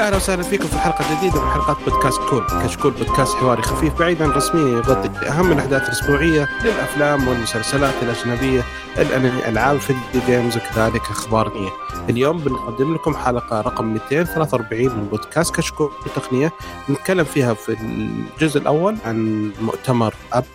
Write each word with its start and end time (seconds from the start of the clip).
أهلا 0.00 0.16
وسهلا 0.16 0.42
فيكم 0.42 0.66
في 0.66 0.78
حلقة 0.78 1.16
جديدة 1.16 1.44
من 1.44 1.50
حلقات 1.50 1.76
بودكاست 1.86 2.20
كول، 2.20 2.46
كشكول 2.64 2.90
بودكاست 2.90 3.36
حواري 3.36 3.62
خفيف 3.62 3.98
بعيد 3.98 4.22
عن 4.22 4.30
الرسميه 4.30 4.76
يغطي 4.76 5.28
أهم 5.28 5.52
الأحداث 5.52 5.82
الأسبوعية 5.82 6.48
للأفلام 6.64 7.28
والمسلسلات 7.28 7.94
الأجنبية، 8.02 8.64
الأنمي، 8.98 9.48
ألعاب 9.48 9.78
فيديو 9.78 10.20
games 10.26 10.56
وكذلك 10.56 11.02
أخبار 11.02 11.52
تقنية. 11.58 11.70
اليوم 12.10 12.38
بنقدم 12.38 12.94
لكم 12.94 13.14
حلقة 13.14 13.60
رقم 13.60 13.84
243 13.84 14.88
من 14.88 15.08
بودكاست 15.10 15.54
كشكول 15.54 15.90
تقنية 16.16 16.52
نتكلم 16.90 17.24
فيها 17.24 17.54
في 17.54 17.76
الجزء 17.80 18.60
الأول 18.60 18.96
عن 19.04 19.50
مؤتمر 19.60 20.14
ابل 20.32 20.46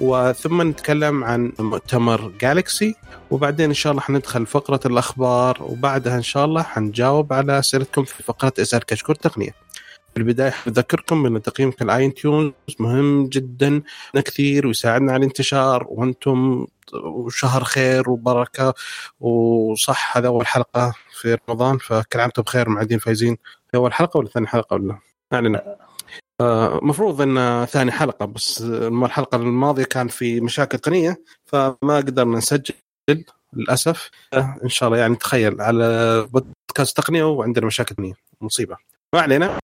وثم 0.00 0.62
نتكلم 0.62 1.24
عن 1.24 1.52
مؤتمر 1.58 2.32
جالكسي 2.40 2.94
وبعدين 3.30 3.66
إن 3.68 3.74
شاء 3.74 3.90
الله 3.90 4.02
حندخل 4.02 4.46
فقرة 4.46 4.80
الأخبار 4.86 5.58
وبعدها 5.60 6.16
إن 6.16 6.22
شاء 6.22 6.44
الله 6.44 6.62
حنجاوب 6.62 7.32
على 7.32 7.58
أسئلتكم 7.58 8.04
في 8.04 8.22
فقرة 8.22 8.52
اسأل 8.58 8.84
كشكول 8.84 9.14
تقنية. 9.14 9.66
في 10.16 10.22
البداية 10.22 10.54
أذكركم 10.66 11.26
إن 11.26 11.42
تقييمكم 11.42 11.84
للآيتيونز 11.84 12.52
مهم 12.80 13.26
جدا 13.26 13.82
كثير 14.14 14.66
ويساعدنا 14.66 15.12
على 15.12 15.20
الانتشار 15.20 15.86
وأنتم 15.88 16.66
وشهر 16.94 17.64
خير 17.64 18.10
وبركة 18.10 18.74
وصح 19.20 20.16
هذا 20.16 20.26
أول 20.26 20.46
حلقة 20.46 20.94
في 21.20 21.38
رمضان 21.48 21.78
فكل 21.78 22.20
عام 22.20 22.26
وأنتم 22.26 22.42
بخير 22.42 22.68
معدين 22.68 22.98
فايزين 22.98 23.36
في 23.70 23.76
أول 23.76 23.92
حلقة 23.92 24.18
ولا 24.18 24.28
ثاني 24.28 24.46
حلقة 24.46 24.74
ولا؟ 24.74 24.98
ما 25.32 25.76
المفروض 26.40 27.20
إن 27.20 27.64
ثاني 27.64 27.92
حلقة 27.92 28.26
بس 28.26 28.62
الحلقة 28.62 29.36
الماضية 29.36 29.84
كان 29.84 30.08
في 30.08 30.40
مشاكل 30.40 30.78
تقنيه 30.78 31.22
فما 31.44 31.96
قدرنا 31.96 32.38
نسجل 32.38 32.74
للأسف. 33.52 34.10
إن 34.34 34.68
شاء 34.68 34.88
الله 34.88 34.98
يعني 34.98 35.16
تخيل 35.16 35.60
على 35.60 36.28
بودكاست 36.32 36.96
تقنية 36.96 37.24
وعندنا 37.24 37.66
مشاكل 37.66 37.94
تقنيه 37.94 38.14
مصيبة. 38.40 38.76
ما 39.14 39.20
علينا. 39.20 39.58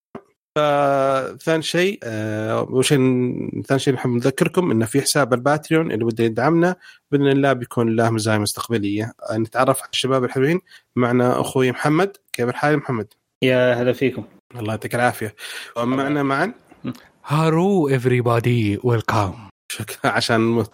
ثاني 1.38 1.62
شيء 1.62 1.98
آه 2.02 2.62
وش 2.62 2.88
ثاني 2.88 3.78
شيء 3.78 3.94
نحب 3.94 4.10
نذكركم 4.10 4.70
انه 4.70 4.86
في 4.86 5.00
حساب 5.00 5.34
الباتريون 5.34 5.92
اللي 5.92 6.04
بده 6.04 6.24
يدعمنا 6.24 6.76
بإذن 7.10 7.28
الله 7.28 7.52
بيكون 7.52 7.96
له 7.96 8.10
مزايا 8.10 8.38
مستقبلية. 8.38 9.12
آه 9.30 9.36
نتعرف 9.36 9.80
على 9.80 9.90
الشباب 9.92 10.24
الحلوين. 10.24 10.60
معنا 10.96 11.40
أخوي 11.40 11.70
محمد. 11.70 12.16
كيف 12.32 12.48
الحال 12.48 12.76
محمد؟ 12.76 13.06
يا 13.42 13.74
هلا 13.74 13.92
فيكم. 13.92 14.24
الله 14.56 14.72
يعطيك 14.72 14.94
العافية. 14.94 15.34
ومعنا 15.76 16.22
معا 16.22 16.54
هارو 17.26 17.90
everybody 17.98 18.84
ويلكم 18.84 19.48
شكرا. 19.68 20.10
عشان 20.16 20.64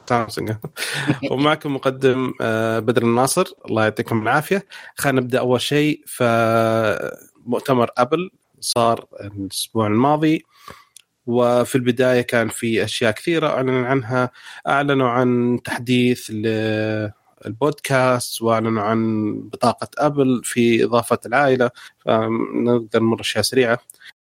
ومعكم 1.30 1.74
مقدم 1.74 2.32
آه، 2.40 2.78
بدر 2.78 3.02
الناصر. 3.02 3.46
الله 3.68 3.82
يعطيكم 3.84 4.22
العافية. 4.22 4.66
خلينا 4.96 5.20
نبدأ 5.20 5.38
أول 5.38 5.60
شيء. 5.60 6.02
فمؤتمر 6.06 7.90
أبل 7.98 8.30
صار 8.60 9.06
الأسبوع 9.20 9.86
الماضي. 9.86 10.44
وفي 11.26 11.74
البداية 11.74 12.20
كان 12.22 12.48
في 12.48 12.84
أشياء 12.84 13.12
كثيرة 13.12 13.48
اعلن 13.48 13.84
عنها. 13.84 14.30
أعلنوا 14.68 15.08
عن 15.08 15.60
تحديث 15.64 16.30
البودكاست 17.46 18.42
واعلنوا 18.42 18.82
عن 18.82 19.32
بطاقة 19.52 19.88
أبل 19.98 20.40
في 20.44 20.84
إضافة 20.84 21.18
العائلة 21.26 21.70
فنقدر 21.98 23.02
نمر 23.02 23.20
أشياء 23.20 23.44
سريعة. 23.44 23.78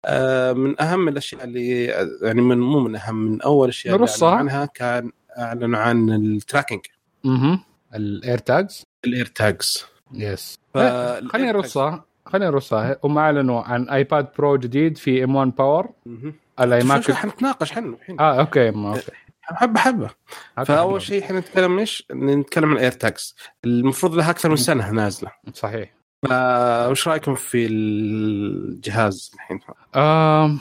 آه، 0.05 0.53
من 0.53 0.81
أهم 0.81 1.07
الأشياء 1.07 1.43
اللي 1.43 1.85
يعني 2.21 2.41
من 2.41 2.59
مو 2.59 2.79
من 2.79 2.95
أهم 2.95 3.15
من 3.15 3.41
أول 3.41 3.65
الاشياء 3.65 3.95
اللي 3.95 4.07
اعلنوا 4.09 4.37
عنها 4.37 4.65
كان 4.65 5.11
اعلنوا 5.37 5.79
عن 5.79 6.09
ال 6.09 6.17
tracking. 6.17 6.81
أها 7.25 7.65
ال 7.95 8.37
AirTags 8.37 8.83
ال 9.05 9.25
AirTags 9.25 9.85
yes 10.13 10.59
خليني 10.75 11.51
نرصها 11.51 12.05
خلينا 12.25 12.49
نرصها 12.49 12.97
هم 13.03 13.17
أعلنوا 13.17 13.61
عن 13.61 13.89
iPad 13.89 14.27
Pro 14.37 14.55
جديد 14.57 14.97
في 14.97 15.23
M1 15.23 15.55
باور 15.55 15.89
ال 16.59 16.70
iMac 16.70 17.11
حنتناقش 17.11 17.77
عنه 17.77 17.97
الحين. 18.01 18.19
آه 18.19 18.39
okay 18.39 18.69
okay. 18.69 19.11
حبه 19.43 19.79
حبه. 19.79 20.09
فأول 20.65 21.01
شيء 21.01 21.23
إحنا 21.23 21.39
نتكلم 21.39 21.79
إيش؟ 21.79 22.03
نتكلم 22.11 22.69
عن 22.69 22.75
ال 22.75 22.91
AirTags 22.91 23.35
المفروض 23.65 24.15
لها 24.15 24.29
أكثر 24.29 24.49
من 24.49 24.55
سنة 24.55 24.91
نازلة. 24.91 25.31
صحيح. 25.53 25.93
وش 26.89 27.07
رأيكم 27.07 27.35
في 27.35 27.65
الجهاز 27.65 29.31
الحين؟ 29.33 29.59
آه 29.95 30.55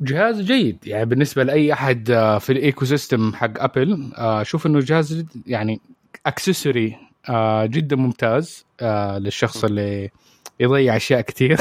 جهاز 0.00 0.40
جيد. 0.40 0.86
يعني 0.86 1.04
بالنسبة 1.04 1.42
لأي 1.42 1.72
أحد 1.72 2.10
آه، 2.10 2.38
في 2.38 2.52
ال 2.52 2.84
ecosystem 2.84 3.34
حق 3.34 3.62
أبل 3.62 4.10
أشوف 4.14 4.66
آه 4.66 4.70
انه 4.70 4.80
جهاز 4.80 5.24
يعني 5.46 5.80
accessory 6.26 6.98
آه 7.28 7.66
جدا 7.66 7.96
ممتاز 7.96 8.66
للشخص 9.18 9.64
اللي 9.64 10.10
يضيع 10.60 10.96
أشياء 10.96 11.20
كثير. 11.20 11.60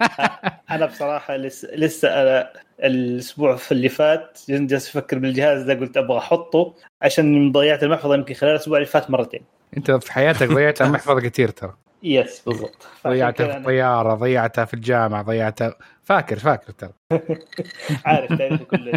أنا 0.70 0.86
بصراحة 0.86 1.36
لسه 1.36 1.68
لسه 1.74 2.22
أنا 2.22 2.52
الأسبوع 2.84 3.58
اللي 3.72 3.88
فات 3.88 4.38
جالس 4.48 4.88
أفكر 4.96 5.18
بالجهاز 5.18 5.62
ده 5.62 5.74
قلت 5.74 5.96
أبغى 5.96 6.18
أحطه 6.18 6.74
عشان 7.02 7.52
ضيعت 7.52 7.82
المحفظة 7.82 8.14
يمكن 8.14 8.34
خلال 8.34 8.52
الأسبوع 8.52 8.76
اللي 8.76 8.86
فات 8.86 9.10
مرتين. 9.10 9.40
أنت 9.76 9.90
في 9.90 10.12
حياتك 10.12 10.48
ضيعت 10.48 10.82
المحفظة 10.82 11.20
كثير 11.20 11.48
ترى. 11.48 11.74
yes 12.02 12.42
بالضبط. 12.46 12.86
ضيعتها 13.06 13.46
في 13.52 13.56
الطيارة 13.58 14.14
ضيعتها 14.14 14.64
في 14.64 14.74
الجامعة 14.74 15.22
ضيعتها 15.22 15.74
فاكر 16.04 16.38
فاكر 16.38 16.72
ترى. 16.72 16.92
عارف 18.06 18.38
تعرف 18.38 18.62
كله 18.62 18.92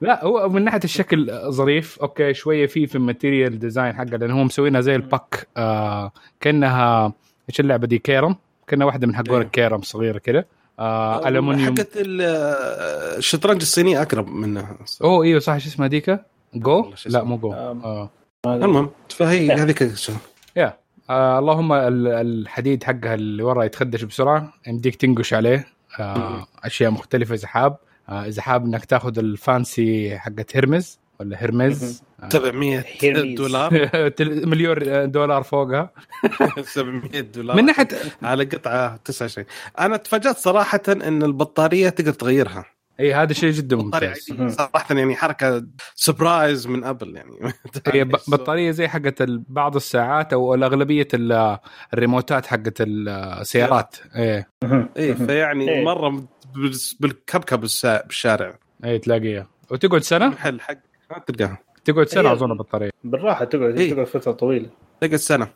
لا 0.00 0.24
هو 0.24 0.48
من 0.48 0.64
ناحية 0.64 0.80
الشكل 0.84 1.30
ظريف. 1.50 1.98
okay 1.98 2.34
شوية 2.34 2.66
في 2.66 2.86
في 2.86 2.94
ال 2.94 3.01
material 3.01 3.58
design 3.58 3.94
حقه 3.94 4.16
لأن 4.16 4.30
هو 4.30 4.44
مسوينها 4.44 4.80
زي 4.80 4.94
ال 4.96 5.06
puck 5.06 5.46
آه 5.56 6.12
كانها 6.40 7.12
إيش 7.50 7.60
اللعبة 7.60 7.86
دي؟ 7.86 7.98
كيرم؟ 7.98 8.36
كأنها 8.66 8.86
واحدة 8.86 9.06
من 9.06 9.16
حقون 9.16 9.40
الكيرم 9.42 9.82
صغيرة 9.82 10.18
كذا 10.18 10.44
آه 10.78 11.28
ألمونيوم. 11.28 11.76
حقت 11.76 11.88
الشطرنج 11.96 13.60
الصينيه 13.60 14.02
أقرب 14.02 14.28
منها 14.28 14.76
اوه 15.02 15.24
إيوه 15.24 15.40
صح. 15.40 15.58
شو 15.58 15.68
اسمها 15.68 15.88
ذيك؟ 15.88 16.20
جو؟ 16.54 16.92
لا 17.06 17.22
مو 17.22 17.36
جو. 17.36 17.52
آه. 17.52 18.10
المهم 18.46 18.90
فهي 19.08 19.52
هذيك 19.52 19.90
يا 20.56 20.76
آه 21.10 21.38
اللهم 21.38 21.72
الحديد 21.72 22.84
حقها 22.84 23.14
اللي 23.14 23.42
ورا 23.42 23.64
يتخدش 23.64 24.02
بسرعة 24.02 24.52
يمديك 24.66 24.96
تنقش 24.96 25.34
عليه. 25.34 25.66
آه 26.00 26.46
أشياء 26.64 26.90
مختلفة 26.90 27.34
اذا 27.34 27.46
حاب 27.46 27.76
آه 28.08 28.24
اذا 28.24 28.42
حاب 28.42 28.64
إنك 28.64 28.84
تاخذ 28.84 29.18
ال 29.18 29.35
fancy 29.35 30.18
حقت 30.18 30.56
هرمز. 30.56 30.98
ولا 31.20 31.44
هرمز؟ 31.44 32.02
700 32.28 33.34
دولار. 33.34 33.90
مليون 34.20 35.10
دولار 35.10 35.42
فوقها. 35.42 35.90
700 36.74 37.20
دولار. 37.20 37.56
من 37.56 37.64
ناحيه 37.64 37.88
على 38.22 38.44
قطعة 38.44 38.96
29 38.96 39.46
أنا 39.78 39.96
تفاجأت 39.96 40.36
صراحة 40.36 40.80
إن 40.88 41.22
البطارية 41.22 41.88
تقدر 41.88 42.12
تغيرها. 42.12 42.64
إي 43.00 43.14
هذا 43.14 43.32
شيء 43.32 43.50
جدا 43.50 43.76
ممتاز. 43.76 44.32
صراحة 44.48 44.94
يعني 44.94 45.16
حركة 45.16 45.66
surprise 45.94 46.66
من 46.66 46.84
أبل 46.84 47.16
يعني. 47.16 47.52
هي 47.86 48.04
بطارية 48.04 48.70
زي 48.70 48.88
حقت 48.88 49.22
بعض 49.48 49.76
الساعات 49.76 50.32
أو 50.32 50.54
الأغلبية 50.54 51.08
الريموتات 51.94 52.46
حقت 52.46 52.74
السيارات 52.80 53.96
إيه 54.16 54.48
إيه 54.96 55.14
فيعني 55.14 55.70
إيه. 55.70 55.84
مرة 55.84 56.24
بالكبكب 57.00 57.60
بالشارع. 57.60 58.58
إي 58.84 58.98
تلاقيها. 58.98 59.48
وتقعد 59.70 60.02
سنة؟ 60.02 60.28
محل 60.28 60.60
حق. 60.60 60.78
ما 61.10 61.18
تلقاها. 61.18 61.58
تقعد 61.84 62.08
سنة 62.08 62.32
أظن 62.32 62.56
بالطريقة 62.56 62.92
بالراحة 63.04 63.44
تقعد 63.44 63.78
إيه؟ 63.78 63.92
تقعد 63.94 64.06
فترة 64.06 64.32
طويلة. 64.32 64.70
تقعد 65.00 65.16
سنة. 65.16 65.48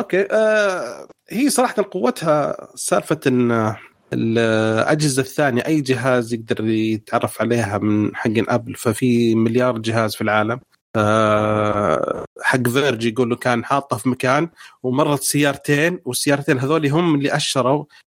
okay 0.00 0.26
آه 0.32 1.06
هي 1.30 1.50
صراحة 1.50 1.74
قوتها 1.90 2.68
سالفة 2.74 3.20
إن 3.26 3.74
الأجهزة 4.12 5.22
الثانية 5.22 5.62
أي 5.66 5.80
جهاز 5.80 6.34
يقدر 6.34 6.64
يتعرف 6.66 7.40
عليها 7.42 7.78
من 7.78 8.16
حق 8.16 8.30
أبل 8.36 8.74
ففي 8.74 9.34
مليار 9.34 9.78
جهاز 9.78 10.14
في 10.14 10.20
العالم. 10.20 10.60
آه 10.96 12.24
حق 12.42 12.68
فيرج 12.68 13.04
يقول 13.04 13.30
له 13.30 13.36
كان 13.36 13.64
حاطه 13.64 13.96
في 13.96 14.08
مكان 14.08 14.48
ومرت 14.82 15.22
سيارتين 15.22 16.00
والسيارتين 16.04 16.58
هذول 16.58 16.86
هم 16.86 17.14
اللي 17.14 17.36
أشروا 17.36 17.84
آه 17.84 18.09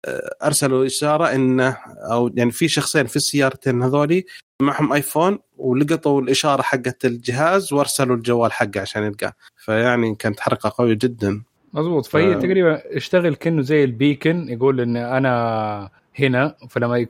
أرسلوا 0.44 0.86
إشارة 0.86 1.36
انه 1.36 1.78
أو 2.12 2.32
يعني 2.36 2.52
في 2.52 2.68
شخصين 2.68 3.06
في 3.06 3.16
السيارتين 3.16 3.84
هذول 3.84 4.24
معهم 4.62 4.94
آيفون 4.94 5.40
ولقطوا 5.58 6.22
الإشارة 6.22 6.62
حقت 6.62 7.06
الجهاز 7.06 7.74
وأرسلوا 7.74 8.16
الجوال 8.16 8.52
حقه 8.52 8.82
عشان 8.82 9.04
يلقاه. 9.04 9.34
فيعني 9.58 10.16
كانت 10.16 10.40
حركة 10.40 10.72
قوية 10.78 10.94
جدا. 10.94 11.42
مضبوط 11.74 12.06
فهي 12.06 12.36
ف... 12.36 12.38
تقريبا 12.38 12.98
اشتغل 12.98 13.36
كأنه 13.36 13.62
زي 13.62 13.84
البيكن 13.84 14.50
يقول 14.50 14.82
إن 14.82 14.98
أنا 14.98 15.90
هنا 16.20 16.56
فلما 16.70 17.06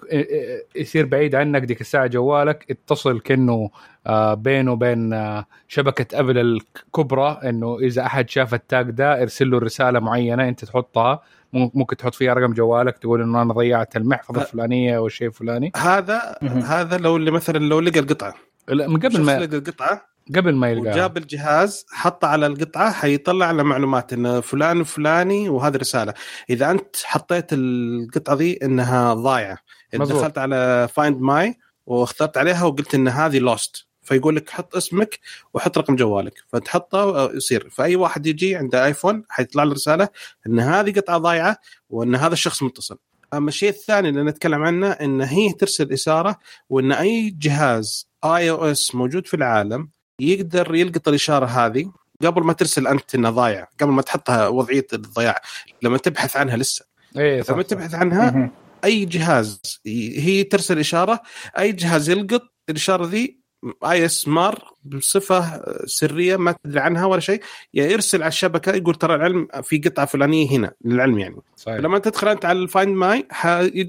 يصير 0.75 1.05
بعيد 1.05 1.35
عنك 1.35 1.61
ديك 1.61 1.81
الساعة 1.81 2.07
جوالك 2.07 2.65
اتصل 2.71 3.19
كأنه 3.19 3.69
آه، 4.07 4.33
بينه 4.33 4.71
وبين 4.71 5.13
آه، 5.13 5.45
شبكة 5.67 6.19
أبل 6.19 6.37
الكبرى 6.37 7.39
إنه 7.43 7.79
إذا 7.79 8.05
أحد 8.05 8.29
شاف 8.29 8.53
التاج 8.53 8.89
ده 8.91 9.21
ارسل 9.21 9.51
له 9.51 9.59
رسالة 9.59 9.99
معينة 9.99 10.47
أنت 10.47 10.65
تحطها. 10.65 11.21
ممكن 11.53 11.97
تحط 11.97 12.15
فيها 12.15 12.33
رقم 12.33 12.53
جوالك 12.53 12.97
تقول 12.97 13.21
إنه 13.21 13.41
أنا 13.41 13.53
ضيعت 13.53 13.95
المحفظة 13.95 14.41
الفلانية 14.41 14.97
أو 14.97 15.07
الشيء 15.07 15.27
الفلاني 15.27 15.71
هذا 15.75 16.37
هذا 16.43 16.97
لو 16.97 17.17
اللي 17.17 17.31
مثلا 17.31 17.57
لو 17.57 17.79
لقى 17.79 17.99
القطعة. 17.99 18.33
لا 18.67 18.87
من 18.87 18.99
قبل 18.99 19.21
ما 19.21 19.39
لقى 19.39 19.57
القطعة 19.57 20.12
قبل 20.35 20.55
ما 20.55 20.69
يلقاها. 20.69 20.93
وجاب 20.93 21.17
الجهاز 21.17 21.85
حطه 21.89 22.27
على 22.27 22.47
القطعة 22.47 22.91
حيطلع 22.91 23.51
له 23.51 23.63
معلومات 23.63 24.13
ان 24.13 24.41
فلان 24.41 24.81
وفلاني 24.81 25.49
وهذه 25.49 25.75
رسالة. 25.75 26.13
إذا 26.49 26.71
أنت 26.71 26.95
حطيت 27.03 27.45
القطعة 27.51 28.33
ذي 28.35 28.59
إنها 28.63 29.13
ضايعة. 29.13 29.57
إذا 29.93 30.01
مظبوط. 30.01 30.21
دخلت 30.21 30.37
على 30.37 30.89
Find 30.93 31.21
My 31.21 31.59
واخترت 31.85 32.37
عليها 32.37 32.63
وقلت 32.63 32.95
إن 32.95 33.07
هذه 33.07 33.39
lost 33.39 33.85
فيقول 34.01 34.35
لك 34.35 34.49
حط 34.49 34.75
اسمك 34.75 35.19
وحط 35.53 35.77
رقم 35.77 35.95
جوالك. 35.95 36.33
فتحطه 36.47 37.31
يصير 37.33 37.69
فأي 37.69 37.95
واحد 37.95 38.25
يجي 38.25 38.55
عنده 38.55 38.85
iPhone 38.85 39.23
حيطلع 39.29 39.63
له 39.63 39.73
رسالة 39.73 40.09
إن 40.47 40.59
هذه 40.59 40.91
قطعة 40.91 41.17
ضايعة 41.17 41.57
وإن 41.89 42.15
هذا 42.15 42.33
الشخص 42.33 42.63
متصل. 42.63 42.97
أما 43.33 43.49
الشيء 43.49 43.69
الثاني 43.69 44.09
اللي 44.09 44.23
نتكلم 44.23 44.63
عنه 44.63 44.91
إن 44.91 45.21
هي 45.21 45.53
ترسل 45.53 45.91
إشارة 45.91 46.39
وإن 46.69 46.91
أي 46.91 47.29
جهاز 47.29 48.09
iOS 48.25 48.95
موجود 48.95 49.27
في 49.27 49.33
العالم 49.33 49.89
يقدر 50.19 50.75
يلقط 50.75 51.07
الإشارة 51.07 51.45
هذه 51.45 51.91
قبل 52.23 52.43
ما 52.43 52.53
ترسل 52.53 52.87
أنت 52.87 53.15
انها 53.15 53.31
ضايع 53.31 53.67
قبل 53.81 53.91
ما 53.91 54.01
تحطها 54.01 54.47
وضعية 54.47 54.87
الضياع 54.93 55.41
لما 55.81 55.97
تبحث 55.97 56.37
عنها 56.37 56.57
لسه 56.57 56.85
إيه 57.17 57.41
صح, 57.41 57.53
لما 57.53 57.63
صح. 57.63 57.67
تبحث 57.69 57.93
عنها. 57.95 58.51
أي 58.83 59.05
جهاز 59.05 59.61
هي 59.85 60.43
ترسل 60.43 60.79
إشارة 60.79 61.21
أي 61.59 61.71
جهاز 61.71 62.09
يلقط 62.09 62.41
الإشارة 62.69 63.05
ذي 63.05 63.42
iOS 63.85 64.27
مار 64.27 64.73
بصفة 64.83 65.63
سرية 65.85 66.37
ما 66.37 66.55
تدري 66.63 66.79
عنها 66.79 67.05
ولا 67.05 67.19
شيء 67.19 67.41
يا 67.73 67.85
يرسل 67.85 68.21
على 68.21 68.27
الشبكة 68.27 68.75
يقول 68.75 68.95
ترى 68.95 69.15
العلم 69.15 69.47
في 69.63 69.77
قطعة 69.77 70.05
فلانية 70.05 70.51
هنا 70.51 70.73
للعلم 70.85 71.19
يعني. 71.19 71.35
صحيح. 71.55 71.75
لما 71.75 71.99
تدخل 71.99 72.27
أنت 72.27 72.45
على 72.45 72.59
ال 72.59 72.66
Find 72.66 72.95
My 72.95 73.27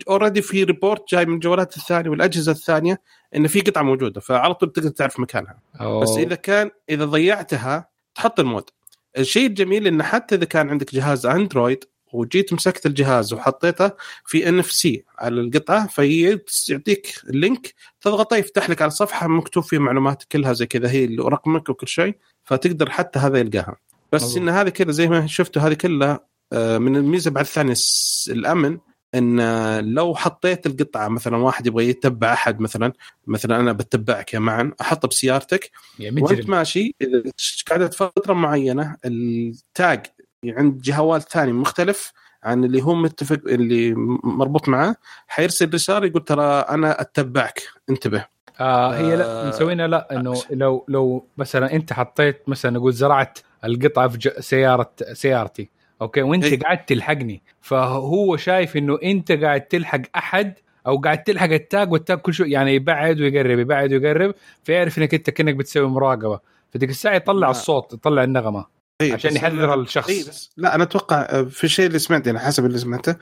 already 0.09 0.43
في 0.43 0.65
report 0.65 1.15
جاي 1.15 1.27
من 1.27 1.35
الجوالات 1.35 1.77
الثانية 1.77 2.11
والأجهزة 2.11 2.53
الثانية 2.53 3.01
إن 3.37 3.47
في 3.47 3.61
قطعة 3.61 3.83
موجودة 3.83 4.21
فعلى 4.21 4.55
طول 4.55 4.73
تقدر 4.73 4.89
تعرف 4.89 5.21
مكانها. 5.21 5.59
أو... 5.81 6.01
بس 6.01 6.17
إذا 6.17 6.35
كان 6.35 6.71
إذا 6.91 7.05
ضيعتها 7.05 7.89
تحط 8.15 8.41
ال 8.41 8.46
mode. 8.46 8.71
الشيء 9.19 9.47
الجميل 9.47 9.87
انه 9.87 10.05
حتى 10.05 10.35
إذا 10.35 10.45
كان 10.45 10.71
عندك 10.71 10.95
جهاز 10.95 11.27
Android 11.27 11.85
وجيت 12.15 12.53
مسكت 12.53 12.87
الجهاز 12.87 13.33
وحطيته 13.33 13.91
في 14.27 14.49
NFC 14.49 15.05
على 15.19 15.41
القطعة 15.41 15.87
فيعطيك 15.87 17.21
ال 17.25 17.35
link 17.35 17.75
تضغطه 18.01 18.37
يفتح 18.37 18.71
لك 18.71 18.83
على 18.83 18.91
صفحه 18.91 19.29
مكتوب 19.29 19.63
فيه 19.63 19.79
معلومات 19.79 20.25
كلها 20.33 20.53
زي 20.53 20.67
كذا 20.67 20.91
هي 20.91 21.07
رقمك 21.07 21.69
وكل 21.69 21.89
شيء 21.89 22.17
فتقدر 22.45 22.91
حتى 22.91 23.19
هذا 23.19 23.39
يلقاها 23.39 23.77
بس 24.13 24.23
مظبوط. 24.23 24.43
إن 24.43 24.49
هذه 24.49 24.69
كذا 24.69 24.93
زي 24.93 25.09
ما 25.09 25.27
شفتوا 25.27 25.63
هذه 25.63 25.75
كلها 25.75 26.21
آه، 26.53 26.79
من 26.79 26.97
الميزة 26.97 27.31
بعد 27.31 27.45
الثانية 27.45 27.75
الأمن 28.29 28.79
إن 29.15 29.41
لو 29.95 30.15
حطيت 30.15 30.67
القطعة 30.67 31.09
مثلا 31.09 31.37
واحد 31.37 31.67
يبغى 31.67 31.89
يتبع 31.89 32.33
أحد 32.33 32.61
مثلا 32.61 32.93
مثلا 33.27 33.61
أنا 33.61 33.73
بتبعك 33.73 34.35
يا 34.35 34.39
معا 34.39 34.73
أحطه 34.81 35.09
بسيارتك 35.09 35.71
يا 35.99 36.15
وأنت 36.21 36.49
ماشي 36.49 36.95
إذا 37.01 37.23
قعدت 37.71 37.95
فترة 37.95 38.35
معينة 38.35 38.97
التاج 39.05 40.07
عند 40.53 40.83
جوال 40.83 41.23
ثاني 41.23 41.53
مختلف 41.53 42.13
عن 42.45 42.65
اللي 42.65 42.83
هو 42.83 42.95
متفق 42.95 43.41
اللي 43.47 43.95
مربوط 44.25 44.69
معاه 44.69 44.97
حيرسل 45.29 45.75
رساله 45.75 46.07
يقول 46.07 46.25
ترى 46.25 46.45
أنا 46.45 47.01
أتبعك. 47.01 47.63
انتبه. 47.91 48.25
آه 48.61 48.97
هي 48.97 49.17
لا 49.17 49.49
مسوينا 49.49 49.87
لا 49.87 50.09
إنه 50.13 50.35
لو 50.51 50.85
لو 50.89 51.27
مثلا 51.39 51.73
أنت 51.73 51.93
حطيت 51.93 52.49
مثلا 52.49 52.71
نقول 52.71 52.93
زرعت 52.93 53.39
القطعة 53.65 54.09
في 54.09 54.31
سياره 54.41 54.91
سيارتي 55.13 55.71
أوكي؟ 56.03 56.23
وأنت 56.23 56.45
إيه. 56.45 56.59
قاعد 56.59 56.85
تلحقني. 56.85 57.43
فهو 57.61 58.37
شايف 58.37 58.77
إنه 58.77 58.99
أنت 59.03 59.33
قاعد 59.33 59.61
تلحق 59.61 60.01
أحد 60.17 60.55
أو 60.87 60.99
قاعد 60.99 61.23
تلحق 61.23 61.51
التاج 61.51 61.93
والتاج 61.93 62.19
كل 62.19 62.35
شوي 62.35 62.51
يعني 62.51 62.75
يبعد 62.75 63.21
ويقرب 63.21 63.59
يبعد 63.59 63.93
ويقرب 63.93 64.35
فيعرف 64.65 64.99
إنك 64.99 65.15
أنت 65.15 65.31
كأنك 65.31 65.55
بتسوي 65.55 65.89
مراقبة. 65.89 66.41
فديك 66.71 66.91
الساعة 66.91 67.15
يطلع. 67.15 67.51
الصوت 67.51 67.93
يطلع 67.93 68.25
النغمة. 68.25 68.67
إيه، 69.01 69.13
عشان 69.13 69.37
يحذر 69.37 69.81
الشخص. 69.81 70.09
إيه 70.09 70.25
بس 70.29 70.51
لا 70.57 70.75
أنا 70.75 70.83
أتوقع 70.85 71.21
آه، 71.21 71.43
في 71.43 71.65
الشيء 71.65 71.87
اللي 71.87 71.99
سمعته 71.99 72.27
يعني 72.27 72.39
حسب 72.39 72.67
اللي 72.67 72.79
سمعته 72.79 73.17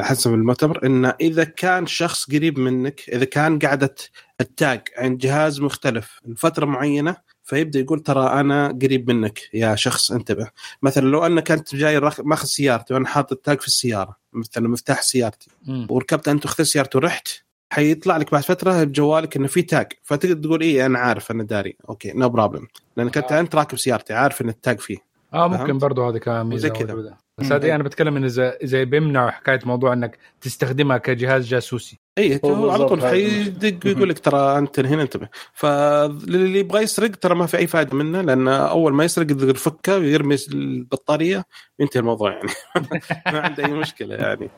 حسب 0.00 0.34
المؤتمر 0.34 0.86
انه 0.86 1.14
إذا 1.20 1.44
كان 1.44 1.86
شخص 1.86 2.30
قريب 2.30 2.58
منك 2.58 3.00
إذا 3.08 3.24
كان 3.24 3.58
قاعدة 3.58 3.94
التاج 4.40 4.80
عند 4.96 5.18
جهاز 5.18 5.60
مختلف 5.60 6.20
لفتره 6.26 6.66
معينة 6.66 7.16
فيبدأ 7.44 7.80
يقول 7.80 8.00
ترى 8.00 8.40
أنا 8.40 8.78
قريب 8.82 9.10
منك 9.10 9.40
يا 9.54 9.74
شخص 9.74 10.12
انتبه 10.12 10.50
مثلا 10.82 11.06
لو 11.06 11.26
أنا 11.26 11.40
كنت 11.40 11.74
جاي 11.74 12.00
ماخذ 12.18 12.46
سيارتي 12.46 12.94
وأنا 12.94 13.08
حاطط 13.08 13.32
ال 13.32 13.39
tag 13.39 13.60
في 13.60 13.66
السيارة 13.66 14.16
مثلا 14.32 14.68
مفتاح 14.68 15.02
سيارتي. 15.02 15.50
وركبت 15.88 16.28
أنت 16.28 16.44
وأخذت 16.44 16.62
سيارتي 16.62 16.98
ورحت 16.98 17.28
حيطلع 17.70 18.16
لك 18.16 18.32
بعد 18.32 18.42
فترة 18.42 18.84
بجوالك 18.84 19.36
إنه 19.36 19.46
في 19.46 19.62
tag 19.62 19.86
فتقدر 20.02 20.42
تقول 20.42 20.60
إيه 20.60 20.86
أنا 20.86 20.98
عارف 20.98 21.30
أنا 21.30 21.42
داري. 21.42 21.76
okay 21.88 22.12
no 22.12 22.28
problem 22.28 22.66
لأنك 22.96 23.16
انت 23.16 23.32
أنت 23.32 23.54
راكب 23.54 23.78
سيارتي 23.78 24.14
عارف 24.14 24.42
إن 24.42 24.48
ال 24.48 24.56
tag 24.56 24.80
فيه. 24.80 24.96
آه 25.34 25.48
ممكن؟ 25.48 25.78
برضه 25.78 26.08
هذه 26.08 26.18
كمان 26.18 26.46
ميزة 26.46 26.62
زي 26.62 26.70
كذا. 26.70 27.16
بس 27.38 27.52
هذه 27.52 27.74
أنا 27.74 27.82
بتكلم 27.82 28.16
إن 28.16 28.24
اذا 28.24 28.56
إذا 28.56 28.84
بيمنعوا 28.84 29.30
حكاية 29.30 29.60
موضوع 29.64 29.92
إنك 29.92 30.18
تستخدمها 30.40 30.98
كجهاز 30.98 31.46
جاسوسي. 31.46 32.00
اي 32.18 32.40
هو 32.44 32.70
على 32.70 32.88
طول. 32.88 33.02
حيدق 33.02 33.78
ويقول 33.86 34.08
لك 34.08 34.18
ترى 34.18 34.58
انت 34.58 34.80
هنا 34.80 35.02
انتبه. 35.02 35.28
فاللي 35.54 36.58
يبغى 36.58 36.82
يسرق 36.82 37.16
ترى 37.16 37.34
ما 37.34 37.46
في 37.46 37.56
أي 37.56 37.66
فائده 37.66 37.96
منه 37.96 38.20
لأن 38.20 38.48
أول 38.48 38.92
ما 38.94 39.04
يسرق 39.04 39.30
يقدر 39.30 39.50
يفكه 39.50 39.98
ويرمي 39.98 40.36
البطارية 40.52 41.44
وينتهي 41.78 42.00
الموضوع 42.00 42.32
يعني. 42.32 42.50
ما 43.32 43.40
عنده 43.40 43.64
أي 43.64 43.72
مشكلة 43.72 44.14
يعني. 44.14 44.50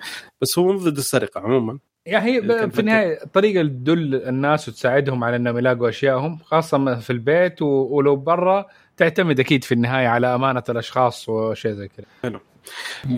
بس 0.43 0.59
هو 0.59 0.77
ضد 0.77 0.97
السرقة 0.97 1.41
عموما. 1.41 1.79
يعني 2.07 2.25
هي 2.25 2.71
في 2.71 2.79
النهاية 2.79 3.23
الطريقة 3.23 3.61
اللي 3.61 3.73
تدل 3.73 4.15
الناس 4.15 4.69
وتساعدهم 4.69 5.25
على 5.25 5.37
إنهم 5.37 5.59
يلاقوا 5.59 5.89
اشيائهم 5.89 6.39
خاصة 6.45 6.95
في 6.95 7.11
البيت 7.11 7.63
ولو 7.63 8.17
برا 8.17 8.67
تعتمد 8.97 9.41
أكيد 9.41 9.65
في 9.65 9.73
النهاية 9.73 10.09
على 10.09 10.35
أمانة 10.35 10.63
الأشخاص 10.69 11.29
وشيء 11.29 11.73
زي 11.73 11.89
كذا. 11.89 12.41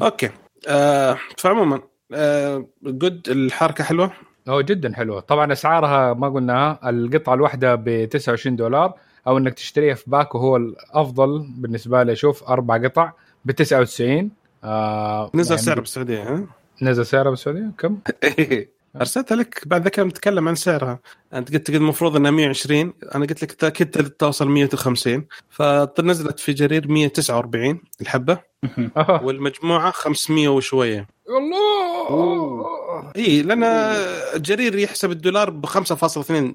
أوكي. 0.02 0.31
آه 0.69 1.19
فعموما 1.38 1.81
آه 2.14 2.66
جود 2.82 3.28
الحركة 3.28 3.84
حلوة؟ 3.84 4.12
هو 4.49 4.60
جدا 4.60 4.93
حلوة. 4.94 5.20
طبعا 5.20 5.52
أسعارها 5.52 6.14
ما 6.14 6.28
قلناها 6.28 6.90
القطعة 6.90 7.34
الواحدة 7.34 7.75
ب 7.75 8.08
29 8.08 8.56
دولار 8.56 8.94
أو 9.26 9.38
إنك 9.38 9.54
تشتريها 9.54 9.94
في 9.94 10.10
باكو 10.10 10.38
هو 10.38 10.56
الأفضل 10.56 11.46
بالنسبة 11.56 12.02
لي. 12.02 12.12
أشوف 12.12 12.44
أربع 12.44 12.76
قطع 12.76 13.12
ب 13.44 13.50
99 13.50 14.31
آه 14.64 15.31
نزل 15.34 15.50
يعني 15.50 15.62
سعره 15.62 15.81
بالسعودية 15.81 16.22
ها؟ 16.22 16.46
نزل 16.82 17.06
سعرها 17.06 17.30
بالسعودية؟ 17.30 17.71
كم؟ 17.78 17.99
أرسلتها 18.97 19.37
لك 19.37 19.68
بعد 19.68 19.82
ذاك 19.82 19.99
نتكلم 19.99 20.49
عن 20.49 20.54
سعرها. 20.54 21.00
أنت 21.35 21.52
قلت 21.52 21.71
المفروض 21.71 22.16
إنها 22.16 22.30
120 22.30 22.92
أنا 23.14 23.26
قلت 23.26 23.42
لك 23.42 23.64
أكيد 23.64 23.90
توصل 23.90 24.49
150 24.49 25.26
فنزلت 25.50 26.40
في 26.40 26.52
جرير 26.52 26.88
149 26.88 27.80
الحبة. 28.00 28.51
والمجموعة 28.97 29.90
500 29.90 30.49
وشوية. 30.49 31.07
الله! 31.28 33.12
اي 33.16 33.42
لأن 33.42 33.95
جرير 34.37 34.78
يحسب 34.78 35.11
الدولار 35.11 35.50
ب 35.50 35.66
5.2 35.66 36.54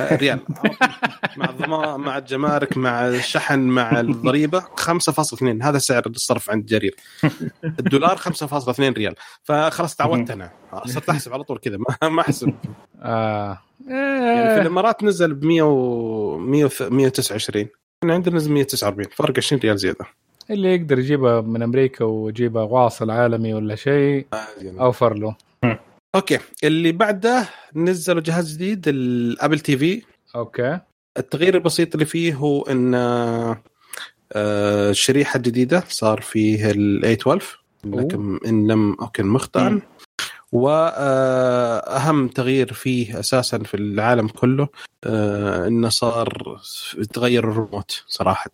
ريال. 0.00 0.40
مع 1.36 1.50
الضمان 1.50 2.00
مع 2.00 2.18
الجمارك 2.18 2.76
مع 2.76 3.08
الشحن 3.08 3.58
مع 3.60 4.00
الضريبة 4.00 4.60
5.2 4.60 5.42
هذا 5.62 5.78
سعر 5.78 6.02
الصرف 6.06 6.50
عند 6.50 6.66
جرير. 6.66 6.96
الدولار 7.64 8.16
5.2 8.16 8.80
ريال. 8.80 9.14
فخلاص 9.42 9.96
تعودت 9.96 10.30
أنا. 10.30 10.50
صرت 10.86 11.08
أحسب 11.08 11.32
على 11.32 11.44
طول 11.44 11.58
كذا 11.58 11.76
ما 11.76 12.08
ما 12.08 12.22
أحسب. 12.22 12.54
آه. 13.02 13.58
يعني 13.88 14.54
في 14.54 14.60
الإمارات 14.60 15.04
نزل 15.04 15.34
ب 15.34 15.44
100 15.44 15.62
و 15.62 16.38
100 16.38 16.70
129 16.80 17.68
إحنا 18.02 18.14
عندنا 18.14 18.36
نزل 18.36 18.52
149 18.52 19.06
فرق 19.16 19.36
20 19.36 19.60
ريال 19.62 19.78
زيادة. 19.78 20.06
اللي 20.50 20.74
يقدر 20.74 20.98
يجيبها 20.98 21.40
من 21.40 21.62
أمريكا 21.62 22.04
ويجيبها 22.04 22.62
واصل 22.62 23.10
عالمي 23.10 23.54
ولا 23.54 23.74
شيء 23.74 24.26
أوفر 24.64 25.14
له. 25.14 25.36
okay. 26.14 26.38
اللي 26.64 26.92
بعده 26.92 27.48
نزلوا 27.76 28.20
جهاز 28.20 28.54
جديد 28.54 28.88
الأبل 28.88 29.60
تي 29.60 29.76
في. 29.76 30.02
okay. 30.36 30.78
التغيير 31.16 31.54
البسيط 31.54 31.94
اللي 31.94 32.06
فيه 32.06 32.34
هو 32.34 32.62
إن 32.62 32.94
آه، 32.94 34.90
الشريحه 34.90 35.36
الجديده 35.36 35.84
صار 35.88 36.20
فيه 36.20 36.70
ال 36.70 37.00
A12 37.18 37.60
لكن 37.84 38.38
إن 38.46 38.70
لم 38.70 38.96
أكن 39.00 39.26
مخطئا. 39.26 39.80
واهم 40.52 42.28
تغيير 42.28 42.72
فيه 42.72 43.20
أساسا 43.20 43.58
في 43.58 43.76
العالم 43.76 44.28
كله 44.28 44.68
آه، 45.04 45.66
إنه 45.66 45.88
صار 45.88 46.60
تغير 47.12 47.50
الريموت 47.50 48.04
صراحة. 48.06 48.50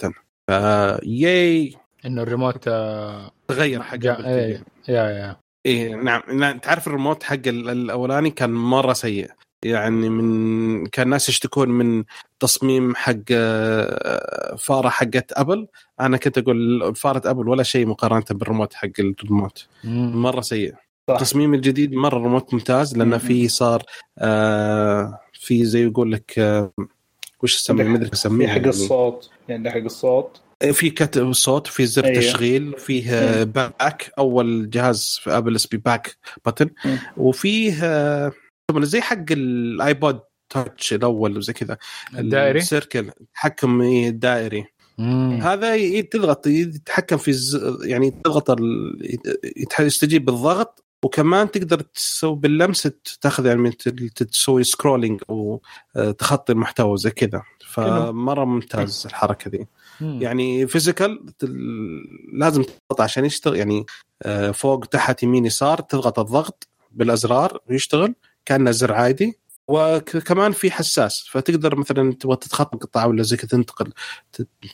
فياي 0.46 1.76
إنه 2.06 2.22
الريموت 2.22 2.68
آه، 2.68 3.30
تغير 3.48 3.82
حق. 3.82 3.98
إيه، 4.04 4.62
yeah 4.88 4.94
yeah. 5.10 5.36
إيه 5.66 5.94
نعم. 5.94 6.22
نعم 6.32 6.58
تعرف 6.58 6.86
الريموت 6.86 7.22
حق 7.22 7.34
ال- 7.46 7.68
الأولاني 7.68 8.30
كان 8.30 8.50
مرة 8.50 8.92
سيء. 8.92 9.30
يعني 9.64 10.08
من 10.08 10.86
كان 10.86 11.06
الناس 11.06 11.28
يشتكون 11.28 11.68
من 11.68 12.04
تصميم 12.40 12.94
حق 12.94 13.14
آه، 13.32 14.56
فارة 14.56 14.88
حقت 14.88 15.32
أبل. 15.32 15.66
أنا 16.00 16.16
كنت 16.16 16.38
أقول 16.38 16.94
فارة 16.96 17.30
أبل 17.30 17.48
ولا 17.48 17.62
شيء 17.62 17.86
مقارنة 17.86 18.24
بالريموت 18.30 18.74
حق 18.74 18.88
الريموت. 18.98 19.66
مرة 19.84 20.40
سيء. 20.40 20.74
التصميم 21.10 21.54
الجديد 21.54 21.94
مرة 21.94 22.18
ريموت 22.18 22.54
ممتاز 22.54 22.96
لأن 22.98 23.08
مم. 23.08 23.18
في 23.18 23.48
صار 23.48 23.82
آه 24.18 25.20
في 25.32 25.64
زي 25.64 25.84
يقول 25.86 26.12
لك 26.12 26.38
آه 26.38 26.72
وش 27.42 27.56
اسميه 27.56 27.84
ما 27.84 27.96
أدري 27.96 28.10
اسميه 28.12 28.48
حق 28.48 28.66
الصوت. 28.66 29.30
يعني 29.48 29.70
حق 29.70 29.76
الصوت. 29.76 30.40
في 30.72 30.90
كتب 30.90 31.32
صوت 31.32 31.66
في 31.66 31.86
زر 31.86 32.04
أيوه. 32.04 32.20
تشغيل 32.20 32.74
فيه 32.78 33.10
آه، 33.10 33.44
back 33.44 34.12
أول 34.18 34.70
جهاز 34.70 35.18
في 35.22 35.36
ابل 35.36 35.56
اسمه 35.56 35.80
back 35.84 36.16
button 36.46 36.70
مم. 36.84 36.98
وفيه 37.16 37.74
آه، 37.82 38.32
طبعاً 38.70 38.84
زي 38.84 39.00
حق 39.00 39.24
الايبود 39.30 40.20
تاتش 40.50 40.92
الأول 40.92 41.36
وزي 41.38 41.52
كذا. 41.52 41.76
الدائري؟ 42.18 42.58
ال 42.58 42.65
circle 42.65 43.10
تحكم 43.34 43.80
إيه، 43.80 44.08
الدائري. 44.08 44.64
مم. 44.98 45.40
هذا 45.42 46.00
تضغط 46.00 46.46
يتحكم 46.46 47.16
في 47.16 47.28
الز... 47.28 47.58
يعني 47.84 48.10
تضغط 48.10 48.50
ال... 48.50 48.98
يتح- 49.58 49.80
يستجيب 49.80 50.24
بالضغط. 50.24 50.82
وكمان 51.04 51.50
تقدر 51.50 51.80
تسوي 51.80 52.36
باللمس 52.36 52.88
تاخذ 53.20 53.46
يعني 53.46 53.70
ت- 53.70 54.22
تسوي 54.22 54.64
scrolling 54.64 55.20
أو 55.30 55.62
آه، 55.96 56.10
تخطي 56.10 56.52
المحتوى 56.52 56.96
زي 56.96 57.10
كذا. 57.10 57.42
فمرة 57.66 58.44
ممتاز 58.44 59.02
الحركة 59.06 59.50
دي. 59.50 59.66
مم. 60.00 60.22
يعني 60.22 60.66
physical 60.66 61.26
لازم 62.32 62.62
تضغط 62.62 63.00
عشان 63.00 63.24
يشتغل 63.24 63.56
يعني 63.56 63.84
آه، 64.22 64.50
فوق 64.50 64.84
تحت 64.86 65.22
يمين 65.22 65.46
يسار 65.46 65.80
تضغط 65.80 66.18
الضغط 66.18 66.68
بالأزرار 66.92 67.58
ويشتغل 67.70 68.14
كأنه 68.44 68.70
زر 68.70 68.92
عادي 68.92 69.38
وكمان 69.68 70.52
في 70.52 70.70
حساس 70.70 71.26
فتقدر 71.30 71.76
مثلا 71.76 72.12
تبغى 72.12 72.36
تتخطى 72.36 72.78
قطعة 72.78 73.08
ولا 73.08 73.22
زي 73.22 73.36
كذا 73.36 73.48
تنتقل 73.48 73.92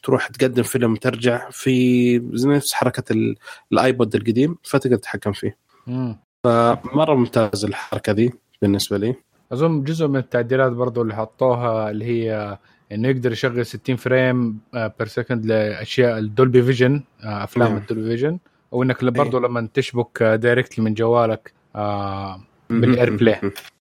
تروح 0.02 0.26
تقدم 0.26 0.62
فيلم 0.62 0.96
ترجع 0.96 1.50
في 1.50 2.18
نفس 2.32 2.72
حركة 2.72 3.12
ال- 3.12 3.36
الآيبود 3.72 4.14
القديم 4.14 4.56
فتقدر 4.62 4.96
تتحكم 4.96 5.32
فيه 5.32 5.56
مم. 5.86 6.16
فمرة 6.44 7.14
ممتاز 7.14 7.64
الحركة 7.64 8.12
دي 8.12 8.32
بالنسبة 8.62 8.96
لي 8.98 9.14
أظن 9.52 9.84
جزء 9.84 10.06
من 10.06 10.16
التعديلات 10.16 10.72
برضو 10.72 11.02
اللي 11.02 11.16
حطوها 11.16 11.90
اللي 11.90 12.04
هي 12.04 12.58
إنه 12.94 13.08
يقدر 13.08 13.32
يشغل 13.32 13.66
60 13.66 13.96
frame 13.96 14.58
per 14.74 15.06
second 15.06 15.46
لأشياء 15.46 16.18
ال 16.18 16.26
Dolby 16.26 16.62
Vision 16.62 17.02
أفلام 17.20 17.68
نعم. 17.68 17.78
ال 17.78 17.83
Dolby 17.83 18.08
Vision. 18.08 18.38
أو 18.72 18.82
إنك 18.82 19.04
برضو 19.04 19.38
لما 19.38 19.68
تشبك 19.74 20.22
directly 20.22 20.84
من 20.84 20.94
جوالك 20.94 21.52
آه، 21.76 22.44
بال 22.70 23.16
AirPlay 23.16 23.40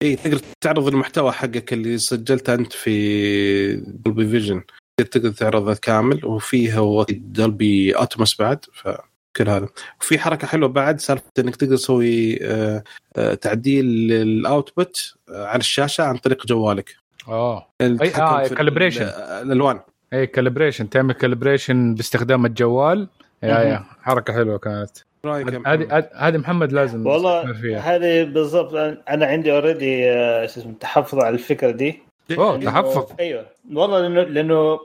اي 0.02 0.16
تقدر 0.16 0.40
تعرض 0.62 0.88
المحتوى 0.88 1.32
حقك 1.32 1.74
اللي 1.74 1.98
سجلته 1.98 2.54
أنت 2.54 2.74
في 2.74 3.76
Dolby 3.76 4.28
Vision. 4.28 4.64
تقدر 5.12 5.30
تعرضه 5.30 5.74
كامل 5.74 6.26
وفيه 6.26 7.06
Dolby 7.10 7.98
Atmos 7.98 8.42
بعد 8.42 8.66
فكل 8.74 9.50
هذا. 9.50 9.70
وفي 10.02 10.20
حركة 10.20 10.48
حلوة 10.48 10.70
بعد 10.70 11.00
سالفة 11.00 11.24
إنك 11.40 11.56
تقدر 11.56 11.76
تسوي 11.76 12.44
آه، 12.44 12.84
آه، 13.16 13.34
تعديل 13.34 14.12
ال 14.12 14.27
output 14.27 15.16
على 15.30 15.60
الشاشة 15.60 16.04
عن 16.04 16.18
طريق 16.18 16.46
جوالك. 16.46 17.05
آه. 17.28 17.68
آه، 17.82 18.48
calibration. 18.48 19.02
ال- 19.02 19.42
الألوان. 19.42 19.80
أي 20.14 20.28
calibration 20.28 20.90
تعمل 20.90 21.14
calibration 21.14 21.96
باستخدام 21.96 22.46
الجوال. 22.46 23.08
yeah. 23.44 23.50
yeah 23.60 23.84
حركة 24.02 24.34
حلوة 24.34 24.58
كانت. 24.58 24.90
هذه 25.26 25.44
محمد؟ 25.58 26.10
هذه- 26.16 26.38
محمد 26.38 26.72
لازم 26.72 27.08
والله 27.08 27.42
هذه 27.80 28.24
بالضبط. 28.24 28.74
أنا 29.10 29.26
عندي 29.26 29.52
already 29.52 30.04
شو 30.48 30.60
اسمه 30.60 30.74
تحفظي 30.80 31.20
على 31.20 31.34
الفكرة 31.34 31.72
دي. 31.72 32.00
أوه 32.38 32.58
تحفظ. 32.60 33.12
أيوه. 33.20 33.46
والله 33.74 34.02
لأنه 34.02 34.22
لأنه 34.22 34.80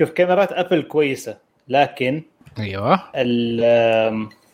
شوف 0.00 0.10
كاميرات 0.10 0.52
ابل 0.52 0.82
كويسة 0.82 1.36
لكن 1.68 2.22
أيوه. 2.58 3.00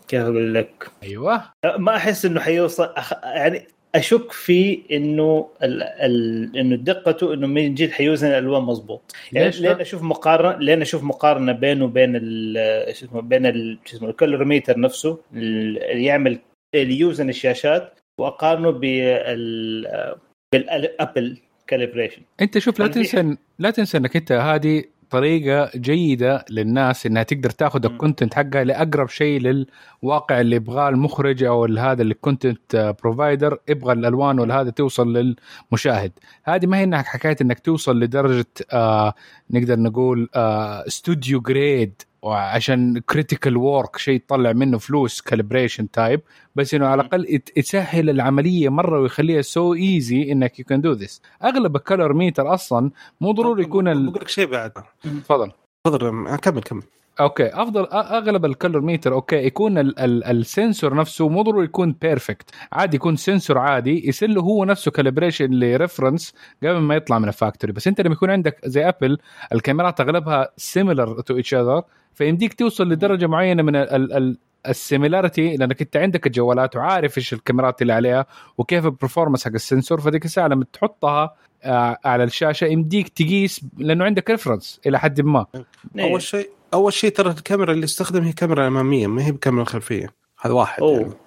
كيف 0.09 0.21
أقول 0.23 0.55
لك؟ 0.55 0.91
أيوه. 1.03 1.43
ما 1.79 1.97
أحس 1.97 2.25
إنه 2.25 2.41
حيوصل 2.41 2.85
أخ... 2.97 3.13
يعني 3.25 3.67
أشك 3.95 4.33
في 4.33 4.83
إنه 4.93 5.49
ال... 5.63 5.83
ال... 5.83 6.57
إنه 6.57 6.77
دقته 6.77 7.35
إنه 7.35 7.47
من 7.47 7.75
جد 7.75 7.91
حيوزن 7.91 8.29
الألوان 8.29 8.63
مضبوط 8.63 9.15
يعني؟ 9.33 9.51
لين 9.61 9.81
أشوف 9.81 10.03
مقارنه 10.03 10.59
لين 10.59 10.83
أشوف 10.83 11.03
مقارنة 11.03 11.53
بينه 11.53 11.85
وبين 11.85 12.13
ال... 12.17 12.97
شو 12.97 13.07
اسمه 13.07 13.21
بين 13.21 13.47
ال... 13.47 13.79
شو 13.85 13.97
اسمه 13.97 14.09
ال 14.09 14.15
colorimeter 14.15 14.81
نفسه 14.81 15.19
اللي 15.35 16.05
يعمل 16.05 16.39
اللي 16.75 16.99
يوزن 16.99 17.29
الشاشات 17.29 17.93
وأقارنه 18.21 18.71
بال 18.71 20.15
بالابل 20.53 21.39
calibration 21.67 22.23
أنت 22.41 22.59
شوف 22.59 22.79
لا 22.79 22.85
عندي- 22.85 23.05
تنسى 23.05 23.37
لا 23.59 23.71
تنسى 23.71 23.99
إنك 23.99 24.17
أنت 24.17 24.33
هذه 24.33 24.85
طريقة 25.11 25.71
جيدة 25.77 26.45
للناس 26.51 27.07
إنها 27.07 27.23
تقدر 27.23 27.51
تاخذ. 27.51 27.85
ال 27.87 27.93
content 27.93 28.35
حقها 28.35 28.65
لأقرب 28.65 29.09
شيء 29.09 29.41
للواقع 29.41 30.41
اللي 30.41 30.57
يبغاه 30.57 30.89
المخرج 30.89 31.45
أو 31.45 31.65
هذا 31.65 32.03
ال 32.03 32.14
content 32.14 32.95
provider 33.03 33.59
يبغى 33.69 33.93
الألوان 33.93 34.39
والهذا 34.41 34.71
توصل 34.71 35.13
للمشاهد 35.13 36.13
هذه 36.45 36.67
ما 36.67 36.79
هي 36.79 36.85
انك 36.85 37.07
حكاية 37.07 37.37
إنك 37.43 37.59
توصل 37.59 38.01
لدرجة 38.01 38.47
آه 38.73 39.15
نقدر 39.51 39.79
نقول 39.79 40.29
آه 40.35 40.87
studio 40.87 41.41
grade 41.41 42.03
وعشان 42.23 42.99
critical 42.99 43.57
work 43.57 43.97
شيء 43.97 44.21
تطلع 44.21 44.53
منه 44.53 44.79
فلوس 44.79 45.21
calibration 45.21 45.91
type 45.91 46.21
بس 46.55 46.75
إنه 46.75 46.87
على 46.87 47.03
الأقل 47.03 47.41
يسهل 47.57 48.11
العملية 48.11 48.69
مرة 48.69 49.01
ويخليها 49.01 49.43
so 49.43 49.75
easy 49.75 50.33
إنك 50.33 50.59
you 50.59 50.65
can 50.65 50.81
do 50.81 50.93
this 50.93 51.23
أغلب 51.45 51.77
ال 51.77 51.83
color 51.83 52.13
meter 52.13 52.55
أصلا 52.55 52.91
مو 53.21 53.33
ضروري 53.33 53.63
يكون 53.63 53.89
ال... 53.89 54.11
بقول 54.11 54.23
لك 54.23 54.29
شيء 54.29 54.47
بعد. 54.47 54.73
تفضل. 55.03 55.53
تفضل 55.85 56.27
آه، 56.27 56.37
كمل 56.37 56.63
كمل. 56.63 56.83
okay. 57.21 57.47
أفضل 57.47 57.85
أغلب 57.93 58.45
ال 58.45 58.51
color 58.51 58.81
meter 58.81 59.13
okay 59.13 59.37
يكون 59.37 59.79
ال 59.79 59.99
ال 59.99 60.25
ال 60.25 60.35
sensor 60.35 60.95
نفسه 60.95 61.29
مو 61.29 61.43
ضروري 61.43 61.65
يكون 61.65 61.93
perfect 62.03 62.51
عادي 62.73 62.97
يكون 62.97 63.17
sensor 63.17 63.59
عادي 63.59 64.09
يصير 64.09 64.29
له 64.29 64.43
هو 64.43 64.65
نفسه 64.65 64.91
calibration 64.91 65.51
ل 65.51 65.59
reference 65.59 66.35
قبل 66.63 66.79
ما 66.79 66.95
يطلع 66.95 67.19
من 67.19 67.29
ال 67.29 67.34
factory 67.34 67.73
بس 67.73 67.89
أنت 67.89 68.01
لما 68.01 68.13
يكون 68.13 68.31
عندك 68.31 68.61
زي 68.65 68.89
ابل 68.89 69.19
الكاميرات 69.53 70.01
أغلبها 70.01 70.49
similar 70.57 71.21
to 71.21 71.37
each 71.37 71.55
other 71.55 71.83
فيمديك 72.17 72.55
توصل 72.55 72.89
لدرجة 72.89 73.27
معينة 73.27 73.63
من 73.63 73.77
ال 73.77 73.91
ال 73.91 74.13
ال 74.13 74.39
ال 74.69 74.77
similarity 74.77 75.57
لأنك 75.57 75.83
أنت 75.83 75.97
عندك 75.97 76.27
الجوالات 76.27 76.77
وعارف 76.77 77.19
إيش 77.19 77.33
الكاميرات 77.33 77.83
اللي 77.83 77.93
عليها 77.93 78.27
وكيف 78.59 78.87
ال 78.87 78.92
performance 78.92 79.45
حق 79.45 79.53
ال 79.53 79.60
sensor 79.60 80.01
فديك 80.01 80.25
الساعة 80.25 80.49
لما 80.49 80.65
تحطها 80.73 81.35
آه، 81.65 81.99
على 82.05 82.25
الشاشة 82.25 82.65
يمديك 82.65 83.09
تقيس 83.09 83.61
لأنه 83.79 84.05
عندك 84.05 84.31
reference 84.31 84.81
إلى 84.87 84.99
حد 84.99 85.21
ما. 85.21 85.47
إيه. 85.55 86.11
أول 86.11 86.23
شيء 86.23 86.51
أول 86.75 86.93
شيء 86.93 87.11
ترى 87.11 87.31
الكاميرا 87.31 87.73
اللي 87.73 87.85
استخدم 87.85 88.23
هي 88.23 88.33
كاميرا 88.33 88.67
أمامية 88.67 89.07
ما 89.07 89.27
هي 89.27 89.33
بكاميرا 89.33 89.65
خلفية. 89.65 90.15
هذا 90.41 90.55
واحد 90.55 90.83
يعني. 90.83 90.95
اوه 90.95 91.27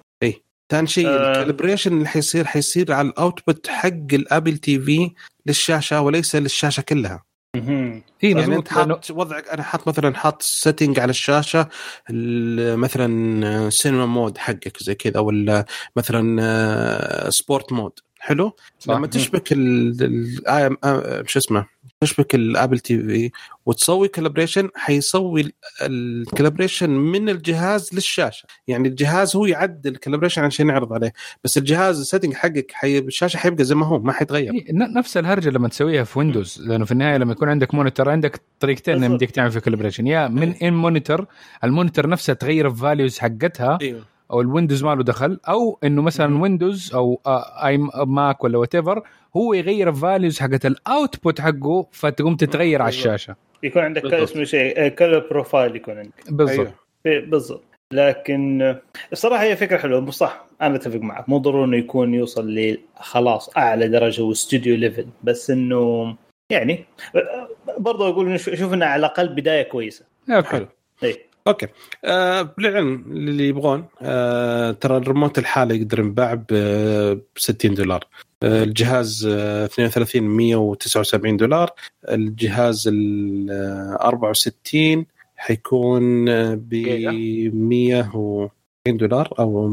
ثاني 0.70 0.86
شيء 0.86 1.08
آه. 1.08 1.30
ال 1.30 1.35
calibration 1.35 1.92
اللي 1.92 2.08
حيصير 2.08 2.44
حيصير 2.44 2.92
على 2.92 3.08
ال 3.08 3.16
output 3.16 3.66
حق 3.66 4.12
الابل 4.12 4.56
تي 4.56 4.80
في 4.80 5.10
للشاشة 5.46 6.00
وليس 6.00 6.36
للشاشة 6.36 6.80
كلها. 6.80 7.22
اي 7.56 8.02
يعني 8.22 8.34
مزبوط 8.34 8.58
أنت 8.58 8.68
حاط 8.68 9.10
وضعك 9.10 9.48
أنا 9.48 9.62
حاط 9.62 9.88
مثلا 9.88 10.16
حاط 10.16 10.42
setting 10.42 10.98
على 10.98 11.10
الشاشة 11.10 11.68
ال- 12.10 12.76
مثلا 12.78 13.70
cinema 13.70 14.06
mode 14.06 14.38
حقك 14.38 14.82
زي 14.82 14.94
كذا 14.94 15.20
ولا 15.20 15.64
مثلا 15.96 17.30
sport 17.30 17.72
mode 17.72 17.92
حلو؟ 18.20 18.56
صح. 18.78 18.94
لما 18.94 19.06
تشبك 19.06 19.48
ال 19.52 21.26
شو 21.26 21.38
اسمه 21.38 21.66
تشبك 22.00 22.34
الابل 22.34 22.78
تي 22.78 22.98
في 22.98 23.30
وتسوي 23.66 24.08
calibration 24.08 24.68
حيسوي 24.74 25.52
ال 25.82 25.91
calibration 25.91 26.90
من 26.90 27.28
الجهاز 27.28 27.94
للشاشة. 27.94 28.46
يعني 28.68 28.88
الجهاز 28.88 29.36
هو 29.36 29.46
يعدل 29.46 29.90
ال 29.90 29.94
calibration 29.94 30.42
عشان 30.42 30.68
يعرض 30.68 30.92
عليه. 30.92 31.12
بس 31.44 31.58
الجهاز 31.58 32.00
ال 32.00 32.04
setting 32.04 32.34
حقك 32.34 32.72
حي... 32.72 32.98
الشاشة 32.98 33.36
حيبقى 33.36 33.64
زي 33.64 33.74
ما 33.74 33.86
هو 33.86 33.98
ما 33.98 34.12
حيتغير. 34.12 34.52
إيه، 34.52 34.64
نفس 34.72 35.16
الهرجة 35.16 35.50
لما 35.50 35.68
تسويها 35.68 36.04
في 36.04 36.18
Windows 36.18 36.62
لأنه 36.66 36.84
في 36.84 36.92
النهاية 36.92 37.16
لما 37.16 37.32
يكون 37.32 37.48
عندك 37.48 37.74
monitor 37.74 38.08
عندك 38.08 38.40
طريقتين. 38.60 39.04
يمديك 39.04 39.30
تعمل 39.30 39.50
في 39.50 39.60
calibration 39.60 40.06
يا 40.06 40.28
من 40.28 40.54
ان 40.54 40.72
monitor 40.72 41.26
ال 41.64 41.69
monitor 41.69 42.08
نفسها 42.08 42.34
تغير 42.34 42.68
ال 42.68 42.75
values 42.75 43.18
حقتها. 43.18 43.78
إيوه. 43.80 44.04
أو 44.30 44.40
ال 44.40 44.46
Windows 44.46 44.84
ما 44.84 44.94
له 44.94 45.02
دخل 45.04 45.40
أو 45.48 45.78
إنه 45.84 46.02
مثلا. 46.02 46.42
Windows 46.42 46.94
أو 46.94 47.20
آه، 47.26 47.66
iMac 47.66 48.44
ولا 48.44 48.58
whatever 48.58 49.02
هو 49.36 49.54
يغير 49.54 49.88
ال 49.88 49.95
values 49.95 50.38
حقت 50.40 50.66
ال 50.66 50.77
output 50.77 51.40
حقه 51.40 51.86
فتقوم 51.92 52.36
تتغير 52.36 52.82
على 52.82 52.90
بالضبط. 52.90 53.06
الشاشة. 53.06 53.36
يكون 53.62 53.82
عندك. 53.82 54.14
اسمه 54.14 54.44
شيء 54.44 54.88
color 54.88 55.18
profile 55.30 55.76
يكون 55.76 55.98
عندك. 55.98 56.12
بالضبط. 56.30 56.58
أيوه. 56.58 56.74
إيه، 57.06 57.20
بالضبط. 57.30 57.62
لكن 57.92 58.62
آه، 58.62 58.82
الصراحة 59.12 59.42
هي 59.44 59.56
فكرة 59.56 59.78
حلوة. 59.78 60.00
مو 60.00 60.10
صح 60.10 60.44
أنا 60.62 60.76
أتفق 60.76 61.00
معك. 61.00 61.28
مو 61.28 61.38
ضروري 61.38 61.64
إنه 61.68 61.76
يكون 61.76 62.14
يوصل 62.14 62.54
لخلاص 62.54 63.56
أعلى 63.56 63.88
درجة 63.88 64.22
و 64.22 64.30
studio 64.30 64.76
level 64.76 65.06
بس 65.24 65.50
إنه 65.50 66.16
يعني 66.50 66.84
آه، 67.16 67.48
برضه 67.78 68.08
أقول 68.08 68.26
إنه 68.26 68.36
شو- 68.36 68.50
أشوف 68.52 68.74
انها 68.74 68.88
على 68.88 69.00
الأقل 69.00 69.28
بداية 69.28 69.62
كويسة. 69.62 70.04
okay 70.30 70.48
حلو. 70.48 70.66
اي 71.04 71.16
okay. 71.48 71.66
آه 72.04 72.42
بالعلم 72.42 73.04
اللي 73.10 73.48
يبغون 73.48 73.84
آه 74.02 74.70
ترى 74.70 74.96
الريموت 74.96 75.38
الحالي 75.38 75.76
يقدر 75.76 75.98
ينباع 75.98 76.34
ب 76.34 77.20
60 77.36 77.74
دولار. 77.74 78.06
آه 78.42 78.62
الجهاز 78.62 79.26
آه 79.30 79.64
32 79.64 80.22
179 80.22 81.36
دولار. 81.36 81.70
الجهاز 82.08 82.88
ال 82.88 83.50
آه، 83.50 84.08
64 84.08 85.06
حيكون 85.36 86.28
آه، 86.28 86.54
ب 86.54 86.68
جيجا. 86.68 87.10
190 87.54 88.50
دولار 88.96 89.34
أو 89.38 89.68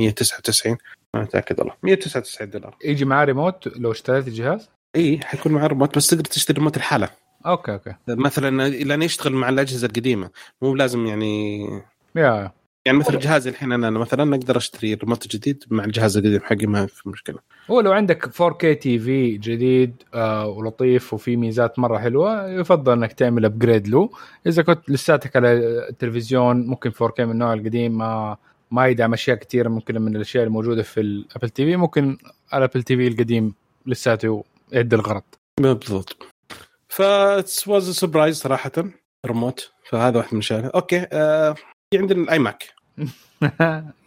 199 0.00 0.76
ما 1.14 1.22
أتأكد 1.22 1.60
والله. 1.60 1.74
199 1.82 2.50
دولار. 2.50 2.76
يجي 2.84 3.04
معاه 3.04 3.24
ريموت 3.24 3.68
لو 3.78 3.92
اشتريت 3.92 4.28
الجهاز؟ 4.28 4.68
إي 4.96 5.20
حيكون 5.24 5.52
معاه 5.52 5.66
ريموت 5.66 5.96
بس 5.96 6.06
تقدر 6.06 6.24
تشتري 6.24 6.58
ريموت 6.58 6.76
الحالة. 6.76 7.08
okay 7.46 7.72
okay. 7.72 7.94
مثلا 8.08 8.68
لأن 8.68 9.02
يشتغل 9.02 9.32
مع 9.32 9.48
الأجهزة 9.48 9.86
القديمة 9.86 10.30
مو 10.62 10.74
لازم 10.74 11.06
يعني 11.06 11.64
يا. 12.16 12.52
يعني 12.86 12.98
مثل 12.98 13.18
جهازي 13.18 13.50
الحين 13.50 13.72
أنا 13.72 13.90
مثلا 13.90 14.34
أقدر 14.34 14.56
أشتري 14.56 14.94
ريموت 14.94 15.28
جديد 15.28 15.64
مع 15.70 15.84
الجهاز 15.84 16.16
القديم 16.16 16.40
حقي 16.40 16.66
ما 16.66 16.86
في 16.86 17.08
مشكلة. 17.08 17.38
هو 17.70 17.80
لو 17.80 17.92
عندك 17.92 18.26
4K 18.26 18.78
TV 18.80 19.36
جديد 19.36 20.02
آه 20.14 20.46
ولطيف 20.46 21.14
وفي 21.14 21.36
ميزات 21.36 21.78
مرة 21.78 21.98
حلوة 21.98 22.50
يفضل 22.50 22.92
إنك 22.92 23.12
تعمل 23.12 23.44
upgrade 23.44 23.88
له. 23.88 24.10
إذا 24.46 24.62
كنت 24.62 24.90
لساتك 24.90 25.36
على 25.36 25.52
التلفزيون 25.88 26.66
ممكن 26.66 26.90
4K 26.90 27.20
من 27.20 27.30
النوع 27.30 27.52
القديم 27.52 27.98
ما 27.98 28.36
ما 28.70 28.86
يدعم 28.86 29.12
أشياء 29.12 29.36
كثيره 29.36 29.68
ممكن 29.68 30.00
من 30.00 30.16
الأشياء 30.16 30.44
الموجودة 30.44 30.82
في 30.82 31.00
ال 31.00 31.48
Apple 31.50 31.64
TV 31.64 31.76
ممكن 31.76 32.16
ال 32.54 32.82
Apple 32.82 32.96
TV 32.96 33.08
القديم 33.08 33.54
لساته 33.86 34.44
يؤدي 34.72 34.96
الغرض. 34.96 35.22
بالضبط. 35.60 36.16
ف 36.88 37.00
was 37.66 37.90
surprise 37.90 38.36
صراحة. 38.36 38.72
ريموت 39.26 39.70
فهذا 39.90 40.18
واحد 40.18 40.28
من 40.32 40.38
الاشياء 40.38 40.74
okay 40.74 41.06
آه 41.12 41.52
في 41.90 41.98
عندنا 41.98 42.22
ال 42.22 42.38
iMac 42.38 42.74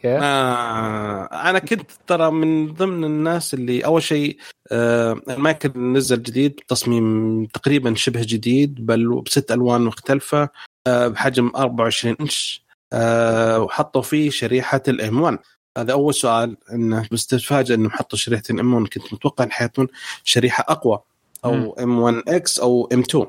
آه 0.06 1.26
أنا 1.26 1.60
كنت 1.60 1.92
ترى 2.08 2.32
من 2.32 2.74
ضمن 2.74 3.04
الناس 3.04 3.54
اللي 3.54 3.86
أول 3.86 4.04
شيء 4.04 4.38
آه 4.72 5.22
ال 5.30 5.42
Mac 5.42 5.78
نزل 5.78 6.24
جديد 6.24 6.56
بتصميم 6.56 7.46
تقريبا 7.46 7.96
شبه 7.96 8.22
جديد 8.24 8.86
بل 8.86 9.22
بست 9.22 9.52
ألوان 9.52 9.82
مختلفة 9.82 10.50
آه 10.88 11.08
بحجم 11.08 11.52
24 11.56 12.16
إنش 12.22 12.66
آه 12.94 13.60
وحطوا 13.60 14.02
فيه 14.02 14.30
شريحة 14.30 14.82
ال 14.88 15.22
M1 15.22 15.38
هذا 15.78 15.94
أول 15.94 16.14
سؤال 16.14 16.58
إنه 16.72 17.08
بس 17.12 17.28
تتفاجئ 17.28 17.74
إنهم 17.74 17.92
حطوا 17.92 18.18
شريحة 18.18 18.44
ال 18.50 18.74
M1 18.74 18.88
كنت 18.88 19.14
متوقع 19.14 19.44
ان 19.44 19.52
حيكون 19.52 19.88
شريحة 20.24 20.66
أقوى. 20.68 21.00
أو 21.46 21.74
M1X 21.74 22.60
أو 22.60 22.90
M2 22.94 23.26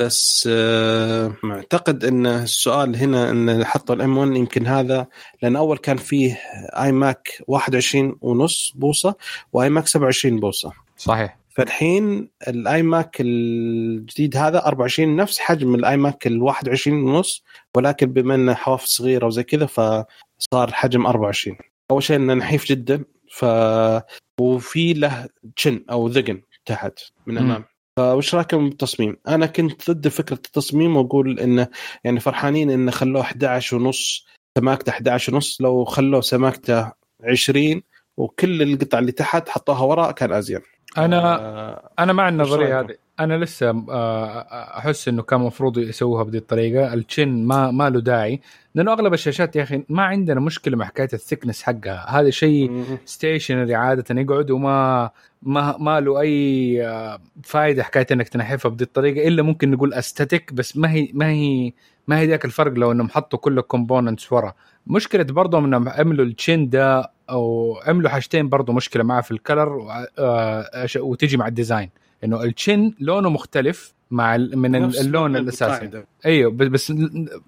بس 0.00 0.48
آه، 0.52 1.36
معتقد 1.42 2.04
إن 2.04 2.26
السؤال 2.26 2.96
هنا 2.96 3.30
إن 3.30 3.64
حطوا 3.64 3.94
ال 3.94 4.18
M1 4.18 4.36
يمكن 4.36 4.66
هذا 4.66 5.06
لأن 5.42 5.56
أول 5.56 5.78
كان 5.78 5.96
فيه 5.96 6.40
iMac 6.82 7.42
21 7.46 8.18
ونص 8.20 8.72
بوصة 8.76 9.14
و 9.52 9.70
iMac 9.70 9.88
27 9.88 10.40
بوصة. 10.40 10.72
صحيح. 10.96 11.38
فالحين 11.48 12.28
ال 12.48 12.82
iMac 12.82 13.16
الجديد 13.20 14.36
هذا 14.36 14.66
24 14.66 15.16
نفس 15.16 15.38
حجم 15.38 15.74
ال 15.74 15.96
iMac 15.96 16.26
ال 16.26 16.42
21 16.42 17.02
ونص 17.02 17.44
ولكن 17.76 18.06
بما 18.12 18.34
إنه 18.34 18.54
حواف 18.54 18.84
صغيرة 18.84 19.26
وزي 19.26 19.42
كذا 19.42 19.66
فصار 19.66 20.72
حجم 20.72 21.06
24 21.06 21.56
أول 21.90 22.02
شيء 22.02 22.16
إنه 22.16 22.34
نحيف 22.34 22.64
جدا 22.64 23.04
ف 23.30 23.44
وفي 24.40 24.92
له 24.92 25.28
تشن 25.56 25.84
أو 25.90 26.08
ذقن. 26.08 26.42
تحت 26.68 26.98
من 27.26 27.34
مم. 27.34 27.40
أمام 27.40 27.64
فوش 27.98 28.34
رايكم 28.34 28.68
بالتصميم؟ 28.68 29.16
أنا 29.28 29.46
كنت 29.46 29.90
ضد 29.90 30.08
فكرة 30.08 30.36
التصميم 30.46 30.96
وأقول 30.96 31.40
إنه 31.40 31.68
يعني 32.04 32.20
فرحانين 32.20 32.70
إنه 32.70 32.90
خلوه 32.90 33.22
11 33.22 33.76
ونص 33.76 34.26
سماكته 34.58 34.90
11 34.90 35.34
ونص 35.34 35.60
لو 35.60 35.84
خلوه 35.84 36.20
سماكته 36.20 36.92
20 37.24 37.82
وكل 38.16 38.62
القطع 38.62 38.98
اللي 38.98 39.12
تحت 39.12 39.48
حطوها 39.48 39.82
وراء 39.82 40.12
كان 40.12 40.32
أزين 40.32 40.60
أنا 40.98 41.40
آه 41.40 41.90
أنا 41.98 42.12
مع 42.12 42.28
النظرية؟ 42.28 42.80
هذه 42.80 42.94
أنا 43.20 43.44
لسه 43.44 43.84
آه، 43.90 44.46
أحس 44.78 45.08
إنه 45.08 45.22
كان 45.22 45.40
المفروض 45.40 45.78
يسووها 45.78 46.22
بهذه 46.22 46.36
الطريقة 46.36 46.94
ال 46.94 47.01
chin 47.01 47.28
ما 47.28 47.70
ما 47.70 47.90
له 47.90 48.00
داعي 48.00 48.40
لأنه 48.74 48.92
أغلب 48.92 49.14
الشاشات 49.14 49.56
يا 49.56 49.62
أخي 49.62 49.82
ما 49.88 50.02
عندنا 50.02 50.40
مشكلة 50.40 50.76
مع 50.76 50.84
حكاية 50.86 51.08
ال 51.12 51.17
thickness 51.17 51.62
حقها 51.62 52.06
هذا 52.08 52.30
شيء. 52.30 52.84
stationary 53.04 53.74
عادة 53.74 54.20
يقعد 54.20 54.50
وما 54.50 55.10
ما 55.42 55.76
ما 55.78 56.00
له 56.00 56.20
أي 56.20 56.86
آه، 56.88 57.18
فائده 57.44 57.82
حكاية 57.82 58.06
إنك 58.12 58.28
تنحفها 58.28 58.68
بهذه 58.70 58.82
الطريقة 58.82 59.28
إلا 59.28 59.42
ممكن 59.42 59.70
نقول 59.70 59.94
aesthetic 59.94 60.52
بس 60.52 60.76
ما 60.76 60.90
هي 60.92 61.08
ما 61.14 61.28
هي 61.30 61.72
ما 62.08 62.18
هي 62.20 62.26
ذاك 62.26 62.44
الفرق 62.44 62.72
لو 62.72 62.92
إنهم 62.92 63.08
حطوا 63.08 63.38
كل 63.38 63.58
ال 63.58 63.65
components 63.65 64.32
ورا. 64.32 64.54
مشكلة 64.86 65.22
برضه 65.22 65.58
إنهم 65.58 65.88
عملوا 65.88 66.24
ال 66.24 66.33
chin 66.33 66.68
ده 66.68 67.10
أو 67.30 67.76
عملوا 67.86 68.10
حاجتين 68.10 68.48
برضه 68.48 68.72
مشكلة 68.72 69.04
معاه 69.04 69.20
في 69.20 69.30
ال 69.30 69.39
color 69.39 69.86
آه، 70.18 70.86
وتجي 70.96 71.36
مع 71.36 71.46
الديزاين 71.48 71.90
إنه 72.24 72.42
التشين 72.42 72.94
لونه 73.00 73.28
مختلف 73.30 73.94
مع 74.10 74.36
من 74.36 74.74
اللون 74.84 75.36
الأساسي. 75.36 75.64
القاعدة. 75.74 76.06
أيوه 76.26 76.50
بس- 76.52 76.92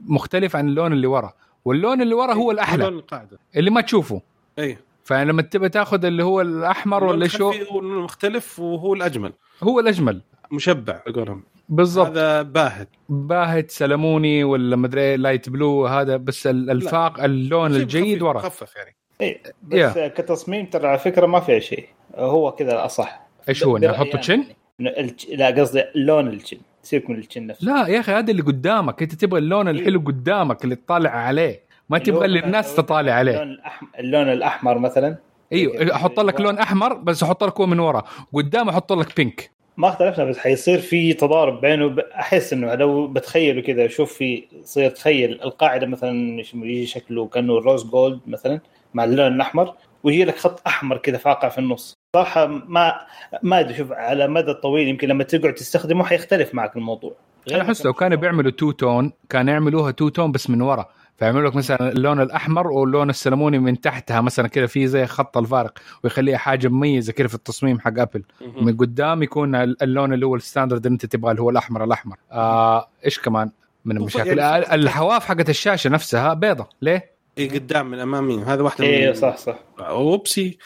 مختلف 0.07 0.57
عن 0.57 0.69
اللون 0.69 0.93
اللي 0.93 1.07
ورا. 1.07 1.33
واللون 1.65 2.03
اللي 2.03 2.15
ورا 2.15 2.35
هو 2.35 2.51
الأحلى. 2.51 2.85
لون 2.85 2.95
القاعدة. 2.95 3.39
اللي 3.57 3.71
ما 3.71 3.81
تشوفه. 3.81 4.23
اي 4.59 4.79
فلما 5.11 5.43
تبى 5.43 5.69
تاخذ 5.69 6.05
اللي 6.05 6.25
هو 6.25 6.41
الأحمر 6.41 7.05
ولا 7.05 7.29
شو؟ 7.29 7.51
هو 7.51 7.81
المختلف 7.81 8.61
وهو 8.61 8.95
الأجمل. 8.95 9.33
هو 9.63 9.81
الأجمل. 9.81 10.23
مشبع 10.53 11.01
اقولهم 11.07 11.43
بالضبط. 11.69 12.07
هذا 12.07 12.43
باهت. 12.43 12.89
باهت 13.09 13.71
سلموني 13.71 14.45
ولا 14.45 14.77
مدري 14.77 15.17
لايت 15.17 15.49
بلو 15.49 15.87
هذا 15.87 16.17
بس 16.17 16.47
ال- 16.47 16.71
الفاق 16.71 17.25
اللون 17.25 17.73
شيء 17.73 17.83
الجيد 17.83 18.23
ورا. 18.23 18.39
مخفف 18.39 18.77
يعني. 18.77 18.97
اي 19.21 19.41
بس 19.63 19.99
كتصميم 19.99 20.67
ترى 20.67 20.89
على 20.89 20.99
فكرة 20.99 21.27
ما 21.27 21.41
فيها 21.41 21.59
شيء. 21.59 21.87
هو 22.17 22.53
كذا 22.53 22.73
الاصح 22.73 23.27
إيش 23.49 23.65
هو 23.65 23.77
أنا 23.77 24.05
chin؟ 24.05 24.45
يعني. 24.79 25.17
لا 25.29 25.61
قصدي 25.61 25.85
لون 25.95 26.29
ال 26.29 26.34
chin. 26.34 26.59
سيبك 26.83 27.11
من 27.11 27.17
ال 27.17 27.23
chin 27.23 27.47
نفسه. 27.47 27.67
لا 27.67 27.87
يا 27.87 28.01
أخي 28.01 28.13
هذا 28.13 28.31
اللي 28.31 28.43
قدامك. 28.43 29.03
أنت 29.03 29.15
تبغى 29.15 29.39
اللون 29.39 29.69
الحلو 29.69 30.01
قدامك 30.01 30.65
اللي 30.65 30.77
تطالع 30.77 31.11
عليه. 31.11 31.70
ما 31.91 31.99
تبغى 31.99 32.25
اللي 32.25 32.45
الناس 32.45 32.75
تطالع 32.75 33.13
عليه. 33.13 33.43
اللون 33.43 33.53
الاحمر 33.53 33.89
اللون 33.99 34.29
الأحمر 34.29 34.79
مثلا. 34.79 35.17
إيوه 35.53 35.95
أحط 35.95 36.21
لك 36.21 36.41
لون 36.41 36.59
أحمر 36.59 36.95
بس 36.95 37.23
أحط 37.23 37.45
لك 37.45 37.61
هو 37.61 37.67
من 37.67 37.81
ورا. 37.81 38.05
قدام 38.33 38.69
أحط 38.69 38.93
لك 38.93 39.17
pink 39.17 39.51
ما 39.77 39.89
اختلفنا 39.89 40.25
بس 40.25 40.39
حيصير 40.39 40.79
في 40.79 41.13
تضارب 41.13 41.61
بينه. 41.61 41.97
أحس 42.15 42.53
إنه 42.53 42.75
لو 42.75 43.07
بتخيله 43.07 43.63
كذا 43.63 43.89
شوف 43.89 44.13
في 44.13 44.45
يصير 44.63 44.91
تخيل 44.91 45.43
القاعدة 45.43 45.87
مثلا 45.87 46.43
يجي 46.55 46.87
شكله 46.87 47.27
كأنه 47.27 47.59
rose 47.59 47.85
gold 47.85 48.21
مثلا 48.27 48.61
مع 48.95 49.05
اللون 49.05 49.35
الأحمر 49.35 49.75
ويجي 50.05 50.25
لك 50.25 50.39
خط 50.39 50.63
أحمر 50.67 50.97
كذا 50.97 51.19
فاقع 51.19 51.49
في 51.49 51.59
النص. 51.59 51.95
صراحة 52.17 52.47
ما 52.47 53.01
ما 53.43 53.61
أدري 53.61 53.75
شوف 53.75 53.93
على 53.93 54.25
المدى 54.25 54.51
الطويل 54.51 54.89
يمكن 54.89 55.09
لما 55.09 55.25
تقعد 55.25 55.55
تستخدمه 55.55 56.05
حيختلف 56.05 56.55
معك 56.55 56.77
الموضوع. 56.77 57.15
أنا 57.51 57.63
أحس 57.63 57.85
لو 57.87 57.93
كانوا 57.93 58.19
بيعملوا 58.19 58.51
two-tone 58.51 59.13
كان 59.29 59.49
يعملوها 59.49 59.91
two-tone 59.91 60.33
بس 60.33 60.51
من 60.51 60.63
ورا. 60.63 60.89
فيعملوا 61.21 61.51
لك 61.51 61.57
مثلا 61.57 61.93
اللون 61.93 62.21
الأحمر 62.21 62.67
واللون 62.67 63.11
السلموني 63.11 63.59
من 63.59 63.81
تحتها 63.81 64.21
مثلا 64.21 64.49
كذا 64.49 64.67
في 64.67 64.87
زي 64.87 65.07
خط 65.07 65.39
الفارق 65.39 65.79
ويخليها 66.05 66.39
حاجة 66.39 66.69
مميزة 66.69 67.13
كذا 67.13 67.29
في 67.29 67.35
التصميم 67.35 67.81
حق 67.81 67.99
Apple 67.99 68.23
من 68.61 68.77
قدام 68.77 69.23
يكون 69.23 69.55
اللون 69.55 70.13
اللي 70.13 70.27
هو 70.27 70.35
ال 70.37 70.42
standard 70.42 70.87
اللي 70.87 70.95
انت 70.95 71.07
تبغاه 71.07 71.31
اللي 71.31 71.43
هو 71.43 71.51
الأحمر 71.51 71.85
الأحمر. 71.85 72.17
آه 72.33 72.89
إيش 73.05 73.19
كمان؟ 73.19 73.51
من 73.85 73.97
المشاكل. 73.97 74.39
يعني- 74.39 74.75
الحواف 74.75 75.25
حقت 75.25 75.49
الشاشة 75.51 75.91
نفسها 75.91 76.35
بيضة. 76.35 76.67
ليه؟ 76.83 77.11
اي 77.39 77.49
قدام 77.49 77.91
من 77.91 77.99
أمامي. 77.99 78.43
هذا 78.43 78.63
واحدة 78.63 79.09
من 79.09 79.15
صح 79.15 79.37
صح. 79.37 79.59
oopsie. 79.81 80.59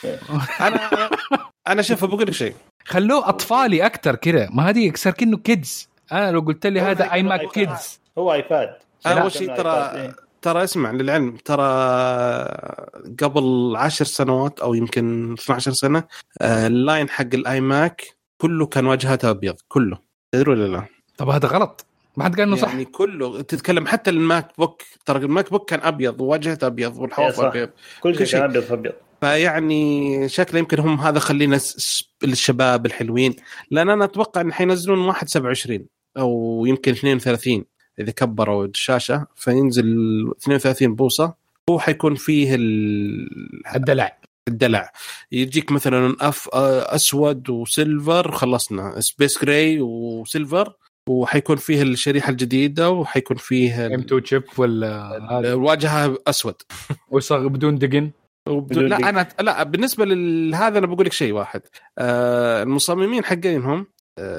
أنا 0.61 1.11
أنا 1.69 1.83
شوف 1.83 2.05
بقول 2.05 2.23
لك 2.23 2.31
شيء. 2.31 2.55
خلوه 2.85 3.29
أطفالي 3.29 3.87
أكثر 3.87 4.15
كذا 4.17 4.49
ما 4.53 4.69
هذه 4.69 4.93
صار 4.95 5.13
كأنه 5.13 5.37
kids 5.37 5.89
أنا 6.13 6.33
لو 6.33 6.41
قلت 6.41 6.67
لي 6.67 6.81
هذا 6.81 7.13
iMac. 7.13 7.41
kids 7.53 8.01
هو 8.19 8.33
iPad 8.33 8.75
اول 9.07 9.17
لا، 9.17 9.29
شيء 9.29 9.57
ترى. 9.57 10.13
ترى 10.45 10.65
اسمع 10.65 10.91
للعلم 10.91 11.37
ترى 11.37 11.65
قبل 13.23 13.75
عشر 13.77 14.05
سنوات 14.05 14.61
أو 14.61 14.75
يمكن 14.75 15.33
12 15.33 15.73
سنة 15.73 16.05
آه، 16.41 16.67
ال 16.67 16.75
line 16.75 17.09
حق 17.09 17.35
ال 17.35 17.61
iMac 17.61 18.03
كله 18.39 18.67
كان 18.67 18.87
واجهته 18.87 19.31
أبيض 19.31 19.55
كله. 19.69 19.99
تدري 20.33 20.51
ولا 20.51 20.67
لا؟ 20.67 20.85
طب 21.19 21.29
هذا 21.29 21.49
غلط. 21.49 21.87
ما 22.17 22.25
حد 22.25 22.35
قال 22.37 22.43
إنه 22.49 22.57
صح. 22.57 22.69
يعني 22.69 22.85
كله 22.85 23.43
تتكلم 23.43 23.87
حتى 23.87 24.11
ال 24.11 24.49
MacBook. 24.59 24.83
ترى 25.07 25.19
ال 25.19 25.51
MacBook 25.51 25.71
كان 25.71 25.81
أبيض 25.83 26.21
وواجهته 26.21 26.67
أبيض 26.67 26.97
والحواف. 26.99 27.41
أبيض. 27.41 27.71
كل 28.01 28.19
كل 28.19 28.27
شيء. 28.27 28.41
كان 28.41 28.51
أبيض 28.51 28.63
في 28.63 28.73
أبيض. 28.73 28.93
فيعني 29.21 30.29
شكله 30.29 30.59
يمكن 30.59 30.79
هم 30.81 31.01
هذا 31.01 31.19
خلينا 31.19 31.61
الشباب 32.25 32.87
الحلوين. 32.87 33.37
لأن 33.71 33.91
أنا 33.91 34.05
أتوقع 34.05 34.41
إن 34.41 34.53
حينزلون 34.53 34.99
واحد 34.99 35.29
27 35.29 35.87
أو 36.19 36.65
يمكن 36.67 36.93
32 36.93 37.65
إذا 37.99 38.11
كبروا 38.13 38.67
الشاشة 38.67 39.27
فينزل 39.37 39.85
32 40.43 40.95
بوصة 40.95 41.35
هو 41.71 41.79
حيكون 41.79 42.15
فيه 42.15 42.55
ال- 42.55 43.29
الدلع. 43.77 44.19
الدلع. 44.49 44.93
يجيك 45.33 45.73
مثلا 45.73 46.17
أف 46.21 46.49
أسود 46.55 47.51
و 47.51 47.62
silver 47.62 48.31
خلصنا. 48.33 49.01
space 49.01 49.45
gray 49.45 49.81
و 49.81 49.94
silver 49.94 50.73
وحيكون 51.09 51.57
فيه 51.57 51.83
الشريحة 51.83 52.31
الجديدة 52.31 52.91
وحيكون 52.91 53.37
فيه 53.37 53.87
ام 53.87 53.93
ال- 53.93 54.01
2 54.05 54.25
chip 54.25 54.43
ولا 54.59 55.17
الواجهه 55.53 56.19
أسود. 56.27 56.55
وصار 57.11 57.49
بدون 57.49 57.79
دقن. 57.79 58.11
وبدون 58.49 58.87
لا 58.87 59.09
أنا 59.09 59.29
لا 59.41 59.63
بالنسبة 59.63 60.05
لهذا 60.05 60.79
أنا 60.79 60.87
بقول 60.87 61.07
لك 61.07 61.13
شيء 61.13 61.33
واحد. 61.33 61.61
آه 61.99 62.63
المصممين 62.63 63.25
حقينهم 63.25 63.87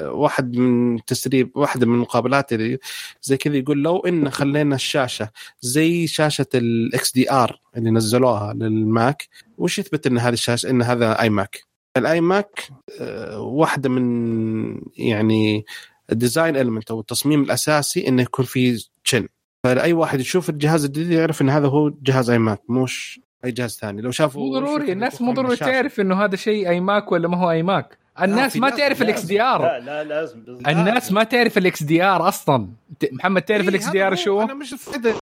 واحد 0.06 0.58
من 0.58 1.06
تسريب 1.06 1.52
واحدة 1.56 1.86
من 1.86 1.94
المقابلات 1.94 2.54
اللي 2.54 2.78
زي 3.22 3.38
كذا 3.38 3.58
يقول 3.58 3.84
لو 3.84 4.00
إن 4.00 4.30
خلينا 4.30 4.76
الشاشة 4.76 5.30
زي 5.62 6.08
شاشة 6.08 6.48
ال 6.56 7.14
XDR 7.14 7.62
اللي 7.78 7.92
نزلوها 7.92 8.54
لل 8.54 8.83
Mac 8.83 9.28
وش 9.58 9.80
يثبت 9.80 10.08
إن 10.08 10.18
هذه 10.18 10.34
الشاشه 10.34 10.70
إن 10.70 10.82
هذا 10.82 11.22
iMac 11.22 11.64
الاي 11.98 12.22
ماك 12.22 12.70
آه، 13.00 13.40
واحدة 13.40 13.90
من 13.90 14.82
يعني 14.98 15.66
ال 16.12 16.18
design 16.18 16.58
element 16.58 16.92
أو 16.92 17.00
التصميم 17.00 17.44
الأساسي 17.44 18.08
إنه 18.08 18.22
يكون 18.22 18.46
في 18.46 18.88
chin 19.04 19.28
فأي 19.66 19.94
واحد 19.94 20.20
يشوف 20.20 20.50
الجهاز 20.50 20.86
الجديد 20.86 21.12
يعرف 21.12 21.42
إن 21.42 21.50
هذا 21.50 21.68
هو 21.68 21.90
جهاز 21.90 22.30
iMac 22.30 22.62
مش 22.70 23.20
أي 23.46 23.52
جهاز 23.52 23.78
ثاني. 23.78 24.02
لو 24.02 24.12
شافوا 24.12 24.42
مو 24.42 24.54
ضروري 24.54 24.92
الناس 24.92 25.22
مو 25.22 25.34
ضروري 25.34 25.54
الشاشة. 25.54 25.72
تعرف 25.72 26.00
إنه 26.00 26.24
هذا 26.24 26.36
شيء 26.36 26.70
iMac 26.70 27.12
ولا 27.12 27.28
ما 27.28 27.38
هو 27.38 27.52
iMac 27.52 28.05
الناس 28.22 28.58
ما 28.58 28.70
تعرف 28.70 29.02
ال 29.02 29.22
XDR. 29.24 29.62
لا 29.62 29.80
لا 29.80 30.04
لازم. 30.04 30.42
بالضبط. 30.42 30.68
الناس 30.68 31.12
ما 31.12 31.24
تعرف 31.24 31.58
ال 31.58 31.84
XDR 31.84 32.28
أصلا. 32.28 32.70
محمد 33.12 33.42
تعرف 33.42 33.62
إيه، 33.62 33.70
ال 33.70 33.77
X 33.77 33.84
هذا 33.84 33.92
DR. 33.92 34.16
شو؟ 34.16 34.42
أنا 34.42 34.54
مش 34.54 34.76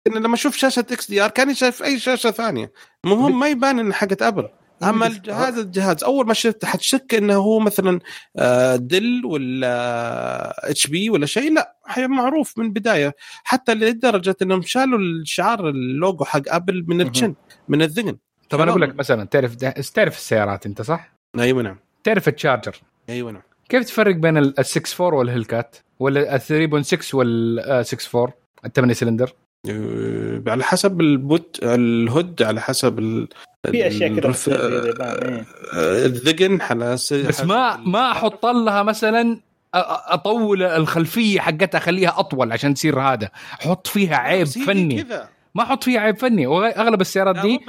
إن 0.06 0.12
لما 0.12 0.34
أشوف 0.34 0.56
شاشة 0.56 0.80
XDR 0.92 1.30
كاني 1.30 1.54
شايف 1.54 1.82
أي 1.82 1.98
شاشة 1.98 2.30
ثانية. 2.30 2.72
المهم 3.04 3.40
ما 3.40 3.48
يبان 3.48 3.78
انها 3.78 3.92
حقت 3.92 4.22
أبل. 4.22 4.48
أما 4.82 5.08
بس- 5.08 5.16
الجهاز 5.58 6.04
أول 6.04 6.26
ما 6.26 6.34
شفت 6.34 6.64
حتشوف 6.64 7.14
إنه 7.14 7.34
هو 7.34 7.58
مثلا 7.60 8.00
آه، 8.36 8.76
دل 8.76 9.22
ولا 9.24 10.70
HP 10.70 11.10
ولا 11.10 11.26
شيء 11.26 11.52
لا 11.52 11.76
هي 11.88 12.08
معروف 12.08 12.58
من 12.58 12.64
البدايه 12.64 13.14
حتى 13.44 13.74
لدرجة 13.74 14.36
إنهم 14.42 14.62
شالوا 14.62 14.98
الشعار 14.98 15.68
اللوجو 15.68 16.24
حق 16.24 16.42
أبل 16.48 16.84
من 16.88 17.00
ال 17.00 17.07
chin 17.07 17.34
من 17.68 17.82
الذقن. 17.82 18.16
طب 18.50 18.60
أنا 18.60 18.70
أقول 18.70 18.82
لك 18.82 18.94
مثلا 18.96 19.24
تعرف 19.24 19.54
تعرف 19.94 20.16
السيارات 20.16 20.66
أنت 20.66 20.82
صح؟ 20.82 21.12
أيوه 21.38 21.62
نعم. 21.62 21.76
تعرف 22.04 22.28
التشارجر؟ 22.28 22.76
أيوه 23.08 23.32
نعم. 23.32 23.42
كيف 23.68 23.84
تفرق 23.84 24.14
بين 24.14 24.38
ال 24.38 24.54
6 24.66 25.06
4 25.06 25.18
وال 25.18 25.30
Hellcat؟ 25.30 25.76
ولا 25.98 26.34
ال 26.36 26.40
3.6 26.84 27.14
وال 27.14 27.86
6 27.86 28.18
4 28.20 28.34
الثمانية 28.64 28.94
سلندر 28.94 29.32
آه، 29.70 30.42
على 30.46 30.64
حسب 30.64 31.00
ال 31.00 31.12
body 31.12 31.58
ال 31.62 31.78
hood 31.78 32.42
على 32.42 32.60
حسب 32.60 32.98
ال 32.98 33.28
في 33.72 33.86
أشياء 33.86 34.08
كذا 34.10 34.18
الرف- 34.18 34.48
اليابان، 34.48 35.32
إيه. 35.34 35.44
آه، 35.74 36.06
الذقن 36.06 36.60
على 36.60 36.96
س- 36.96 37.12
بس 37.12 37.44
ما 37.44 37.76
ما 37.76 38.10
أحط 38.12 38.46
لها 38.46 38.82
مثلا 38.82 39.40
أطول 39.74 40.62
الخلفية 40.62 41.40
حقتها 41.40 41.78
أخليها 41.78 42.18
أطول 42.20 42.52
عشان 42.52 42.74
تصير 42.74 43.00
هذا. 43.00 43.30
أحط 43.60 43.86
فيها 43.86 44.16
عيب 44.16 44.46
فني. 44.46 45.02
كذا. 45.02 45.28
ما 45.54 45.62
أحط 45.62 45.84
فيها 45.84 46.00
عيب 46.00 46.18
فني. 46.18 46.46
واغلب 46.46 47.00
السيارات 47.00 47.38
دي. 47.38 47.60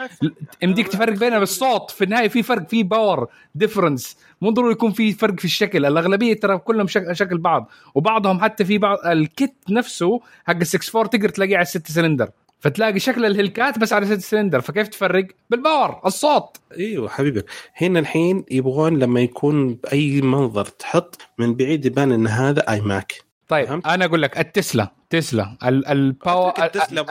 يمديك 0.62 0.88
تفرق 0.88 1.18
بينها 1.18 1.40
بالصوت. 1.40 1.92
في 1.92 2.04
النهاية 2.04 2.28
في 2.28 2.44
فرق 2.44 2.70
في 2.70 2.84
power 2.84 3.28
difference 3.56 4.18
مو 4.42 4.50
ضروري 4.50 4.72
يكون 4.72 4.92
في 4.92 5.12
فرق 5.14 5.40
في 5.40 5.46
الشكل. 5.46 5.86
الأغلبية 5.86 6.34
ترى 6.34 6.58
كلهم 6.58 6.88
شكل, 6.88 7.16
شكل 7.16 7.38
بعض. 7.38 7.72
وبعضهم 7.96 8.42
حتى 8.42 8.66
في 8.66 8.78
بعض 8.78 8.98
ال 9.06 9.18
kit 9.18 9.54
نفسه 9.70 10.20
حق 10.46 10.56
ال 10.56 10.68
6 10.68 10.98
4 11.00 11.10
تقدر 11.10 11.30
تلاقيه 11.30 11.56
على 11.56 11.62
الست 11.62 11.88
سلندر 11.92 12.30
فتلاقي 12.60 13.00
شكل 13.00 13.26
ال 13.26 13.32
Hellcat 13.33 13.80
بس 13.80 13.94
على 13.94 14.06
ست 14.06 14.22
سلندر 14.22 14.62
فكيف 14.62 14.88
تفرق؟ 14.88 15.28
بال 15.50 15.65
power 15.65 16.02
الصوت. 16.06 16.58
أيوه 16.78 17.10
حبيبي. 17.10 17.44
هنا 17.76 18.00
الحين 18.00 18.46
يبغون 18.52 19.00
لما 19.00 19.22
يكون 19.22 19.74
بأي 19.74 20.22
منظر 20.22 20.66
تحط 20.66 21.18
من 21.38 21.56
بعيد 21.56 21.86
يبان 21.86 22.12
إن 22.12 22.28
هذا 22.28 22.72
iMac 22.72 23.14
طيب؟ 23.48 23.82
أنا 23.86 24.06
أقول 24.06 24.22
لك 24.22 24.40
التسلا. 24.40 24.92
تسلا. 25.12 25.58
ال- 25.64 25.88
ال 25.88 25.99
power 25.99 26.54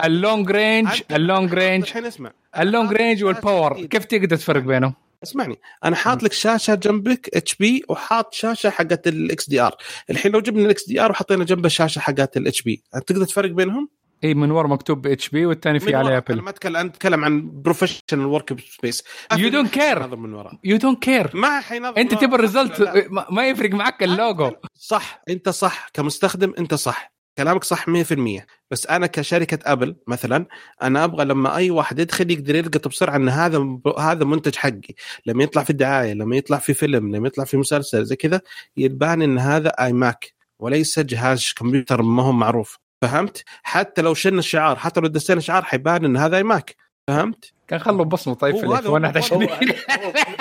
ال 0.03 0.13
long 0.13 0.51
range 0.51 0.89
ال 1.11 1.19
long 1.19 1.53
range 1.53 1.83
الحين 1.83 2.05
اسمع 2.05 2.31
ال 2.59 2.65
long 2.65 2.91
range 2.93 3.23
وال 3.23 3.38
power. 3.38 3.85
كيف 3.85 4.05
تقدر 4.05 4.35
تفرق 4.35 4.61
بينهم؟ 4.63 4.93
اسمعني. 5.23 5.59
أنا 5.85 5.95
حاط 5.95 6.23
لك 6.23 6.33
شاشة 6.33 6.75
جنبك 6.75 7.29
HP 7.33 7.83
وحاط 7.89 8.33
شاشة 8.33 8.69
حقت 8.69 9.07
ال 9.07 9.49
XDR 9.49 9.75
الحين 10.09 10.31
لو 10.31 10.39
جبنا 10.39 10.65
ال 10.65 10.87
XDR 10.87 11.11
وحطينا 11.11 11.43
جنبه 11.45 11.65
الشاشة 11.67 11.99
حقت 11.99 12.37
ال 12.37 12.61
HP 12.61 12.83
تقدر 13.07 13.25
تفرق 13.25 13.51
بينهم؟ 13.51 13.89
اي 14.23 14.33
من 14.33 14.51
ورا 14.51 14.67
مكتوب 14.67 15.07
HP 15.07 15.45
والثاني 15.45 15.79
في 15.79 15.95
ورا. 15.95 16.17
ابل 16.17 16.33
أنا 16.33 16.41
ما 16.41 16.49
اتكلم 16.49 16.75
أنا 16.77 16.89
أتكلم 16.89 17.23
عن 17.25 17.61
professional 17.61 18.25
workspace 18.25 19.03
You 19.33 19.37
don't 19.37 19.75
care. 19.75 19.79
هذا 20.01 20.15
من 20.15 20.33
ورا. 20.33 20.51
you 20.63 20.77
don't 20.77 21.03
care 21.03 21.31
ما 21.33 21.59
حينظر 21.59 21.97
أنت. 21.97 22.13
تبغى 22.13 22.35
ال 22.35 22.45
result 22.45 23.07
ما 23.31 23.47
يفرق 23.47 23.71
معك 23.71 24.03
اللوجو 24.03 24.51
صح 24.75 25.21
أنت 25.29 25.49
صح. 25.49 25.89
كمستخدم 25.93 26.53
أنت 26.59 26.73
صح. 26.73 27.11
كلامك 27.37 27.63
صح 27.63 27.85
100% 27.89 28.41
بس 28.71 28.87
أنا 28.87 29.07
كشركة 29.07 29.71
أبل 29.71 29.95
مثلا 30.07 30.45
أنا 30.81 31.03
أبغى 31.03 31.25
لما 31.25 31.55
أي 31.55 31.71
واحد 31.71 31.99
يدخل 31.99 32.31
يقدر 32.31 32.55
يلقط 32.55 32.87
بسرعة 32.87 33.15
إن 33.15 33.29
هذا 33.29 33.79
هذا 33.99 34.25
منتج 34.25 34.55
حقي. 34.55 34.93
لما 35.25 35.43
يطلع 35.43 35.63
في 35.63 35.69
الدعايه 35.69 36.13
لما 36.13 36.35
يطلع 36.35 36.57
في 36.57 36.73
فيلم 36.73 37.15
لما 37.15 37.27
يطلع 37.27 37.45
في 37.45 37.57
مسلسل 37.57 38.05
زي 38.05 38.15
كذا 38.15 38.41
يبان 38.77 39.21
إن 39.21 39.37
هذا 39.37 39.69
iMac 39.69 40.33
وليس 40.59 40.99
جهاز 40.99 41.53
كمبيوتر 41.57 42.01
ما 42.01 42.23
هو 42.23 42.31
معروف. 42.31 42.77
فهمت؟ 43.01 43.43
حتى 43.63 44.01
لو 44.01 44.13
شلنا 44.13 44.39
الشعار 44.39 44.75
حتى 44.75 44.99
لو 44.99 45.07
دسينا 45.07 45.39
الشعار 45.39 45.63
حيبان 45.63 46.05
إن 46.05 46.17
هذا 46.17 46.37
iMac 46.37 46.75
فهمت؟ 47.07 47.53
كان 47.67 47.79
خلوا 47.79 48.05
بصمة 48.05 48.33
طيب 48.33 48.57
في 48.57 48.65
الاخوان 48.65 49.05
11 49.05 49.47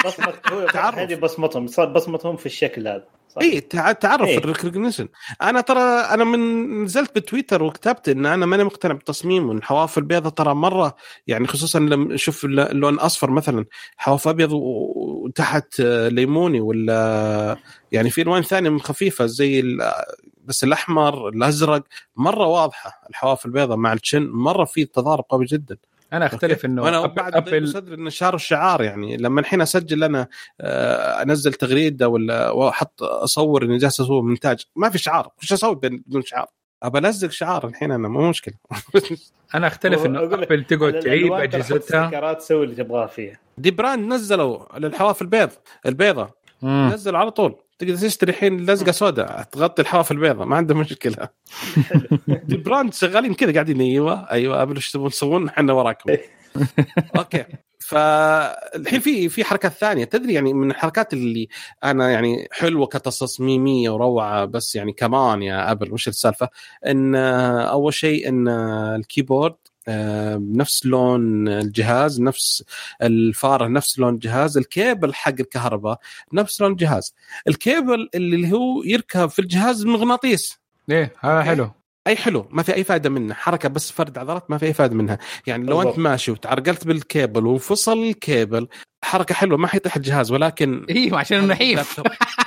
بصمت 0.06 0.46
هذه 0.76 1.14
بصمتهم 1.14 1.66
بصمتهم 1.92 2.36
في 2.36 2.46
الشكل 2.46 2.88
هذا 2.88 3.04
اي 3.40 3.60
تعرف 3.60 4.28
إيه. 4.28 4.38
ال 4.38 4.44
recognition 4.44 5.08
أنا 5.42 5.60
ترى 5.60 5.80
أنا 5.80 6.24
من 6.24 6.84
نزلت 6.84 7.16
بتويتر 7.16 7.62
وكتبت 7.62 8.08
إن 8.08 8.26
أنا 8.26 8.46
ماني 8.46 8.64
مقتنع 8.64 8.92
بالتصميم 8.94 9.48
والحواف 9.48 9.98
البيضاء 9.98 10.32
ترى 10.32 10.54
مرة 10.54 10.96
يعني 11.26 11.46
خصوصا 11.46 11.78
لما 11.78 12.14
أشوف 12.14 12.44
اللون 12.44 12.98
أصفر 12.98 13.30
مثلا 13.30 13.64
حواف 13.96 14.28
أبيض 14.28 14.52
وتحت 14.52 15.80
آه، 15.80 16.08
ليموني 16.08 16.60
ولا 16.60 17.56
يعني 17.92 18.10
في 18.10 18.22
ألوان 18.22 18.42
ثانية 18.42 18.78
خفيفة 18.78 19.26
زي 19.26 19.78
بس 20.44 20.64
الأحمر 20.64 21.28
الأزرق 21.28 21.82
مرة 22.16 22.46
واضحة 22.46 23.02
الحواف 23.10 23.46
البيضاء 23.46 23.76
مع 23.76 23.92
الشن 23.92 24.30
مرة 24.30 24.64
في 24.64 24.84
تضارب 24.84 25.24
قوي 25.28 25.44
جدا. 25.44 25.76
أنا 26.12 26.26
أختلف 26.26 26.64
إنه 26.64 26.82
وأنا 26.82 27.02
أب- 27.02 27.06
بعد 27.10 27.34
أبل 27.34 27.68
صدر 27.68 27.94
إن 27.94 28.10
شاروا 28.10 28.36
الشعار 28.36 28.82
يعني. 28.82 29.16
لما 29.16 29.40
الحين 29.40 29.60
أسجل 29.60 30.04
أنا 30.04 30.26
آه، 30.60 31.22
أنزل 31.22 31.52
تغريدة 31.52 32.08
ولا 32.08 32.50
وأحط 32.50 33.02
أصور 33.02 33.62
إني 33.64 33.78
جالس 33.78 34.00
أسوي 34.00 34.22
مونتاج 34.22 34.64
ما 34.76 34.90
في 34.90 34.98
شعار. 34.98 35.28
وش 35.42 35.52
أسوي 35.52 35.74
بدون 35.74 36.22
شعار؟ 36.22 36.46
أبى 36.82 36.98
أنزل 36.98 37.32
شعار 37.32 37.66
الحين 37.66 37.92
أنا 37.92 38.08
مو 38.08 38.28
مشكلة. 38.30 38.54
أنا 39.54 39.66
أختلف 39.66 40.06
إنه 40.06 40.22
أبل 40.22 40.64
تقعد 40.64 40.98
تعيب 41.00 41.32
أجهزتها. 41.32 42.06
ستيكرات 42.08 42.40
سوي 42.42 42.64
اللي 42.64 42.74
تبغاه 42.76 43.06
فيها. 43.06 43.38
dbrand 43.58 44.12
نزلوا 44.12 44.78
للحواف 44.78 45.22
البيض 45.22 45.50
البيضة. 45.86 46.30
مم. 46.62 46.90
نزل 46.92 47.16
على 47.16 47.30
طول. 47.30 47.54
تقدر 47.80 47.96
تشتري 47.96 48.30
الحين 48.32 48.70
لزقة 48.70 48.92
سوداء 48.92 49.42
تغطي 49.42 49.82
الحواف 49.82 50.12
البيضاء 50.12 50.46
ما 50.46 50.56
عنده 50.56 50.74
مشكلة. 50.74 51.28
dbrand 52.26 52.94
شغالين 52.94 53.34
كذا 53.34 53.52
قاعدين 53.52 53.80
أيوه 53.80 54.30
أيوه 54.30 54.62
أبل 54.62 54.76
إيش 54.76 54.90
تبون 54.92 55.10
تسوون 55.10 55.48
إحنا 55.48 55.72
وراكم. 55.72 56.16
Okay. 57.18 57.44
فالحين 57.78 59.00
في 59.00 59.28
في 59.28 59.44
حركات 59.44 59.72
ثانية. 59.72 60.04
تدري 60.04 60.34
يعني 60.34 60.52
من 60.52 60.70
الحركات 60.70 61.12
اللي 61.12 61.48
أنا 61.84 62.10
يعني 62.10 62.48
حلوة 62.52 62.86
كتصميم 62.86 63.90
وروعة 63.90 64.44
بس 64.44 64.76
يعني 64.76 64.92
كمان 64.92 65.42
يا 65.42 65.70
أبل 65.70 65.92
وش 65.92 66.08
السالفة؟ 66.08 66.48
إن 66.86 67.14
أول 67.14 67.94
شيء 67.94 68.28
إن 68.28 68.48
ال 68.96 69.03
keyboard 69.03 69.54
نفس 69.88 70.86
لون 70.86 71.48
الجهاز 71.48 72.20
نفس 72.20 72.64
الفارة 73.02 73.66
نفس 73.66 73.98
لون 73.98 74.14
الجهاز 74.14 74.56
الكيبل 74.58 75.14
حق 75.14 75.34
الكهرباء 75.40 75.98
نفس 76.32 76.60
لون 76.60 76.72
الجهاز. 76.72 77.14
الكيبل 77.48 78.08
اللي 78.14 78.52
هو 78.52 78.82
يركب 78.84 79.26
في 79.26 79.38
الجهاز 79.38 79.86
مغناطيس. 79.86 80.58
إيه 80.90 81.12
هذا 81.20 81.42
حلو. 81.42 81.70
أي 82.06 82.16
حلو 82.16 82.46
ما 82.50 82.62
في 82.62 82.74
أي 82.74 82.84
فائده 82.84 83.10
منه 83.10 83.34
حركة 83.34 83.68
بس 83.68 83.92
فرد 83.92 84.18
عضلات 84.18 84.50
ما 84.50 84.58
في 84.58 84.66
أي 84.66 84.72
فائده 84.72 84.94
منها. 84.94 85.18
يعني 85.46 85.66
لو 85.66 85.76
بالضبط. 85.76 85.86
انت 85.94 85.98
ماشي 85.98 86.30
وتعرقلت 86.30 86.86
بالكيبل 86.86 87.46
وانفصل 87.46 87.98
الكيبل 87.98 88.68
حركة 89.04 89.34
حلوة 89.34 89.58
ما 89.58 89.66
حيطيح 89.68 89.96
الجهاز 89.96 90.32
ولكن 90.32 90.84
إيوه 90.90 91.18
عشان 91.18 91.48
نحيف. 91.48 92.00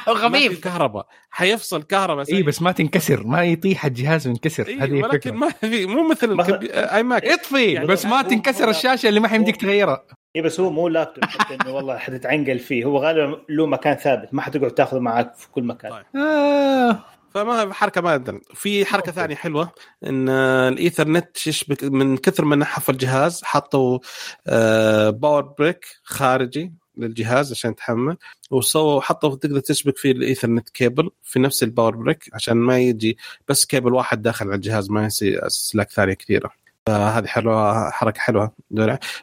وخفيف 0.08 0.60
كهرباء. 0.64 1.08
حيفصل 1.30 1.84
كهرباء 1.84 2.34
اي 2.34 2.44
بس 2.44 2.62
ما 2.62 2.72
تنكسر. 2.72 3.28
ما 3.28 3.44
يطيح 3.44 3.86
الجهاز 3.86 4.28
وينكسر. 4.28 4.68
إيه 4.68 4.84
هذه 4.84 4.92
ولكن 4.94 5.06
الفكرة. 5.06 5.32
ما 5.32 5.50
في 5.50 5.86
مو 5.86 6.10
مثل 6.10 6.32
ما- 6.34 6.44
الكمبي... 6.44 6.70
iMac 6.74 7.26
اطفي 7.26 7.72
يعني 7.74 7.88
بس 7.88 8.06
ما 8.06 8.22
تنكسر 8.22 8.70
الشاشة 8.70 9.10
اللي 9.10 9.20
ما 9.20 9.28
حيمديك 9.28 9.56
تغيرها. 9.56 10.04
اي 10.36 10.42
بس 10.42 10.60
هو 10.60 10.70
مو 10.70 10.88
لابتوب 10.88 11.26
حتى 11.26 11.54
إنه 11.56 11.72
والله 11.76 11.98
حتتعنقل 11.98 12.60
فيه. 12.60 12.86
هو 12.86 12.98
غالبا 12.98 13.38
له 13.50 13.66
مكان 13.66 13.96
ثابت 13.96 14.34
ما 14.34 14.42
حتقعد 14.42 14.72
تاخذه 14.72 15.00
معك 15.00 15.36
في 15.36 15.48
كل 15.52 15.64
مكان. 15.64 15.92
طيب. 15.92 16.06
آه. 16.16 17.00
فما 17.34 17.74
حركة 17.74 18.02
ما 18.02 18.16
أدري. 18.16 18.42
في 18.54 18.86
حركة 18.86 19.12
ثانية 19.12 19.36
حلوة 19.36 19.72
إن 20.04 20.30
آه، 20.30 20.70
الايثرنت 20.70 21.48
يشبك 21.48 21.84
من 21.84 22.18
كثر 22.18 22.46
ما 22.46 22.56
نحف 22.56 22.90
الجهاز 22.90 23.44
حطوا 23.44 24.00
آه، 24.48 25.10
power 25.10 25.42
brick 25.42 25.86
خارجي 26.04 26.74
للجهاز 26.98 27.52
عشان 27.52 27.72
يتحمل 27.72 28.18
وسووا 28.52 29.02
حطوا 29.02 29.36
تقدر 29.36 29.60
تشبك 29.60 29.98
فيه 29.98 30.12
ال 30.12 30.18
Ethernet 30.18 30.70
cable 30.70 31.10
في 31.24 31.40
نفس 31.40 31.64
ال 31.64 31.69
power 31.69 31.96
brick 31.96 32.30
عشان 32.34 32.58
ما 32.58 32.80
يجي 32.80 33.18
بس 33.48 33.66
كيبل 33.66 33.94
واحد 33.94 34.22
داخل 34.22 34.46
على 34.46 34.56
الجهاز 34.56 34.90
ما 34.92 35.06
يصير 35.06 35.48
اسلاك 35.48 35.92
ثانية 35.92 36.14
كثيرة 36.14 36.50
فهذه 36.88 37.26
حلوة 37.26 37.90
حركة 37.90 38.20
حلوة. 38.20 38.52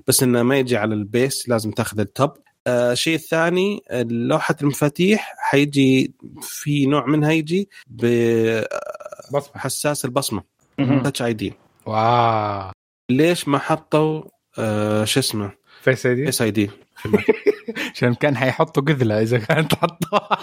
بس 0.07 0.23
إنه 0.23 0.43
ما 0.43 0.59
يجي 0.59 0.77
على 0.77 0.95
ال 0.95 1.06
base 1.06 1.49
لازم 1.49 1.71
تاخذ 1.71 2.01
ال 2.01 2.09
top 2.09 2.33
آه 2.67 2.95
شيء 2.95 3.15
الثاني 3.15 3.83
لوحة 4.11 4.57
المفاتيح 4.63 5.35
حيجي 5.39 6.15
في 6.43 6.87
نوع 6.87 7.07
منها 7.07 7.31
يجي 7.31 7.69
بحساس 9.55 10.05
البصمة. 10.05 10.43
تاتش 10.79 11.23
اي 11.23 11.33
دي 11.33 11.55
واو. 11.87 12.71
ليش 13.11 13.49
ما 13.49 13.59
حطوا 13.59 14.23
آه 14.59 15.05
شو 15.05 15.21
اسمه؟ 15.21 15.53
فيس 15.83 16.07
اي 16.07 16.15
دي 16.15 16.29
اس 16.29 16.43
اي 16.43 16.51
دي 16.51 16.71
عشان 17.95 18.15
كان 18.15 18.37
حيحطوا 18.37 18.83
قذلة 18.83 19.23
إذا 19.23 19.39
كانت 19.39 19.75
حطوها. 19.75 20.39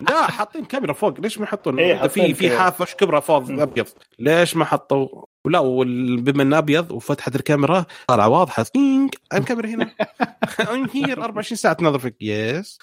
لا 0.00 0.30
حاطين 0.30 0.64
كاميرا 0.64 0.92
فوق 0.92 1.20
ليش 1.20 1.38
ما 1.38 1.44
يحطون 1.44 1.78
إيه، 1.78 2.06
في 2.08 2.34
في. 2.34 2.58
حافة 2.58 2.84
كبرى 2.96 3.20
فوق. 3.20 3.44
أبيض 3.50 3.86
ليش 4.18 4.56
ما 4.56 4.64
حطوا 4.64 5.08
ولا 5.44 5.60
بما 6.20 6.42
إنه 6.42 6.58
أبيض 6.58 6.90
وفتحت 6.92 7.36
الكاميرا 7.36 7.84
طالعه 8.08 8.28
واضحة 8.28 8.64
الكاميرا 9.34 9.68
هنا 9.68 9.90
هير 10.94 11.22
24 11.24 11.56
ساعة 11.56 11.74
تنظر 11.74 11.98
فيك 11.98 12.16
يس 12.20 12.78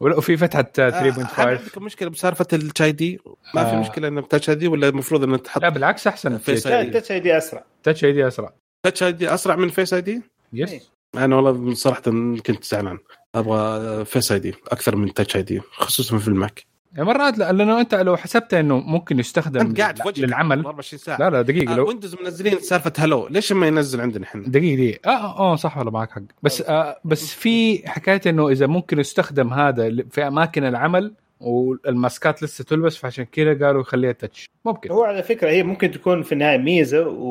ولا 0.00 0.16
وفي 0.16 0.36
فتحة 0.36 0.64
هل 0.78 1.14
3.5 1.14 1.40
عندكم 1.40 1.84
مشكلة 1.84 2.10
بسالفة 2.10 2.46
التشاي 2.52 2.92
دي؟ 2.92 3.20
ما 3.54 3.64
في 3.64 3.70
آه. 3.70 3.80
مشكلة 3.80 4.08
انه 4.08 4.20
Touch 4.20 4.50
ID 4.50 4.68
ولا 4.68 4.88
المفروض 4.88 5.22
انه 5.24 5.36
تحط 5.36 5.62
لا 5.62 5.68
بالعكس 5.68 6.06
أحسن. 6.06 6.34
ال 6.34 7.10
Touch 7.12 7.20
ID 7.20 7.36
أسرع 7.38 7.64
Touch 7.82 8.04
ID 8.04 8.28
أسرع 8.28 8.52
Touch 8.82 9.02
ID 9.02 9.34
أسرع 9.34 9.56
من 9.56 9.68
Face 9.68 9.94
ID؟ 9.94 10.12
إيه. 10.12 10.22
yes 10.62 10.91
أنا 11.14 11.36
والله 11.36 11.74
صراحة 11.74 12.00
كنت 12.46 12.64
زعلان. 12.64 12.98
أبغى 13.34 14.04
Face 14.04 14.32
ID 14.32 14.54
أكثر 14.68 14.96
من 14.96 15.14
Touch 15.14 15.36
ID 15.36 15.60
خصوصا 15.72 16.18
في 16.18 16.28
الماك. 16.28 16.64
يعني 16.92 17.04
مرات 17.04 17.38
لا- 17.38 17.52
لأنه 17.52 17.80
أنت 17.80 17.94
لو 17.94 18.16
حسبت 18.16 18.54
إنه 18.54 18.78
ممكن 18.78 19.18
يستخدم 19.18 19.60
أنت 19.60 19.80
قاعد 19.80 19.98
في 20.02 20.08
وجهك 20.08 20.24
للعمل. 20.24 20.58
24 20.58 20.98
ساعة. 20.98 21.18
لا 21.18 21.30
لا 21.30 21.42
دقيقة 21.42 21.72
آه 21.72 21.76
لو 21.76 21.88
Windows 21.88 22.16
منزلين 22.22 22.58
سالفة 22.58 22.92
Hello 22.98 23.28
ليش 23.30 23.52
ما 23.52 23.66
ينزل 23.66 24.00
عندنا 24.00 24.24
إحنا؟ 24.24 24.42
دقيقة 24.46 24.76
دقيقة. 24.76 25.10
آه 25.10 25.38
آه 25.52 25.56
صح 25.56 25.78
والله 25.78 25.92
معك 25.92 26.10
حق. 26.10 26.22
بس 26.42 26.62
آه 26.62 27.00
بس 27.04 27.34
في 27.34 27.88
حكاية 27.88 28.20
إنه 28.26 28.48
إذا 28.48 28.66
ممكن 28.66 28.98
يستخدم 29.00 29.52
هذا 29.52 29.96
في 30.10 30.26
أماكن 30.26 30.64
العمل 30.64 31.14
والماسكات 31.40 32.42
لسه 32.42 32.64
تلبس 32.64 32.96
فعشان 32.96 33.24
كذا 33.24 33.66
قالوا 33.66 33.80
يخليها 33.80 34.12
touch 34.12 34.46
ممكن. 34.64 34.90
هو 34.90 35.04
على 35.04 35.22
فكرة 35.22 35.50
هي 35.50 35.62
ممكن 35.62 35.90
تكون 35.90 36.22
في 36.22 36.32
النهاية 36.32 36.58
ميزة 36.58 37.08
و... 37.08 37.24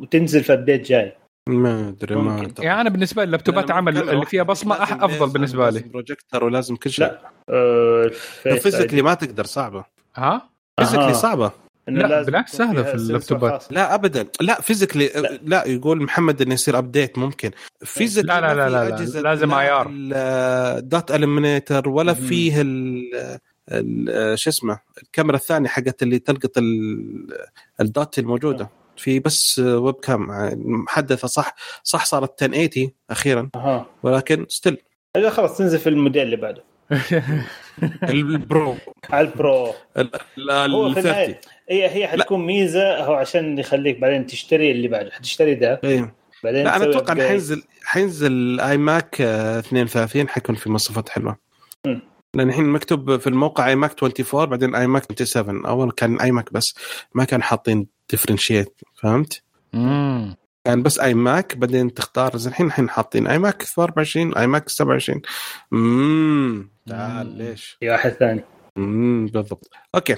وتنزل 0.00 0.44
في 0.44 0.52
update 0.52 0.86
جاي. 0.88 1.12
ما 1.48 1.88
أدري 1.88 2.16
ما. 2.16 2.42
أدري. 2.42 2.66
يعني 2.66 2.80
أنا 2.80 2.90
بالنسبة 2.90 3.24
لي 3.24 3.30
لابتوبات 3.30 3.68
لأن 3.68 3.76
عمل 3.76 4.10
اللي 4.10 4.26
فيها 4.26 4.42
بصمة 4.42 4.82
أح 4.82 4.92
افضل 5.02 5.28
بالنسبة 5.30 5.70
لي 5.70 5.78
لازم 5.78 5.90
بروجيكتور 5.90 6.44
ولازم 6.44 6.76
كل 6.76 6.90
شيء 6.90 7.04
لا 7.06 7.20
آه، 7.48 8.10
Face 8.48 8.58
physically. 8.62 9.02
ما 9.02 9.14
تقدر 9.14 9.44
صعبة 9.44 9.84
ها 10.16 10.50
physically. 10.80 11.14
صعبة 11.14 11.50
لا، 11.88 12.22
بالعكس 12.22 12.56
فيها 12.56 12.82
في 12.82 12.94
اللابتوبات. 12.94 13.64
لا 13.70 13.94
ابدا 13.94 14.26
لا 14.40 14.60
physically 14.60 15.06
لا. 15.14 15.38
لا. 15.42 15.66
يقول 15.68 16.02
محمد 16.02 16.42
إنه 16.42 16.54
يصير 16.54 16.78
update 16.78 17.18
ممكن 17.18 17.50
فيزيكلي 17.84 18.40
لا، 18.40 18.40
لا، 18.40 18.54
لا، 18.54 18.64
في 18.66 18.70
لا، 18.90 18.96
أجهزة 18.96 19.20
لازم 19.20 19.50
لا 19.50 19.84
IR. 19.84 19.86
ال 19.88 20.18
dot 20.18 21.10
illuminator 21.10 21.88
ولا 21.88 22.12
مهم. 22.12 22.26
فيه 22.26 22.60
ال 22.60 23.10
ال- 23.72 24.38
شو 24.38 24.50
اسمه 24.50 24.78
الكاميرا 25.02 25.36
الثانية 25.36 25.68
حقت 25.68 26.02
اللي 26.02 26.18
تلقط 26.18 26.58
ال- 26.58 27.26
ال 27.80 27.89
dot 27.89 28.18
الموجودة 28.18 28.70
في 29.00 29.18
بس 29.18 29.58
webcam 29.58 30.26
محدثه 30.84 31.28
صح 31.28 31.54
صح 31.82 32.04
صارت 32.04 32.42
1080 32.42 32.90
أخيرا. 33.10 33.50
أها. 33.54 33.86
ولكن 34.02 34.46
still 34.48 34.76
هذا 35.16 35.30
خلاص 35.30 35.58
تنزل 35.58 35.78
في 35.78 35.88
الموديل 35.88 36.22
اللي 36.22 36.36
بعده. 36.36 36.62
البرو 38.02 38.76
على 39.10 39.28
البرو 39.28 39.74
ال 39.98 40.10
ال- 40.38 40.72
هو 40.74 40.86
ال 40.86 40.94
في 40.94 41.02
30 41.02 41.10
النهايه 41.10 41.40
هي 41.70 41.90
هي 41.90 42.08
حتكون 42.08 42.46
ميزة 42.46 43.04
هو 43.04 43.14
عشان 43.14 43.58
يخليك 43.58 43.98
بعدين 43.98 44.26
تشتري 44.26 44.70
اللي 44.70 44.88
بعده. 44.88 45.10
حتشتري 45.10 45.54
ده. 45.54 45.80
إيه. 45.84 46.14
بعدين 46.44 46.64
لا 46.64 46.76
أنا 46.76 46.84
أتوقع. 46.90 47.14
حينزل 47.14 47.62
حينزل 47.84 48.60
iMac 48.60 49.16
آه، 49.20 49.58
32 49.58 50.28
حيكون 50.28 50.54
في 50.54 50.70
مواصفات 50.70 51.08
حلوة. 51.08 51.36
لأن 52.34 52.48
الحين 52.48 52.64
مكتوب 52.64 53.16
في 53.16 53.26
الموقع 53.26 53.68
iMac 53.68 54.02
24 54.02 54.46
بعدين 54.46 54.74
iMac 54.74 55.02
27 55.22 55.66
أول 55.66 55.90
كان 55.92 56.20
iMac 56.20 56.52
بس 56.52 56.74
ما 57.14 57.24
كان 57.24 57.42
حاطين 57.42 57.86
differentiate 58.10 58.80
فهمت؟ 59.02 59.42
مم. 59.72 60.36
كان 60.64 60.82
بس 60.82 60.98
iMac 60.98 61.56
بعدين 61.56 61.94
تختار 61.94 62.36
زين 62.36 62.52
الحين 62.52 62.66
الحين 62.66 62.90
حاطين 62.90 63.26
iMac 63.26 63.62
24 63.78 64.36
iMac 64.36 64.68
27 64.68 65.20
اممم 65.72 66.70
تعال. 66.88 67.26
ليش؟ 67.38 67.76
في 67.80 67.90
واحد 67.90 68.10
ثاني 68.10 68.44
امم 68.78 69.26
بالضبط 69.26 69.70
okay. 69.94 70.16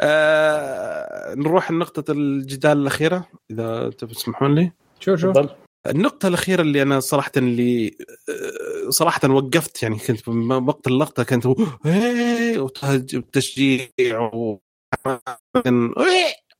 آه 0.00 1.34
نروح 1.34 1.70
لنقطة 1.70 2.12
الجدال 2.12 2.78
الأخيرة 2.78 3.28
إذا 3.50 3.90
تسمحون 3.90 4.54
لي 4.54 4.72
شوف 5.00 5.20
تفضل 5.22 5.48
النقطة 5.86 6.28
الأخيرة 6.28 6.62
اللي 6.62 6.82
أنا 6.82 7.00
صراحة 7.00 7.30
اللي 7.36 7.96
آه، 8.28 8.90
صراحة 8.90 9.28
وقفت 9.30 9.82
يعني 9.82 9.98
كنت 9.98 10.28
وقت 10.68 10.86
اللقطة 10.86 11.22
كنت 11.22 11.46
وتهج- 11.46 13.16
وتشجيع 13.16 14.20
و 14.34 14.60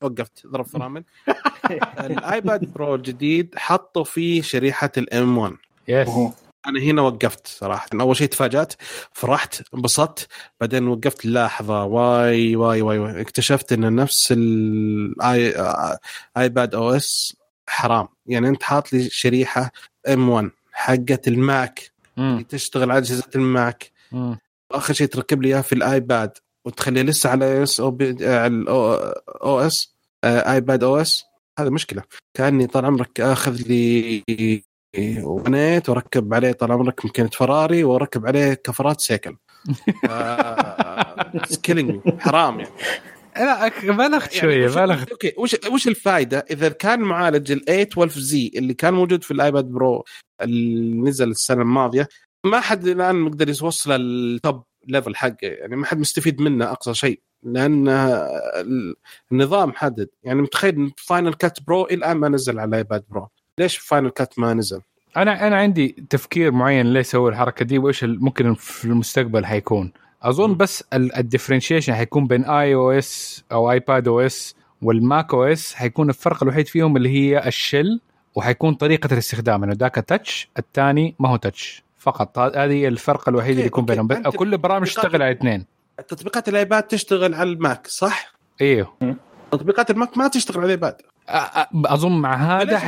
وقفت 0.03 0.47
ضرب 0.47 0.65
فرامل. 0.73 1.03
ال 1.99 2.14
iPad 2.14 2.73
Pro 2.73 2.95
الجديد 2.95 3.53
حطوا 3.57 4.03
فيه 4.03 4.41
شريحة 4.41 4.91
ال 4.97 5.37
M1 5.37 5.53
yes 5.87 6.09
أنا 6.67 6.79
هنا 6.79 7.01
وقفت 7.01 7.47
صراحة. 7.47 7.87
أول 7.93 8.15
شيء 8.15 8.27
تفاجأت 8.27 8.73
فرحت 9.13 9.61
انبسطت 9.75 10.27
بعدين 10.61 10.87
وقفت 10.87 11.25
لحظة 11.25 11.83
why 11.83 12.55
why 12.55 12.81
why, 12.81 12.97
why. 12.99 13.21
اكتشفت 13.21 13.73
إن 13.73 13.95
نفس 13.95 14.31
ال 14.37 15.53
iPad 16.37 16.75
OS 16.75 17.35
حرام. 17.67 18.07
يعني 18.25 18.47
أنت 18.47 18.63
حاط 18.63 18.93
لي 18.93 19.09
شريحة 19.09 19.71
M1 20.07 20.49
حقت 20.71 21.27
ال 21.27 21.40
Mac. 21.40 21.91
مم. 22.17 22.45
تشتغل 22.49 22.91
على 22.91 22.97
أجهزة 22.97 23.29
ال 23.35 23.46
Mac. 23.46 23.91
مم. 24.11 24.37
آخر 24.71 24.93
شيء 24.93 25.07
تركب 25.07 25.41
لي 25.41 25.47
اياها 25.47 25.61
في 25.61 25.73
ال 25.75 25.87
iPad 25.87 26.37
وتخليه 26.65 27.01
لسه 27.01 27.29
على 27.29 27.63
إس 27.63 27.79
أو 27.79 27.91
بي 27.91 28.27
على 28.27 28.47
ال 28.53 29.59
OS. 29.59 29.92
iPad 30.23 30.83
OS 30.83 31.23
هذا 31.59 31.69
مشكلة. 31.69 32.03
كأني 32.37 32.67
طال 32.67 32.85
عمرك 32.85 33.21
آخذ 33.21 33.61
لي 33.67 34.23
ونيت 35.23 35.89
وأركب 35.89 36.33
عليه 36.33 36.51
طال 36.51 36.71
عمرك 36.71 37.05
ماكينة 37.05 37.29
فراري 37.29 37.83
وأركب 37.83 38.25
عليه 38.27 38.53
كفرات 38.53 39.01
سيكل. 39.01 39.35
scaling 41.49 42.01
حرام 42.19 42.59
يعني. 42.59 42.71
لا 43.37 43.67
بلغت 43.83 44.35
يعني 44.35 44.41
شوية 44.41 44.65
وش- 44.65 44.75
بلغت. 44.75 45.11
okay 45.11 45.33
وش 45.37 45.55
وش 45.73 45.87
الفائده 45.87 46.45
إذا 46.51 46.69
كان 46.69 46.99
معالج 46.99 47.51
ال 47.51 47.65
A12 47.65 48.19
زي 48.19 48.51
اللي 48.55 48.73
كان 48.73 48.93
موجود 48.93 49.23
في 49.23 49.31
ال 49.31 49.38
iPad 49.38 49.65
Pro 49.65 50.03
اللي 50.41 51.09
نزل 51.09 51.29
السنة 51.29 51.61
الماضية 51.61 52.07
ما 52.45 52.59
حد 52.59 52.87
الآن 52.87 53.15
مقدر 53.15 53.49
يوصل 53.49 53.91
ال 53.91 54.09
top 54.09 54.63
level 54.87 55.15
حقه. 55.15 55.35
يعني 55.41 55.75
ما 55.75 55.85
حد 55.85 55.99
مستفيد 55.99 56.41
منه 56.41 56.71
أقصى 56.71 56.93
شيء. 56.93 57.21
لأن 57.45 57.87
ال- 57.87 58.95
النظام 59.31 59.73
حدد. 59.73 60.07
يعني 60.23 60.41
متخيل 60.41 60.91
Final 60.97 61.33
Cut 61.33 61.57
Pro 61.67 61.85
الآن 61.85 62.17
ما 62.17 62.29
نزل 62.29 62.59
على 62.59 62.69
ال 62.69 62.76
iPad 62.76 63.03
Pro 63.09 63.27
ليش 63.59 63.77
Final 63.77 64.09
Cut 64.09 64.39
ما 64.39 64.53
نزل؟ 64.53 64.81
أنا 65.17 65.47
أنا 65.47 65.55
عندي 65.57 66.05
تفكير 66.09 66.51
معين 66.51 66.93
ليه 66.93 67.01
سووا 67.01 67.29
الحركة 67.29 67.65
دي 67.65 67.77
وإيش 67.77 68.03
ممكن 68.03 68.53
في 68.53 68.85
المستقبل 68.85 69.45
حيكون. 69.45 69.91
أظن. 70.23 70.57
بس 70.57 70.83
ال 70.93 70.99
differentiation 70.99 71.93
حيكون 71.93 72.27
بين 72.27 72.45
iOS 72.45 72.75
أو 72.75 72.91
iPad 72.91 74.07
OS 74.07 74.55
وال 74.81 75.02
Mac 75.02 75.33
OS 75.33 75.73
حيكون 75.73 76.09
الفرق 76.09 76.43
الوحيد 76.43 76.67
فيهم 76.67 76.97
اللي 76.97 77.09
هي 77.09 77.47
ال 77.47 77.56
shell 77.56 77.99
وحيكون 78.35 78.73
طريقة 78.73 79.13
الاستخدام. 79.13 79.63
إنه 79.63 79.73
ذاك 79.73 79.95
touch 79.95 80.49
الثاني 80.59 81.15
ما 81.19 81.29
هو 81.29 81.35
touch 81.35 81.83
فقط 81.97 82.39
هذه 82.39 82.87
الفرق 82.87 83.29
الوحيد 83.29 83.49
اللي 83.49 83.69
okay، 83.69 83.91
يكون. 83.93 84.05
بينهم. 84.07 84.31
كل 84.31 84.53
البرامج 84.53 84.87
تشتغل 84.87 85.21
على 85.21 85.31
اثنين. 85.31 85.65
تطبيقات 86.07 86.49
ال 86.49 86.56
iPad 86.56 86.83
تشتغل 86.83 87.33
على 87.33 87.49
ال 87.49 87.59
Mac 87.59 87.87
صح؟ 87.87 88.33
إيوه. 88.61 88.97
تطبيقات 89.51 89.91
ال 89.91 89.98
Mac 89.98 90.17
ما 90.17 90.27
تشتغل 90.27 90.57
على 90.57 90.65
ال 90.65 90.71
iPad. 90.71 91.01
أظن 91.85 92.11
مع 92.11 92.61
هذا؟ 92.61 92.79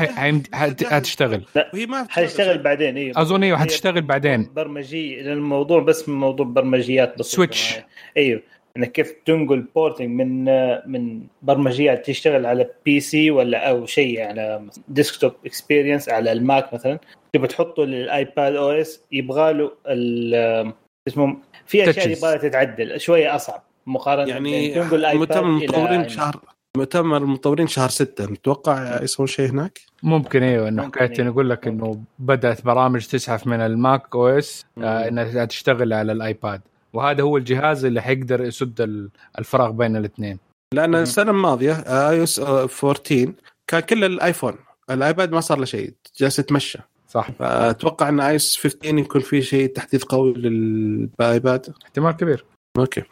حتشتغل. 0.84 1.46
وهي 1.74 1.86
ما 1.86 2.08
حيشتغل 2.10 2.58
بعدين 2.58 2.98
إيوه. 2.98 3.22
أظن 3.22 3.44
إيوه 3.44 3.58
حتشتغل 3.58 4.02
بعدين. 4.02 4.50
برمجي 4.56 5.16
لأن 5.22 5.34
الموضوع 5.34 5.82
بس 5.82 6.10
من 6.10 6.16
موضوع 6.16 6.46
برمجيات 6.46 7.20
بس. 7.20 7.26
switch. 7.26 7.76
إيوه. 8.18 8.42
إنك 8.78 8.92
كيف 8.92 9.14
تنقل 9.26 9.62
porting 9.76 10.10
من 10.10 10.46
من 10.92 11.22
برمجيات 11.42 12.06
تشتغل 12.06 12.46
على 12.46 12.70
PC 12.86 13.32
ولا 13.32 13.70
أو 13.70 13.86
شيء 13.86 14.22
على 14.22 14.68
desktop 14.88 15.32
experience 15.46 16.10
على 16.10 16.32
ال 16.32 16.42
Mac 16.42 16.74
مثلا. 16.74 17.00
تبغى 17.34 17.48
تحطه 17.48 17.84
لل 17.84 18.56
iPad 18.56 18.72
OS 18.72 19.02
يبغى 19.12 19.54
له 19.54 19.72
ال- 19.88 20.74
اسمه 21.08 21.38
في 21.66 21.90
أشياء. 21.90 22.10
يبغى 22.10 22.38
تتعدل 22.38 23.00
شوية 23.00 23.36
أصعب 23.36 23.64
مقارنة 23.86 24.30
يعني 24.30 24.80
مؤتمر 24.80 25.40
المطورين. 25.40 26.10
شهر 26.10 26.40
مؤتمر 26.78 27.18
المطورين 27.18 27.68
شهر 27.68 27.90
ستة 27.90 28.26
نتوقع 28.26 29.04
يسوون 29.04 29.28
شيء 29.28 29.50
هناك 29.50 29.80
ممكن 30.04 30.44
أيوه 30.44 30.68
إنه 30.70 30.84
حكايه 30.84 31.12
إيوه. 31.20 31.28
نقول 31.32 31.50
لك 31.50 31.68
إنه 31.68 32.02
بدأت 32.20 32.66
برامج 32.66 33.06
تزحف 33.06 33.48
من 33.48 33.62
ال 33.62 34.16
Mac 34.16 34.28
OS. 34.28 34.66
آه 34.78 35.08
إنها 35.08 35.46
تشتغل 35.46 35.94
على 35.94 36.12
ال 36.12 36.22
iPad 36.22 36.62
وهذا 36.94 37.24
هو 37.24 37.38
الجهاز 37.38 37.86
اللي 37.86 38.02
حيقدر 38.02 38.42
يسد 38.46 38.82
ال- 38.82 39.10
الفراغ 39.40 39.72
بين 39.72 39.96
الاثنين 39.96 40.40
لأن 40.74 40.90
مم. 40.90 40.96
السنة 40.96 41.32
الماضية 41.32 41.74
iOS 41.74 42.40
14 42.40 43.32
كان 43.68 43.80
كل 43.80 44.04
ال 44.04 44.11
iPhone 44.11 44.54
ال 44.90 44.98
iPad 44.98 45.32
ما 45.32 45.40
صار 45.42 45.58
له 45.60 45.66
شيء 45.66 45.94
جالس 46.18 46.40
يتمشى 46.40 46.80
صح. 47.08 47.32
فأتوقع 47.32 48.10
إن 48.10 48.20
iOS 48.20 48.58
15 48.58 48.98
يكون 48.98 49.22
في 49.22 49.42
شيء 49.42 49.68
تحديث 49.68 50.04
قوي 50.04 50.34
لل 50.34 50.74
iPad. 50.74 51.74
احتمال 51.84 52.12
كبير. 52.12 52.46
okay. 52.78 53.04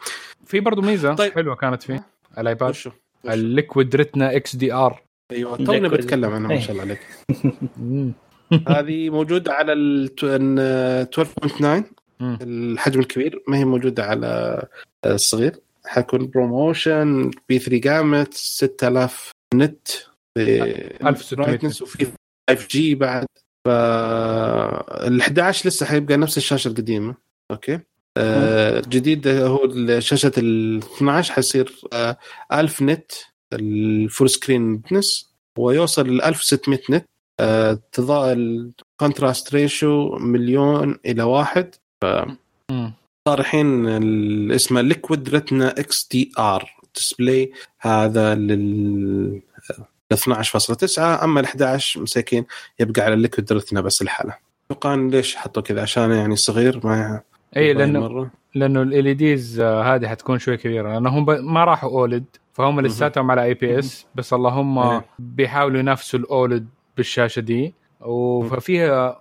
في 0.46 0.60
برضه 0.60 0.82
ميزة 0.82 1.14
طيب. 1.14 1.32
حلوة 1.32 1.54
كانت 1.54 1.82
فيه 1.82 2.06
ال 2.38 2.43
iPad. 2.43 2.70
وشو؟ 2.70 2.90
ال 3.28 3.38
Liquid 3.38 3.96
Retina 3.96 4.36
XDR. 4.36 5.02
أيوه 5.32 5.56
توني 5.56 5.88
Liquid. 5.88 5.92
بتكلم 5.92 6.30
عنها 6.30 6.48
ما. 6.48 6.60
شاء 6.60 6.72
الله 6.72 6.82
عليك. 6.82 7.00
هذه 8.68 9.10
موجودة 9.10 9.52
على 9.52 9.72
ال 9.72 10.10
12.9 11.10 11.84
مم. 12.20 12.38
الحجم 12.42 13.00
الكبير. 13.00 13.42
ما 13.48 13.58
هي 13.58 13.64
موجودة 13.64 14.04
على 14.04 14.62
الصغير. 15.06 15.56
حيكون 15.86 16.30
ProMotion 16.30 17.30
P3 17.48 17.58
gamut 17.58 18.34
6000 18.34 19.30
nit 19.54 19.88
ب 20.36 20.38
1600 20.38 21.58
brightness 21.58 21.82
وفي 21.82 22.06
5G 22.50 22.94
بعد. 22.94 23.26
ف 23.64 23.68
ال 23.68 25.20
11 25.20 25.68
لسه 25.68 25.86
حيبقى 25.86 26.16
نفس 26.16 26.36
الشاشة 26.36 26.68
القديمة 26.68 27.14
okay 27.50 27.80
آه، 28.18 28.78
الجديد 28.78 29.28
هو 29.28 29.60
شاشة 29.98 30.32
ال 30.38 30.78
12 30.78 31.32
حيصير 31.32 31.80
آه، 31.92 32.16
1000 32.52 32.82
nit 32.82 33.12
ال 33.52 33.68
full 33.68 34.30
screen 34.30 34.76
brightness 34.76 35.30
ويوصل 35.58 36.08
ل 36.16 36.22
1600 36.22 36.78
nit 36.90 37.04
آه، 37.40 37.78
تضاء 37.92 38.32
ال 38.32 38.46
contrast 38.46 39.54
ratio 39.54 40.16
مليون 40.18 40.98
إلى 41.06 41.22
واحد 41.22 41.74
مم. 42.70 42.92
صار 43.28 43.40
الحين 43.40 43.86
ال- 43.88 44.52
اسمه 44.52 44.80
Liquid 44.80 45.28
Retina 45.28 45.70
XDR 45.70 46.70
display 46.94 47.52
هذا 47.80 48.34
لل 48.34 49.42
12.9 50.14 50.98
أما 50.98 51.40
ال 51.40 51.44
11 51.44 52.02
مساكين 52.02 52.44
يبقى 52.80 53.02
على 53.02 53.14
ال 53.14 53.19
Liquid 53.19 53.52
Retina 53.52 53.80
بس 53.80 54.02
الحالة. 54.02 54.36
أتوقع 54.70 54.94
ليش 54.94 55.36
حطوا 55.36 55.62
كذا؟ 55.62 55.82
عشان 55.82 56.10
يعني 56.10 56.36
صغير 56.36 56.80
ما 56.84 57.20
اي 57.56 57.72
لأنه 57.72 58.00
مرة. 58.00 58.30
لأنه 58.54 58.82
ال 58.82 59.16
ديز 59.16 59.60
هذه 59.60 60.08
حتكون 60.08 60.38
شوي 60.38 60.56
كبيرة. 60.56 60.92
لانهم 60.92 61.52
ما 61.52 61.64
راحوا 61.64 61.90
OLED 61.90 62.24
فهم 62.52 62.80
لساتهم 62.80 63.30
على 63.30 63.42
IPS 63.44 64.06
بس 64.14 64.32
اللهم 64.32 64.78
إيه. 64.78 65.04
بيحاولوا 65.18 65.80
ينافسوا 65.80 66.18
ال 66.18 66.28
OLED 66.28 66.66
بالشاشة 66.96 67.40
دي. 67.40 67.74
وفيها 68.00 69.20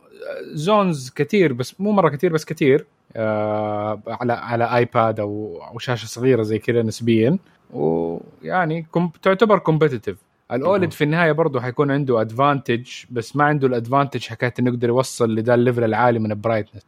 zones 0.53 1.09
كثير 1.15 1.53
بس 1.53 1.81
مو 1.81 1.91
مرة 1.91 2.09
كثير 2.09 2.33
بس 2.33 2.45
كثير 2.45 2.85
آه 3.15 4.01
على 4.07 4.33
على 4.33 4.75
iPad 4.77 5.19
أو 5.19 5.61
أو 5.71 5.79
شاشة 5.79 6.05
صغيرة 6.05 6.43
زي 6.43 6.59
كذا 6.59 6.81
نسبيا. 6.83 7.37
ويعني 7.73 8.85
كم 8.93 9.11
تعتبر 9.21 9.59
competitive. 9.59 10.17
ال 10.51 10.59
OLED 10.59 10.91
في 10.91 11.03
النهاية 11.03 11.31
برضه 11.31 11.61
حيكون 11.61 11.91
عنده 11.91 12.21
advantage 12.21 12.87
بس 13.11 13.35
ما 13.35 13.43
عنده 13.43 13.67
ال 13.67 13.73
advantage 13.73 14.27
حكاية 14.27 14.53
إنه 14.59 14.69
يقدر 14.69 14.87
يوصل 14.87 15.35
لذا 15.35 15.53
ال 15.53 15.58
level 15.58 15.83
العالي 15.83 16.19
من 16.19 16.31
ال 16.31 16.36
brightness 16.36 16.81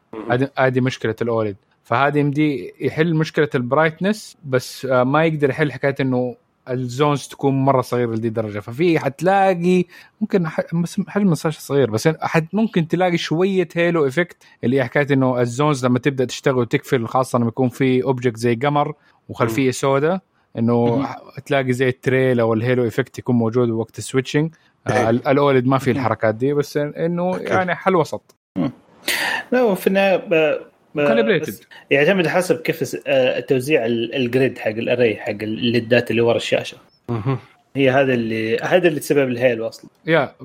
هذه 0.57 0.81
مشكلة 0.81 1.15
ال 1.21 1.27
OLED. 1.27 1.55
فهذه 1.83 2.19
يمدي 2.19 2.73
يحل 2.79 3.15
مشكلة 3.15 3.49
ال 3.55 3.63
brightness 3.63 4.37
بس 4.43 4.85
آه، 4.85 5.03
ما 5.03 5.25
يقدر 5.25 5.49
يحل 5.49 5.71
حكاية 5.71 5.95
إنه 6.01 6.35
ال 6.69 6.79
zones 6.79 7.27
تكون 7.27 7.65
مرة 7.65 7.81
صغيرة 7.81 8.11
لدي 8.15 8.27
الدرجه 8.27 8.59
ففي 8.59 8.99
حتلاقي 8.99 9.85
ممكن 10.21 10.47
حجم 11.07 11.31
الشاشه 11.31 11.59
صغير 11.59 11.91
بس 11.91 12.07
حت 12.07 12.43
ممكن 12.53 12.87
تلاقي 12.87 13.17
شوية 13.17 13.67
halo 13.75 14.07
effect 14.07 14.37
اللي 14.63 14.77
هي 14.77 14.83
حكاية 14.83 15.07
إنه 15.11 15.41
ال 15.41 15.49
zones 15.49 15.85
لما 15.85 15.99
تبدأ 15.99 16.25
تشتغل 16.25 16.57
وتقفل 16.57 17.07
خاصة 17.07 17.39
لما 17.39 17.47
يكون 17.47 17.69
في 17.69 18.03
object 18.03 18.37
زي 18.37 18.55
قمر 18.55 18.93
وخلفية 19.29 19.71
سوداء 19.71 20.21
إنه. 20.57 21.07
تلاقي 21.45 21.73
زي 21.73 21.87
ال 21.87 21.96
trail 21.96 22.39
أو 22.39 22.53
ال 22.53 22.60
halo 22.60 22.87
effect 22.87 23.19
يكون 23.19 23.35
موجود 23.35 23.69
وقت 23.69 23.97
ال 23.97 24.03
switching 24.03 24.53
إيه. 24.89 24.93
آه 24.95 25.09
ال 25.09 25.20
OLED 25.20 25.65
ما 25.65 25.77
في. 25.77 25.91
الحركات 25.91 26.35
دي 26.35 26.53
بس 26.53 26.77
إنه. 26.77 27.37
يعني 27.37 27.75
حل 27.75 27.95
وسط 27.95 28.35
لا 29.51 29.63
وفي 29.63 29.87
النهاية 29.87 30.61
يعتمد 31.91 32.27
حسب 32.27 32.61
كيف 32.61 32.97
آه، 33.07 33.39
توزيع 33.39 33.85
ال- 33.85 34.15
ال 34.15 34.24
grid 34.24 34.57
حق 34.57 34.67
ال 34.69 34.77
array 34.77 35.15
حق 35.15 35.29
ال 35.29 35.46
LEDات 35.46 36.11
اللي 36.11 36.21
ورا 36.21 36.37
الشاشة. 36.37 36.77
هي 37.75 37.89
هذا 37.89 38.13
اللي 38.13 38.57
هذا 38.57 38.87
اللي 38.87 38.99
تسبب 38.99 39.29
ال 39.29 39.37
halo 39.37 39.67
أصلا 39.67 39.89
yeah 40.05 40.35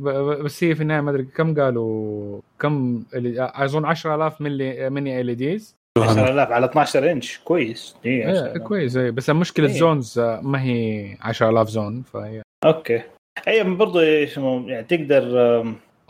بس 0.45 0.65
هي 0.65 0.75
في 0.75 0.81
النهاية 0.83 1.01
ما 1.01 1.11
أدري 1.11 1.23
كم 1.25 1.55
قالوا 1.61 2.41
كم 2.59 3.03
اللي- 3.15 3.53
أظن 3.55 3.85
10000 3.85 4.41
ملي 4.41 4.91
mini 4.91 5.21
LEDs 5.21 5.77
10000 5.99 6.51
على 6.53 6.67
12 6.67 7.11
انش. 7.13 7.39
كويس. 7.39 7.97
إيه، 8.05 8.27
10,000. 8.27 8.63
كويس. 8.63 8.97
إيه. 8.97 9.11
بس 9.11 9.31
المشكلة 9.31 9.67
إيه. 9.67 9.73
ال 9.73 9.81
zones 9.81 10.19
آه، 10.19 10.41
ما 10.41 10.63
هي 10.63 11.17
10000 11.21 11.69
zone 11.69 12.03
فهي 12.03 12.43
okay. 12.65 13.03
اي 13.49 13.63
برضه 13.65 14.01
إيش 14.01 14.33
اسمه، 14.33 14.71
يعني 14.71 14.85
تقدر 14.87 15.23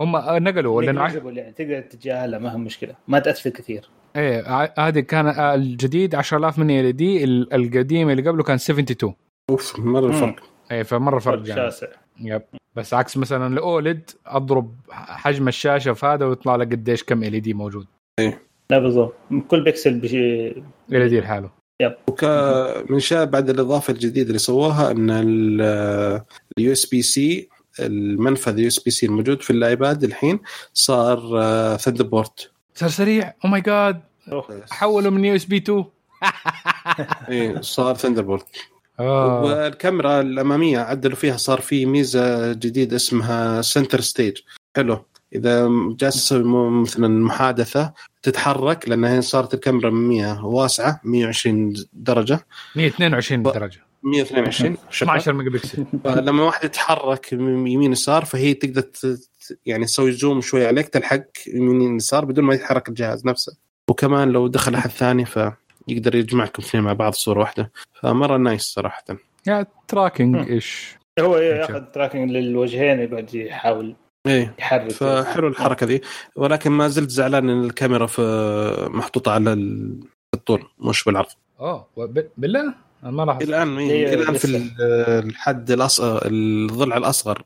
هم 0.01 0.17
نقلوا 0.45 0.83
لأنه 0.83 1.03
عش... 1.03 1.13
negligible 1.13 1.27
يعني 1.37 1.53
تقدر 1.53 1.81
تتجاهلها 1.81 2.39
ما 2.39 2.53
هي 2.55 2.59
مشكلة. 2.59 2.95
ما 3.09 3.19
تأثر 3.19 3.51
كثير. 3.51 3.89
إيه 4.17 4.43
ع- 4.49 4.75
هذه 4.79 5.01
كان 5.01 5.27
آه، 5.27 5.55
الجديد 5.55 6.15
10000 6.15 6.59
mini 6.59 6.81
LED 6.81 7.25
ال- 7.25 7.53
القديم 7.55 8.11
اللي 8.11 8.29
قبله 8.29 8.43
كان 8.43 8.55
72 8.57 9.15
أوف 9.51 9.79
مرة. 9.79 10.07
الفرق. 10.07 10.37
إيه 10.71 10.83
فمرة 10.83 11.19
فرق 11.19 11.49
يعني. 11.49 11.61
شاسع. 11.61 11.87
yep. 12.21 12.43
بس 12.77 12.95
عكس 12.95 13.17
مثلا 13.17 13.47
ال 13.47 13.60
OLED 13.60 14.11
أضرب 14.27 14.75
حجم 14.91 15.49
الشاشة 15.49 15.93
في 15.93 16.07
هذا 16.07 16.27
ويطلع 16.27 16.57
لك 16.57 16.73
قديش 16.73 17.05
كم 17.05 17.25
LED 17.25 17.55
موجود. 17.55 17.87
لا 18.71 18.79
بالضبط. 18.79 19.15
كل 19.49 19.65
بكسل 19.65 20.01
بشي 20.01 20.49
LED 20.93 21.21
لحاله 21.21 21.51
وك 22.09 22.25
من 22.91 23.01
الأشياء 23.01 23.25
بعد 23.25 23.51
الإضافة 23.51 23.93
الجديدة 23.93 24.27
اللي 24.29 24.39
سووها 24.39 24.91
إن 24.91 25.11
ال 25.11 26.73
USB-C 26.73 27.49
المنفذ 27.81 28.59
USB-C 28.59 29.07
الموجود 29.07 29.43
في 29.43 29.51
الآيباد 29.51 30.05
الحين 30.05 30.39
صار 30.75 31.19
thunder 31.77 32.05
port 32.05 32.51
صار 32.75 32.89
سريع. 32.89 33.35
oh 33.45 33.49
my 33.49 33.61
God 33.61 34.01
حولوا 34.71 35.11
من 35.11 35.25
USB 35.25 35.57
2 35.57 35.85
إيه 37.29 37.61
صار 37.61 37.95
thunder 37.95 38.23
port 38.23 38.47
آه. 39.01 39.43
والكاميرا 39.43 40.21
الأمامية 40.21 40.79
عدلوا 40.79 41.17
فيها 41.17 41.37
صار 41.37 41.61
في 41.61 41.87
ميزة 41.87 42.53
جديدة 42.53 42.97
اسمها 42.97 43.63
Center 43.63 44.01
Stage 44.01 44.39
حلو. 44.77 45.05
إذا 45.35 45.69
جالس 46.01 46.15
تسوي 46.15 46.71
مثلا 46.71 47.09
محادثة 47.09 47.93
تتحرك 48.23 48.89
لأنها 48.89 49.21
صارت 49.21 49.55
الكاميرا 49.55 49.91
100 49.91 50.45
واسعة 50.45 51.01
120 51.05 51.75
درجة. 51.93 52.47
122 52.77 53.43
ب- 53.43 53.53
درجة. 53.53 53.81
122 54.03 54.77
شكراً. 54.91 55.17
12 55.17 55.33
ميجا 55.33 55.51
بكسل. 55.51 55.87
فلما 56.05 56.43
واحد 56.43 56.65
يتحرك 56.65 57.35
من 57.35 57.67
يمين 57.67 57.93
يسار 57.93 58.25
فهي 58.25 58.55
تقدر 58.55 58.81
ت- 58.81 59.29
يعني 59.67 59.85
تسوي 59.85 60.13
zoom 60.13 60.41
شوي 60.41 60.67
عليك 60.67 60.89
تلحق 60.89 61.23
يمين 61.55 61.97
يسار 61.97 62.25
بدون 62.25 62.45
ما 62.45 62.55
يتحرك 62.55 62.89
الجهاز 62.89 63.27
نفسه. 63.27 63.57
وكمان 63.91 64.29
لو 64.29 64.47
دخل 64.49 64.75
أحد 64.75 64.91
ثاني 64.91 65.25
فيقدر 65.25 66.15
يجمعكم 66.15 66.63
اثنين 66.63 66.85
مع 66.85 66.93
بعض 66.93 67.13
صورة 67.13 67.39
واحدة. 67.41 67.73
فمرة 68.03 68.37
nice 68.37 68.63
صراحة. 68.63 69.05
yeah 69.47 69.67
tracking. 69.89 70.51
إيش 70.51 70.97
هو 71.21 71.37
ياخذ 71.37 71.81
tracking 71.81 72.31
للوجهين 72.31 72.99
يقعد 73.01 73.35
يحاول 73.35 73.97
إيه. 74.27 74.55
يحرك 74.59 74.91
فحلو 74.91 75.49
الحركة 75.49 75.87
ذي. 75.87 76.01
ولكن 76.37 76.71
ما 76.71 76.89
زلت 76.89 77.11
زعلان 77.11 77.49
إن 77.51 77.65
الكاميرا 77.65 78.07
في 78.07 78.23
محطوطة 78.91 79.33
على 79.33 79.53
ال- 79.53 80.01
الطول 80.35 80.63
مش 80.79 81.05
بالعرض. 81.05 81.27
oh 81.61 81.87
وب- 81.97 82.29
بالله؟ 82.37 82.75
أنا 83.03 83.11
ما 83.11 83.23
لاحظت. 83.23 83.43
الآن 83.43 83.79
هي 83.79 83.91
إيه 83.91 84.15
إلى 84.15 84.23
الآن 84.23 84.35
في 84.35 84.71
الحد 85.25 85.71
الأصغر 85.71 86.21
الضلع 86.27 86.97
الأصغر. 87.03 87.43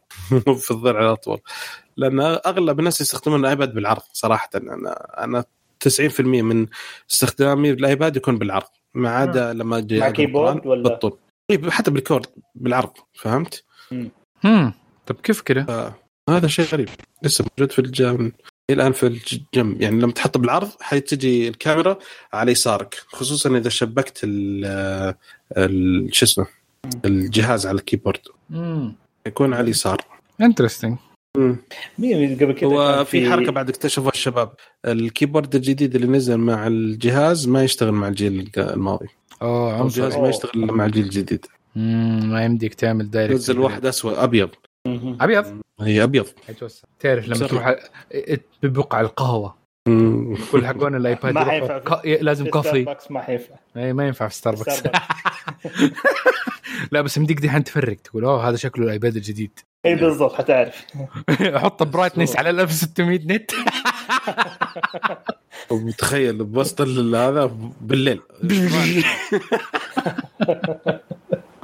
مو 0.47 0.55
في 0.55 0.71
الضلع 0.71 1.01
الأطول. 1.01 1.41
لأن 1.97 2.21
أغلب 2.21 2.79
الناس 2.79 3.01
يستخدمون 3.01 3.41
الآيباد 3.41 3.75
بالعرض 3.75 4.03
صراحة. 4.13 4.51
أنا 4.55 5.25
أنا 5.25 5.45
90% 5.81 6.21
من 6.43 6.67
استخدامي 7.11 7.73
للايباد 7.73 8.17
يكون 8.17 8.39
بالعرض. 8.39 8.67
ما 8.95 9.11
عدا 9.11 9.53
لما 9.53 9.79
أجي 9.79 10.01
مع 10.01 10.11
keyboard 10.11 10.66
ولا؟ 10.67 10.83
بالطول. 10.83 11.19
إيه، 11.51 11.71
حتى 11.71 11.91
بال 11.90 11.98
keyboard 11.98 12.27
بالعرض 12.55 12.93
فهمت؟ 13.15 13.65
هم 14.45 14.73
طب 15.07 15.15
كيف 15.23 15.41
كده؟ 15.41 15.93
هذا 16.31 16.47
شيء 16.49 16.65
غريب. 16.65 16.89
لسه 17.23 17.45
موجود 17.51 17.73
في 17.73 17.79
الجنب 17.79 18.33
الآن 18.71 18.93
في 18.93 19.07
الجنب 19.07 19.83
يعني 19.83 20.01
لما 20.01 20.13
تحطه 20.13 20.41
بالعرض 20.41 20.71
حتجي 20.81 21.49
الكاميرا 21.49 21.99
على 22.33 22.53
يسارك. 22.53 22.95
خصوصا 23.07 23.57
إذا 23.57 23.69
شبكت 23.69 24.21
ال 24.25 24.65
ال- 25.57 26.15
شو 26.15 26.25
اسمه؟ 26.25 26.47
الجهاز 27.05 27.66
على 27.66 27.79
ال 27.78 27.83
keyboard. 27.83 28.20
امم 28.51 28.95
يكون 29.27 29.55
على 29.55 29.64
اليسار. 29.64 30.05
interesting 30.41 30.97
مين 31.99 32.35
قبل 32.35 32.37
كذا 32.37 32.53
كان 32.53 32.70
هو 32.70 33.05
في 33.05 33.31
حركة 33.31 33.53
بعد 33.53 33.68
اكتشفوها 33.68 34.12
الشباب. 34.12 34.53
ال 34.87 34.94
keyboard 34.94 35.55
الجديد 35.55 35.95
اللي 35.95 36.07
نزل 36.07 36.37
مع 36.37 36.66
الجهاز 36.66 37.49
ما 37.49 37.64
يشتغل 37.64 37.93
مع 37.93 38.09
الجيل 38.09 38.41
الجهاز 38.41 38.79
oh 39.43 39.82
الجهاز 39.83 40.16
ما 40.16 40.29
يشتغل 40.29 40.51
الا 40.55 40.72
مع 40.72 40.87
الجيل 40.87 41.05
الجديد. 41.05 41.47
مم، 41.77 42.31
ما 42.33 42.45
يمديك 42.45 42.75
تعمل 42.75 43.11
direct 43.11 43.35
نزل 43.35 43.59
واحد 43.59 43.87
اسود 43.87 44.14
أبيض. 44.14 44.51
أبيض؟ 45.20 45.61
هي 45.80 46.03
أبيض. 46.03 46.26
حيتوسع. 46.47 46.89
تعرف 47.01 47.28
لما. 47.28 47.47
تروح 47.47 47.76
ببقع 48.62 49.01
القهوة. 49.01 49.55
كل 50.53 50.66
حقون 50.66 50.95
الآيباد 50.95 51.35
ما 51.35 51.45
حينفع 51.45 51.78
ك- 51.78 52.07
لازم 52.07 52.45
في 52.45 52.51
كافي. 52.51 52.82
ستاربكس 52.82 53.11
ما 53.11 53.22
حينفع. 53.22 53.55
اي 53.76 53.93
ما 53.93 54.07
ينفع 54.07 54.28
في 54.28 54.35
ستاربكس. 54.35 54.82
لا 56.93 57.01
بس 57.01 57.16
يمديك 57.16 57.41
دحين 57.41 57.64
تفرق. 57.64 57.97
تقول 57.97 58.24
oh 58.24 58.49
هذا 58.49 58.57
شكله 58.57 58.85
الآيباد 58.85 59.16
الجديد. 59.16 59.59
اي 59.87 59.95
بالضبط 59.95 60.32
حتعرف. 60.32 60.87
حط 61.62 61.82
brightness 61.82 62.37
على 62.37 62.51
ال 62.51 62.61
1600 62.61 63.20
nit. 63.26 63.51
وتخيل 65.70 66.45
بوسط 66.45 66.80
ال- 66.80 67.16
هذا 67.16 67.57
بالليل. 67.80 68.20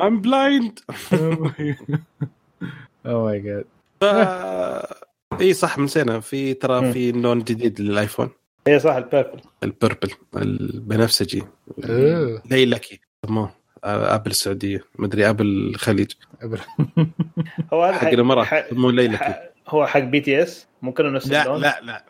I'm 0.01 0.16
blind. 0.27 0.75
oh 3.07 3.25
my 3.25 3.41
God 3.41 3.64
ف 4.01 4.05
إي 5.41 5.53
صح 5.53 5.87
سنه 5.87 6.21
في. 6.21 6.55
ترى 6.55 6.93
في 6.93 7.13
لون 7.13 7.39
جديد 7.39 7.81
للآيفون. 7.81 8.31
هي 8.67 8.79
صح 8.79 8.95
ال 8.95 9.01
purple 9.01 9.41
ال 9.62 9.69
purple 9.69 10.11
البنفسجي. 10.37 11.43
ليلكي 12.51 13.01
سموه. 13.27 13.55
آه، 13.85 14.15
أبل 14.15 14.31
السعودية. 14.31 14.85
مدري 14.99 15.29
أبل 15.31 15.47
الخليج 15.47 16.13
هو 17.73 17.85
هذا 17.85 17.97
حق 17.97 18.09
الإمارات. 18.09 18.71
سموه 18.71 18.93
ليلكي 18.93 19.35
هو 19.69 19.87
حق 19.87 20.01
BTS 20.01 20.66
ممكن 20.83 21.13
نفس 21.13 21.29
لا 21.29 21.43
اللون؟ 21.43 21.61
لا 21.61 21.81
لا. 21.83 22.05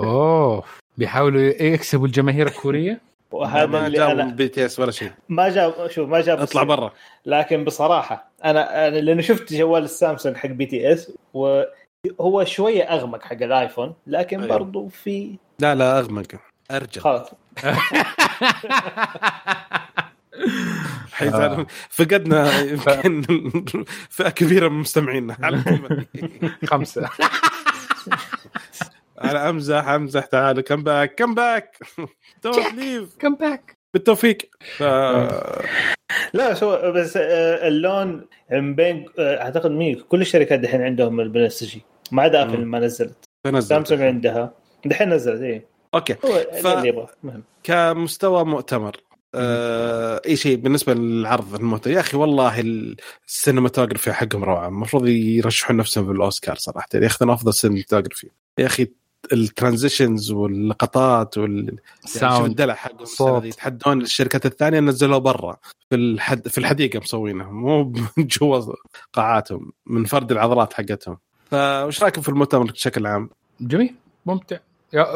oh. 0.00 0.64
بيحاولوا 0.98 1.40
يكسبوا 1.40 2.06
الجماهير 2.06 2.46
الكورية؟ 2.46 3.00
وهذا 3.32 3.66
ما 3.66 3.86
اللي 3.86 3.98
جاب 3.98 4.36
بي 4.36 4.48
تي 4.48 4.66
اس 4.66 4.80
ولا 4.80 4.90
شيء 4.90 5.12
ما 5.28 5.48
جاب 5.48 5.90
شوف 5.90 6.08
ما 6.08 6.20
جاب 6.20 6.40
اطلع. 6.40 6.62
برا 6.62 6.92
لكن 7.26 7.64
بصراحة 7.64 8.30
أنا 8.44 8.88
أنا 8.88 8.96
لأنه 8.96 9.22
شفت 9.22 9.52
جوال 9.52 9.82
السامسونج 9.84 10.36
حق 10.36 10.48
BTS 10.48 11.12
وهو 11.34 12.44
شوية 12.44 12.82
أغمق 12.82 13.22
حق 13.22 13.42
الآيفون 13.42 13.94
لكن 14.06 14.40
أيوه. 14.40 14.58
برضو 14.58 14.88
في 14.88 15.36
لا 15.58 15.74
لا 15.74 15.98
أغمق 15.98 16.26
أرجل 16.70 17.00
خلاص 17.00 17.30
حيث 21.12 21.34
آه. 21.34 21.66
فقدنا 21.90 22.60
يمكن 22.60 23.84
فئة 24.10 24.28
كبيرة 24.28 24.68
من 24.68 24.80
مستمعينا. 24.80 25.36
خمسة 26.70 27.08
أنا 29.22 29.50
أمزح 29.50 29.88
أمزح 29.88 30.26
تعال 30.26 30.60
come 30.60 30.82
back 30.82 31.14
come 31.14 31.34
back 31.34 31.78
don't 32.44 32.74
leave 32.74 33.16
come 33.18 33.34
back 33.34 33.74
بالتوفيق. 33.94 34.38
ف... 34.76 34.82
لا 36.34 36.54
شو 36.54 36.92
بس 36.92 37.16
آه، 37.16 37.68
اللون 37.68 38.26
من 38.50 38.74
بين 38.74 39.06
آه، 39.18 39.42
أعتقد 39.42 39.70
مين 39.70 40.00
كل 40.08 40.20
الشركات 40.20 40.60
دحين 40.60 40.82
عندهم 40.82 41.20
البنفسجي 41.20 41.82
ما 42.12 42.22
عدا 42.22 42.42
ابل. 42.42 42.64
ما 42.64 42.78
نزلت. 42.78 43.24
سامسونج 43.58 44.00
عندها. 44.02 44.54
دحين 44.84 45.08
نزلت 45.14 45.42
إيه. 45.42 45.66
okay. 45.94 46.12
هو 46.12 46.46
ف- 46.62 46.66
اللي 46.66 46.88
يبغى 46.88 47.06
مهم. 47.22 47.42
كمستوى 47.62 48.44
مؤتمر 48.44 48.96
آه 49.34 50.20
أي 50.26 50.36
شيء 50.36 50.56
بالنسبة 50.56 50.94
للعرض 50.94 51.54
المؤتمر. 51.54 51.94
يا 51.94 52.00
أخي 52.00 52.16
والله 52.16 52.60
ال 53.28 53.34
cinematography 53.34 54.12
حقهم 54.12 54.44
روعة. 54.44 54.68
المفروض 54.68 55.06
يرشحون 55.08 55.76
نفسهم 55.76 56.06
بالاوسكار 56.06 56.56
صراحة. 56.56 56.88
ياخذون 56.94 57.30
أفضل 57.30 57.54
cinematography 57.54 58.28
يا 58.58 58.66
أخي 58.66 58.86
ال 59.32 59.40
transitions 59.40 60.30
واللقطات 60.32 61.38
وال 61.38 61.78
يعني 62.22 62.46
الدلع 62.46 62.76
دي. 63.40 63.48
يتحدون 63.48 64.02
الشركات 64.02 64.46
الثانية 64.46 64.80
نزلوه 64.80 65.18
برا 65.18 65.56
في 65.90 65.96
الحد 65.96 66.48
في 66.48 66.58
الحديقة 66.58 66.98
مسوينه 66.98 67.50
مو 67.50 67.92
جوا 68.18 68.74
قاعاتهم 69.12 69.72
من 69.86 70.04
فرد 70.04 70.32
العضلات 70.32 70.72
حقتهم. 70.72 71.18
فوش 71.50 72.02
رأيكم 72.02 72.22
في 72.22 72.28
المؤتمر 72.28 72.70
بشكل 72.70 73.06
عام؟ 73.06 73.30
جميل. 73.60 73.94
ممتع. 74.26 74.56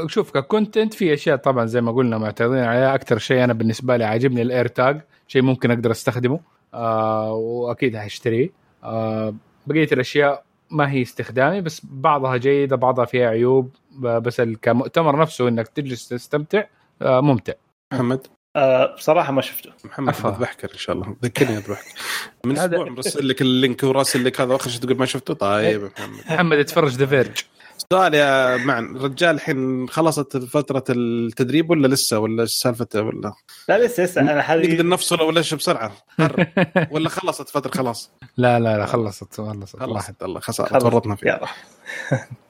شوف 0.07 0.31
ك 0.31 0.39
content 0.39 0.95
في 0.95 1.15
أشياء 1.15 1.37
طبعا 1.37 1.67
زي 1.67 1.81
ما 1.81 1.93
قلنا 1.93 2.19
معترضين 2.19 2.59
عليها. 2.65 2.95
أكثر 2.95 3.19
شيء 3.19 3.45
أنا 3.45 3.53
بالنسبة 3.53 3.97
لي 3.97 4.05
عاجبني 4.05 4.43
ال 4.43 4.66
AirTag 4.66 5.01
شيء 5.29 5.43
ممكن 5.43 5.71
أقدر 5.71 5.91
أستخدمه. 5.91 6.41
آه 6.75 7.33
وأكيد 7.33 7.97
هشتريه. 7.97 8.51
آه 8.85 9.35
بقية 9.67 9.89
الأشياء 9.93 10.45
ما 10.75 10.91
هي 10.91 11.03
استخدامي 11.03 11.61
بس 11.61 11.81
بعضها 11.85 12.37
جيدة 12.37 12.77
بعضها 12.77 13.05
فيها 13.05 13.29
عيوب 13.29 13.77
بس 13.99 14.41
كمؤتمر 14.41 15.20
نفسه 15.20 15.49
إنك 15.49 15.68
تجلس 15.68 16.09
تستمتع 16.09 16.64
آه 17.03 17.20
ممتع. 17.20 17.53
محمد؟ 17.93 18.27
آه 18.57 18.95
بصراحة 18.95 19.33
ما 19.33 19.41
شفته. 19.41 19.70
محمد. 19.85 20.14
بذبحك 20.25 20.64
إن 20.64 20.79
شاء 20.79 20.97
الله. 20.97 21.16
ذكرني 21.25 21.57
اذبحك 21.57 21.85
من 22.45 22.59
أسبوع 22.59 22.89
مرسل 22.89 23.29
لك 23.29 23.43
ال 23.43 23.51
link 23.51 23.83
وراسل 23.83 24.25
لك 24.25 24.41
هذا 24.41 24.53
واخر 24.53 24.70
شيء 24.70 24.81
تقول 24.81 24.99
ما 24.99 25.07
شفته؟ 25.07 25.35
طيب 25.35 25.83
محمد. 25.99 26.18
محمد 26.27 26.59
يتفرج 26.59 26.91
ذا 26.93 27.07
فيرج 27.07 27.43
سؤال 27.93 28.14
يا 28.14 28.57
معن 28.57 28.97
الرجال 28.97 29.35
الحين 29.35 29.89
خلصت 29.89 30.37
فترة 30.37 30.85
التدريب 30.91 31.70
ولا 31.70 31.89
لسه؟ 31.89 32.18
ولا 32.18 32.43
إيش 32.43 32.51
سالفته 32.51 33.03
ولا 33.03 33.32
لا 33.68 33.78
لسه 33.87 34.05
لسه. 34.05 34.20
أنا 34.20 34.35
نقدر 34.35 34.55
هذه 34.55 34.82
نفصله 34.82 35.24
ولا 35.24 35.39
إيش 35.39 35.55
بسرعة. 35.55 35.93
ولا 36.93 37.09
خلصت 37.09 37.49
فترة 37.49 37.70
خلاص؟ 37.70 38.11
لا 38.37 38.61
لا 38.61 38.78
لا 38.78 38.87
خلصت 38.87 39.41
خلصت. 39.41 39.82
الله 39.82 39.99
خلصت 40.01 40.22
الله 40.22 40.41
خساره. 40.41 40.78
تورطنا 40.78 41.16
فيه 41.16 41.26
يلا. 41.30 41.47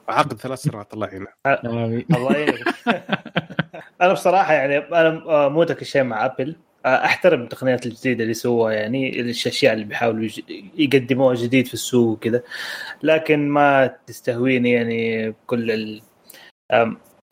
عقد 0.09 0.33
ثلاث 0.33 0.59
سنوات 0.59 0.93
الله 0.93 1.07
يعينه. 1.07 1.27
آمين. 1.45 2.05
الله 2.15 2.33
يعينك. 2.33 2.75
أنا 4.01 4.13
بصراحة 4.13 4.53
يعني 4.53 4.77
أنا 4.77 5.23
آه، 5.27 5.49
مو 5.49 5.63
ذاك 5.63 5.81
الشيء 5.81 6.03
مع 6.03 6.25
أبل. 6.25 6.55
أحترم 6.85 7.41
التقنيات 7.41 7.85
الجديدة 7.85 8.23
اللي 8.23 8.33
سووها 8.33 8.73
يعني 8.73 9.19
الأشياء 9.19 9.73
اللي 9.73 9.85
بيحاولوا 9.85 10.29
يقدموها 10.77 11.35
جديد 11.35 11.67
في 11.67 11.73
السوق 11.73 12.09
وكذا. 12.09 12.43
لكن 13.03 13.49
ما 13.49 13.95
تستهويني 14.07 14.71
يعني 14.71 15.33
كل 15.47 15.71
ال 15.71 16.01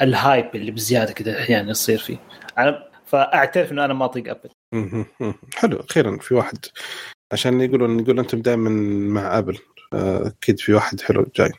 ال 0.02 0.12
hype 0.12 0.56
اللي 0.56 0.72
بزيادة 0.72 1.14
كذا 1.14 1.40
أحيانا 1.40 1.72
يصير 1.72 1.98
فيه. 1.98 2.18
أنا 2.58 2.90
فاعترف 3.06 3.72
إنه 3.72 3.86
أنا 3.86 3.94
ما 3.94 4.06
أطيق 4.06 4.30
Apple. 4.30 4.50
حلو. 5.56 5.80
أخيرا 5.80 6.18
في 6.18 6.34
واحد 6.34 6.58
عشان 7.34 7.62
يقولون 7.62 8.00
يقول 8.00 8.20
أنتم 8.20 8.42
دائما 8.42 8.70
مع 9.14 9.38
Apple 9.38 9.58
أكيد 9.94 10.60
في 10.60 10.74
واحد 10.74 11.02
حلو 11.02 11.26
جاي. 11.36 11.52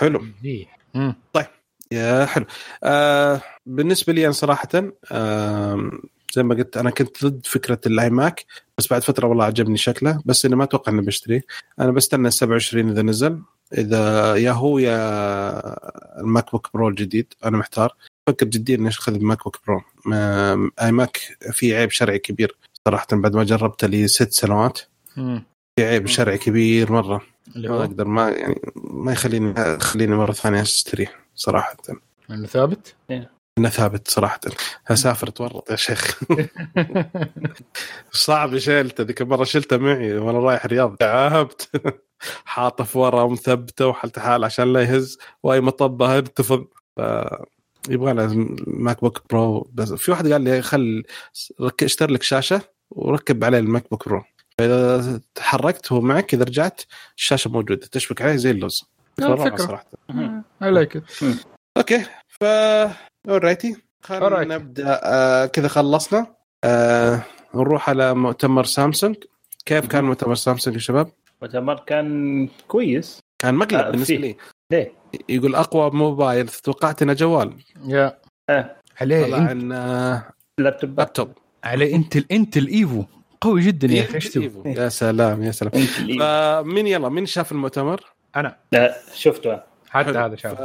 حلو. 0.00 0.26
إيه. 0.44 0.66
يا 1.92 2.26
حلو. 2.26 2.44
آه 2.84 3.42
بالنسبة 3.66 4.12
لي 4.12 4.24
أنا 4.24 4.32
صراحة 4.32 4.68
آه 5.12 5.90
زي 6.34 6.42
ما 6.42 6.54
قلت 6.54 6.76
أنا 6.76 6.90
كنت 6.90 7.24
ضد 7.26 7.46
فكرة 7.46 7.80
ال 7.86 8.10
iMac 8.10 8.44
بس 8.78 8.88
بعد 8.88 9.02
فترة 9.02 9.26
والله 9.28 9.44
عجبني 9.44 9.76
شكله 9.76 10.22
بس 10.24 10.44
اني 10.46 10.56
ما 10.56 10.64
أتوقع 10.64 10.92
اني 10.92 11.02
بشتريه 11.02 11.42
أنا 11.80 11.90
بستنى 11.92 12.28
ال 12.28 12.32
27 12.32 12.90
إذا 12.90 13.02
نزل. 13.02 13.40
إذا 13.78 14.34
يا 14.36 14.50
هو 14.52 14.78
يا 14.78 16.20
ال 16.20 16.52
MacBook 16.52 16.70
Pro 16.74 16.88
الجديد 16.88 17.34
أنا 17.44 17.56
محتار. 17.56 17.94
فكر 18.28 18.46
جديا 18.46 18.76
إني 18.76 18.88
أخذ 18.88 19.14
ال 19.14 19.44
MacBook 19.44 19.58
Pro. 19.66 19.82
ما- 20.04 20.70
iMac 20.82 21.16
في 21.52 21.76
عيب 21.76 21.90
شرعي 21.90 22.18
كبير 22.18 22.56
صراحة 22.88 23.06
بعد 23.12 23.36
ما 23.36 23.44
جربته 23.44 23.86
لي 23.86 24.08
ست 24.08 24.32
سنوات. 24.32 24.78
في 25.78 25.84
عيب 25.86 26.06
شرعي 26.06 26.38
كبير 26.38 26.92
مرة. 26.92 27.22
اللي 27.56 27.68
ما 27.68 27.80
أقدر 27.84 28.08
ما 28.08 28.28
يعني 28.30 28.60
ما 28.76 29.12
يخليني 29.12 29.78
خليني 29.80 30.16
مرة 30.16 30.32
ثانية 30.32 30.62
أشتريه. 30.62 31.25
صراحة. 31.36 31.76
إنه 32.30 32.46
ثابت؟ 32.46 32.94
إنه 33.58 33.68
ثابت 33.68 34.08
صراحة. 34.08 34.40
اسافر 34.90 35.28
اتورط 35.28 35.70
يا 35.70 35.76
شيخ. 35.76 36.20
صعب 38.12 38.58
شيلته 38.58 39.04
ذيك 39.04 39.20
المره 39.22 39.44
شلته 39.44 39.76
معي 39.76 40.14
وأنا 40.18 40.38
رايح 40.38 40.64
الرياض. 40.64 40.96
تعبت. 40.96 41.70
حاطه 42.44 42.84
في 42.84 42.98
ورا 42.98 43.22
ومثبته 43.22 43.86
وحالته 43.86 44.20
حال 44.20 44.44
عشان 44.44 44.72
لا 44.72 44.80
يهز 44.82 45.18
واي 45.42 45.60
مطبة 45.60 46.14
يرتفض 46.14 46.66
ف 46.96 47.00
يبغى 47.88 48.12
له 48.12 48.28
MacBook 48.66 49.22
Pro 49.30 49.70
بس. 49.74 49.92
في 49.92 50.10
واحد 50.10 50.32
قال 50.32 50.42
لي 50.42 50.62
خل 50.62 51.02
رك- 51.60 51.82
اشتري 51.82 52.14
لك 52.14 52.22
شاشة 52.22 52.60
وركب 52.90 53.44
عليه 53.44 53.58
ال 53.58 53.90
MacBook 53.90 54.08
Pro 54.08 54.22
فإذا 54.58 55.20
تحركت 55.34 55.92
هو 55.92 56.00
معك 56.00 56.34
إذا 56.34 56.44
رجعت 56.44 56.80
الشاشة 57.16 57.50
موجودة. 57.50 57.86
تشبك 57.86 58.22
عليه 58.22 58.36
زي 58.36 58.50
اللوز. 58.50 58.84
صراحة. 59.20 59.84
اي 60.62 60.70
لايك 60.70 61.02
أوكي. 61.76 62.04
ف 62.28 62.44
اوريتي 63.28 63.76
خلينا. 64.02 64.44
نبدأ. 64.56 65.00
آه 65.02 65.46
كذا 65.46 65.68
خلصنا. 65.68 66.26
آه 66.64 67.22
نروح 67.54 67.90
على 67.90 68.14
مؤتمر 68.14 68.64
سامسونج. 68.64 69.16
كيف 69.66 69.86
كان 69.86 70.04
مؤتمر 70.04 70.34
سامسونج 70.34 70.76
يا 70.76 70.80
شباب؟ 70.80 71.08
مؤتمر 71.42 71.74
كان 71.74 72.48
كويس. 72.68 73.20
كان 73.38 73.54
مقلب 73.54 73.80
آه، 73.80 73.90
بالنسبة. 73.90 74.16
لي. 74.16 74.36
ليه؟ 74.72 74.92
يقول 75.28 75.54
أقوى 75.54 75.90
موبايل 75.90 76.48
توقعت 76.48 77.02
إنه 77.02 77.12
جوال. 77.12 77.52
يا 77.84 78.18
آه. 78.50 78.76
عليه 79.00 79.26
طلع 79.26 79.38
انت 79.38 79.50
ان 79.50 79.72
آه، 79.72 80.30
اللابتوب 80.58 80.98
لابتوب. 80.98 81.32
عليه 81.64 81.94
انت 81.96 82.32
انت 82.32 82.56
الايفو 82.56 83.04
قوي 83.40 83.60
جدا 83.60 83.86
يا 83.88 84.02
أخي 84.04 84.14
إيش؟ 84.14 84.36
إيفو. 84.36 84.62
يا 84.66 84.88
سلام 84.88 85.42
يا 85.42 85.50
سلام. 85.50 85.72
انت 85.74 86.20
فمين 86.20 86.86
يلا 86.86 87.08
مين 87.08 87.26
شاف 87.26 87.52
المؤتمر؟ 87.52 88.15
أنا. 88.36 88.56
لا 88.72 88.94
شفته 89.14 89.60
حتى. 89.90 90.10
هذا 90.10 90.36
شاف. 90.36 90.56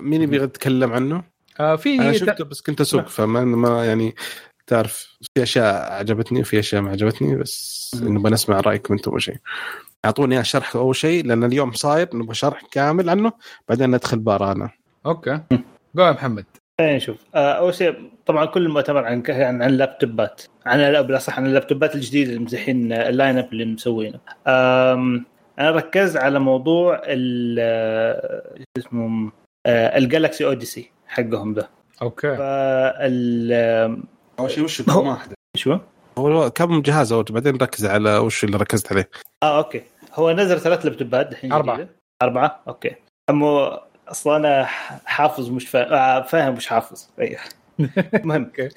مين 0.00 0.22
يبي 0.22 0.36
يتكلم 0.36 0.92
عنه؟ 0.92 1.22
آه 1.60 1.76
في 1.76 1.94
أنا 1.94 2.12
شفته 2.12 2.44
بس 2.44 2.60
كنت 2.60 2.80
أسوق 2.80 3.08
فما 3.08 3.44
ما 3.44 3.86
يعني 3.86 4.14
تعرف 4.66 5.18
في 5.34 5.42
أشياء 5.42 5.92
عجبتني 5.92 6.40
وفي 6.40 6.58
أشياء 6.58 6.82
ما 6.82 6.90
عجبتني 6.90 7.36
بس. 7.36 7.90
نبغى 8.02 8.32
نسمع 8.32 8.60
رايكم 8.60 8.94
أنتم 8.94 9.10
أول 9.10 9.22
شيء. 9.22 9.36
أعطوني 10.04 10.34
إياه 10.34 10.42
شرح 10.42 10.76
أول 10.76 10.96
شيء 10.96 11.26
لأن 11.26 11.44
اليوم 11.44 11.72
صاير 11.72 12.08
نبغى 12.14 12.34
شرح 12.34 12.62
كامل 12.72 13.10
عنه 13.10 13.32
بعدين 13.68 13.90
ندخل 13.90 14.18
بارانا 14.18 14.70
okay. 15.06 15.40
جو 15.94 16.02
يا 16.06 16.12
محمد. 16.12 16.44
خلينا 16.78 16.96
نشوف. 16.96 17.16
آه، 17.34 17.52
أول 17.52 17.74
شيء 17.74 18.10
طبعا 18.26 18.44
كل 18.44 18.66
المؤتمر 18.66 19.04
عن 19.04 19.22
عن 19.28 19.62
عن 19.62 19.70
ال 19.70 19.79
laptopات 19.79 20.42
عن 20.66 20.78
لا 20.80 21.00
بالأصح 21.00 21.38
عن 21.38 21.46
ال 21.46 21.52
laptopات 21.52 21.94
الجديدة 21.94 22.30
اللي 22.30 22.44
مزحين 22.44 22.92
ال 22.92 23.01
line 23.01 23.38
up 23.38 23.52
اللي 23.52 23.64
مسوينه. 23.64 24.18
أنا 25.58 25.70
ركزت 25.70 26.16
على 26.16 26.38
موضوع 26.38 27.00
ال 27.04 27.56
آه، 27.60 28.54
شو 28.58 28.64
اسمه 28.86 29.32
آه، 29.66 29.98
ال 29.98 30.05
Galaxy 30.05 30.44
Odyssey 30.44 30.90
حقهم 31.06 31.54
ده. 31.54 31.68
Okay. 32.02 32.36
فال 32.36 33.52
آم، 33.52 34.04
أول 34.38 34.50
شيء 34.50 34.64
وش 34.64 34.80
هو- 34.90 35.00
كم 35.02 35.06
واحد 35.08 35.32
شو؟ 35.56 35.78
هو 36.18 36.50
كم 36.50 36.82
جهاز 36.82 37.12
اول 37.12 37.24
بعدين 37.30 37.54
نركز 37.54 37.86
على 37.86 38.16
وش 38.18 38.44
اللي 38.44 38.56
ركزت 38.56 38.92
عليه. 38.92 39.10
آه 39.42 39.58
okay. 39.58 39.82
هو 40.14 40.30
نزل 40.32 40.60
ثلاث 40.60 40.84
laptopات 40.86 41.32
الحين 41.32 41.52
أربعة. 41.52 41.76
جديدة. 41.76 41.90
أربعة. 42.22 42.60
Okay. 42.68 42.94
أمو 43.30 43.78
أصلا 44.08 44.36
أنا 44.36 44.64
حافظ 45.04 45.50
مش 45.50 45.68
فاهم 45.68 45.92
آه، 45.92 46.22
فاهم 46.22 46.54
مش 46.54 46.66
حافظ. 46.66 47.08
أيوه 47.20 47.40
المهم 48.14 48.44
okay. 48.44 48.68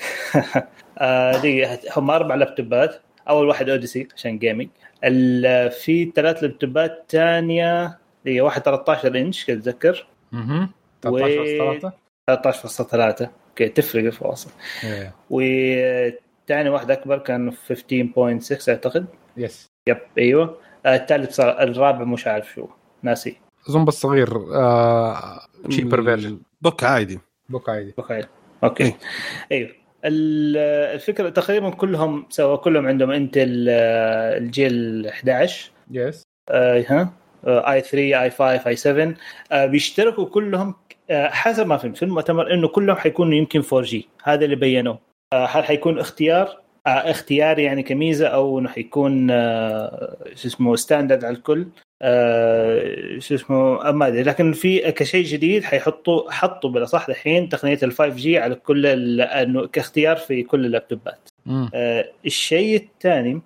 آه 0.97 1.41
دي 1.41 1.67
هم 1.97 2.11
أربع 2.11 2.35
laptopات. 2.35 3.01
أول 3.29 3.47
واحد 3.47 3.69
Odyssey 3.69 4.07
عشان 4.15 4.37
gaming 4.39 4.69
ال- 5.03 5.71
في 5.71 6.11
ثلاث 6.15 6.43
laptopات 6.43 7.05
ثانية 7.09 7.97
دي 8.25 8.41
واحد 8.41 8.61
13 8.61 9.17
إنش 9.17 9.45
كنت 9.45 9.67
أتذكر. 9.67 10.07
أها 10.33 10.69
و- 11.05 11.17
13 11.17 11.91
13.3 12.27 13.29
okay 13.49 13.69
تفرق 13.69 14.03
الفواصل 14.05 14.49
إيه. 14.83 15.15
والثاني 15.29 16.69
واحد 16.69 16.91
أكبر 16.91 17.17
كان 17.17 17.51
15.6 17.51 18.69
أعتقد. 18.69 19.05
Yes 19.37 19.67
yep 19.87 19.97
أيوه. 20.17 20.57
آه، 20.85 20.95
الثالث 20.95 21.35
صار 21.35 21.63
الرابع 21.63 22.03
مش 22.03 22.27
عارف 22.27 22.53
شو. 22.53 22.67
ناسي. 23.03 23.37
اظن 23.69 23.85
بس 23.85 23.93
صغير 24.01 24.37
آه 24.55 25.39
cheaper 25.69 26.03
version 26.03 26.39
Book 26.61 26.83
عادي. 26.83 27.19
Book 27.49 27.69
عادي. 27.69 27.91
تخيل 27.91 28.25
Okay. 28.63 28.83
إيه. 28.83 28.97
أيوه. 29.51 29.69
الفكرة 30.05 31.29
تقريبا 31.29 31.69
كلهم 31.69 32.25
سوا 32.29 32.55
كلهم 32.55 32.87
عندهم 32.87 33.11
Intel 33.11 33.65
آه، 33.69 34.37
الجيل 34.37 35.07
11 35.07 35.71
yes 35.91 36.23
آه، 36.49 36.85
ها؟ 36.89 37.13
i3 37.47 37.81
i5 37.81 38.21
i7 38.23 39.13
آه، 39.51 39.65
بيشتركوا 39.65 40.25
كلهم 40.25 40.75
آه، 41.09 41.27
حسب 41.29 41.67
ما 41.67 41.77
فهمت 41.77 41.97
في 41.97 42.03
المؤتمر 42.03 42.53
إنه 42.53 42.67
كلهم 42.67 42.95
حيكونوا 42.95 43.33
يمكن 43.33 43.61
4G 43.73 44.07
هذا 44.23 44.45
اللي 44.45 44.55
بينوه. 44.55 44.99
آه، 45.33 45.45
هل 45.45 45.63
حيكون 45.63 45.99
اختيار؟ 45.99 46.61
آه، 46.87 46.89
اختياري 46.89 47.63
يعني 47.63 47.83
كميزة 47.83 48.27
أو 48.27 48.59
إنه 48.59 48.69
حيكون 48.69 49.27
آه، 49.31 50.17
شو 50.35 50.47
اسمه 50.47 50.75
standard 50.75 51.25
على 51.25 51.37
الكل؟ 51.37 51.67
آه، 52.01 53.19
شو 53.19 53.35
اسمه 53.35 53.91
ما 53.91 54.07
أدري. 54.07 54.23
لكن 54.23 54.53
في 54.53 54.91
كشيء 54.91 55.25
جديد 55.25 55.63
حيحطوا 55.63 56.31
حطوا 56.31 56.69
بالأصح 56.69 57.09
الحين 57.09 57.49
تقنية 57.49 57.79
ال 57.83 57.91
5G 57.91 58.37
على 58.37 58.55
كل 58.55 58.85
إنه 59.21 59.67
كاختيار 59.67 60.15
في 60.15 60.43
كل 60.43 60.65
ال 60.65 60.72
laptopات. 60.72 61.29
آه، 61.73 62.11
الشيء 62.25 62.75
الثاني 62.75 63.41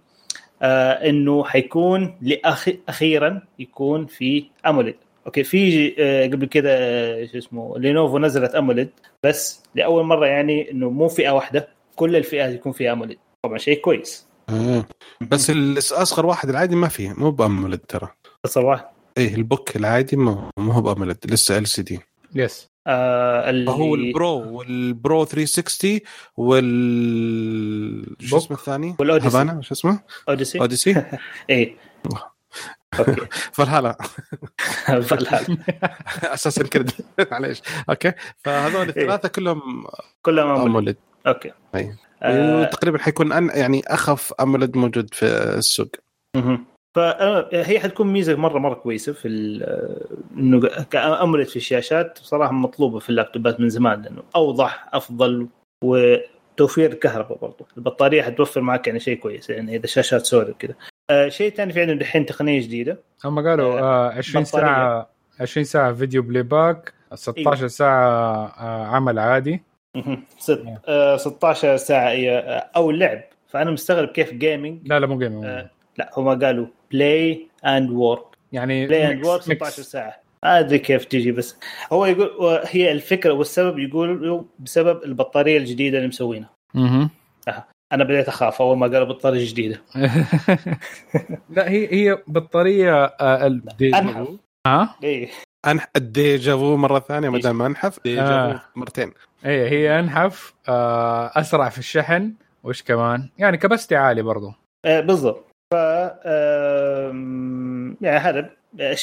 آه 0.61 0.91
إنه 0.91 1.43
حيكون 1.43 2.17
لأخ... 2.21 2.69
أخيرا 2.89 3.41
يكون 3.59 4.05
في 4.05 4.45
AMOLED 4.67 4.95
okay 5.25 5.43
في 5.43 5.95
آه 5.99 6.27
قبل 6.27 6.45
كده 6.45 6.69
آه، 6.71 7.25
شو 7.25 7.37
اسمه 7.37 7.79
Lenovo 7.79 8.19
نزلت 8.19 8.55
AMOLED 8.55 8.89
بس 9.23 9.63
لأول 9.75 10.03
مرة 10.03 10.25
يعني 10.25 10.71
إنه 10.71 10.89
مو 10.89 11.07
فئة 11.07 11.29
واحدة 11.29 11.67
كل 11.95 12.15
الفئات 12.15 12.53
يكون 12.53 12.71
فيها 12.71 12.91
AMOLED 12.91 13.19
طبعا 13.43 13.57
شيء 13.57 13.81
كويس. 13.81 14.27
آه. 14.49 14.85
بس 15.21 15.49
الأصغر 15.49 16.25
واحد 16.25 16.49
العادي 16.49 16.75
ما 16.75 16.87
فيه 16.87 17.13
مو 17.17 17.31
ب 17.31 17.38
AMOLED 17.38 17.79
ترى. 17.79 18.09
صراحة 18.47 18.93
إيه 19.17 19.35
ال 19.35 19.43
Book 19.43 19.75
العادي 19.75 20.17
ما 20.17 20.51
ما 20.57 20.73
هو 20.73 20.81
ب 20.81 20.86
AMOLED 20.86 21.17
لسه 21.25 21.57
LCD. 21.57 21.99
يس 22.35 22.69
آه 22.87 23.49
اللي 23.49 23.65
فهو 23.65 23.95
البرو 23.95 24.57
والبرو 24.57 25.25
360 25.25 25.99
وال 26.37 28.15
شو. 28.19 28.37
اسمه 28.37 28.57
الثاني؟ 28.57 28.95
والأوديسي. 28.99 29.27
هافانا 29.27 29.61
شو 29.61 29.73
اسمه؟ 29.73 29.99
أوديسي. 30.29 30.59
أوديسي. 30.59 31.03
إيه. 31.49 31.75
أوكي. 32.99 33.15
فالهلا 33.51 33.97
فالهال. 34.85 35.57
أساسا 36.23 36.63
كريد 36.63 36.91
معليش. 37.31 37.61
أوكي. 37.89 38.13
فهذول 38.37 38.89
الثلاثة 38.89 39.29
كلهم 39.29 39.61
كلهم 40.21 40.47
أموليد. 40.47 40.67
امولد 40.67 40.97
أوكي. 41.27 41.51
أي. 41.75 41.95
آه، 42.23 42.63
تقريبا 42.63 42.97
حيكون 42.97 43.31
أن 43.31 43.49
يعني 43.53 43.81
أخف 43.87 44.33
امولد 44.33 44.77
موجود 44.77 45.13
في 45.13 45.25
السوق. 45.57 45.89
فهي 46.95 47.79
حتكون 47.79 48.07
ميزة 48.07 48.35
مرة 48.35 48.59
مرة 48.59 48.73
كويسة 48.73 49.13
في 49.13 49.27
إنه 50.37 50.59
ك 50.91 50.99
AMOLED 50.99 51.47
في 51.47 51.55
الشاشات 51.55 52.19
بصراحه 52.21 52.51
مطلوبة 52.51 52.99
في 52.99 53.09
ال 53.09 53.16
laptopات 53.16 53.59
من 53.59 53.69
زمان 53.69 54.01
لأنه 54.01 54.21
أوضح 54.35 54.89
أفضل 54.93 55.47
وتوفير 55.83 56.91
الكهرباء 56.91 57.37
برضو. 57.37 57.67
البطارية 57.77 58.21
حتوفر 58.21 58.61
معك 58.61 58.87
يعني 58.87 58.99
شيء 58.99 59.17
كويس 59.17 59.49
يعني 59.49 59.75
إذا 59.75 59.87
شاشات 59.87 60.25
سوداء 60.25 60.51
وكذا. 60.51 60.73
آه 61.09 61.29
شيء 61.29 61.51
ثاني 61.51 61.73
في 61.73 61.81
عندهم 61.81 61.97
دحين 61.97 62.25
تقنية 62.25 62.61
جديدة. 62.61 62.97
هم 63.25 63.47
قالوا 63.47 63.79
آه 63.79 64.09
20 64.09 64.43
بطارية. 64.43 64.65
ساعة 64.65 65.09
20 65.39 65.63
ساعة 65.63 65.93
video 65.93 66.21
playback 66.21 66.93
16 67.13 67.67
ساعة 67.67 68.45
آه 68.47 68.85
عمل 68.85 69.19
عادي. 69.19 69.61
ست 70.39 70.63
آه 70.87 71.17
16 71.17 71.77
ساعة 71.77 72.09
آه، 72.11 72.69
أو 72.75 72.91
لعب. 72.91 73.21
فأنا 73.47 73.71
مستغرب 73.71 74.07
كيف 74.07 74.33
gaming 74.33 74.87
لا 74.87 74.99
لا 74.99 75.07
مو 75.07 75.17
gaming 75.17 75.45
آه 75.45 75.69
لا 75.99 76.09
هم 76.17 76.43
قالوا 76.43 76.67
play 76.91 77.47
and 77.65 77.89
work 77.89 78.23
يعني 78.51 78.87
play 78.87 79.11
and 79.11 79.25
work 79.25 79.41
mix- 79.41 79.45
mix. 79.45 79.47
16 79.55 79.81
ساعة. 79.83 80.15
ما 80.43 80.59
أدري 80.59 80.79
كيف 80.79 81.05
تجي 81.05 81.31
بس 81.31 81.57
هو 81.93 82.05
يقول 82.05 82.59
هي 82.65 82.91
الفكرة 82.91 83.33
والسبب 83.33 83.79
يقول 83.79 84.45
بسبب 84.59 85.03
البطارية 85.03 85.57
الجديدة 85.57 85.97
اللي 85.97 86.07
مسوينها. 86.07 86.49
مهم. 86.73 87.09
أنا 87.93 88.03
بديت 88.03 88.27
أخاف 88.27 88.61
أول 88.61 88.77
ما 88.77 88.87
قالوا 88.87 89.07
بطارية 89.07 89.49
جديدة. 89.49 89.81
لا 91.55 91.69
هي 91.69 91.93
هي 91.93 92.17
بطارية 92.27 93.05
آه 93.05 93.47
ال- 93.47 93.61
أنحف. 93.95 94.27
ها؟ 94.67 94.95
إيه. 95.03 95.29
أنح 95.67 95.87
ال 95.95 96.07
déjà 96.07 96.54
vu 96.54 96.77
مرة 96.77 96.99
ثانية 96.99 97.29
ما 97.29 97.39
دام 97.39 97.61
أنحف 97.61 97.99
déjà 98.03 98.22
vu 98.22 98.31
آه. 98.31 98.61
مرتين. 98.75 99.11
إيه 99.45 99.69
هي 99.69 99.99
أنحف 99.99 100.53
آه 100.69 101.31
أسرع 101.35 101.69
في 101.69 101.77
الشحن 101.79 102.33
وش 102.63 102.83
كمان؟ 102.83 103.29
يعني 103.37 103.57
capacity 103.57 103.95
عالي 103.95 104.21
برضو. 104.21 104.53
آه 104.85 104.99
بالضبط. 104.99 105.48
ف 105.73 105.75
يعني 108.01 108.17
هذا 108.17 108.49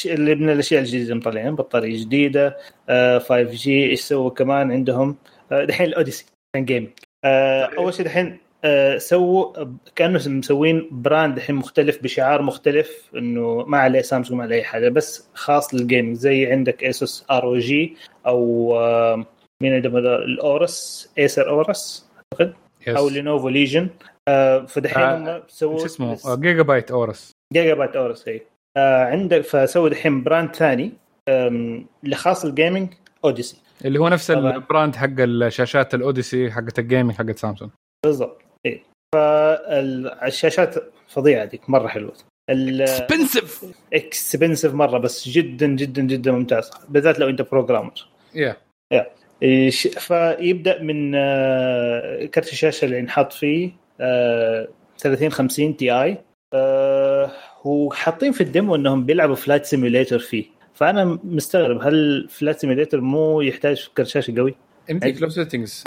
اللي 0.07 0.35
من 0.35 0.51
الأشياء 0.51 0.81
الجديدة 0.81 1.15
مطلعين 1.15 1.55
بطارية 1.55 2.05
جديدة 2.05 2.57
آه 2.89 3.19
5 3.19 3.43
G 3.43 3.91
إيش 3.91 4.01
سووا 4.01 4.31
كمان 4.31 4.73
عندهم؟ 4.73 5.17
آه 5.53 5.65
دحين 5.65 5.87
ال 5.87 5.92
Odyssey 5.92 6.27
كان 6.55 6.65
gaming 6.65 6.91
آه 7.25 7.71
أول 7.79 7.95
شيء 7.95 8.05
دحين 8.05 8.39
آه 8.65 8.99
سووا 8.99 9.65
كأنه 9.97 10.29
مسوين 10.29 10.89
brand 10.93 11.35
دحين 11.35 11.57
مختلف 11.57 12.03
بشعار 12.03 12.43
مختلف 12.43 13.11
إنه 13.17 13.65
ما 13.67 13.79
عليه 13.79 14.03
سامسونج 14.03 14.39
ما 14.39 14.45
عليه 14.45 14.57
أي 14.57 14.65
حاجة 14.65 14.89
بس 14.89 15.29
خاص 15.35 15.75
لل 15.75 15.85
gaming 15.85 16.17
زي 16.17 16.47
عندك 16.53 16.85
Asus 16.85 17.27
ROG 17.31 17.97
أو 18.27 18.73
آه 18.79 19.27
مين 19.63 19.75
عندهم؟ 19.75 19.97
ال 19.97 20.16
Aorus 20.16 21.11
Acer 21.19 21.49
Aorus 21.49 22.09
أعتقد. 22.33 22.55
أو 22.89 23.09
Lenovo 23.09 23.49
Legion 23.49 23.89
آه 24.29 24.65
فدحين 24.67 25.03
آه، 25.03 25.37
هم 25.39 25.43
سووا 25.49 25.79
شو 25.79 25.85
اسمه؟ 25.85 26.13
بس- 26.13 26.29
Gigabyte 26.39 26.91
Aorus 26.91 27.33
Gigabyte 27.53 27.97
Aorus 27.97 28.29
إي. 28.29 28.43
آه 28.77 29.05
عندك 29.05 29.41
فسووا 29.41 29.89
دحين 29.89 30.23
brand 30.23 30.55
ثاني 30.57 30.93
اللي 31.29 32.17
خاص 32.17 32.45
ال 32.45 32.51
gaming 32.51 32.89
Odyssey 33.25 33.57
اللي 33.85 33.99
هو 34.01 34.09
نفس 34.09 34.31
طبعاً. 34.31 34.55
ال 34.55 34.62
brand 34.62 34.97
حق 34.97 35.09
الشاشات 35.19 35.95
ال 35.95 36.02
Odyssey 36.02 36.51
حقت 36.51 36.79
ال 36.79 36.84
gaming 36.84 37.15
حقت 37.17 37.39
سامسونج 37.39 37.71
بالضبط 38.07 38.43
إي. 38.67 38.83
فالشاشات 39.15 40.75
فظيعة 41.09 41.45
ديك 41.45 41.71
مرة 41.71 41.89
حلوة. 41.89 42.13
expensive 42.51 43.65
expensive 43.93 44.75
مرة 44.75 44.99
بس 44.99 45.29
جدا 45.29 45.67
جدا 45.67 46.03
جدا 46.03 46.33
ممتاز 46.33 46.71
بالذات 46.89 47.19
لو 47.19 47.29
أنت 47.29 47.43
programmer 47.43 47.93
يا 48.35 48.57
إيش- 49.45 49.99
فيبدأ 49.99 50.83
من 50.83 51.13
آه، 51.15 52.25
كرت 52.25 52.53
الشاشة 52.53 52.85
اللي 52.85 52.99
ينحط 52.99 53.33
فيه 53.33 53.71
30 53.99 55.31
50 55.31 55.77
Ti. 55.77 56.19
وحاطين 57.65 58.33
في 58.33 58.41
ال 58.41 58.47
demo 58.47 58.75
إنهم 58.75 59.07
بيلعبوا 59.07 59.35
Flight 59.35 59.65
Simulator 59.65 60.19
فيه. 60.19 60.45
فأنا 60.75 61.19
مستغرب 61.25 61.83
هل 61.83 62.27
Flight 62.31 62.59
Simulator 62.59 63.01
مو 63.01 63.41
يحتاج 63.41 63.89
كرت 63.97 64.07
شاشة 64.07 64.35
قوي؟ 64.37 64.55
يمديك 64.91 65.23
لو 65.23 65.29
settings 65.29 65.85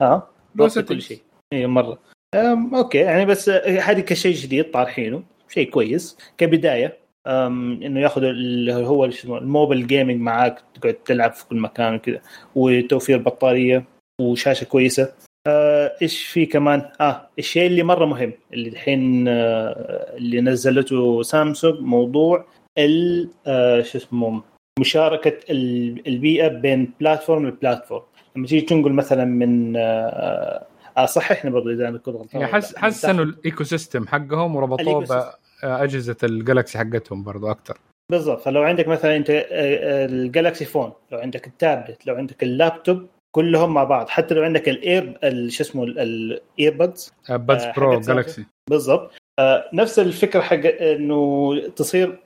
آه 0.00 0.28
لو 0.54 0.68
كل. 0.68 1.02
شيء. 1.02 1.18
اي 1.52 1.66
مرة. 1.66 1.98
أم 2.34 2.74
okay 2.74 2.98
يعني 2.98 3.26
بس 3.26 3.48
آه، 3.48 3.80
هذه 3.80 4.00
كشيء 4.00 4.34
جديد 4.34 4.70
طارحينه 4.70 5.22
شيء 5.48 5.70
كويس. 5.70 6.18
كبداية 6.38 6.98
أم 7.26 7.82
إنه 7.82 8.00
ياخذ 8.00 8.22
اللي 8.22 8.74
هو 8.74 9.04
الموبل 9.24 9.86
جيمنج 9.86 10.20
معاك 10.20 10.62
تقعد 10.74 10.94
تلعب 10.94 11.32
في 11.32 11.46
كل 11.46 11.56
مكان 11.56 11.94
وكذا 11.94 12.20
وتوفير 12.54 13.18
بطارية 13.18 13.84
وشاشة 14.20 14.64
كويسة. 14.64 15.12
آه 15.46 15.92
إيش 16.02 16.24
في 16.26 16.46
كمان 16.46 16.90
آه 17.00 17.28
الشيء 17.38 17.66
اللي 17.66 17.82
مرة 17.82 18.04
مهم 18.04 18.32
اللي 18.52 18.68
الحين 18.68 19.28
آه 19.28 20.16
اللي 20.16 20.40
نزلته 20.40 21.22
سامسونج 21.22 21.80
موضوع 21.80 22.44
ال 22.78 23.28
آه 23.46 23.82
شو 23.82 23.98
اسمه 23.98 24.42
مشاركة 24.80 25.38
ال- 25.50 26.08
البيئة 26.08 26.48
بين 26.48 26.92
بلاتفورم 27.00 27.46
لبلاتفورم 27.46 28.02
لما 28.36 28.46
تيجي 28.46 28.66
تنقل 28.66 28.92
مثلا 28.92 29.24
من 29.24 29.76
آه 29.76 30.66
آه 30.98 31.06
صححني 31.06 31.50
برضه 31.50 31.70
إذا 31.72 31.88
أنا 31.88 31.98
كنت 31.98 32.08
غلطان 32.16 32.40
يعني 32.40 32.52
حس. 32.52 32.76
حسنوا 32.76 33.24
ال 33.24 33.64
ecosystem 33.64 34.06
حقهم 34.06 34.56
وربطوه. 34.56 35.06
باجهزه 35.62 36.16
ال 36.22 36.30
Galaxy 36.30 36.78
حقتهم 36.78 37.22
برضو 37.24 37.50
أكثر 37.50 37.78
بالضبط 38.10 38.40
فلو 38.40 38.62
عندك 38.62 38.88
مثلا 38.88 39.16
أنت 39.16 39.26
ال 39.30 39.49
Galaxy 39.49 40.64
phone 40.64 40.92
لو 41.12 41.18
عندك 41.18 41.46
التابلت 41.46 42.06
لو 42.06 42.14
عندك 42.14 42.42
اللابتوب 42.42 43.06
كلهم 43.34 43.74
مع 43.74 43.84
بعض. 43.84 44.08
حتى 44.08 44.34
لو 44.34 44.42
عندك 44.42 44.68
ال 44.68 44.80
air 44.80 45.18
ال- 45.24 45.52
شو 45.52 45.62
اسمه 45.64 45.84
ال 45.84 46.00
earbuds 46.00 47.12
Buds 47.30 47.66
Pro. 47.76 48.00
Galaxy 48.00 48.44
بالضبط. 48.70 49.12
آه، 49.38 49.64
نفس 49.72 49.98
الفكرة 49.98 50.40
حق 50.40 50.60
إنه 50.80 51.54
تصير 51.76 52.18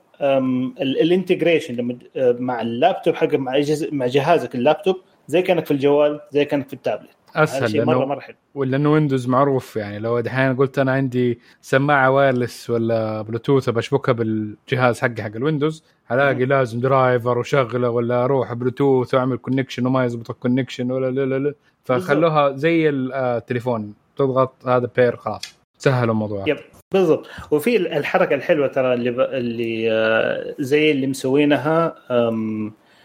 ال 0.81 0.89
integration 0.89 1.75
لما 1.75 1.97
آه، 2.15 2.35
مع 2.39 2.61
اللابتوب 2.61 3.15
حق 3.15 3.33
مع 3.33 3.61
مع 3.91 4.07
جهازك 4.07 4.55
اللابتوب 4.55 4.95
زي 5.27 5.41
كأنك 5.41 5.65
في 5.65 5.71
الجوال 5.71 6.19
زي 6.31 6.45
كأنك 6.45 6.67
في 6.67 6.73
التابلت 6.73 7.09
أسهل 7.35 7.69
شيء 7.69 7.85
مره 7.85 8.05
مرة 8.05 8.19
حلو. 8.19 8.35
ولأنه 8.55 8.91
Windows 8.91 9.27
معروف 9.27 9.75
يعني. 9.75 9.99
لو 9.99 10.19
دحين 10.19 10.55
قلت 10.55 10.79
أنا 10.79 10.91
عندي 10.91 11.39
سماعة 11.61 12.11
wireless 12.11 12.69
ولا 12.69 13.21
بلوتوث 13.21 13.69
بشبكها 13.69 14.11
بالجهاز 14.11 14.99
حقي 14.99 15.23
حق 15.23 15.35
ال 15.35 15.40
Windows. 15.40 15.83
الاقي 16.11 16.45
لازم 16.45 16.79
driver 16.79 17.37
وشغلة 17.37 17.89
ولا 17.89 18.23
أروح 18.23 18.53
بلوتوث 18.53 19.13
وأعمل 19.13 19.37
connection 19.37 19.85
وما 19.85 20.05
يزبط 20.05 20.29
ال 20.29 20.35
connection 20.35 20.91
ولا 20.91 21.11
لا 21.11 21.25
لا 21.25 21.39
لا. 21.39 21.53
فخلوها 21.83 22.51
زي 22.51 22.89
التليفون. 22.89 23.93
تضغط 24.15 24.67
هذا 24.67 24.89
pair 24.95 25.15
خلاص. 25.15 25.59
سهلوا 25.77 26.13
الموضوع. 26.13 26.43
yep 26.47 26.57
بالضبط. 26.93 27.27
وفي 27.51 27.77
الحركة 27.77 28.35
الحلوة 28.35 28.67
ترى 28.67 28.93
اللي 28.93 29.11
ب... 29.11 29.19
اللي 29.19 29.91
آه، 29.91 30.55
زي 30.59 30.91
اللي 30.91 31.07
مسوينها 31.07 31.95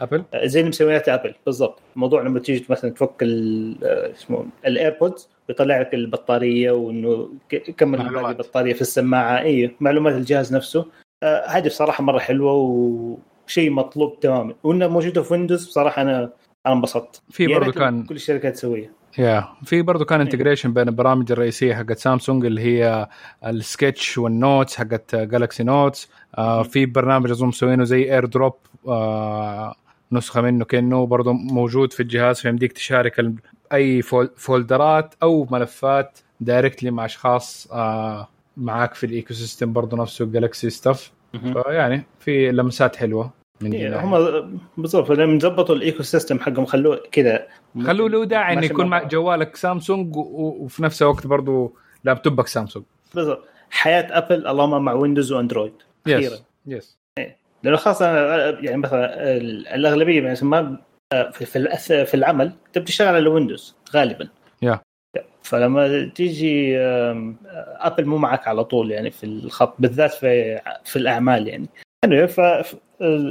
Apple 0.01 0.24
زي 0.45 0.61
اللي 0.61 1.03
Apple 1.09 1.34
بالضبط. 1.47 1.78
الموضوع 1.95 2.22
لما 2.22 2.40
تيجي 2.40 2.66
مثلا 2.68 2.90
تفك 2.90 3.22
آه، 3.22 4.11
اسمه 4.11 4.47
ال 4.66 4.74
earbuds 4.74 5.28
بيطلع 5.49 5.80
لك 5.80 5.95
البطارية 5.95 6.70
وإنه 6.70 7.28
كم 7.76 7.95
البطاريه 7.95 8.72
في 8.72 8.80
السماعة. 8.80 9.40
اي 9.40 9.76
معلومات 9.80 10.14
الجهاز 10.14 10.55
نفسه. 10.55 10.86
آه، 11.22 11.47
هذه 11.47 11.66
بصراحة 11.66 12.05
مرة 12.05 12.18
حلوة 12.18 12.53
وشيء 12.53 13.70
مطلوب 13.70 14.20
تماما. 14.20 14.55
وانها 14.62 14.88
موجودة 14.88 15.22
في 15.22 15.32
Windows 15.32 15.66
بصراحة 15.66 16.03
أنا 16.03 16.30
أنا 16.66 16.74
انبسطت. 16.74 17.22
في 17.30 17.47
برضه 17.47 17.72
كان 17.72 18.03
كل 18.05 18.14
الشركات 18.14 18.55
تسويها. 18.55 18.90
yeah 19.18 19.49
في 19.64 19.82
برضه 19.82 20.05
كان 20.05 20.20
integration 20.20 20.72
بين 20.72 20.88
البرامج 20.88 21.32
الرئيسية 21.32 21.74
حقت 21.74 21.99
سامسونج 21.99 22.45
اللي 22.47 22.61
هي 22.61 23.09
ال 23.47 23.57
sketch 23.57 24.18
وال 24.18 24.35
notes 24.35 24.76
حقت 24.76 25.14
Galaxy 25.16 25.62
Notes 25.62 26.09
آه 26.38 26.62
في 26.62 26.86
برنامج 26.86 27.30
أظن 27.30 27.47
مسوينه 27.47 27.84
زي 27.84 28.14
AirDrop 28.14 28.55
آه 28.88 29.74
نسخة 30.12 30.40
منه 30.40 30.64
كأنه 30.64 31.07
برضه 31.07 31.32
موجود 31.32 31.92
في 31.92 32.00
الجهاز 32.00 32.40
فيمديك 32.40 32.72
تشارك 32.72 33.32
أي 33.72 34.02
folderات 34.36 35.14
أو 35.22 35.46
ملفات 35.50 36.18
directly 36.40 36.90
مع 36.90 37.05
أشخاص 37.05 37.68
آه 37.72 38.28
معاك 38.57 38.94
في 38.94 39.07
ال 39.07 39.34
ecosystem 39.34 39.72
برضه 39.72 39.96
نفسه 39.96 40.24
Galaxy 40.24 40.70
stuff 40.70 41.12
فيعني 41.32 42.02
في 42.20 42.52
لمسات 42.52 42.96
حلوة 42.96 43.30
من 43.61 43.72
إيه 43.72 44.05
هم 44.05 44.61
بالضبط 44.76 45.11
لما 45.11 45.38
ظبطوا 45.38 45.74
ال 45.74 46.03
ecosystem 46.03 46.40
حقهم 46.40 46.64
خلوه 46.64 47.02
كذا 47.12 47.46
خلوه 47.86 48.09
له 48.09 48.24
داعي 48.24 48.55
إنه 48.55 48.64
يكون 48.64 48.86
مع 48.86 49.02
جوالك 49.02 49.57
سامسونج 49.57 50.16
وفي 50.16 50.82
نفس 50.82 51.02
الوقت 51.02 51.26
برضه 51.26 51.72
laptop 52.05 52.40
ك 52.40 52.47
Samsung. 52.47 52.84
بالضبط. 53.14 53.44
حياة 53.70 54.18
Apple 54.18 54.47
اللهم 54.46 54.84
مع 54.84 54.92
Windows 54.92 55.32
و 55.32 55.37
Android. 55.37 55.72
أخيرا. 56.07 56.36
yes 56.66 56.99
إيه. 56.98 57.03
لأنه 57.64 57.76
خاصه 57.76 58.06
يعني 58.60 58.76
مثلا 58.76 59.36
الأغلبية 59.74 60.22
يعني 60.22 60.38
ما 60.42 60.78
في 61.32 61.44
في 62.04 62.14
العمل 62.14 62.52
انت 62.66 62.78
بتشتغل 62.78 63.14
على 63.14 63.28
Windows 63.28 63.76
غالبا. 63.94 64.28
Yeah. 64.64 64.78
فلما 65.42 66.10
تيجي 66.14 66.78
Apple 66.78 68.07
مو 68.06 68.18
معك 68.18 68.48
على 68.48 68.64
طول 68.64 68.90
يعني 68.90 69.10
في 69.10 69.24
الخط 69.24 69.74
بالذات 69.78 70.12
في 70.12 70.60
في 70.84 70.96
الأعمال 70.96 71.48
يعني. 71.48 71.68
Anyway 72.06 72.40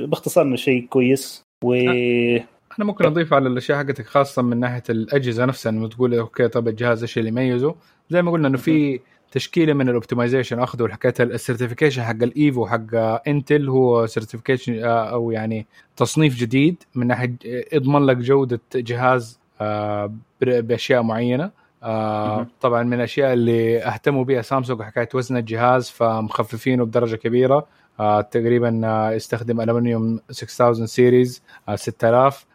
باختصار 0.07 0.43
إنه 0.43 0.55
شيء 0.55 0.87
كويس 0.89 1.43
و 1.63 1.73
أنا 1.73 2.85
ممكن 2.85 3.05
اضيف 3.05 3.33
على 3.33 3.47
الأشياء 3.47 3.77
حقتك 3.77 4.05
خاصة 4.05 4.41
من 4.41 4.59
ناحية 4.59 4.83
الأجهزة 4.89 5.45
نفسها 5.45 5.69
إنه 5.69 5.87
تقول 5.87 6.13
okay 6.13 6.47
طب 6.47 6.67
الجهاز 6.67 7.01
إيش 7.01 7.17
اللي 7.17 7.29
يميزه؟ 7.29 7.75
زي 8.09 8.21
ما 8.21 8.31
قلنا 8.31 8.47
إنه 8.47 8.57
في 8.57 8.99
تشكيلة 9.33 9.73
من 9.73 9.89
ال 9.89 9.95
optimization 9.95 10.59
أخذوا 10.59 10.87
حكاية 10.87 11.13
ال 11.19 11.25
certification 11.25 12.03
حق 12.03 12.23
ال 12.23 12.34
Evo 12.34 12.65
حق 12.65 12.95
Intel 13.27 13.69
هو 13.69 14.05
certification 14.05 14.83
أو 14.83 15.31
يعني 15.31 15.65
تصنيف 15.97 16.35
جديد 16.37 16.83
من 16.95 17.07
ناحية 17.07 17.35
يضمن 17.73 18.05
لك 18.05 18.17
جودة 18.17 18.59
جهاز 18.75 19.39
آه، 19.61 20.13
بأشياء 20.41 21.01
معينة. 21.01 21.51
آه 21.83 22.47
طبعا 22.61 22.83
من 22.83 22.93
الأشياء 22.93 23.33
اللي 23.33 23.83
اهتموا 23.83 24.23
بها 24.23 24.41
سامسونج 24.41 24.81
حكايه 24.81 25.09
وزن 25.13 25.37
الجهاز 25.37 25.89
فمخففينه 25.89 26.85
بدرجة 26.85 27.15
كبيرة. 27.15 27.67
آه 27.99 28.21
تقريبا 28.21 28.81
آه 28.85 29.11
يستخدم 29.11 29.61
ألومنيوم 29.61 30.19
6000 30.31 30.89
series 30.89 31.43
آه 31.69 31.75
6000 31.75 32.45
آه 32.45 32.52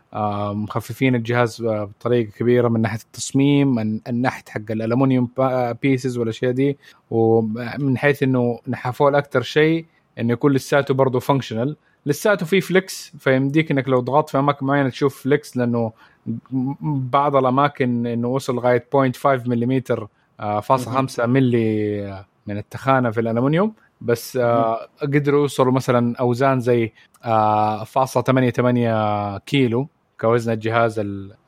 مخففين 0.52 1.14
الجهاز 1.14 1.62
آه، 1.62 1.84
بطريقة 1.84 2.30
كبيرة 2.30 2.68
من 2.68 2.80
ناحية 2.80 2.98
التصميم 2.98 3.74
من 3.74 4.00
النحت 4.08 4.48
حق 4.48 4.70
الالومنيوم 4.70 5.30
pieces 5.82 6.18
والأشياء 6.18 6.52
دي. 6.52 6.78
ومن 7.10 7.98
حيث 7.98 8.22
إنه 8.22 8.60
نحفوه 8.68 9.18
أكثر 9.18 9.42
شيء 9.42 9.86
إنه 10.18 10.32
يكون 10.32 10.52
لساته 10.52 10.94
برضه 10.94 11.20
functional 11.20 11.76
لساته 12.06 12.46
في 12.46 12.60
flex 12.60 13.12
فيمديك 13.18 13.70
إنك 13.70 13.88
لو 13.88 14.00
ضغطت 14.00 14.30
في 14.30 14.38
أماكن 14.38 14.66
معينة 14.66 14.88
تشوف 14.88 15.22
flex 15.22 15.56
لأنه 15.56 15.92
بعض 16.82 17.36
الأماكن 17.36 18.06
إنه 18.06 18.28
وصل 18.28 18.54
لغاية 18.54 18.86
0.5 18.96 19.48
ملم 19.48 19.82
فاصل 20.62 20.90
5 20.90 21.26
ملي 21.26 22.24
من 22.46 22.58
التخانة 22.58 23.10
في 23.10 23.20
الالومنيوم 23.20 23.72
بس 24.00 24.36
آه 24.36 24.88
قدروا 25.02 25.40
يوصلوا 25.40 25.72
مثلا 25.72 26.16
أوزان 26.16 26.60
زي 26.60 26.92
آه 27.24 27.84
فاصلة 27.84 28.22
8 28.22 28.50
8 28.50 29.38
كيلو. 29.38 29.88
كوزن 30.20 30.52
الجهاز 30.52 31.00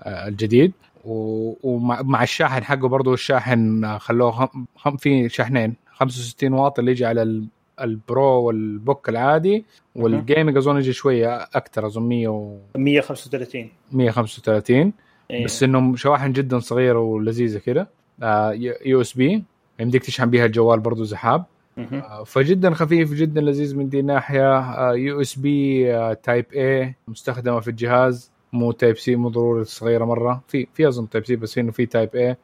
الجديد. 0.06 0.72
ومع 1.04 2.22
الشاحن 2.22 2.64
حقه 2.64 2.88
برضه 2.88 3.14
الشاحن 3.14 3.98
خلوه 3.98 4.48
خم 4.76 4.96
في 4.96 5.28
شاحنين. 5.28 5.74
65 5.92 6.52
واط 6.52 6.78
اللي 6.78 6.90
يجي 6.90 7.06
على 7.06 7.44
ال 7.80 7.96
Pro 7.96 8.42
وال 8.42 8.64
Book 8.64 9.08
العادي. 9.08 9.64
وال 9.94 10.10
gaming 10.10 10.56
أظن 10.56 10.76
يجي 10.76 10.92
شوية 10.92 11.36
أكثر 11.36 11.86
أظن 11.86 12.02
100 12.02 12.28
و 12.28 12.58
135 12.76 13.68
135 13.92 14.92
أيه. 15.30 15.44
بس 15.44 15.62
إنه 15.62 15.96
شواحن 15.96 16.32
جدا 16.32 16.58
صغيرة 16.58 16.98
ولذيذة 16.98 17.58
كده. 17.58 17.88
آه 18.22 18.52
USB. 18.84 19.44
يمديك 19.80 20.04
تشحن 20.04 20.30
بيها 20.30 20.46
الجوال 20.46 20.80
برضه 20.80 21.04
زحاب 21.04 21.44
آه 21.78 22.24
فجدا 22.24 22.74
خفيف 22.74 23.12
جدا 23.12 23.40
لذيذ 23.40 23.76
من 23.76 23.88
دي 23.88 24.00
الناحيه 24.00 24.90
USB 24.92 25.84
Type-A 26.14 26.94
مستخدمة 27.08 27.60
في 27.60 27.68
الجهاز. 27.68 28.30
مو 28.52 28.72
Type-C 28.72 29.16
مو 29.16 29.28
ضروري 29.28 29.64
صغيره 29.64 30.04
مرة. 30.04 30.42
في 30.48 30.66
في 30.74 30.88
أظن 30.88 31.08
Type-C 31.08 31.36
بس 31.36 31.58
إنه 31.58 31.72
في 31.72 31.86
Type-A 31.86 32.36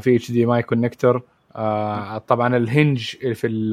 في 0.00 0.16
HDMI 0.16 0.62
connector 0.62 1.22
طبعا 2.28 2.56
ال 2.56 2.63
hinge 2.63 3.00
في 3.34 3.46
ال 3.46 3.70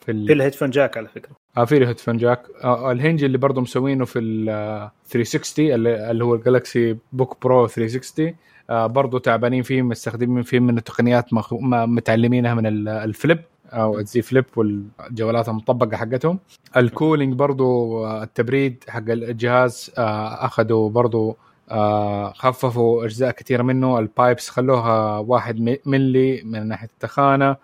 في 0.00 0.12
ال... 0.12 0.26
في 0.26 0.32
ال 0.32 0.36
headphone 0.36 0.70
jack 0.70 0.96
على 0.96 1.08
فكرة. 1.08 1.30
آه 1.56 1.64
في 1.64 1.76
ال 1.76 1.80
headphone 1.80 2.16
jack. 2.16 2.42
آه 2.64 2.92
ال 2.92 2.97
hinge 2.97 3.24
اللي 3.24 3.38
برضه 3.38 3.60
مسوينه 3.60 4.04
في 4.04 4.18
ال 4.18 4.90
360 5.06 5.66
اللي 5.72 6.24
هو 6.24 6.34
ال 6.34 6.43
Galaxy 6.43 6.96
Book 7.12 7.36
Pro 7.42 7.66
360 7.66 8.34
آه 8.70 8.86
برضه 8.86 9.18
تعبانين 9.18 9.62
فيه 9.62 9.82
مستخدمين 9.82 10.42
فيه 10.42 10.58
من 10.60 10.78
التقنيات 10.78 11.34
مخ... 11.34 11.54
متعلمينها 11.62 12.54
من 12.54 12.88
ال 12.88 12.96
Flip. 12.96 13.38
أو 13.72 13.98
ال 13.98 14.10
Z 14.10 14.22
Flip 14.22 14.44
والجوالات 14.56 15.48
المطبقة 15.48 15.96
حقتهم. 15.96 16.38
ال 16.76 16.83
cooling 16.83 17.34
برضو 17.34 18.04
آه، 18.06 18.22
التبريد 18.22 18.84
حق 18.88 19.02
الجهاز 19.08 19.90
آه، 19.98 20.44
أخذوا 20.46 20.90
برضو 20.90 21.36
آه، 21.70 22.32
خففوا 22.32 23.04
أجزاء 23.04 23.30
كثيرة 23.30 23.62
منه. 23.62 23.98
ال 23.98 24.06
pipes 24.06 24.48
خلوها 24.48 25.18
واحد 25.18 25.78
ملي 25.86 26.42
من 26.42 26.68
ناحية 26.68 26.88
التخانة. 26.88 27.56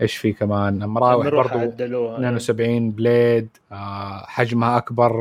إيش 0.00 0.16
في 0.16 0.32
كمان؟ 0.32 0.86
مراوح 0.86 1.28
برضو 1.28 1.58
72 1.58 2.90
blade. 2.90 3.48
حجمها 4.26 4.76
أكبر 4.76 5.12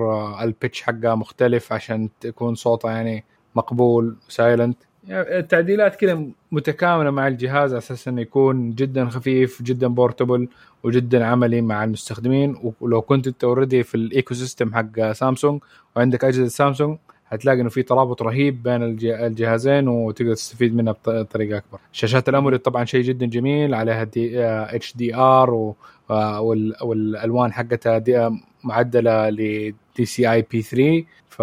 ال 0.44 0.50
pitch 0.50 0.82
حقها 0.82 1.16
مختلف 1.16 1.74
عشان 1.74 2.10
تكون 2.22 2.56
صوتها 2.56 2.92
يعني 2.92 3.24
مقبول 3.56 4.16
silent 4.28 4.78
التعديلات 5.10 5.96
كذا 5.96 6.24
متكاملة 6.52 7.10
مع 7.10 7.28
الجهاز 7.28 7.72
على 7.72 7.78
أساس 7.78 8.08
إنه 8.08 8.22
يكون 8.22 8.72
جدا 8.76 9.10
خفيف 9.10 9.62
جدا 9.62 9.88
portable 9.88 10.48
وجدا 10.84 11.26
عملي 11.26 11.62
مع 11.62 11.84
المستخدمين 11.84 12.74
ولو 12.82 13.02
كنت 13.02 13.28
أنت 13.28 13.44
already 13.44 13.84
في 13.84 13.96
ال 13.96 14.34
ecosystem 14.34 14.74
حق 14.74 15.12
سامسونج 15.12 15.62
وعندك 15.96 16.24
أجهزة 16.24 16.48
سامسونج 16.48 16.98
هتلاقي 17.28 17.62
إنه 17.62 17.70
في 17.70 17.84
ترابط 17.84 18.22
رهيب 18.22 18.64
بين 18.64 18.84
الجهازين 19.06 19.88
وتقدر 19.88 20.34
تستفيد 20.34 20.76
منها 20.76 20.96
بطريقة 21.06 21.58
أكبر. 21.58 21.80
شاشات 21.92 22.30
ال 22.30 22.34
AMOLED 22.34 22.60
طبعا 22.60 22.86
شيء 22.86 23.02
جدا 23.04 23.26
جميل 23.26 23.74
عليها 23.74 24.08
HDR 24.76 25.74
والألوان 26.82 27.54
حقتها 27.54 28.40
معدلة 28.64 29.30
ل 29.30 30.06
DCI-P3 30.06 31.04
ف 31.30 31.42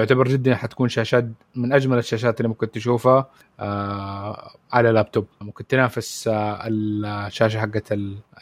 تعتبر 0.00 0.28
جدا 0.28 0.54
حتكون 0.54 0.88
شاشات 0.88 1.24
من 1.54 1.72
أجمل 1.72 1.98
الشاشات 1.98 2.40
اللي 2.40 2.48
ممكن 2.48 2.70
تشوفها 2.70 3.30
آه 3.60 4.50
على 4.72 4.90
لابتوب. 4.90 5.26
ممكن 5.40 5.66
تنافس 5.66 6.28
آه 6.28 6.60
الشاشة 6.66 7.60
حقت 7.60 7.92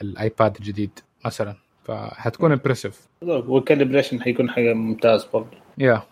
ال 0.03 0.13
iPad 0.13 0.57
الجديد 0.56 0.90
مثلا. 1.24 1.54
فحتكون 1.84 2.52
impressive 2.53 3.09
وال 3.22 3.38
calibration 3.38 4.22
حيكون 4.22 4.50
حاجة 4.50 4.72
ممتاز 4.72 5.24
برضه 5.24 5.56
yeah 5.78 6.03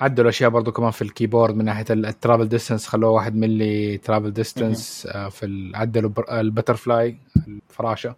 عدلوا 0.00 0.30
اشياء 0.30 0.50
برضو 0.50 0.72
كمان 0.72 0.90
في 0.90 1.02
ال 1.02 1.08
keyboard 1.08 1.54
من 1.56 1.64
ناحية 1.64 1.84
ال 1.90 1.98
travel 1.98 2.48
distance 2.48 2.86
خلوه 2.86 3.10
واحد 3.10 3.36
ملي 3.36 3.98
travel 3.98 4.30
distance 4.30 5.06
في 5.30 5.72
عدلوا 5.74 6.10
ال 6.40 6.74
butterfly 6.74 7.16
الفراشة. 7.48 8.14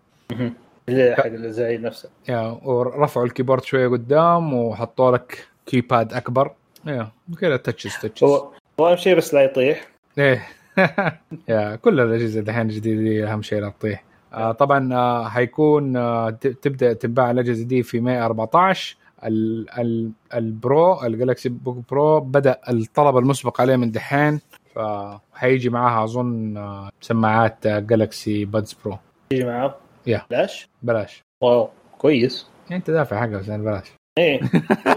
اللي 0.88 1.14
حق 1.16 1.26
الزايد 1.26 1.80
نفسه. 1.80 2.08
yeah 2.28 2.60
ورفعوا 2.62 3.26
ال 3.26 3.30
keyboard 3.30 3.64
شوية 3.64 3.88
قدام 3.88 4.54
وحطوا 4.54 5.12
لك 5.12 5.47
keypad 5.68 6.12
أكبر. 6.14 6.50
yeah 6.86 7.08
كذا 7.40 7.56
touches 7.56 7.92
touches 8.02 8.24
هو 8.24 8.48
هو 8.80 8.88
أهم 8.88 8.96
شيء 8.96 9.16
بس 9.16 9.34
لا 9.34 9.42
يطيح. 9.42 9.88
إيه. 10.18 10.46
yeah 11.48 11.76
كل 11.76 12.00
الأجهزة 12.00 12.40
دحين 12.40 12.62
الجديده 12.62 13.00
دي 13.02 13.24
أهم 13.24 13.42
شيء 13.42 13.60
لا 13.60 13.68
تطيح. 13.68 14.04
آه 14.32 14.52
طبعا 14.52 14.94
آه 14.94 15.28
حيكون 15.28 15.96
آه 15.96 16.30
ت- 16.30 16.46
تبدأ 16.46 16.92
تنباع 16.92 17.30
الأجهزة 17.30 17.64
دي 17.64 17.82
في 17.82 18.00
May 18.00 18.20
14 18.20 18.96
ال 19.24 19.66
ال 19.78 20.10
ال 20.34 20.51
Pro 20.51 21.02
ال 21.06 21.12
Galaxy 21.12 21.48
Book 21.48 21.88
Pro 21.90 22.20
بدأ 22.20 22.60
الطلب 22.68 23.16
المسبق 23.16 23.60
عليه 23.60 23.76
من 23.76 23.90
دحين. 23.90 24.40
فحيجي 24.74 25.70
معاها 25.70 26.04
أظن 26.04 26.56
آه 26.56 26.90
سماعات 27.00 27.66
آه 27.66 27.78
Galaxy 27.78 28.44
Buds 28.44 28.76
Pro. 28.84 28.98
يجي 29.32 29.44
معاه. 29.44 29.74
yeah. 30.06 30.22
لاش 30.30 30.68
بلاش. 30.82 31.22
wow 31.42 31.68
كويس. 31.98 32.46
يعني 32.70 32.76
أنت 32.76 32.90
دافع 32.90 33.20
حقها 33.20 33.38
بس 33.38 33.48
يعني 33.48 33.62
بلاش. 33.62 33.92
إيه. 34.18 34.40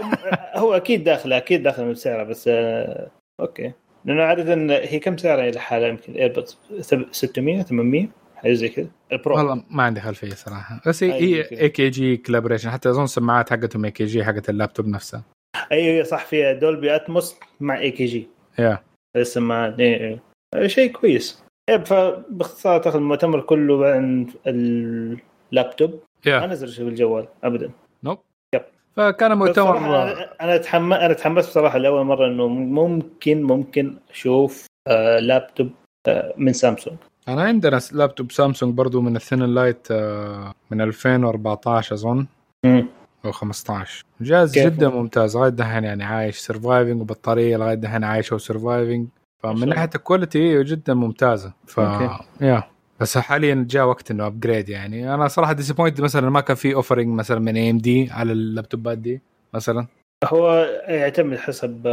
هو 0.62 0.74
أكيد 0.74 1.04
داخل 1.04 1.32
أكيد 1.32 1.62
داخل 1.62 1.84
من 1.84 1.94
سعره 1.94 2.22
بس 2.22 2.48
آه 2.48 3.10
okay. 3.40 3.72
لأنه 4.04 4.22
عادة 4.22 4.76
هي 4.76 4.98
كم 4.98 5.16
سعرها 5.16 5.50
لحالها 5.50 5.88
يمكن 5.88 6.12
AirPods 6.12 6.58
600 7.10 7.62
800 7.62 8.08
حاجة 8.36 8.52
زي 8.52 8.68
كذا. 8.68 8.88
ال 9.12 9.18
Pro 9.18 9.36
والله 9.36 9.64
ما 9.70 9.82
عندي 9.82 10.00
خلفية 10.00 10.34
صراحة. 10.34 10.80
بس 10.86 11.04
هي. 11.04 11.42
AKG 11.60 11.90
collaboration 11.90 12.70
حتى 12.70 12.90
أظن 12.90 13.06
سماعات 13.06 13.50
حقتهم 13.50 13.84
AKG 13.84 14.24
حقت 14.24 14.50
اللابتوب 14.50 14.88
نفسها. 14.88 15.24
أيوه 15.72 16.04
صح 16.04 16.24
فيها 16.24 16.52
Dolby 16.52 16.96
Atmos 16.96 17.36
مع 17.60 17.78
AKG 17.78 18.04
yeah 18.04 18.82
السماعات 19.16 19.80
إيه 19.80 20.20
إيه. 20.54 20.66
شيء 20.66 20.92
كويس. 20.92 21.44
إيه 21.68 21.76
فباختصار 21.76 22.78
تاخذ 22.80 22.96
المؤتمر 22.96 23.40
كله 23.40 23.86
عن 23.86 24.26
اللابتوب. 24.46 26.02
ما 26.26 26.46
نزل 26.46 26.68
شيء 26.68 26.84
بالجوال 26.84 27.28
ابدا. 27.44 27.70
فكان 28.96 29.38
مؤتمر 29.38 29.76
أنا 30.40 30.54
اتحمس 30.54 30.96
أنا 30.96 31.12
تحمست 31.14 31.48
بصراحه 31.48 31.78
لأول 31.78 32.04
مرة 32.06 32.26
إنه 32.26 32.48
ممكن 32.48 33.42
ممكن 33.42 33.96
أشوف 34.10 34.66
آه 34.88 35.18
لابتوب 35.18 35.70
آه 36.08 36.34
من 36.36 36.52
سامسونج 36.52 36.96
أنا 37.28 37.42
عندنا 37.42 37.80
laptop 37.92 38.32
Samsung 38.32 38.74
برضو 38.74 39.00
من 39.00 39.16
ال 39.16 39.21
thin 39.21 39.42
light 39.42 39.88
آه، 39.90 40.54
من 40.70 40.80
2014 40.80 41.94
أظن. 41.94 42.26
أو 43.24 43.32
15 43.32 44.04
جهاز؟ 44.20 44.58
جدا 44.58 44.88
ممتاز. 44.88 45.36
لغايه 45.36 45.50
دحين 45.50 45.84
يعني 45.84 46.04
عايش. 46.04 46.38
surviving 46.38 47.00
وبطارية 47.00 47.56
لغايه 47.56 47.74
دحين 47.74 48.04
عايشة 48.04 48.34
و 48.36 48.43
surviving 48.43 49.06
فمن. 49.42 49.68
ناحية 49.68 49.90
ال 49.94 50.03
quality 50.03 50.62
جدا 50.64 50.94
ممتازة. 50.94 51.52
ف 51.66 51.80
okay. 51.80 52.24
yeah 52.40 52.62
بس 53.00 53.18
حاليا 53.18 53.66
جاء 53.70 53.86
وقت 53.86 54.10
إنه 54.10 54.26
upgrade 54.26 54.68
يعني. 54.68 55.14
أنا 55.14 55.28
صراحة 55.28 55.52
disappoint 55.52 56.00
مثلا 56.00 56.30
ما 56.30 56.40
كان 56.40 56.56
في 56.56 56.74
offering 56.74 57.06
مثلا 57.08 57.38
من 57.38 57.56
AMD 57.56 58.08
على 58.10 58.32
اللابتوبات 58.32 58.98
دي 58.98 59.20
مثلا. 59.54 59.86
هو 60.24 60.64
يعتمد 60.88 61.38
حسب 61.38 61.86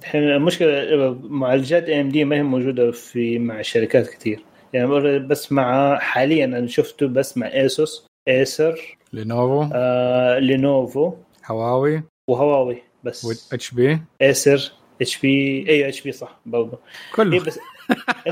الحين 0.00 0.22
المشكلة 0.22 1.18
معالجات 1.22 1.84
AMD 1.84 2.24
ما 2.24 2.36
هي 2.36 2.42
موجودة 2.42 2.90
في 2.90 3.38
مع 3.38 3.60
الشركات 3.60 4.08
كثير 4.10 4.44
يعني 4.72 5.18
بس 5.18 5.52
مع 5.52 5.98
حاليا 5.98 6.44
أنا 6.44 6.66
شفته 6.66 7.06
بس 7.06 7.38
مع 7.38 7.46
Asus 7.52 8.06
Acer 8.28 8.96
Lenovo 9.12 9.70
آه، 9.74 10.38
Lenovo 10.38 11.12
هواوي 11.46 12.02
وهواوي 12.30 12.82
بس. 13.04 13.24
واتش 13.52 13.70
بي 13.70 13.98
ايسر 14.22 14.72
اتش 15.00 15.18
بي 15.18 15.64
اي 15.68 15.88
اتش 15.88 16.00
بي 16.00 16.12
صح 16.12 16.40
برضه 16.46 16.78
كله. 17.14 17.32
إيه 17.32 17.40
بس 17.40 17.58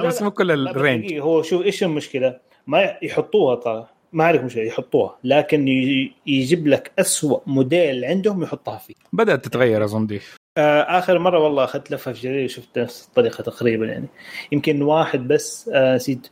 بس 0.05 0.19
لا، 0.19 0.25
مو 0.25 0.31
كل 0.31 0.69
ال 0.69 0.76
range. 0.76 1.15
هو 1.15 1.43
شوف 1.43 1.63
إيش 1.63 1.83
المشكلة؟ 1.83 2.39
ما 2.67 2.97
يحطوها 3.03 3.55
ترى. 3.57 3.87
ما 4.13 4.25
عليك 4.25 4.43
مشكله 4.43 4.65
يحطوها 4.65 5.19
لكن 5.25 5.69
يجيب 6.27 6.67
لك 6.67 6.93
أسوأ 6.99 7.41
موديل 7.47 8.05
عندهم 8.05 8.43
يحطها 8.43 8.79
فيه. 8.79 8.95
بدأت 9.13 9.45
تتغير 9.45 9.85
اظن 9.85 10.07
دي 10.07 10.21
آه، 10.59 10.81
آخر 10.99 11.19
مرة 11.19 11.39
والله 11.39 11.65
أخذت 11.65 11.91
لفة 11.91 12.13
في 12.13 12.21
جرير 12.21 12.49
شفت 12.49 12.79
نفس 12.79 13.07
الطريقة 13.09 13.43
تقريبا 13.43 13.87
يعني. 13.87 14.07
يمكن 14.53 14.83
واحد 14.83 15.29
بس 15.29 15.71
آه، 15.75 15.95
نسيت. 15.97 16.29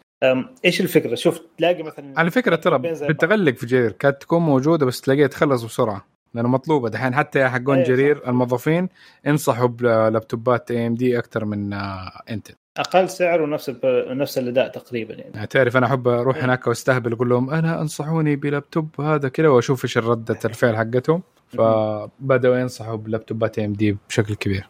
إيش 0.64 0.80
الفكرة؟ 0.80 1.14
شوف 1.14 1.40
تلاقي 1.58 1.82
مثلا 1.82 2.14
على 2.20 2.30
فكرة 2.30 2.56
ترى. 2.56 2.78
بتغلق 2.78 3.54
في 3.54 3.66
جرير. 3.66 3.92
كانت 3.92 4.22
تكون 4.22 4.42
موجودة 4.42 4.86
بس 4.86 5.00
تلاقيها 5.00 5.26
تخلص 5.26 5.62
بسرعة. 5.62 6.06
لأنه 6.34 6.48
مطلوبة. 6.48 6.88
دحين 6.88 7.14
حتى 7.14 7.48
حقون 7.48 7.78
إيه، 7.78 7.84
جرير. 7.84 8.28
الموظفين 8.28 8.88
انصحوا 9.26 9.66
بلابتوبات 9.66 10.70
AMD 10.70 11.18
أكثر 11.18 11.44
من 11.44 11.72
آه، 11.72 12.10
Intel 12.30 12.54
أقل 12.78 13.08
سعر 13.08 13.42
ونفس 13.42 13.72
نفس 14.08 14.38
الأداء 14.38 14.68
تقريبا 14.68 15.14
يعني. 15.14 15.30
يعني 15.34 15.46
تعرف 15.46 15.76
أنا 15.76 15.86
أحب 15.86 16.08
أروح 16.08 16.36
إيه. 16.36 16.44
هناك 16.44 16.66
وأستهبل 16.66 17.12
أقول 17.12 17.28
لهم 17.28 17.50
أنا 17.50 17.80
أنصحوني 17.80 18.36
بلابتوب 18.36 19.00
هذا 19.00 19.28
كذا 19.28 19.48
وأشوف 19.48 19.84
إيش 19.84 19.98
رده 19.98 20.38
الفعل 20.44 20.76
حقتهم. 20.76 21.22
فبدأوا 21.48 22.56
ينصحوا 22.58 22.96
بلابتوبات 22.96 23.58
AMD 23.58 23.96
بشكل 24.08 24.34
كبير. 24.34 24.68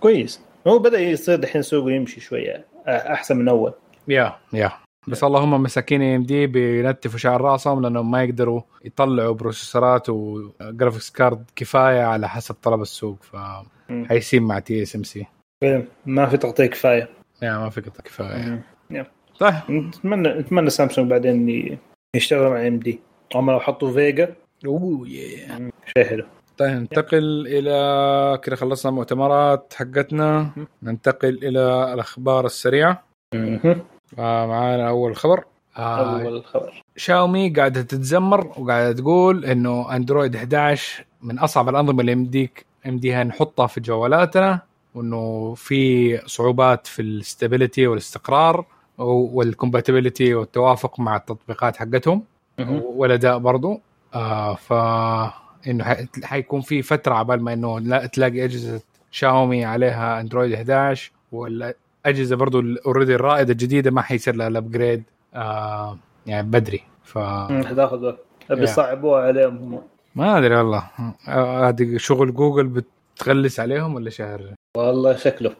كويس. 0.00 0.40
هو 0.66 0.78
بدأ 0.78 0.98
يصير 1.00 1.36
دحين 1.36 1.62
سوقه 1.62 1.90
يمشي 1.90 2.20
شوية 2.20 2.64
آه، 2.86 3.12
أحسن 3.12 3.36
من 3.36 3.48
أول. 3.48 3.72
yeah 4.08 4.36
yeah 4.52 4.72
بس 5.08 5.24
اللهم 5.24 5.62
مساكين 5.62 6.02
AMD 6.02 6.46
بينتفوا 6.46 7.18
شعر 7.18 7.40
راسهم 7.40 7.82
لانهم 7.82 8.10
ما 8.10 8.24
يقدروا 8.24 8.60
يطلعوا 8.84 9.34
بروسيسورات 9.34 10.08
و 10.08 10.19
graphics 10.19 11.10
card 11.10 11.50
كفاية 11.56 12.02
على 12.02 12.28
حسب 12.28 12.54
طلب 12.62 12.82
السوق. 12.82 13.18
فحيسين 13.22 14.42
مع 14.42 14.58
TSMC 14.58 15.26
ما 16.06 16.26
في 16.26 16.36
تغطيه 16.36 16.66
كفاية. 16.66 17.08
yeah 17.42 17.58
ما 17.58 17.70
في 17.70 17.80
قطع 17.80 18.04
كفاية. 18.04 18.64
طيب. 19.38 19.54
نتمنى 19.70 20.28
نتمنى 20.28 20.70
سامسونج 20.70 21.10
بعدين 21.10 21.78
يشتغلوا 22.16 22.50
مع 22.50 22.66
AMD. 22.66 23.00
هم 23.34 23.50
لو 23.50 23.60
حطوا 23.60 23.92
Vega. 23.92 24.34
oh 24.66 25.08
yeah 25.08 25.70
شيء 25.96 26.04
حلو. 26.04 26.24
طيب 26.58 26.70
ننتقل 26.70 27.46
إلى 27.46 28.38
كذا 28.42 28.56
خلصنا 28.56 28.90
المؤتمرات 28.90 29.74
حقتنا. 29.76 30.50
ننتقل 30.82 31.38
إلى 31.42 31.92
الأخبار 31.94 32.46
السريعة. 32.46 33.04
آه 34.18 34.46
معانا 34.46 34.88
أول 34.88 35.16
خبر. 35.16 35.44
آه 35.76 36.20
اول 36.22 36.44
خبر. 36.44 36.82
شاومي 36.96 37.50
قاعدة 37.50 37.82
تتذمر 37.82 38.46
وقاعدة 38.58 38.92
تقول 38.92 39.44
إنه 39.44 39.96
Android 39.96 40.36
11 40.36 41.04
من 41.22 41.38
أصعب 41.38 41.68
الأنظمة 41.68 42.00
اللي 42.00 42.12
يمديك 42.12 42.66
يمديها 42.86 43.24
نحطها 43.24 43.66
في 43.66 43.80
جوالاتنا 43.80 44.60
وإنه 44.94 45.54
في 45.54 46.18
صعوبات 46.26 46.86
في 46.86 47.02
ال 47.02 47.10
stability 47.10 47.86
والاستقرار 47.86 48.64
وال 48.98 49.16
compatibility 49.16 50.34
والتوافق 50.34 51.00
مع 51.00 51.16
التطبيقات 51.16 51.76
حقتهم. 51.76 52.22
والأداء 52.84 53.38
برضو. 53.38 53.80
آه 54.14 54.54
ف 54.54 54.72
إنه 55.68 55.84
حي- 55.84 56.06
حيكون 56.24 56.60
في 56.60 56.82
فترة 56.82 57.14
عبال 57.14 57.42
ما 57.42 57.52
إنه 57.52 57.80
لا 57.80 58.06
تلاقي 58.06 58.44
أجهزة 58.44 58.80
شاومي 59.10 59.64
عليها 59.64 60.20
أندرويد 60.20 60.52
11 60.52 61.12
والاجهزه 62.06 62.36
برضو 62.36 62.62
already 62.86 63.14
الرائدة 63.14 63.52
الجديدة 63.52 63.90
ما 63.90 64.02
حيصير 64.02 64.36
لها 64.36 64.48
ال 64.48 64.55
upgrade 64.55 65.02
آه 65.34 65.98
يعني 66.26 66.48
بدري. 66.48 66.80
ف 67.04 67.18
حتاخذ 67.66 68.04
وقت. 68.04 68.18
بيصعبوها 68.50 69.22
عليهم 69.22 69.56
هم. 69.56 69.80
ما 70.14 70.38
أدري 70.38 70.56
والله. 70.56 70.90
آه، 71.28 71.68
هذه 71.68 71.96
شغل 71.96 72.34
جوجل 72.34 72.82
بتغلس 73.16 73.60
عليهم 73.60 73.94
ولا 73.94 74.10
شهر؟ 74.10 74.54
والله 74.76 75.16
شكله. 75.16 75.50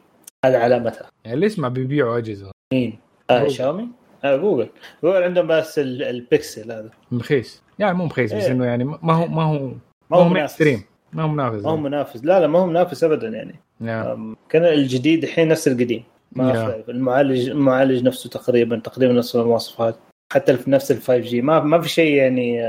هذا 0.44 0.58
علامتها. 0.58 1.06
يعني 1.24 1.34
اللي 1.34 1.46
يسمع 1.46 1.68
بيبيعوا 1.68 2.18
أجهزة؟ 2.18 2.50
مين؟ 2.74 2.98
آه. 3.30 3.48
شاومي؟ 3.48 3.88
آه 4.24 4.36
جوجل. 4.36 4.68
جوجل 5.04 5.22
عندهم 5.22 5.46
بس 5.46 5.78
ال- 5.78 6.02
البكسل 6.02 6.72
هذا. 6.72 6.90
مخيس 7.12 7.62
يعني 7.78 7.94
مو 7.98 8.04
مخيس 8.04 8.32
بس 8.34 8.44
إيه. 8.44 8.52
إنه 8.52 8.64
يعني 8.64 8.84
ما 8.84 9.12
هو 9.14 9.26
ما 9.26 9.42
هو 9.42 9.70
ما 10.10 10.16
هو 10.16 10.28
منافس. 10.28 10.62
منافس 10.62 10.84
ما 11.12 11.22
هو 11.22 11.28
منافس. 11.28 11.64
ما 11.64 11.70
هو 11.70 11.76
منافس. 11.76 12.24
لا 12.24 12.40
لا 12.40 12.46
ما 12.46 12.58
هو 12.58 12.66
منافس 12.66 13.04
ابدا 13.04 13.28
يعني. 13.28 13.54
نعم. 13.80 14.36
كان 14.48 14.64
الجديد 14.64 15.24
الحين 15.24 15.48
نفس 15.48 15.68
القديم. 15.68 16.04
ما. 16.36 16.82
في 16.82 16.90
المعالج 16.90 17.48
المعالج 17.48 18.02
نفسه 18.02 18.30
تقريبا 18.30 18.78
تقريبا 18.78 19.12
نفس 19.12 19.36
المواصفات 19.36 19.96
حتى 20.32 20.56
في 20.56 20.70
نفس 20.70 20.90
ال 20.90 20.96
5 20.96 21.16
G 21.18 21.42
ما 21.42 21.60
ما 21.60 21.80
في 21.80 21.88
شيء 21.88 22.14
يعني 22.14 22.62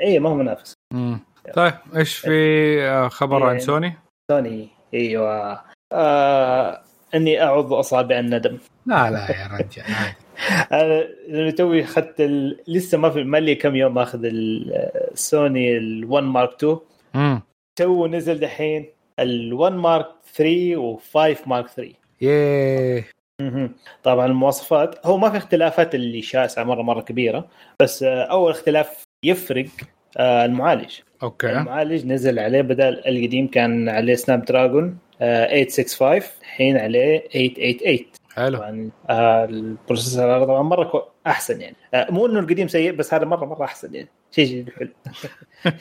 اي 0.00 0.18
ما 0.18 0.28
هو 0.28 0.34
منافس 0.34 0.74
مم. 0.92 1.20
طيب 1.54 1.74
إيش 1.96 2.16
في 2.16 2.82
آه، 2.82 3.08
خبر 3.08 3.42
عن 3.46 3.58
سوني؟ 3.58 3.94
سوني 4.30 4.68
إيوه 4.94 5.60
آه 5.92 6.80
إني 7.14 7.42
أعض 7.42 7.72
أصابع 7.72 8.18
الندم 8.18 8.58
لا 8.86 9.10
لا 9.10 9.30
يا 9.30 9.46
رجال. 9.46 9.84
أنا 11.30 11.50
توي 11.50 11.84
اخذت 11.84 12.20
ال... 12.20 12.58
لسه 12.68 12.98
ما 12.98 13.10
في 13.10 13.24
ما 13.24 13.38
لي 13.38 13.54
كم 13.54 13.76
يوم 13.76 13.98
أخذ 13.98 14.20
السوني 14.24 15.80
ال1 15.80 16.22
Mark 16.22 16.54
2 16.54 16.78
مم. 17.14 17.42
تو 17.76 18.06
نزل 18.06 18.40
دحين 18.40 18.86
ال1 19.20 19.72
Mark 19.72 20.06
3 20.34 20.96
و5 20.98 21.48
Mark 21.48 21.68
3 21.68 21.92
ياه. 22.20 23.04
مهم. 23.40 23.74
طبعا 24.02 24.26
المواصفات 24.26 25.06
هو 25.06 25.18
ما 25.18 25.30
في 25.30 25.36
اختلافات 25.36 25.94
اللي 25.94 26.22
شاسعه 26.22 26.64
مرة 26.64 26.82
مرة 26.82 27.00
كبيرة 27.00 27.48
بس 27.82 28.02
آه، 28.02 28.22
أول 28.22 28.50
اختلاف 28.50 29.02
يفرق 29.24 29.66
آه، 30.16 30.44
المعالج. 30.44 30.98
أوكي. 31.22 31.50
المعالج 31.52 32.06
نزل 32.06 32.38
عليه 32.38 32.60
بدل 32.62 33.02
القديم 33.06 33.46
كان 33.48 33.88
عليه 33.88 34.14
سناب 34.14 34.44
دراجون 34.44 34.98
آه، 35.20 35.46
865 35.64 36.22
الحين 36.42 36.76
عليه 36.78 37.18
888 37.28 38.06
حلو. 38.34 38.56
طبعا 38.56 38.90
آه، 39.10 39.44
ال 39.44 39.53
processor 39.53 40.36
هذا 40.36 40.44
طبعا 40.44 40.62
مرة 40.62 40.84
كو- 40.84 41.02
أحسن 41.26 41.60
يعني. 41.60 41.76
مو 41.94 42.26
إنه 42.26 42.38
القديم 42.40 42.68
سيء 42.68 42.92
بس 42.92 43.14
هذا 43.14 43.24
مرة 43.24 43.44
مرة 43.44 43.64
أحسن 43.64 43.94
يعني. 43.94 44.08
شيء 44.30 44.64
حلو 44.78 44.88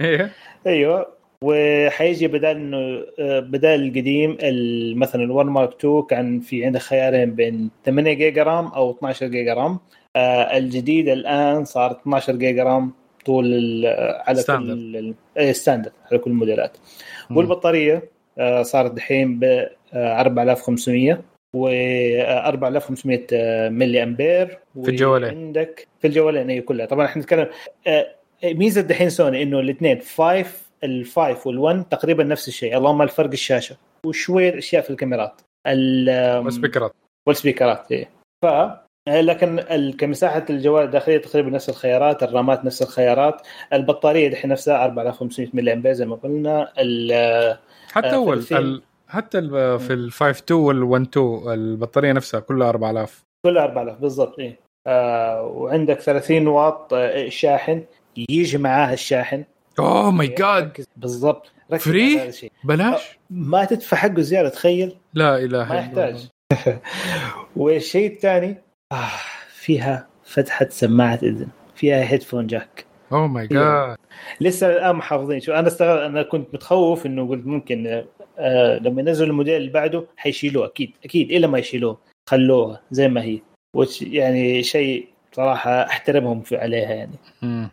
إيه. 0.00 0.30
أيوه. 0.66 1.21
وحيجي 1.42 2.28
بدل 2.28 2.48
إنه 2.48 3.02
آه، 3.18 3.40
بدل 3.40 3.68
القديم 3.68 4.36
ال- 4.42 4.98
مثلا 4.98 5.26
ال1 5.26 5.46
Mark 5.46 5.74
2 5.80 6.02
كان 6.02 6.40
في 6.40 6.64
عندك 6.64 6.80
خيارين 6.80 7.34
بين 7.34 7.70
8 7.84 8.12
جيجا 8.12 8.42
RAM 8.42 8.66
أو 8.66 8.90
12 8.90 9.26
جيجا 9.26 9.54
RAM 9.54 9.78
آه، 10.16 10.56
الجديد 10.58 11.08
الآن 11.08 11.64
صار 11.64 11.90
12 11.92 12.36
جيجا 12.36 12.64
RAM 12.64 12.92
طول 13.24 13.46
ال- 13.54 13.86
آه، 13.86 14.22
على 14.26 14.40
standard. 14.40 14.76
كل 14.76 14.96
ال- 14.96 15.14
إيه، 15.38 15.52
standard 15.52 15.92
على 16.10 16.18
كل 16.18 16.30
الموديلات. 16.30 16.76
والبطارية 17.30 18.02
آه، 18.38 18.62
صارت 18.62 18.92
دحين 18.92 19.38
ب 19.38 19.44
آه، 19.94 20.20
4500 20.20 21.20
و 21.54 21.68
آه، 21.68 22.48
4500 22.48 23.26
آه، 23.32 23.68
ملي 23.68 24.02
أمبير 24.02 24.58
في 24.84 24.90
الجوالين. 24.90 25.28
عندك 25.28 25.86
في 26.00 26.06
الجوالين 26.06 26.50
اي 26.50 26.60
كلها 26.60 26.86
طبعا 26.86 27.06
إحنا 27.06 27.22
نتكلم 27.22 27.46
آه، 27.86 28.06
ميزة 28.44 28.80
دحين 28.80 29.10
سوني 29.10 29.42
إنه 29.42 29.60
الاثنين 29.60 29.98
5 30.16 30.46
ال 30.84 30.97
five 30.97 31.48
وال1 31.48 31.88
تقريبا 31.90 32.24
نفس 32.24 32.48
الشيء. 32.48 32.76
اللهم 32.76 33.02
الفرق 33.02 33.30
الشاشة 33.30 33.76
وشوية 34.06 34.58
أشياء 34.58 34.82
في 34.82 34.90
الكاميرات. 34.90 35.40
ال- 35.66 36.44
والسبيكرات. 36.44 36.92
والسبيكرات 37.28 37.92
إيه. 37.92 38.10
ف 38.44 38.46
لكن 39.08 39.58
ال- 39.58 39.96
كمساحة 39.96 40.44
الجوال 40.50 40.84
الداخلية 40.84 41.18
تقريبا 41.18 41.50
نفس 41.50 41.68
الخيارات 41.68 42.22
الرامات 42.22 42.64
نفس 42.64 42.82
الخيارات 42.82 43.42
البطارية 43.72 44.28
دحين 44.28 44.50
نفسها 44.50 44.84
4500 44.84 45.48
ملي 45.54 45.72
أمبير 45.72 45.92
زي 45.92 46.06
ما 46.06 46.16
قلنا. 46.16 46.72
ال- 46.78 47.58
حتى 47.92 48.06
آه، 48.08 48.14
هو 48.14 48.32
ال- 48.32 48.42
30. 48.42 48.66
ال- 48.66 48.82
حتى 49.08 49.38
ال- 49.38 49.80
في 49.80 49.92
ال 49.92 50.12
5 50.12 50.38
2 50.38 50.60
وال 50.60 50.82
1 50.82 51.02
2 51.08 51.52
البطارية 51.52 52.12
نفسها 52.12 52.40
كلها 52.40 52.68
4000 52.68 53.22
كلها 53.46 53.64
4000 53.64 53.98
بالضبط 53.98 54.38
إيه. 54.38 54.58
آه 54.86 55.42
وعندك 55.42 56.00
30 56.00 56.46
واط 56.46 56.94
آه، 56.94 57.28
شاحن 57.28 57.82
يجي 58.30 58.58
معاه 58.58 58.92
الشاحن 58.92 59.44
oh 59.78 60.10
my 60.10 60.26
God 60.26 60.84
بالضبط. 60.96 61.52
الشيء. 62.28 62.52
بلاش. 62.64 63.18
ما 63.30 63.64
تدفع 63.64 63.96
حقه 63.96 64.20
زياده 64.20 64.48
تخيل. 64.48 64.96
لا 65.14 65.38
إله 65.38 65.58
ما 65.58 65.64
إلا 65.64 65.78
يحتاج. 65.78 66.28
الله 66.52 66.78
والشيء 67.56 68.12
الثاني 68.12 68.56
آه 68.92 69.08
فيها 69.54 70.08
فتحة 70.24 70.66
سماعة 70.70 71.18
إذن. 71.22 71.48
فيها 71.74 72.04
headphone 72.12 72.46
jack 72.46 72.84
oh 73.12 73.26
my 73.26 73.46
God 73.46 73.96
لسه 74.40 74.66
الآن 74.66 74.96
محافظين. 74.96 75.40
شو 75.40 75.52
أنا 75.52 75.68
استغرب 75.68 75.98
أنا 76.00 76.22
كنت 76.22 76.54
متخوف 76.54 77.06
إنه 77.06 77.28
قلت 77.28 77.46
ممكن 77.46 78.04
آه 78.38 78.78
لما 78.78 79.00
ينزلوا 79.00 79.28
الموديل 79.30 79.56
اللي 79.56 79.70
بعده 79.70 80.04
حيشيلوه. 80.16 80.66
أكيد 80.66 80.92
أكيد 81.04 81.30
إلا 81.32 81.46
ما 81.46 81.58
يشيلوه. 81.58 81.98
خلوها 82.30 82.80
زي 82.90 83.08
ما 83.08 83.22
هي. 83.22 83.40
وش 83.76 84.02
يعني 84.02 84.62
شيء 84.62 85.08
صراحة 85.32 85.70
أحترمهم 85.86 86.42
في 86.42 86.56
عليها 86.56 86.90
يعني. 86.90 87.16
مم. 87.42 87.70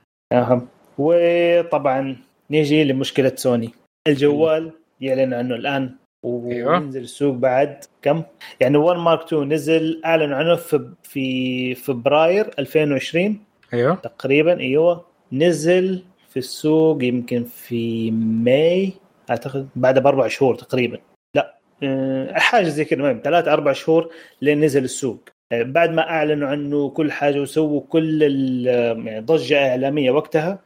وطبعا 1.00 2.16
نيجي 2.52 2.84
لمشكلة 2.84 3.32
سوني 3.36 3.70
الجوال 4.08 4.72
يعلن 5.02 5.34
عنه 5.34 5.56
الآن 5.56 5.96
أيوة. 6.26 6.72
وينزل 6.72 7.02
السوق 7.02 7.34
بعد 7.36 7.84
كم؟ 8.02 8.24
يعني 8.60 8.78
1 8.78 9.00
مارك 9.00 9.24
2 9.24 9.54
نزل 9.54 10.02
اعلنوا 10.06 10.38
عنه 10.38 10.56
في 10.56 10.90
في 11.04 11.76
فبراير 11.76 12.50
2020 12.60 13.40
أيوه 13.74 13.96
تقريبا 13.96 14.60
أيوه 14.60 15.06
نزل 15.34 16.04
في 16.30 16.38
السوق 16.38 17.04
يمكن 17.04 17.44
في 17.44 18.12
ماي 18.12 18.94
أعتقد 19.30 19.68
بعد 19.76 20.00
بأربع 20.04 20.28
شهور 20.28 20.56
تقريبا 20.56 20.98
لا 21.36 21.56
أه، 21.84 22.34
حاجة 22.34 22.68
زي 22.68 22.86
كذا 22.86 23.00
المهم 23.00 23.22
ثلاث 23.24 23.48
أربع 23.48 23.74
شهور 23.74 24.10
لين 24.42 24.60
نزل 24.64 24.84
السوق 24.84 25.20
أه، 25.52 25.64
بعد 25.64 25.90
ما 25.90 26.02
أعلنوا 26.10 26.48
عنه 26.48 26.90
كل 26.90 27.12
حاجة 27.12 27.40
وسووا 27.42 27.82
كل 27.90 28.24
ال- 28.24 29.08
يعني 29.08 29.20
ضجة 29.20 29.70
إعلامية 29.70 30.12
وقتها. 30.12 30.60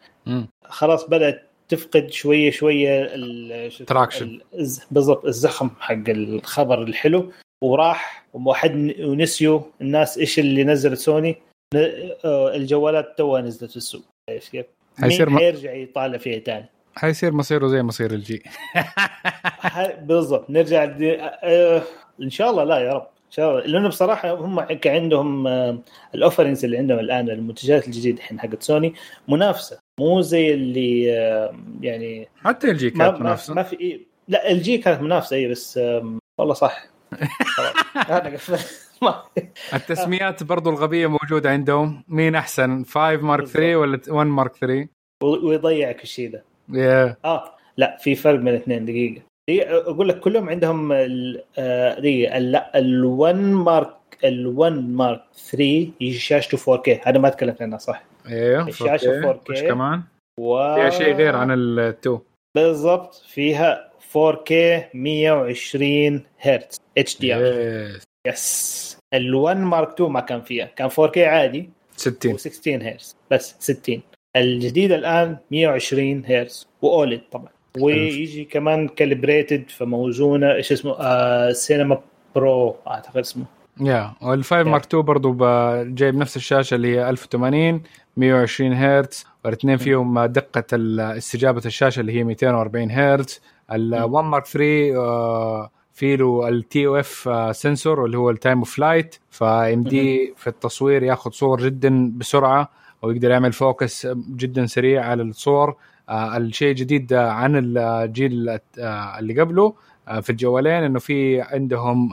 خلاص 0.65 1.03
بدأت 1.09 1.49
تفقد 1.69 2.11
شوية 2.11 2.51
شوية 2.51 3.01
ال- 3.15 3.71
شو- 3.71 3.86
Traction. 3.86 4.21
ال- 4.21 4.41
الز- 4.59 4.82
بالضبط 4.91 5.26
الزخم 5.26 5.69
حق 5.80 6.09
الخبر 6.09 6.84
الحلو. 6.84 7.32
وراح 7.63 8.26
وواحد 8.34 8.95
ونسيوا 8.99 9.61
الناس 9.82 10.17
إيش 10.17 10.39
اللي 10.39 10.63
نزلت 10.63 10.99
سوني. 10.99 11.36
آه، 11.76 12.55
الجوالات 12.55 13.17
توها 13.17 13.41
نزلت 13.41 13.71
في 13.71 13.78
السوق. 13.78 14.01
إيش 14.30 14.49
كيف؟ 14.49 14.65
حيصير 15.01 15.26
مين 15.30 15.36
م- 15.36 15.39
حيرجع 15.39 15.74
يطالع 15.74 16.17
فيها 16.17 16.39
تاني؟ 16.39 16.65
حيصير 16.95 17.34
مصيره 17.34 17.67
زي 17.67 17.84
مصير 17.84 18.11
الجي 18.11 18.43
بالضبط 20.07 20.49
نرجع 20.49 20.86
دي... 20.86 21.15
آه... 21.21 21.82
إن 22.21 22.30
شاء 22.30 22.49
الله 22.51 22.63
لا 22.63 22.78
يا 22.80 22.93
رب. 22.93 23.01
إن 23.26 23.32
شاء 23.32 23.49
الله. 23.51 23.65
لأنه 23.65 23.88
بصراحة 23.88 24.32
هم 24.34 24.59
عندهم 24.86 25.47
آه، 25.47 25.78
ال 26.16 26.20
offerings 26.20 26.66
اللي 26.65 26.78
عندهم 26.78 26.99
الآن 26.99 27.30
المنتجات 27.30 27.88
الجديدة 27.88 28.17
الحين 28.17 28.39
حقت 28.39 28.63
سوني 28.63 28.93
منافسة. 29.28 29.80
مو 30.00 30.22
زي 30.22 30.54
اللي 30.54 31.14
آه، 31.20 31.56
يعني 31.82 32.28
حتى 32.44 32.72
ال 32.72 32.78
LG 32.78 32.89
كانت 32.89 33.20
منافسة. 33.22 33.54
ما 33.54 33.64
في 33.64 33.80
إيه. 33.80 34.00
لا 34.28 34.52
ال 34.51 34.60
LG 34.60 34.78
كانت 34.78 35.02
منافسة 35.02 35.36
اي 35.36 35.48
بس 35.48 35.78
آم، 35.78 36.20
والله 36.39 36.54
صح. 36.54 36.86
أنا 38.10 38.38
التسميات 39.74 40.44
برضو 40.44 40.70
الغبية 40.70 41.08
موجودة 41.08 41.50
عندهم. 41.50 42.04
مين 42.08 42.36
أحسن؟ 42.36 42.84
5 42.84 43.22
Mark 43.22 43.47
3 43.48 43.76
ولا 43.76 44.00
1 44.10 44.28
Mark 44.28 44.56
3 44.56 44.88
و- 45.24 45.48
ويضيعك 45.48 46.04
الشيء 46.04 46.39
يا 46.70 47.18
آه 47.26 47.56
لا 47.78 47.98
في 48.02 48.16
فرق 48.16 48.36
بين 48.39 48.48
الاثنين 48.48 48.86
دقيقة. 48.86 49.22
أقول 49.50 50.10
لك 50.10 50.20
كلهم 50.20 50.50
عندهم 50.50 50.91
ال- 50.91 51.44
آه، 51.58 52.00
دقيقة. 52.00 52.38
لا 52.39 52.72
ال1 52.76 53.36
Mark 53.36 53.93
ال1 54.26 54.72
Mark 54.72 55.22
3 55.52 55.91
يجي 56.02 56.14
شاشته 56.20 56.58
4K 56.58 57.08
هذا 57.08 57.20
ما 57.20 57.30
تكلمت 57.30 57.62
عنها 57.62 57.78
صح. 57.78 58.04
أيوه 58.28 58.67
الشاشة 58.67 59.34
4K. 59.34 59.49
وش 59.51 59.61
كمان؟ 59.63 60.01
و... 60.39 60.76
فيها 60.76 60.89
شيء 60.89 61.15
غير 61.15 61.36
عن 61.36 61.49
ال2 61.55 62.17
بالضبط 62.55 63.15
فيها 63.28 63.89
4K 64.13 64.53
120 64.93 66.24
هرتز 66.39 66.78
HDR 66.97 67.41
yes. 67.41 68.04
yes 68.28 68.97
ال1 69.15 69.55
Mark 69.58 69.93
2 69.93 70.11
ما 70.11 70.19
كان 70.19 70.41
فيها. 70.41 70.65
كان 70.65 70.89
4K 70.89 71.17
عادي. 71.17 71.69
60 71.97 72.38
و16 72.38 72.67
هرتز 72.67 73.15
بس 73.32 73.55
60 73.59 74.01
الجديد 74.38 74.91
الآن 74.91 75.38
120 75.51 76.24
هرتز 76.26 76.67
وأولد 76.82 77.21
طبعا. 77.32 77.47
ويجي 77.80 78.45
كمان 78.45 78.88
كالبريتد 78.88 79.69
فموزونة. 79.69 80.53
إيش 80.55 80.71
اسمه؟ 80.71 80.95
آه 80.99 81.51
سينما 81.51 82.01
برو 82.36 82.76
أعتقد 82.88 83.17
اسمه. 83.17 83.45
يا 83.82 84.13
وال5 84.21 84.51
مارك 84.53 84.84
2 84.86 85.03
برضو 85.03 85.32
ب- 85.32 85.95
جايب 85.95 86.15
نفس 86.15 86.38
الشاشة 86.38 86.76
اللي 86.76 86.95
هي 86.95 87.09
1080 87.09 87.84
120 88.18 88.74
هرتز 88.74 89.26
والاثنين 89.45 89.78
فيهم 89.78 90.26
دقة 90.26 90.64
استجابة 91.18 91.61
الشاشة 91.66 91.99
اللي 91.99 92.14
هي 92.14 92.24
240 92.24 92.91
هرتز. 92.91 93.41
ال1 93.72 93.76
مارك 94.24 94.45
3 94.45 94.95
آه، 94.97 95.70
في 95.93 96.16
له 96.16 96.49
التي 96.49 96.88
أو 96.88 96.95
اف 96.95 97.30
sensor 97.56 98.06
اللي 98.05 98.18
هو 98.18 98.30
ال 98.30 98.36
time 98.36 98.60
of 98.60 98.76
flight 98.76 99.16
فيمدي 99.30 100.34
في 100.38 100.47
التصوير 100.47 101.03
ياخذ 101.03 101.32
صور 101.32 101.61
جدا 101.61 102.11
بسرعة 102.18 102.70
ويقدر 103.01 103.32
يعمل 103.32 103.53
focus 103.54 104.08
جدا 104.36 104.66
سريع 104.66 105.05
على 105.05 105.24
الصور. 105.24 105.76
آه، 106.09 106.38
الشيء 106.38 106.70
الجديد 106.70 107.14
عن 107.14 107.78
الجيل 107.78 108.49
آه، 108.80 109.20
اللي 109.20 109.41
قبله 109.41 109.74
آه، 110.07 110.20
في 110.20 110.30
الجوالين 110.30 110.84
إنه 110.84 110.99
في 110.99 111.41
عندهم 111.41 112.09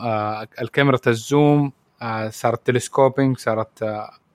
الكاميرا 0.63 0.99
ال 1.07 1.20
zoom 1.20 1.73
صارت 2.29 2.67
telescoping 2.67 3.39
صارت 3.39 3.83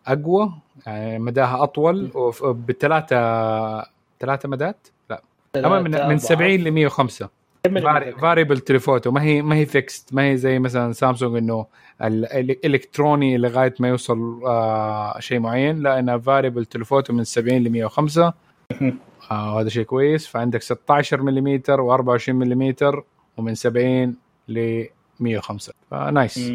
أقوى. 0.08 0.54
يعني 0.86 1.20
مداها 1.20 1.64
أطول 1.64 2.12
بثلاثه 2.68 3.16
ثلاثة 4.20 4.50
مدات؟ 4.50 4.88
لا. 5.10 5.22
من 5.80 6.08
من 6.08 6.18
70 6.18 6.52
ل 6.52 6.72
105 6.72 7.30
variable 8.20 8.60
telephoto 8.60 9.12
ما 9.12 9.22
هي 9.22 9.42
ما 9.42 9.56
هي 9.56 9.66
fixed 9.66 10.14
ما 10.14 10.30
هي 10.32 10.38
زي 10.38 10.60
مثلا 10.60 10.94
سامسونج 10.94 11.38
إنه 11.38 11.66
ال- 12.04 12.26
الالكتروني 12.26 13.38
لغاية 13.38 13.74
ما 13.80 13.88
يوصل 13.88 14.42
آه 14.46 15.20
شيء 15.20 15.40
معين. 15.40 15.80
لا 15.80 16.00
إنها 16.00 16.18
variable 16.18 16.66
telephoto 16.66 17.14
من 17.14 17.24
70 17.24 17.64
ل 17.64 17.70
105 17.70 18.34
آه 19.32 19.60
هذا 19.62 19.70
شيء 19.70 19.84
كويس. 19.84 20.28
فعندك 20.28 20.62
16 20.62 21.22
ملم 21.22 21.62
و24 21.68 22.30
ملم 22.30 22.76
ومن 23.38 23.56
70 23.56 24.16
ل 24.48 24.86
105 25.20 25.74
ف 25.92 26.02
nice. 26.02 26.52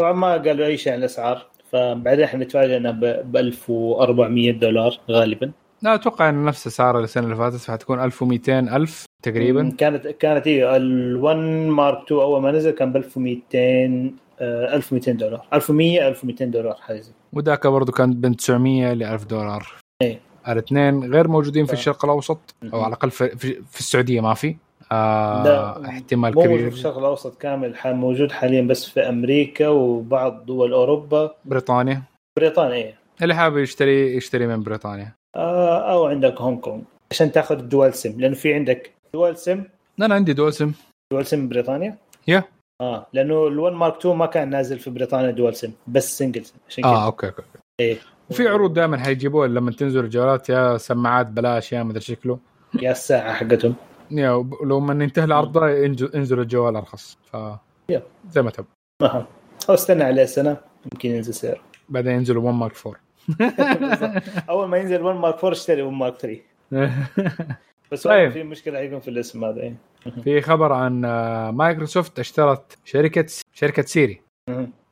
طبعا 0.00 0.12
ما 0.12 0.32
قالوا 0.32 0.66
أي 0.66 0.76
شيء 0.76 0.92
عن 0.92 0.98
الأسعار. 0.98 1.46
فبعدين 1.74 2.24
إحنا 2.24 2.44
نتفاجئ 2.44 2.76
انها 2.76 2.90
ب 3.22 3.36
1400 3.36 4.52
دولار 4.52 4.98
غالبا. 5.10 5.52
لا 5.82 5.94
أتوقع 5.94 6.28
إن 6.28 6.44
نفس 6.44 6.66
اسعار 6.66 7.00
السنة 7.00 7.24
اللي 7.24 7.36
فاتت 7.36 7.56
فحتكون 7.56 8.00
1200 8.00 8.58
ألف 8.58 9.04
تقريبا. 9.22 9.72
كانت 9.78 10.06
كانت 10.06 10.48
هي 10.48 10.78
ال1 10.78 11.36
مارك 11.70 12.04
2 12.04 12.20
أول 12.20 12.42
ما 12.42 12.52
نزل 12.52 12.70
كان 12.70 12.92
ب 12.92 12.96
1200 12.96 14.14
آه، 14.40 14.74
1200 14.74 15.12
دولار. 15.12 15.46
1100 15.52 16.08
1200 16.08 16.44
دولار 16.44 16.74
حاجة 16.74 17.02
وذاك 17.32 17.66
برضه 17.66 17.92
كان 17.92 18.20
بين 18.20 18.36
900 18.36 18.92
ل 18.92 19.02
1000 19.02 19.24
دولار. 19.24 19.66
إيه. 20.02 20.20
الاثنين 20.48 21.12
غير 21.12 21.28
موجودين 21.28 21.66
في 21.66 21.72
الشرق 21.72 22.04
الأوسط 22.04 22.54
أو 22.72 22.80
على 22.80 22.88
الأقل 22.88 23.10
في, 23.10 23.28
في 23.70 23.80
السعودية 23.80 24.20
ما 24.20 24.34
في. 24.34 24.56
آه 24.92 25.86
احتمال 25.86 26.34
مو 26.34 26.40
موجود 26.40 26.56
كبير. 26.56 26.70
في 26.70 26.76
الشرق 26.76 26.98
الأوسط 26.98 27.38
كامل 27.38 27.74
موجود 27.84 28.32
حاليا 28.32 28.62
بس 28.62 28.88
في 28.88 29.00
أمريكا 29.00 29.68
وبعض 29.68 30.46
دول 30.46 30.72
أوروبا. 30.72 31.34
بريطانيا؟ 31.44 32.02
بريطانيا 32.38 32.74
إيه. 32.74 32.94
اللي 33.22 33.34
حابب 33.34 33.58
يشتري 33.58 34.16
يشتري 34.16 34.46
من 34.46 34.62
بريطانيا. 34.62 35.12
آه 35.36 35.92
أو 35.92 36.06
عندك 36.06 36.40
هونغ 36.40 36.60
كونج 36.60 36.82
عشان 37.10 37.32
تاخذ 37.32 37.58
ال 37.58 37.65
dual 37.65 37.94
SIM 37.94 38.20
لأنه 38.20 38.34
في 38.34 38.54
عندك 38.54 38.90
dual 39.14 39.36
SIM. 39.36 39.64
أنا 40.00 40.14
عندي 40.14 40.32
دول 40.32 40.52
سم 40.52 40.72
dual 41.12 41.26
SIM 41.26 41.48
بريطانيا؟ 41.48 41.96
yeah 42.28 42.44
آه 42.80 43.06
لأنه 43.12 43.48
ال1 43.50 43.72
Mark 43.72 43.96
2 43.96 44.16
ما 44.16 44.26
كان 44.26 44.50
نازل 44.50 44.78
في 44.78 44.90
بريطانيا 44.90 45.30
dual 45.30 45.54
SIM 45.54 45.72
بس 45.86 46.18
single 46.18 46.44
SIM 46.44 46.56
عشان 46.68 46.84
كذا. 46.84 46.92
آه 46.92 47.04
أوكي 47.06 47.26
أوكي. 47.26 47.42
إيه. 47.80 47.96
وفي 48.30 48.48
عروض 48.48 48.74
دائما 48.74 48.98
حيجيبوها 48.98 49.48
لما 49.48 49.70
تنزل 49.70 50.00
الجوالات 50.04 50.48
يا 50.48 50.76
سماعات 50.76 51.26
بلاش 51.26 51.72
يا 51.72 51.82
مدري 51.82 52.00
شكله. 52.00 52.38
يا 52.82 52.90
الساعة 52.90 53.32
حقتهم. 53.32 53.74
يا 54.10 54.44
لو 54.64 54.80
من 54.80 55.02
ينتهي 55.02 55.24
العرض 55.24 55.52
ده 55.52 55.84
ينج- 55.84 56.14
ينزل 56.14 56.40
الجوال 56.40 56.76
أرخص. 56.76 57.18
ف. 57.32 57.36
زي 58.30 58.42
ما 58.42 58.50
تب 58.50 58.64
أها. 59.02 59.26
أو 59.68 59.74
استنى 59.74 60.04
عليه 60.04 60.24
سنة. 60.24 60.56
يمكن 60.92 61.10
ينزل 61.10 61.34
سعر. 61.34 61.60
بعدين 61.88 62.12
ينزلوا 62.12 62.42
1 62.42 62.54
مارك 62.56 62.74
4 62.86 63.00
أول 64.50 64.68
ما 64.68 64.76
ينزل 64.78 65.02
1 65.02 65.18
Mark 65.18 65.34
4 65.34 65.52
اشتري 65.52 65.82
1 65.82 65.96
Mark 65.96 66.16
3 66.16 66.40
بس 67.92 68.02
طيب. 68.02 68.30
في 68.32 68.42
مشكلة 68.42 68.78
حيكون 68.78 69.00
في 69.00 69.08
الاسم 69.08 69.44
هذا 69.44 69.60
إيه. 69.60 69.76
في 70.24 70.40
خبر 70.40 70.72
عن 70.72 71.04
آه، 71.04 71.50
مايكروسوفت 71.50 72.18
اشترت 72.18 72.78
شركة 72.84 73.26
شركة 73.52 73.82
سيري. 73.82 74.20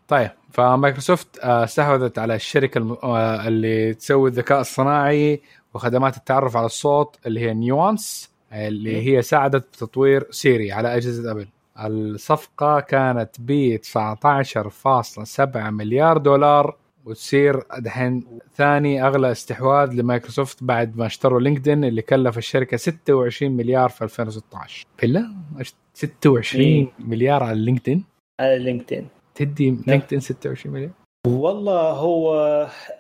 طيب. 0.09 0.31
فمايكروسوفت 0.51 1.39
آه، 1.39 1.65
استحوذت 1.65 2.19
على 2.19 2.35
الشركة 2.35 2.99
آه، 3.03 3.49
اللي 3.49 3.95
تسوي 3.95 4.31
الذكاء 4.31 4.61
الصناعي 4.61 5.43
وخدمات 5.75 6.17
التعرف 6.17 6.57
على 6.57 6.67
الصوت 6.67 7.19
اللي 7.27 7.41
هي 7.41 7.55
Nuance 7.55 8.32
اللي 8.53 9.03
هي 9.07 9.23
ساعدت 9.23 9.65
بتطوير 9.73 10.27
سيري 10.31 10.73
على 10.73 10.97
أجهزة 10.97 11.31
أبل. 11.31 11.47
الصفقة 11.79 12.81
كانت 12.81 13.31
ب 13.39 13.77
19.7 13.77 15.57
مليار 15.57 16.19
دولار 16.19 16.77
وتصير 17.05 17.63
دحين 17.79 18.25
ثاني 18.57 19.07
أغلى 19.07 19.33
استحواذ 19.33 19.93
لمايكروسوفت 19.93 20.65
بعد 20.65 20.97
ما 20.97 21.07
اشتروا 21.07 21.41
لينكدين 21.41 21.85
اللي 21.85 22.03
كلف 22.03 22.39
الشركة 22.39 22.77
26 22.77 23.53
مليار 23.53 23.89
في 23.89 24.05
2016 24.05 24.87
بالله 25.03 25.27
26 25.95 26.89
مليار 26.99 27.43
على 27.43 27.65
لينكدين؟ 27.65 28.05
على 28.41 28.59
لينكدين. 28.59 29.09
تدي 29.35 29.77
لينكدين 29.87 30.21
26 30.21 30.75
مليون 30.75 30.93
والله 31.27 31.91
هو 31.91 32.37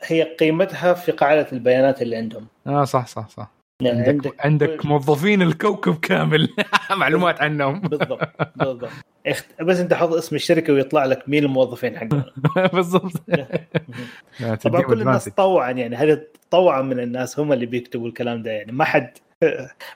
هي 0.02 0.22
قيمتها 0.22 0.94
في 0.94 1.12
قاعدة 1.12 1.46
البيانات 1.52 2.02
اللي 2.02 2.16
عندهم. 2.16 2.46
آه 2.66 2.84
صح 2.84 3.06
صح 3.06 3.28
صح. 3.28 3.50
يعني 3.86 4.08
عندك 4.08 4.46
عندك 4.46 4.86
موظفين 4.86 5.42
الكوكب 5.42 5.94
كامل. 5.94 6.48
معلومات 6.90 7.40
عنهم. 7.42 7.80
بالضبط 7.80 8.28
بالضبط. 8.56 8.90
بس 9.62 9.78
أنت 9.78 9.94
حط 9.94 10.12
اسم 10.12 10.36
الشركة 10.36 10.72
ويطلع 10.72 11.04
لك 11.04 11.28
مين 11.28 11.44
الموظفين 11.44 11.98
حقهم. 11.98 12.24
بالضبط. 12.74 13.12
طبعا 14.62 14.82
كل 14.82 15.00
الناس 15.00 15.28
طوعا 15.28 15.70
يعني. 15.70 15.96
هذه 15.96 16.20
طوعا 16.50 16.82
من 16.82 17.00
الناس 17.00 17.38
هم 17.38 17.52
اللي 17.52 17.66
بيكتبوا 17.66 18.08
الكلام 18.08 18.42
ده 18.42 18.50
يعني. 18.50 18.72
ما 18.72 18.84
حد 18.84 19.10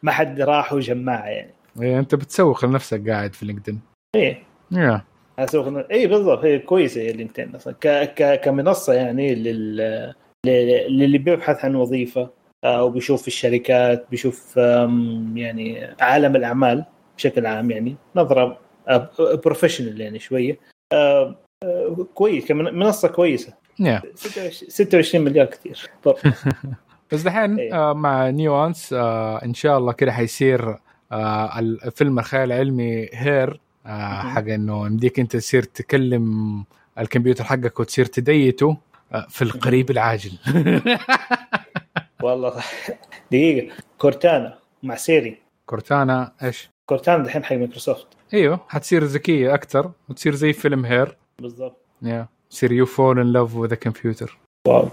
ما 0.02 0.12
حد 0.12 0.40
راح 0.40 0.72
وجمعها 0.72 1.26
يعني. 1.28 1.50
إيه، 1.82 1.98
أنت 1.98 2.14
بتسوق 2.14 2.64
لنفسك 2.64 3.08
قاعد 3.08 3.34
في 3.34 3.46
لينكدين. 3.46 3.80
إيه. 4.16 4.42
yeah. 4.72 5.02
أسوق 5.38 5.90
اي 5.90 6.06
بالضبط. 6.06 6.44
هي 6.44 6.58
كويسة 6.58 7.00
هي 7.00 7.12
لينكدين 7.12 7.54
أصلا. 7.54 7.74
ك... 7.80 7.88
ك... 8.14 8.40
كمنصة 8.40 8.92
يعني 8.92 9.34
لل... 9.34 9.76
لل- 10.46 10.98
للي 10.98 11.18
بيبحث 11.18 11.64
عن 11.64 11.74
وظيفة. 11.74 12.30
وبيشوف 12.66 13.26
الشركات 13.26 14.06
بيشوف 14.10 14.56
يعني 15.34 15.94
عالم 16.00 16.36
الأعمال 16.36 16.84
بشكل 17.16 17.46
عام 17.46 17.70
يعني 17.70 17.96
نظرة 18.16 18.58
professional 19.44 20.00
يعني 20.00 20.18
شوية. 20.18 20.58
آه، 20.92 21.36
آه، 21.62 22.06
كويس 22.14 22.50
منصة 22.50 23.08
كويسة. 23.08 23.52
yeah 23.80 24.02
26 24.14 24.70
26 24.70 25.24
مليار 25.24 25.46
كثير 25.46 25.90
بس 27.12 27.22
دحين. 27.22 27.72
آه 27.72 27.92
مع 27.92 28.30
Nuance 28.30 28.92
آه 28.92 29.44
إن 29.44 29.54
شاء 29.54 29.78
الله 29.78 29.92
كده 29.92 30.12
حيصير 30.12 30.76
آه 31.12 31.58
الفيلم 31.58 32.18
الخيال 32.18 32.52
العلمي 32.52 33.08
Her 33.12 33.60
آه. 33.86 34.20
حق 34.20 34.48
إنه 34.48 34.86
يمديك 34.86 35.20
أنت 35.20 35.36
تصير 35.36 35.62
تكلم 35.62 36.64
الكمبيوتر 36.98 37.44
حقك 37.44 37.80
وتصير 37.80 38.04
ت 38.04 38.16
date 38.16 38.64
ه 38.64 38.76
آه 39.12 39.26
في 39.28 39.42
القريب 39.42 39.90
العاجل. 39.90 40.32
والله. 42.22 42.62
دقيقة. 43.32 43.74
Cortana. 43.98 44.58
مع 44.82 44.94
سيري. 44.94 45.36
Cortana 45.66 46.32
إيش؟ 46.42 46.68
Cortana 46.86 47.24
دحين 47.24 47.44
حق 47.44 47.56
مايكروسوفت. 47.56 48.06
إيوه 48.34 48.60
حتصير 48.68 49.04
ذكية 49.04 49.54
أكثر 49.54 49.90
وتصير 50.08 50.34
زي 50.34 50.52
فيلم 50.52 50.84
Her. 50.84 51.16
بالضبط. 51.38 51.76
yeah 52.02 52.28
تصير 52.50 52.72
you 52.72 52.86
fall 52.86 53.20
in 53.20 53.32
love 53.32 53.56
with 53.56 53.74
computer 53.74 54.38
wow. 54.68 54.88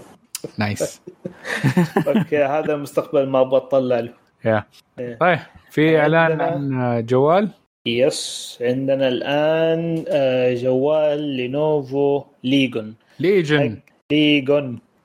nice 0.58 1.00
okay 2.08 2.44
هذا 2.44 2.74
المستقبل 2.74 3.28
ما 3.28 3.42
بطلع 3.42 4.00
له. 4.00 4.12
yeah 4.44 4.64
إيه. 4.98 5.18
طيب 5.20 5.38
في 5.70 5.98
إعلان 5.98 6.40
عن 6.40 7.06
جوال؟ 7.06 7.50
yes 7.86 8.58
عندنا 8.62 9.08
الآن 9.08 10.04
آه، 10.08 10.54
جوال 10.54 11.18
Lenovo 11.18 12.24
Legion. 12.44 12.94
Legion. 13.20 13.80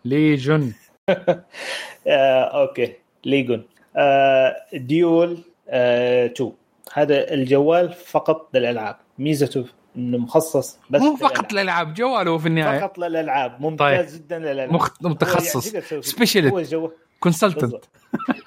Legion 0.06 0.62
آه، 0.62 0.89
okay. 2.08 2.94
Legion. 3.26 3.64
آه، 3.96 4.56
Duel 4.74 5.38
آه، 5.70 6.26
2 6.26 6.52
هذا 6.94 7.34
الجوال 7.34 7.94
فقط 7.94 8.50
للألعاب. 8.54 8.96
ميزته 9.20 9.66
إنه 9.98 10.18
مخصص 10.18 10.80
بس 10.90 11.02
مو. 11.02 11.16
فقط 11.16 11.54
للألعاب 11.54 11.94
جواله 11.94 12.38
في 12.38 12.46
النهاية. 12.48 12.80
فقط 12.80 12.98
للألعاب. 12.98 13.62
ممتاز 13.62 14.12
طيب. 14.16 14.22
جدا 14.26 14.40
للألعاب. 14.40 14.74
مخ... 14.74 14.90
متخصص. 15.02 15.74
يعني. 15.74 16.02
specialist 16.02 16.92
consultant. 17.20 17.86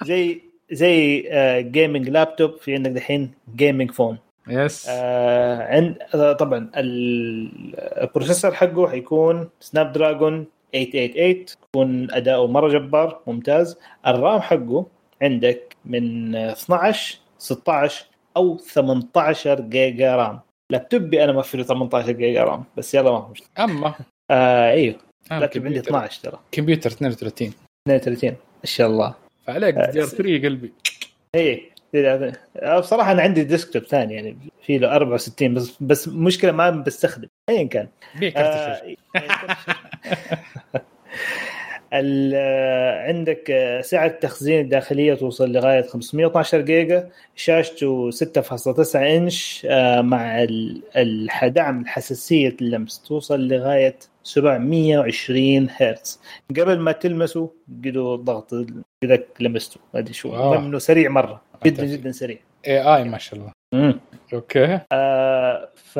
زي 0.04 0.40
زي 0.70 1.22
gaming 1.70 2.08
laptop 2.08 2.56
في 2.56 2.74
عندك 2.74 2.90
دحين 2.90 3.30
gaming 3.56 3.90
phone 3.90 4.18
yes 4.48 4.86
آه 4.90 5.62
عند 5.76 5.98
آه، 6.14 6.32
طبعا 6.32 6.70
ال- 6.76 7.74
ال 8.02 8.08
processor 8.08 8.54
حقه 8.54 8.88
حيكون 8.88 9.48
Snapdragon 9.60 10.46
888 10.74 11.46
يكون 11.68 12.10
اداؤه 12.12 12.46
مرة 12.46 12.68
جبار 12.68 13.20
ممتاز. 13.26 13.76
ال 14.06 14.15
RAM 14.15 14.40
حقه 14.40 14.86
عندك 15.22 15.76
من 15.84 16.34
آه، 16.34 16.52
12 16.52 17.18
16 17.38 18.04
أو 18.36 18.58
18 18.58 19.60
جيجا 19.60 20.16
RAM. 20.16 20.40
لابتوبي 20.72 21.24
أنا 21.24 21.32
ما 21.32 21.42
في 21.42 21.56
له 21.56 21.62
18 21.62 22.12
جيجا 22.12 22.44
RAM 22.44 22.64
بس 22.76 22.94
يلا 22.94 23.10
ما 23.10 23.16
هو 23.18 23.28
مشكله 23.28 23.48
أما. 23.64 23.94
آه 24.30 24.70
إيوه. 24.70 24.96
آه، 25.32 25.38
لابتوب 25.38 25.66
عندي 25.66 25.80
كمبيوتر- 25.80 25.88
12 25.88 26.20
ترى. 26.22 26.38
كمبيوتر 26.52 26.90
32 26.90 27.52
32 27.88 28.30
ما 28.30 28.36
شاء 28.64 28.86
الله. 28.86 29.14
فعليك 29.46 29.74
آه، 29.76 29.90
DDR 29.90 30.06
3 30.06 30.42
قلبي. 30.48 30.72
إيه. 31.34 31.71
بصراحة 32.78 33.12
أنا 33.12 33.22
عندي 33.22 33.44
desktop 33.44 33.82
ثاني 33.82 34.14
يعني 34.14 34.36
في 34.62 34.78
له 34.78 34.96
64 34.96 35.54
بس 35.54 35.76
بس 35.80 36.08
مشكلة 36.08 36.52
ما 36.52 36.70
بستخدم 36.70 37.28
ايا 37.48 37.64
كان. 37.64 37.88
آه، 38.36 38.82
آه، 41.94 43.08
عندك 43.08 43.50
آه، 43.50 43.80
سعة 43.80 44.06
التخزين 44.06 44.60
الداخلية 44.60 45.14
توصل 45.14 45.52
لغاية 45.52 45.82
512 45.82 46.60
جيجا 46.60 47.08
شاشته 47.36 48.10
6.9 48.10 48.96
إنش 48.96 49.66
آه، 49.70 50.00
مع 50.00 50.46
دعم 51.42 51.86
حساسية 51.86 52.56
اللمس 52.60 53.02
توصل 53.02 53.48
لغاية 53.48 53.96
720 54.22 55.68
هرتز. 55.70 56.20
قبل 56.50 56.78
ما 56.78 56.92
تلمسه 56.92 57.50
قدوا 57.84 58.16
ضغط 58.16 58.54
كذا 59.02 59.18
لمسته 59.40 59.80
ما 59.94 60.00
أدري 60.00 60.14
شو. 60.14 60.34
المهم 60.34 60.64
إنه 60.64 60.78
سريع 60.78 61.10
مرة. 61.10 61.51
جدا. 61.66 61.84
جدا 61.84 62.12
سريع. 62.12 62.38
آي 62.66 62.80
اي 62.96 63.04
ما 63.04 63.18
شاء 63.18 63.40
الله. 63.40 63.52
okay. 64.34 64.80
آه 64.92 65.68
ف 65.74 65.98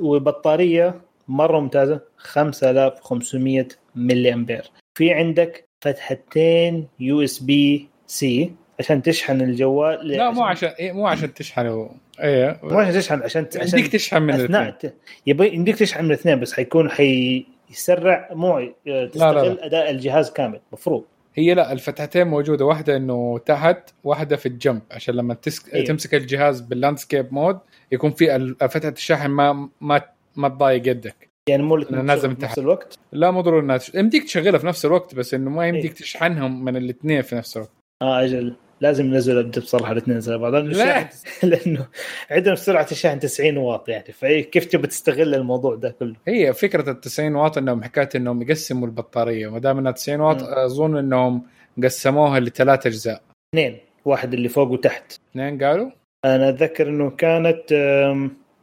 وبطارية 0.00 1.00
مرة 1.28 1.60
ممتازة 1.60 2.00
5500 2.16 3.68
ملي 3.94 4.32
امبير 4.34 4.70
في 4.98 5.12
عندك 5.12 5.68
فتحتين 5.84 6.88
USB 7.00 7.88
C 8.06 8.52
عشان 8.80 9.02
تشحن 9.02 9.40
الجوال 9.40 10.08
لا 10.08 10.30
مو 10.30 10.42
عشان 10.44 10.68
إيه 10.68 10.92
مو 10.92 11.06
عشان 11.06 11.34
تشحنه 11.34 11.90
إيه. 12.20 12.60
مو 12.62 12.78
عشان 12.78 12.92
تشحن 13.00 13.22
عشان 13.22 13.46
عشان 13.56 13.78
يمديك 13.78 13.92
تشحن 13.92 14.22
من 14.22 14.34
الاثنين. 14.34 14.78
ت- 14.78 14.94
يبي 15.26 15.54
يمديك 15.54 15.76
تشحن 15.76 16.04
من 16.04 16.10
الاثنين 16.10 16.40
بس 16.40 16.52
حيكون 16.52 16.90
حيسرع 16.90 18.28
مو 18.32 18.72
تستغل 19.10 19.54
لا. 19.54 19.66
أداء 19.66 19.90
الجهاز 19.90 20.30
كامل 20.30 20.60
مفروض. 20.72 21.04
هي 21.38 21.54
لا 21.54 21.72
الفتحتين 21.72 22.26
موجودة 22.26 22.64
واحدة 22.64 22.96
إنه 22.96 23.38
تحت 23.38 23.90
واحدة 24.04 24.36
في 24.36 24.46
الجنب 24.46 24.82
عشان 24.90 25.14
لما 25.14 25.34
تسك... 25.34 25.74
إيه. 25.74 25.84
تمسك 25.84 26.14
الجهاز 26.14 26.60
بال 26.60 26.73
landscape 26.73 27.32
mode 27.34 27.58
يكون 27.92 28.10
في 28.10 28.36
ال- 28.36 28.56
فتحة 28.68 28.88
الشاحن 28.92 29.30
ما 29.30 29.68
ما 29.80 30.02
ما 30.36 30.48
تضايق 30.48 30.88
يدك 30.88 31.28
يعني 31.48 31.62
مو 31.62 31.76
نازل 31.76 32.28
من 32.28 32.34
في 32.34 32.40
تحت. 32.40 32.50
نفس 32.50 32.58
الوقت 32.58 32.98
لا 33.12 33.30
مو 33.30 33.40
ضروري 33.40 33.64
إنها 33.64 33.76
تش... 33.76 33.94
يمديك 33.94 34.24
تشغلها 34.24 34.58
في 34.58 34.66
نفس 34.66 34.84
الوقت 34.84 35.14
بس 35.14 35.34
إنه 35.34 35.50
ما 35.50 35.68
يمديك 35.68 35.84
إيه. 35.90 35.96
تشحنهم 35.96 36.64
من 36.64 36.76
الاثنين 36.76 37.22
في 37.22 37.34
نفس 37.36 37.56
الوقت 37.56 37.70
آه 38.02 38.24
أجل 38.24 38.56
لازم 38.80 39.06
ينزلوا 39.06 39.40
ابديت 39.40 39.64
بصراحة 39.64 39.92
الاثنين 39.92 40.20
زي 40.20 40.36
بعض 40.36 40.54
لأنه 40.54 41.86
عندنا 42.30 42.54
سرعه 42.54 42.86
الشحن 42.92 43.18
90 43.18 43.56
واط 43.56 43.88
يعني 43.88 44.12
فكيف 44.12 44.64
تبي 44.64 44.86
تستغل 44.86 45.34
الموضوع 45.34 45.74
ده 45.74 45.90
كله؟ 45.98 46.14
هي 46.28 46.52
فكرة 46.52 46.90
ال 46.90 47.00
90 47.00 47.34
واط 47.34 47.58
إنهم 47.58 47.82
حكاية 47.82 48.08
إنهم 48.16 48.42
يقسموا 48.42 48.86
البطارية 48.86 49.48
ما 49.48 49.58
دام 49.58 49.78
انها 49.78 49.92
90 49.92 50.20
واط. 50.20 50.42
أظن 50.42 50.96
إنهم 50.96 51.42
قسموها 51.82 52.40
لثلاث 52.40 52.86
أجزاء. 52.86 53.22
اثنين 53.54 53.78
واحد 54.04 54.34
اللي 54.34 54.48
فوق 54.48 54.70
وتحت. 54.70 55.12
اثنين 55.30 55.64
قالوا؟ 55.64 55.90
أنا 56.24 56.48
أتذكر 56.48 56.88
إنه 56.88 57.10
كانت 57.10 57.72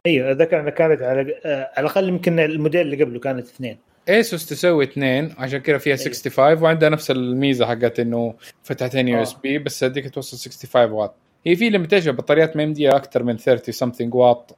أيوه 0.06 0.32
أتذكر 0.32 0.60
إنها 0.60 0.70
كانت 0.70 1.02
على 1.02 1.40
آه، 1.46 1.72
على 1.78 1.86
الأقل 1.86 2.10
يمكن 2.10 2.40
الموديل 2.40 2.82
اللي 2.82 3.04
قبله 3.04 3.20
كانت 3.20 3.48
اثنين. 3.48 3.78
ايسوس 4.10 4.46
تسوي 4.46 4.84
اثنين 4.84 5.34
عشان 5.38 5.60
كذا 5.60 5.78
فيها 5.78 5.96
65 5.96 6.64
وعندها 6.64 6.90
نفس 6.90 7.12
الميزة 7.12 7.66
حقت 7.66 8.00
إنه 8.00 8.34
فتحتين 8.64 9.08
USB 9.08 9.60
بس 9.60 9.84
هذيك 9.84 10.10
توصل 10.10 10.38
65 10.38 10.92
واط 10.92 11.16
هي 11.46 11.56
في 11.56 11.70
limitation 11.70 12.12
بطاريات 12.12 12.58
ما 12.58 12.64
يمديها 12.64 12.96
أكثر 12.96 13.24
من 13.24 13.38
30 13.38 13.92
something 13.92 14.16
watt 14.16 14.58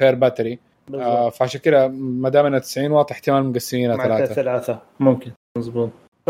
per 0.00 0.14
battery 0.14 0.58
آه 0.94 1.30
فعشان 1.30 1.60
كذا 1.60 1.88
ما 1.88 2.28
دام 2.28 2.46
إنها 2.46 2.58
90 2.58 2.90
واط 2.90 3.10
احتمال 3.12 3.44
مقسمينها 3.44 3.96
ثلاثة. 3.96 4.34
ثلاثة. 4.34 4.82
ممكن. 5.00 5.32
مضبوط 5.58 5.90
ف 6.26 6.28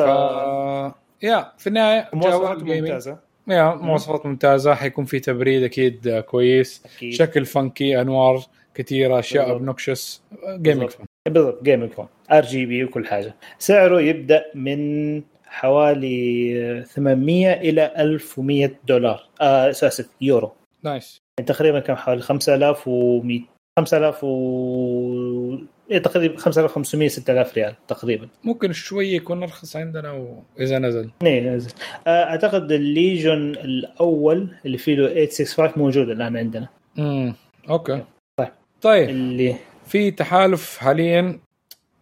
yeah 1.23 1.53
في 1.59 1.67
النهاية 1.67 2.09
مواصفات. 2.13 2.63
ممتازة. 2.63 3.19
yeah 3.49 3.75
مواصفات 3.75 4.27
ممتازة 4.27 4.75
حيكون 4.75 5.05
في 5.05 5.21
تبريد 5.21 5.63
أكيد 5.63 6.09
آه، 6.09 6.21
كويس. 6.21 6.83
أكيد. 6.97 7.13
شكل 7.13 7.45
funky 7.45 8.01
أنوار 8.01 8.43
كثيرة 8.75 9.19
أشياء. 9.19 9.57
obnoxious 9.57 10.23
gaming 10.49 10.91
بالضبط. 11.27 11.63
gaming 11.63 11.91
phone 11.93 12.07
RGB 12.33 12.85
وكل 12.85 13.07
حاجة. 13.07 13.35
سعره 13.59 14.01
يبدأ 14.01 14.45
من 14.55 15.23
حوالي 15.45 16.85
800 16.87 17.53
إلى 17.53 17.93
1100 17.99 18.71
دولار 18.89 19.29
آه 19.41 19.71
اسف 19.71 20.09
يورو. 20.21 20.53
nice. 20.83 21.19
يعني 21.39 21.49
تقريبا 21.53 21.81
كم 21.81 21.95
حوالي 21.95 22.23
5100 22.23 23.41
5000 23.79 24.25
و 24.25 25.59
إيه 25.91 25.99
تقريبا 25.99 26.37
5500 26.37 27.09
6000 27.09 27.55
ريال 27.57 27.75
تقريبا. 27.89 28.29
ممكن 28.45 28.73
شوية 28.73 29.17
يكون 29.17 29.43
ارخص 29.43 29.77
عندنا 29.77 30.13
و- 30.13 30.43
اذا 30.61 30.79
نزل. 30.79 31.11
إيه، 31.23 31.41
نازل. 31.41 31.71
آه، 32.07 32.25
أعتقد 32.25 32.73
ال 32.73 32.84
Legion 32.84 33.51
الأول 33.51 34.49
اللي 34.67 34.79
فيه 34.79 34.95
له 34.95 35.07
865 35.27 35.73
موجود 35.77 36.09
الآن 36.11 36.37
عندنا. 36.37 36.69
امم 36.99 37.35
okay. 37.71 38.03
طيب. 38.39 38.49
طيب. 38.83 39.09
اللي 39.11 39.55
في 39.87 40.11
تحالف 40.11 40.79
حاليا 40.79 41.39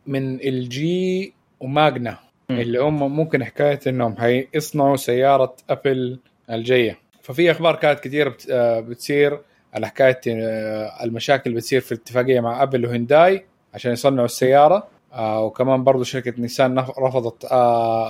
من 0.07 0.41
LG 0.41 1.35
وماجنا. 1.61 2.19
اللي 2.61 2.79
هم 2.79 3.17
ممكن 3.17 3.45
حكاية 3.45 3.81
إنهم 3.87 4.17
حيصنعوا 4.17 4.97
سيارة 4.97 5.57
أبل 5.71 6.19
الجاية. 6.51 6.99
ففي 7.23 7.51
أخبار 7.51 7.77
كانت 7.77 8.01
كثيره 8.01 8.29
بت- 8.29 8.47
آه، 8.51 8.81
بتصير 8.81 9.41
على 9.75 9.87
حكاية 9.87 10.21
آه، 10.29 11.05
المشاكل 11.05 11.43
اللي 11.51 11.57
بتصير 11.57 11.81
في 11.81 11.93
الاتفاقية 11.93 12.41
مع 12.41 12.63
أبل 12.63 12.87
وهنداي 12.87 13.45
عشان 13.75 13.93
يصنعوا 13.93 14.25
السيارة. 14.27 14.87
آه، 15.13 15.45
وكمان 15.45 15.85
برضو 15.85 16.03
شركة 16.05 16.33
نيسان 16.39 16.79
رفضت 16.79 17.45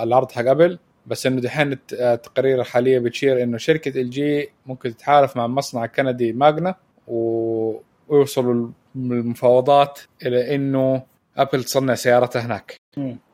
العرض 0.03 0.31
حق 0.31 0.45
أبل. 0.49 0.79
بس 1.07 1.25
إنه 1.25 1.41
دحين 1.41 1.71
الت- 1.71 1.93
التقارير 1.93 2.61
الحالية 2.61 2.99
بتشير 2.99 3.43
إنه 3.43 3.57
شركة 3.57 4.01
LG 4.01 4.49
ممكن 4.65 4.95
تتحالف 4.95 5.37
مع 5.37 5.45
المصنع 5.45 5.85
الكندي 5.85 6.33
ماجنا 6.33 6.75
و... 7.07 7.75
ويوصلوا 8.07 8.69
المفاوضات 8.95 9.99
إلى 10.25 10.55
إنه 10.55 11.03
أبل 11.37 11.63
تصنع 11.63 11.95
سيارتها 11.95 12.41
هناك. 12.45 12.75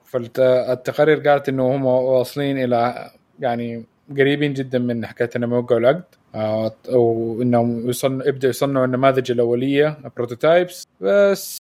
فالتقارير 0.06 1.20
قالت 1.30 1.50
إنه 1.50 1.76
هم 1.76 1.86
واصلين 1.86 2.64
إلى 2.64 3.12
يعني 3.40 3.84
قريبين 4.18 4.54
جدا 4.54 4.80
من 4.80 5.06
حكاية 5.06 5.30
انهم 5.36 5.54
يوقعوا 5.54 5.80
العقد. 5.80 6.04
آه، 6.36 6.72
وانهم 6.90 7.90
يصنعوا 7.90 8.28
يبدأوا 8.28 8.50
يصنعوا 8.50 8.86
النماذج 8.86 9.32
الأولية 9.32 9.98
prototypes 10.18 10.84
بس. 11.02 11.58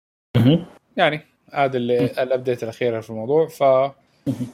يعني 0.97 1.21
هذا 1.53 1.77
اللي 1.77 2.05
ال 2.05 2.14
update 2.14 2.63
الاخيره 2.63 2.99
في 2.99 3.09
الموضوع. 3.09 3.47
ف 3.47 3.63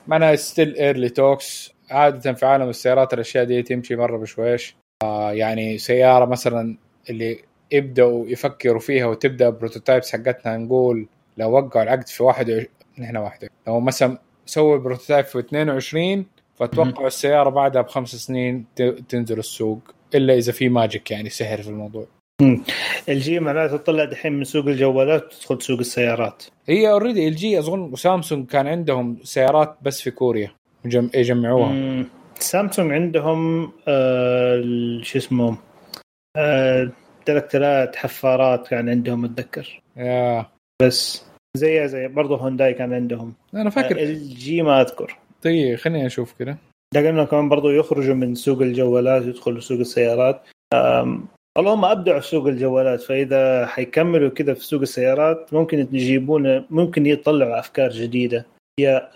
معناها 0.08 0.36
still 0.36 0.76
early 0.76 1.10
talks 1.10 1.74
عادة 1.90 2.34
في 2.34 2.46
عالم 2.46 2.70
السيارات 2.70 3.14
الأشياء 3.14 3.44
دي 3.44 3.64
تمشي 3.64 3.96
مرة 3.96 4.18
بشويش. 4.18 4.76
آه 5.04 5.32
يعني 5.32 5.78
سيارة 5.78 6.26
مثلا 6.26 6.78
اللي 7.10 7.40
يبدأوا 7.76 8.28
يفكروا 8.28 8.80
فيها 8.80 9.06
وتبدأ 9.06 9.50
prototypes 9.50 10.12
حقتنا 10.12 10.58
نقول 10.58 11.08
لو 11.38 11.52
وقعوا 11.52 11.84
العقد 11.84 12.08
في 12.08 12.24
واحد 12.24 12.68
نحن 13.00 13.18
واحد. 13.18 13.48
لو 13.68 13.80
مثلا 13.80 14.18
سووا 14.46 14.76
ال 14.76 14.81
prototype 14.81 15.26
في 15.26 15.40
22 15.40 16.26
فأتوقع 16.56 17.08
السيارة 17.08 17.50
بعدها 17.50 17.82
بخمس 17.82 18.16
سنين 18.16 18.66
تنزل 19.10 19.40
السوق 19.40 19.80
إلا 20.16 20.34
إذا 20.34 20.52
في 20.52 20.70
magic 20.70 21.12
يعني 21.12 21.30
سحر 21.30 21.62
في 21.62 21.70
الموضوع. 21.70 22.08
LG 23.10 23.40
معناته 23.40 23.78
تطلع 23.78 24.06
دحين 24.06 24.34
من 24.34 24.44
سوق 24.44 24.66
الجوالات 24.66 25.34
وتدخل 25.34 25.62
سوق 25.62 25.80
السيارات. 25.80 26.44
هي 26.68 26.92
already 26.92 27.28
LG 27.28 27.60
أظن 27.60 27.80
وسامسونج 27.80 28.48
كان 28.48 28.68
عندهم 28.68 29.18
سيارات 29.24 29.78
بس 29.82 30.02
في 30.02 30.12
كوريا 30.12 30.52
يجمعوها. 31.16 32.06
سامسونج 32.40 32.92
عندهم 32.92 33.72
آه 33.88 34.64
شو 35.02 35.18
اسمه 35.18 35.58
آه 36.38 36.92
تلكتلات 37.26 37.96
حفارات 37.96 38.68
كان 38.68 38.90
عندهم 38.90 39.26
أتذكر. 39.26 39.82
يا 39.98 40.46
بس 40.82 41.26
زيها 41.58 41.88
زي 41.88 42.08
برضه 42.08 42.38
هونداي 42.38 42.74
كان 42.74 42.94
عندهم. 42.94 43.34
أنا 43.54 43.70
فاكر. 43.70 43.98
الجي 44.00 44.62
ما 44.62 44.82
أذكر. 44.82 45.18
طيب 45.42 45.76
خليني 45.78 46.06
أشوف 46.06 46.34
كده. 46.40 46.58
لكنهم 46.96 47.26
كمان 47.26 47.50
برضه 47.50 47.72
يخرجوا 47.74 48.16
من 48.16 48.36
سوق 48.36 48.62
الجوالات 48.62 49.24
ويدخلوا 49.24 49.60
سوق 49.60 49.80
السيارات. 49.80 50.42
أم، 50.74 51.26
والله 51.58 51.74
هم 51.74 51.86
أبدعوا 51.86 52.20
سوق 52.20 52.48
الجوالات. 52.48 53.02
فإذا 53.02 53.66
حيكملوا 53.66 54.30
كذا 54.30 54.54
في 54.54 54.64
سوق 54.66 54.82
السيارات 54.82 55.54
ممكن 55.54 55.80
يجيبون 55.92 56.66
ممكن 56.70 57.06
يطلعوا 57.06 57.60
أفكار 57.60 57.90
جديدة. 57.90 58.46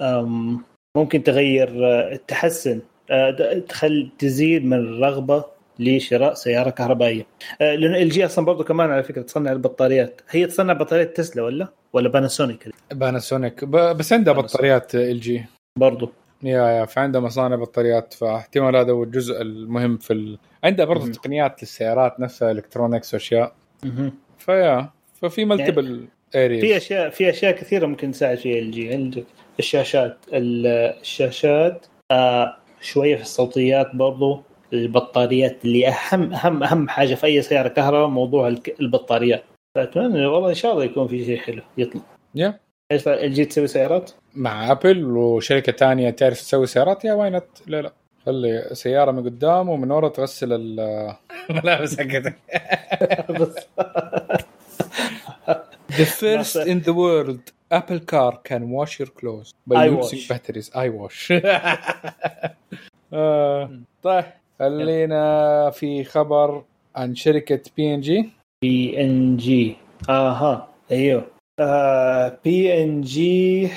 أم، 0.02 0.62
ممكن 0.98 1.24
تغير 1.24 1.86
آه، 1.86 2.20
تحسن 2.28 2.80
آه، 3.12 3.30
د- 3.30 3.66
تخل 3.68 4.10
تزيد 4.20 4.66
من 4.66 4.74
الرغبة 4.78 5.46
لشراء 5.80 6.34
سيارة 6.34 6.70
كهربائية. 6.70 7.26
آه، 7.62 7.76
لأن 7.76 7.96
LG 7.96 8.26
أصلا 8.26 8.46
برضه 8.46 8.64
كمان 8.64 8.92
على 8.92 9.04
فكرة 9.04 9.22
تصنع 9.22 9.52
البطاريات. 9.52 10.22
هي 10.30 10.46
تصنع 10.46 10.74
بطاريات 10.74 11.18
تسلا 11.18 11.44
ولا؟ 11.44 11.68
ولا 11.94 12.10
باناسونيك 12.10 12.70
باناسونيك. 12.92 13.66
بس 13.66 14.14
عندها. 14.14 14.34
بطاريات 14.34 14.96
LG. 14.96 15.46
برضه 15.80 16.12
yeah 16.44 16.70
yeah 16.70 16.86
فعندها 16.86 17.22
مصانع 17.22 17.56
بطاريات 17.56 18.14
فاحتمال 18.14 18.76
هذا 18.76 18.92
هو 18.92 19.04
الجزء 19.04 19.42
المهم 19.42 19.98
في 19.98 20.14
ال... 20.14 20.38
عندها 20.64 20.86
برضه. 20.86 21.12
تقنيات 21.12 21.62
للسيارات 21.64 22.20
نفسها 22.20 22.52
electronics 22.52 23.14
وأشياء. 23.14 23.54
ف 24.38 24.48
yeah 24.48 24.90
ففي 25.22 25.46
multiple 25.46 26.08
في 26.32 26.46
areas 26.46 26.84
أشياء 26.84 27.10
في 27.10 27.30
أشياء 27.30 27.52
كثيرة 27.52 27.86
ممكن 27.86 28.12
تساعد 28.12 28.38
فيها 28.38 28.60
LG. 28.60 28.94
عندك 28.94 29.26
الشاشات 29.60 30.18
ال- 30.34 30.68
الشاشات 31.02 31.86
آه 32.12 32.56
شوية 32.82 33.16
في 33.16 33.22
الصوتيات 33.22 33.96
برضو. 33.96 34.44
البطاريات 34.74 35.66
اللي 35.66 35.88
أهم 35.88 36.34
أهم 36.34 36.64
أهم 36.64 36.90
حاجة 36.90 37.16
في 37.16 37.26
أي 37.26 37.42
سيارة 37.42 37.68
كهرباء 37.68 38.08
موضوع 38.08 38.48
الك- 38.48 38.76
البطاريات 38.80 39.44
فأتمنى 39.76 40.26
والله 40.26 40.50
إن 40.50 40.54
شاء 40.54 40.74
الله 40.74 40.84
يكون 40.84 41.08
في 41.08 41.26
شيء 41.26 41.38
حلو 41.38 41.62
يطلع 41.78 42.02
yeah 42.36 42.60
إيش 42.92 43.08
LG 43.08 43.46
تسوي 43.46 43.68
سيارات؟ 43.68 44.12
مع 44.36 44.72
أبل 44.72 45.06
وشركة 45.06 45.72
تانية 45.72 46.10
تعرف 46.10 46.40
تسوي 46.42 46.66
سيارات 46.68 47.06
yeah 47.06 47.14
why 47.14 47.30
not 47.30 47.46
لا 47.68 47.82
لا 47.82 47.94
خلي 48.26 48.70
سيارة 48.74 49.12
من 49.12 49.24
قدام 49.24 49.70
ومن 49.70 49.92
ورا 49.92 50.10
تغسل 50.10 50.54
الملابس 51.50 51.98
حقتك 52.00 52.36
The 56.00 56.06
first 56.06 56.56
in 56.74 56.80
the 56.88 56.94
world 56.94 57.42
Apple 57.80 58.00
car 58.14 58.32
can 58.50 58.64
wash 58.78 58.94
your 59.00 59.12
clothes 59.20 59.50
by 59.68 59.76
I 59.84 59.86
using 59.86 60.20
wash. 60.20 60.28
batteries. 60.32 60.68
I 60.84 60.88
wash. 61.00 61.32
آه، 63.14 63.80
طيب 64.04 64.24
خلينا 64.60 65.70
في 65.70 66.04
خبر 66.04 66.64
عن 66.96 67.16
شركة 67.16 67.62
بي 67.78 67.94
ان 67.96 68.02
جي 68.02 68.30
بي 68.62 69.02
ان 69.02 69.38
جي 69.38 69.76
آها 70.10 70.68
أيوه. 70.92 71.26
بي 72.44 72.84
ان 72.84 73.02
جي 73.02 73.70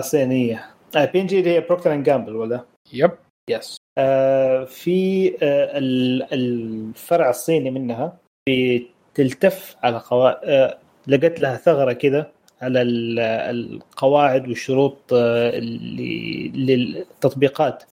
صينية. 0.00 0.64
بي 1.12 1.20
ان 1.20 1.26
جي 1.26 1.38
اللي 1.38 1.50
هي 1.50 1.60
Procter 1.60 1.92
and 1.94 2.04
Gamble 2.04 2.36
ولا؟ 2.36 2.64
yep 2.92 3.10
yes 3.50 3.76
آه 3.98 4.64
في 4.64 5.28
آه 5.42 5.78
ال- 5.78 6.32
الفرع 6.32 7.30
الصيني 7.30 7.70
منها 7.70 8.16
بتلتف 8.48 9.76
على 9.82 9.98
قواعد 9.98 10.36
آه 10.44 10.78
لقيت 11.06 11.40
لها 11.40 11.56
ثغرة 11.56 11.92
كذا 11.92 12.30
على 12.62 12.82
ال- 12.82 13.18
القواعد 13.56 14.48
والشروط 14.48 15.12
آه 15.12 15.58
اللي 15.58 16.48
للتطبيقات. 16.54 17.82
آه 17.82 17.86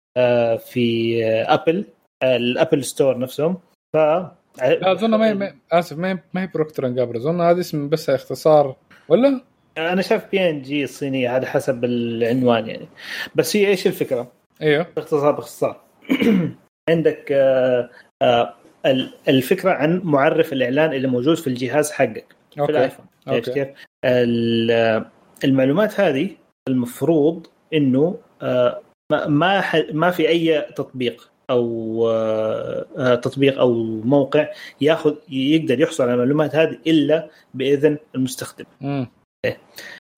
في 0.57 1.17
آه 1.27 1.55
ابل 1.55 1.85
آه 2.23 2.37
ال 2.37 2.45
Apple 2.45 2.85
Store 2.85 3.19
نفسهم 3.19 3.57
ف 3.97 3.97
لا 3.97 4.93
أظن 4.93 5.11
ما 5.11 5.27
هي 5.29 5.35
ما- 5.35 5.55
آسف 5.73 5.99
ما 5.99 6.11
هي 6.11 6.19
ما 6.35 6.43
هي 6.43 6.47
Procter 6.55 6.87
and 6.87 6.97
Gamble 6.97 7.17
أظن 7.17 7.41
هذا 7.41 7.61
اسم 7.61 7.89
بس 7.89 8.11
اختصار 8.11 8.77
ولا؟ 9.09 9.41
أنا 9.79 10.03
شايف 10.03 10.23
بي 10.33 10.51
ان 10.51 10.63
جي 10.63 10.85
الصينيه 10.85 11.37
هذا 11.37 11.47
حسب 11.47 11.85
العنوان 11.85 12.67
يعني 12.69 12.89
بس 13.35 13.57
هي 13.57 13.67
إيش 13.67 13.87
الفكرة؟ 13.87 14.33
إيوه 14.63 14.87
باختصار 14.97 15.31
باختصار 15.33 15.81
عندك 16.91 17.33
آه، 17.33 17.91
آه، 18.23 18.55
ال- 18.87 19.13
الفكرة 19.29 19.71
عن 19.71 20.01
معرف 20.05 20.53
الإعلان 20.53 20.93
اللي 20.93 21.09
موجود 21.09 21.37
في 21.37 21.47
الجهاز 21.47 21.91
حقك 21.91 22.25
في 22.55 22.61
okay 22.61 22.73
الآيفون 22.73 23.07
عرفت 23.27 23.49
okay. 23.49 23.65
كيف؟ 23.65 23.75
ال- 24.05 25.05
المعلومات 25.45 26.01
هذه 26.01 26.31
المفروض 26.69 27.47
إنه 27.75 28.19
آه، 28.43 28.81
ما 29.13 29.27
ما 29.27 29.63
ما 29.93 30.11
في 30.11 30.29
أي 30.29 30.61
تطبيق 30.61 31.33
أو 31.51 32.09
آه، 32.11 32.87
آه، 32.97 33.15
تطبيق 33.15 33.59
أو 33.59 33.75
موقع 34.05 34.49
ياخذ 34.81 35.15
يقدر 35.29 35.81
يحصل 35.81 36.05
على 36.05 36.15
المعلومات 36.15 36.55
هذه 36.55 36.79
إلا 36.87 37.29
بإذن 37.55 37.99
المستخدم. 38.15 38.65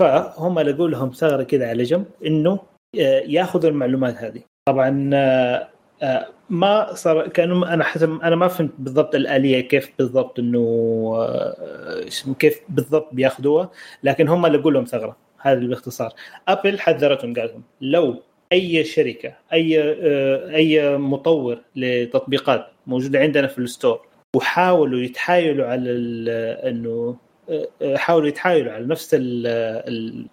فهم 0.00 0.60
لقوا 0.60 0.88
لهم 0.88 1.10
ثغرة 1.10 1.42
كذا 1.42 1.68
على 1.68 1.82
جنب 1.82 2.04
إنه 2.26 2.52
آه، 3.00 3.22
ياخذوا 3.26 3.70
المعلومات 3.70 4.14
هذه. 4.16 4.40
طبعا 4.68 4.90
ما 6.50 6.94
صار 6.94 7.28
كانوا 7.28 7.74
أنا 7.74 7.84
حسب 7.84 8.20
أنا 8.22 8.36
ما 8.36 8.48
فهمت 8.48 8.72
بالضبط 8.78 9.14
الآلية 9.14 9.60
كيف 9.60 9.90
بالضبط 9.98 10.38
إنه 10.38 10.64
كيف 12.38 12.60
بالضبط 12.68 13.08
بياخذوها 13.12 13.70
لكن 14.02 14.28
هم 14.28 14.46
لقوا 14.46 14.70
لهم 14.70 14.84
ثغرة. 14.84 15.16
هذا 15.40 15.66
باختصار. 15.66 16.12
أبل 16.48 16.80
حذرتهم 16.80 17.34
قال 17.34 17.48
لهم 17.48 17.62
لو 17.80 18.22
أي 18.52 18.84
شركة 18.84 19.32
أي 19.52 19.80
آه، 19.82 20.54
أي 20.54 20.96
مطور 20.98 21.58
لتطبيقات 21.76 22.66
موجودة 22.86 23.18
عندنا 23.18 23.46
في 23.46 23.58
الستور 23.58 24.06
وحاولوا 24.36 25.00
يتحايلوا 25.00 25.66
على 25.66 25.90
إنه 26.68 27.16
آه، 27.82 27.96
حاولوا 27.96 28.28
يتحايلوا 28.28 28.72
على 28.72 28.86
نفس 28.86 29.10
ال 29.18 30.26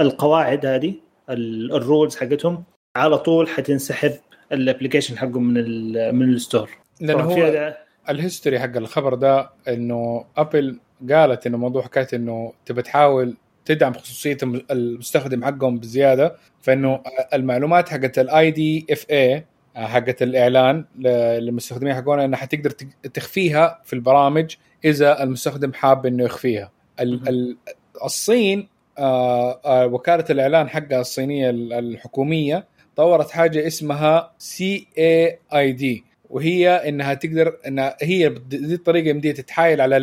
القواعد 0.00 0.66
هذه 0.66 0.94
ال- 1.30 1.72
ال 1.74 1.81
rules 1.81 2.16
حقتهم 2.16 2.64
على 2.96 3.18
طول 3.18 3.48
حتنسحب 3.48 4.12
ال 4.52 4.57
application 4.57 5.18
حقهم 5.18 5.42
من 5.44 6.14
من 6.14 6.28
ال 6.32 6.37
store. 6.37 6.70
لأنه 7.00 7.22
هو 7.22 7.76
ال 8.08 8.14
history 8.14 8.58
حق 8.60 8.76
الخبر 8.76 9.14
ده 9.14 9.50
إنه 9.68 10.24
أبل 10.36 10.78
قالت 11.10 11.46
إنه 11.46 11.58
موضوع 11.58 11.82
حكاية 11.82 12.06
إنه 12.14 12.52
تبى 12.66 12.82
تحاول 12.82 13.36
تدعم 13.68 13.92
خصوصية 13.92 14.36
الم- 14.42 14.62
المستخدم 14.70 15.44
حقهم 15.44 15.78
بزيادة 15.78 16.36
فإنه 16.62 17.02
المعلومات 17.34 17.88
حقت 17.88 18.18
ال 18.18 18.50
IDFA 18.50 19.44
حقت 19.76 20.22
الإعلان 20.22 20.84
للمستخدمين 20.98 21.94
حقونا 21.94 22.24
إنها 22.24 22.38
حتقدر 22.38 22.70
تق- 22.70 23.10
تخفيها 23.14 23.80
في 23.84 23.92
البرامج 23.92 24.54
إذا 24.84 25.22
المستخدم 25.22 25.72
حاب 25.72 26.06
إنه 26.06 26.24
يخفيها. 26.24 26.72
ال- 27.00 27.28
ال- 27.28 27.56
الصين 28.04 28.68
آه، 28.98 29.60
آه، 29.64 29.86
وكالة 29.86 30.24
الإعلان 30.30 30.68
حقها 30.68 31.00
الصينية 31.00 31.50
ال- 31.50 31.72
الحكومية 31.72 32.66
طورت 32.96 33.30
حاجة 33.30 33.66
اسمها 33.66 34.32
CAID 34.38 36.04
وهي 36.30 36.68
إنها 36.88 37.14
تقدر 37.14 37.56
إنها 37.66 37.96
هي 38.02 38.28
دي 38.28 38.74
الطريقة 38.74 39.08
يمديها 39.08 39.32
تتحايل 39.32 39.80
على 39.80 39.96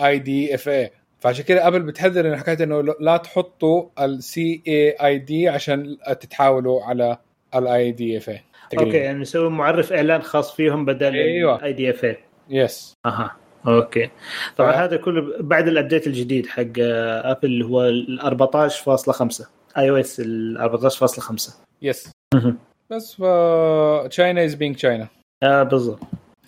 ال 0.00 0.18
IDFA 0.18 0.90
فعشان 1.20 1.44
كده 1.44 1.66
ابل 1.66 1.82
بتحذر 1.82 2.26
انه 2.28 2.36
حكاية 2.36 2.64
إنه 2.64 2.80
لا 3.00 3.16
تحطوا 3.16 3.88
ال 4.00 4.62
CAID 4.68 5.48
عشان 5.48 5.96
تتحاولوا 6.20 6.82
على 6.84 7.16
ال 7.54 7.92
IDFA 7.92 8.28
okay 8.28 8.96
يعني 8.96 9.18
نسوي 9.18 9.50
معرف 9.50 9.92
إعلان 9.92 10.22
خاص 10.22 10.54
فيهم 10.54 10.84
بدل 10.84 11.14
أيوة. 11.14 11.64
IDFA 11.64 12.04
yes 12.04 12.94
أها. 13.06 13.36
okay. 13.68 14.10
طبعا 14.56 14.72
ف- 14.72 14.76
هذا 14.76 14.96
كله 14.96 15.36
بعد 15.40 15.68
ال 15.68 15.73
update 15.73 16.06
الجديد 16.06 16.46
حق 16.46 16.62
آه، 16.80 17.30
ابل 17.30 17.38
اللي 17.48 17.64
هو 17.64 17.82
ال 17.82 18.20
14.5 18.20 19.46
iOS 19.78 20.20
ال 20.20 20.58
14.5 20.58 21.52
yes 21.82 22.10
بس 22.90 23.14
ف 23.14 23.22
China 24.08 24.44
is 24.44 24.54
being 24.54 24.76
China 24.76 25.08
آه 25.42 25.62
بالضبط. 25.62 26.00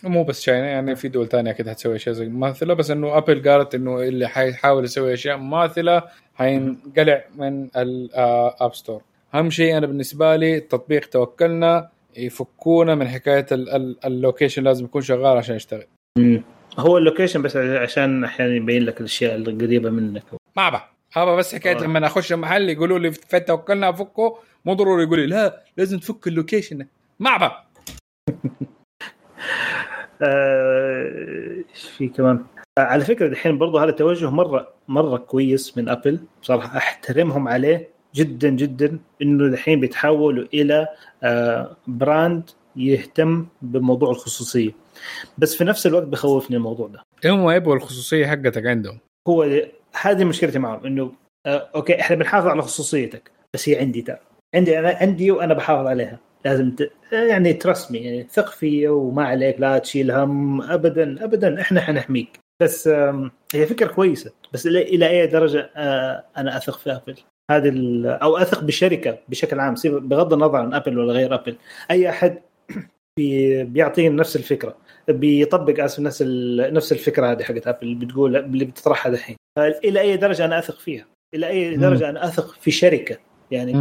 مو 0.04 0.24
بس 0.24 0.40
China 0.40 0.66
يعني 0.66 0.96
في 0.96 1.08
دول 1.08 1.26
تانية 1.28 1.50
أكيد 1.50 1.68
حتسوي 1.68 1.96
أشياء 1.96 2.14
زي 2.14 2.28
مماثلة 2.28 2.74
بس 2.74 2.90
إنه 2.90 3.16
ابل 3.16 3.48
قالت 3.50 3.74
إنه 3.74 4.00
اللي 4.02 4.28
حيحاول 4.28 4.84
يسوي 4.84 5.12
أشياء 5.14 5.36
مماثلة 5.36 6.02
حينقلع 6.34 7.24
من 7.36 7.68
ال 7.76 8.01
App 8.01 8.74
Store 8.74 9.02
أهم 9.34 9.50
شيء 9.50 9.76
أنا 9.78 9.86
بالنسبة 9.86 10.36
لي 10.36 10.56
التطبيق 10.56 11.04
توكلنا 11.08 11.88
يفكونا 12.16 12.94
من 12.94 13.08
حكاية 13.08 13.46
ال- 13.52 13.70
ال- 13.70 13.96
ال 14.06 14.12
location 14.12 14.62
لازم 14.62 14.84
يكون 14.84 15.02
شغال 15.02 15.36
عشان 15.38 15.56
يشتغل. 15.56 15.86
هو 16.78 16.98
ال 16.98 17.03
location 17.03 17.42
بس 17.42 17.56
عشان 17.56 18.24
أحيانا 18.24 18.54
يبين 18.54 18.82
لك 18.84 19.00
الأشياء 19.00 19.34
القريبه 19.36 19.90
منك. 19.90 20.22
ما 20.56 20.68
أبى 20.68 20.78
أبى 21.16 21.36
بس 21.36 21.54
حكاية 21.54 21.76
آه. 21.76 21.80
لما 21.80 22.06
أخش 22.06 22.32
المحل 22.32 22.70
يقولوا 22.70 22.98
لي 22.98 23.10
توكلنا 23.46 23.88
أفكه 23.88 24.38
مو 24.64 24.74
ضروري 24.74 25.02
يقول 25.04 25.18
لي 25.20 25.26
لا 25.26 25.62
لازم 25.76 25.98
تفك 25.98 26.26
ال 26.26 26.32
location. 26.32 26.86
ما 27.20 27.30
أبى. 27.30 27.44
آه، 27.44 27.54
إيش 30.22 31.82
في 31.82 32.08
كمان؟ 32.08 32.44
آه، 32.78 32.80
على 32.80 33.04
فكرة 33.04 33.28
دحين 33.28 33.58
برضو 33.58 33.78
هذا 33.78 33.90
التوجه 33.90 34.30
مره 34.30 34.68
مرة 34.88 35.16
كويس 35.16 35.78
من 35.78 35.88
أبل. 35.88 36.20
بصراحه 36.42 36.78
أحترمهم 36.78 37.48
عليه 37.48 37.88
جدا 38.14 38.48
جدا 38.48 38.98
إنه 39.22 39.48
دحين 39.48 39.80
بيتحولوا 39.80 40.44
إلى 40.54 40.88
آه، 41.22 41.76
brand 41.86 42.50
يهتم 42.76 43.46
بموضوع 43.62 44.10
الخصوصية. 44.10 44.70
بس 45.38 45.56
في 45.56 45.64
نفس 45.64 45.86
الوقت 45.86 46.04
بخوفني 46.04 46.56
الموضوع 46.56 46.88
ده. 46.88 47.02
هم 47.24 47.50
يبغوا 47.50 47.74
الخصوصية 47.74 48.26
حقتك 48.26 48.66
عندهم. 48.66 48.98
هو 49.28 49.62
هذه 50.00 50.24
مشكلتي 50.24 50.58
معهم 50.58 50.86
إنه 50.86 51.12
آه، 51.46 51.68
okay 51.74 52.00
إحنا 52.00 52.16
بنحافظ 52.16 52.46
على 52.46 52.62
خصوصيتك 52.62 53.30
بس 53.54 53.68
هي 53.68 53.76
عندي 53.76 54.02
ترى 54.02 54.18
عندي 54.54 54.78
أنا 54.78 54.96
عندي 55.00 55.30
وأنا 55.30 55.54
بحافظ 55.54 55.86
عليها. 55.86 56.18
لازم 56.44 56.70
ت... 56.70 56.90
يعني 57.12 57.52
trust 57.52 57.85
me 57.85 57.98
يعني 57.98 58.26
ثق 58.30 58.50
فيا 58.50 58.90
وما 58.90 59.24
عليك 59.24 59.60
لا 59.60 59.78
تشيل 59.78 60.10
هم 60.10 60.62
ابدا 60.62 61.24
ابدا 61.24 61.60
إحنا 61.60 61.80
حنحميك. 61.80 62.38
بس 62.62 62.88
هي 63.54 63.66
فكرة 63.66 63.86
كويسة. 63.86 64.32
بس 64.52 64.66
إلى 64.66 65.08
أي 65.08 65.26
درجة 65.26 65.70
آه، 65.76 66.24
أنا 66.36 66.56
أثق 66.56 66.78
في 66.78 66.90
ابل 66.92 67.14
هذه 67.50 67.68
ال- 67.68 68.06
أو 68.06 68.36
أثق 68.36 68.60
بالشركة 68.64 69.18
بشكل 69.28 69.60
عام 69.60 69.74
بغض 69.84 70.32
النظر 70.32 70.56
عن 70.56 70.74
ابل 70.74 70.98
ولا 70.98 71.12
غير 71.12 71.34
ابل 71.34 71.56
أي 71.90 72.08
أحد 72.10 72.38
بي- 73.18 73.64
بيعطيني 73.64 74.08
نفس 74.16 74.36
الفكرة 74.36 74.76
بيطبق 75.08 75.84
اسف 75.84 76.00
نفس 76.00 76.22
ال- 76.22 76.74
نفس 76.74 76.92
الفكرة 76.92 77.26
هذه 77.32 77.42
حقت 77.42 77.66
ابل 77.66 77.78
اللي 77.82 78.06
بتقول 78.06 78.36
اللي 78.36 78.64
بتطرحها 78.64 79.12
دحين. 79.12 79.36
إلى 79.58 80.00
أي 80.00 80.16
درجة 80.16 80.44
أنا 80.44 80.58
أثق 80.58 80.78
فيها؟ 80.78 81.06
إلى 81.34 81.46
أي. 81.48 81.76
درجة 81.76 82.08
أنا 82.08 82.24
أثق 82.24 82.54
في 82.60 82.70
شركة؟ 82.70 83.16
يعني. 83.50 83.72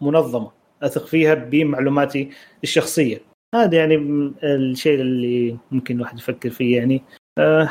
كمنظمة. 0.00 0.57
أثق 0.82 1.06
فيها 1.06 1.34
بمعلوماتي 1.34 2.30
الشخصية. 2.64 3.20
هذا 3.54 3.78
يعني 3.78 3.96
الشيء 4.44 5.00
اللي 5.00 5.56
ممكن 5.70 5.96
الواحد 5.96 6.18
يفكر 6.18 6.50
فيه 6.50 6.76
يعني. 6.76 7.02
آه 7.38 7.70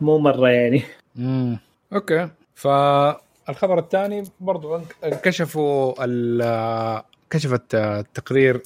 مو 0.00 0.18
مرة 0.18 0.48
يعني. 0.48 0.82
امم 1.18 1.58
okay. 1.92 2.28
فالخبر 2.54 3.78
الثاني 3.78 4.24
برضو 4.40 4.76
ال- 6.00 7.02
كشفت 7.30 7.74
آه، 7.74 8.04
تقرير 8.14 8.62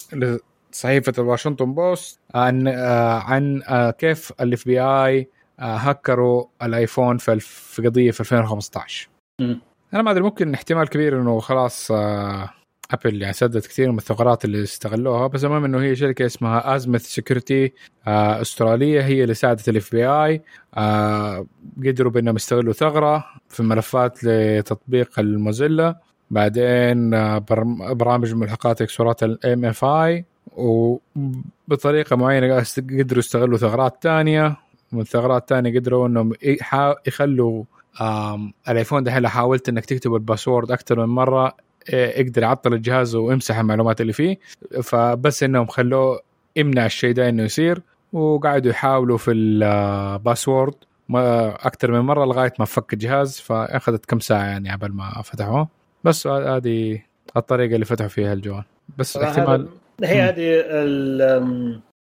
لصحيفة 0.72 1.12
الواشنطن 1.18 1.74
بوست 1.74 2.18
عن 2.34 2.68
آه، 2.68 3.18
عن 3.18 3.62
آه، 3.68 3.90
كيف 3.90 4.32
ال 4.40 4.64
FBI 4.64 5.28
هكروا 5.58 6.44
الآيفون 6.62 7.18
في 7.18 7.32
الف- 7.32 7.46
في 7.74 7.82
قضية 7.86 8.10
في 8.10 8.20
2015 8.20 9.08
مم. 9.40 9.60
أنا 9.94 10.02
ما 10.02 10.10
أدري 10.10 10.22
ممكن 10.22 10.54
احتمال 10.54 10.88
كبير 10.88 11.20
إنه 11.20 11.40
خلاص 11.40 11.92
ابل 12.90 13.22
يعني 13.22 13.32
سدت 13.32 13.66
كثير 13.66 13.92
من 13.92 13.98
الثغرات 13.98 14.44
اللي 14.44 14.62
استغلوها 14.62 15.26
بس 15.26 15.44
المهم 15.44 15.64
إنه 15.64 15.80
هي 15.82 15.96
شركة 15.96 16.26
اسمها 16.26 16.76
Azimuth 16.76 17.06
Security 17.06 17.72
أسترالية 18.06 19.00
هي 19.00 19.22
اللي 19.22 19.34
ساعدت 19.34 19.68
ال 19.68 19.92
FBI 19.92 20.42
قدروا 21.86 22.12
بإنهم 22.12 22.36
يستغلوا 22.36 22.72
ثغرة 22.72 23.24
في 23.48 23.62
ملفات 23.62 24.24
لتطبيق 24.24 25.18
الموزيلا. 25.18 26.00
بعدين 26.30 27.14
آه، 27.14 27.38
برامج 27.92 28.34
ملحقات 28.34 28.82
إكسسوارات 28.82 29.22
ال 29.22 29.64
MFi 29.64 30.24
وبطريقة 30.56 32.16
معينة 32.16 32.64
قدروا 32.78 33.18
يستغلوا 33.18 33.58
ثغرات 33.58 33.96
ثانية 34.02 34.56
ومن 34.92 35.04
ثغرات 35.04 35.48
ثانية 35.48 35.78
قدروا 35.78 36.06
إنهم 36.06 36.32
يخلوا 37.06 37.64
الآيفون 38.68 39.04
دحين 39.04 39.28
حاولت 39.28 39.68
إنك 39.68 39.84
تكتب 39.84 40.14
ال 40.14 40.20
password 40.20 40.70
أكثر 40.70 41.06
من 41.06 41.14
مرة 41.14 41.56
يقدر 41.92 42.42
يعطل 42.42 42.74
الجهاز 42.74 43.14
ويمسح 43.14 43.58
المعلومات 43.58 44.00
اللي 44.00 44.12
فيه. 44.12 44.38
فبس 44.82 45.42
إنهم 45.42 45.66
خلوه 45.66 46.20
يمنع 46.56 46.86
الشيء 46.86 47.14
ده 47.14 47.28
إنه 47.28 47.42
يصير 47.42 47.82
وقعدوا 48.12 48.70
يحاولوا 48.70 49.18
في 49.18 49.30
ال 49.30 49.46
password 49.46 50.74
ما 51.08 51.54
أكثر 51.54 51.90
من 51.90 52.00
مرة 52.00 52.24
لغاية 52.24 52.52
ما 52.58 52.64
فك 52.64 52.92
الجهاز. 52.92 53.40
فأخذت 53.40 54.06
كم 54.06 54.20
ساعة 54.20 54.44
يعني 54.44 54.72
قبل 54.72 54.92
ما 54.92 55.22
فتحوه. 55.24 55.68
بس 56.04 56.26
هذه 56.26 57.02
الطريقة 57.36 57.74
اللي 57.74 57.84
فتحوا 57.84 58.08
فيها 58.08 58.32
الجوال. 58.32 58.64
بس 58.98 59.16
احتمال 59.16 59.68
هي. 60.04 60.20
هذه 60.20 60.64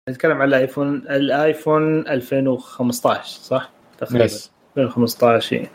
نتكلم 0.09 0.41
عن 0.41 0.47
الآيفون 0.47 0.95
الآيفون 0.95 2.07
2015 2.07 3.39
صح؟ 3.39 3.69
تقريبا. 3.97 4.25
yes 4.25 4.51
2015 4.77 5.55
آه، 5.55 5.67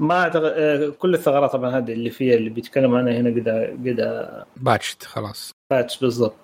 ما 0.00 0.22
أعتقد 0.22 0.52
آه، 0.56 0.88
كل 0.88 1.14
الثغرات 1.14 1.52
طبعا 1.52 1.78
هذه 1.78 1.92
اللي 1.92 2.10
فيها 2.10 2.34
اللي 2.34 2.50
بيتكلموا 2.50 2.98
عنها 2.98 3.12
هنا 3.12 3.30
قد 3.30 3.48
قد 3.88 4.44
patched 4.56 5.02
خلاص. 5.02 5.50
patched 5.70 6.00
بالضبط. 6.00 6.36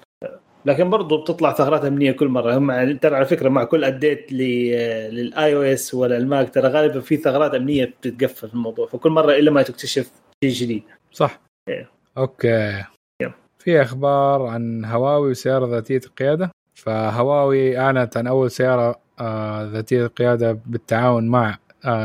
لكن 0.67 0.91
برضو 0.91 1.23
بتطلع 1.23 1.53
ثغرات 1.53 1.85
أمنية 1.85 2.13
كل 2.13 2.29
مرة. 2.29 2.59
هم 2.59 2.97
ترى 2.97 3.17
على 3.17 3.25
فكرة 3.25 3.49
مع 3.49 3.65
كل 3.65 3.85
update 3.85 4.33
لل 4.33 5.57
iOS 5.57 5.95
ولا 5.95 6.17
الماك 6.17 6.55
ترى 6.55 6.69
غالبا 6.69 7.01
في 7.01 7.17
ثغرات 7.17 7.55
أمنية 7.55 7.85
بتتقفل 7.85 8.49
في 8.49 8.55
الموضوع. 8.55 8.87
فكل 8.87 9.11
مرة 9.11 9.33
إلا 9.33 9.51
ما 9.51 9.63
تكتشف 9.63 10.11
شيء 10.45 10.53
جديد. 10.53 10.83
صح. 11.13 11.41
إيه. 11.69 11.91
okay. 12.19 12.85
yep. 13.23 13.33
في 13.59 13.83
أخبار 13.83 14.47
عن 14.47 14.85
هواوي 14.85 15.31
وسيارة 15.31 15.67
ذاتية 15.67 16.01
القيادة؟ 16.07 16.51
فهواوي 16.75 17.79
أعلنت 17.79 18.17
عن 18.17 18.27
أول 18.27 18.51
سيارة 18.51 19.01
آه 19.21 19.65
ذاتية 19.65 20.07
القيادة 20.07 20.59
بالتعاون 20.67 21.29
مع 21.29 21.59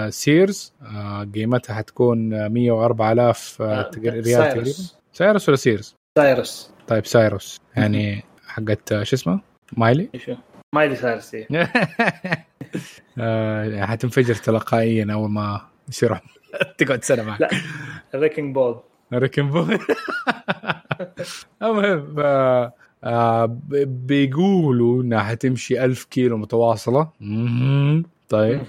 سيرز 0.09 0.73
آه 0.81 1.23
قيمتها 1.35 1.73
حتكون 1.73 2.33
آه 2.33 2.47
104000 2.85 3.61
آه 3.61 3.91
ريال 3.97 4.23
تقريبا 4.23 4.23
سايرس 4.23 4.99
سايرس 5.13 5.49
ولا 5.49 5.57
سيرز؟ 5.57 5.95
سايرس 6.17 6.71
طيب 6.87 7.05
سايروس 7.05 7.57
يعني 7.75 8.23
حقت 8.47 8.91
آه، 8.91 9.03
شو 9.03 9.15
اسمه؟ 9.15 9.39
مايلي؟ 9.77 10.09
مايلي 10.75 10.95
سايرس 10.95 11.35
إيه. 11.35 11.47
آه، 13.19 13.85
حتنفجر 13.85 14.35
تلقائيا 14.35 15.07
أول 15.13 15.29
ما 15.29 15.61
يصير 15.89 16.19
تقعد 16.77 17.03
سنة 17.03 17.23
معك 17.23 17.41
لا. 17.41 17.49
wrecking 18.15 18.55
ball 18.55 18.79
wrecking 19.13 19.49
ball 19.49 19.79
المهم 21.63 22.15
آه، 22.19 22.73
آه، 23.03 23.59
بيقولوا 23.85 25.03
إنها 25.03 25.19
حتمشي 25.19 25.85
ألف 25.85 26.03
كيلو 26.03 26.37
متواصلة. 26.37 27.09
طيب. 28.29 28.61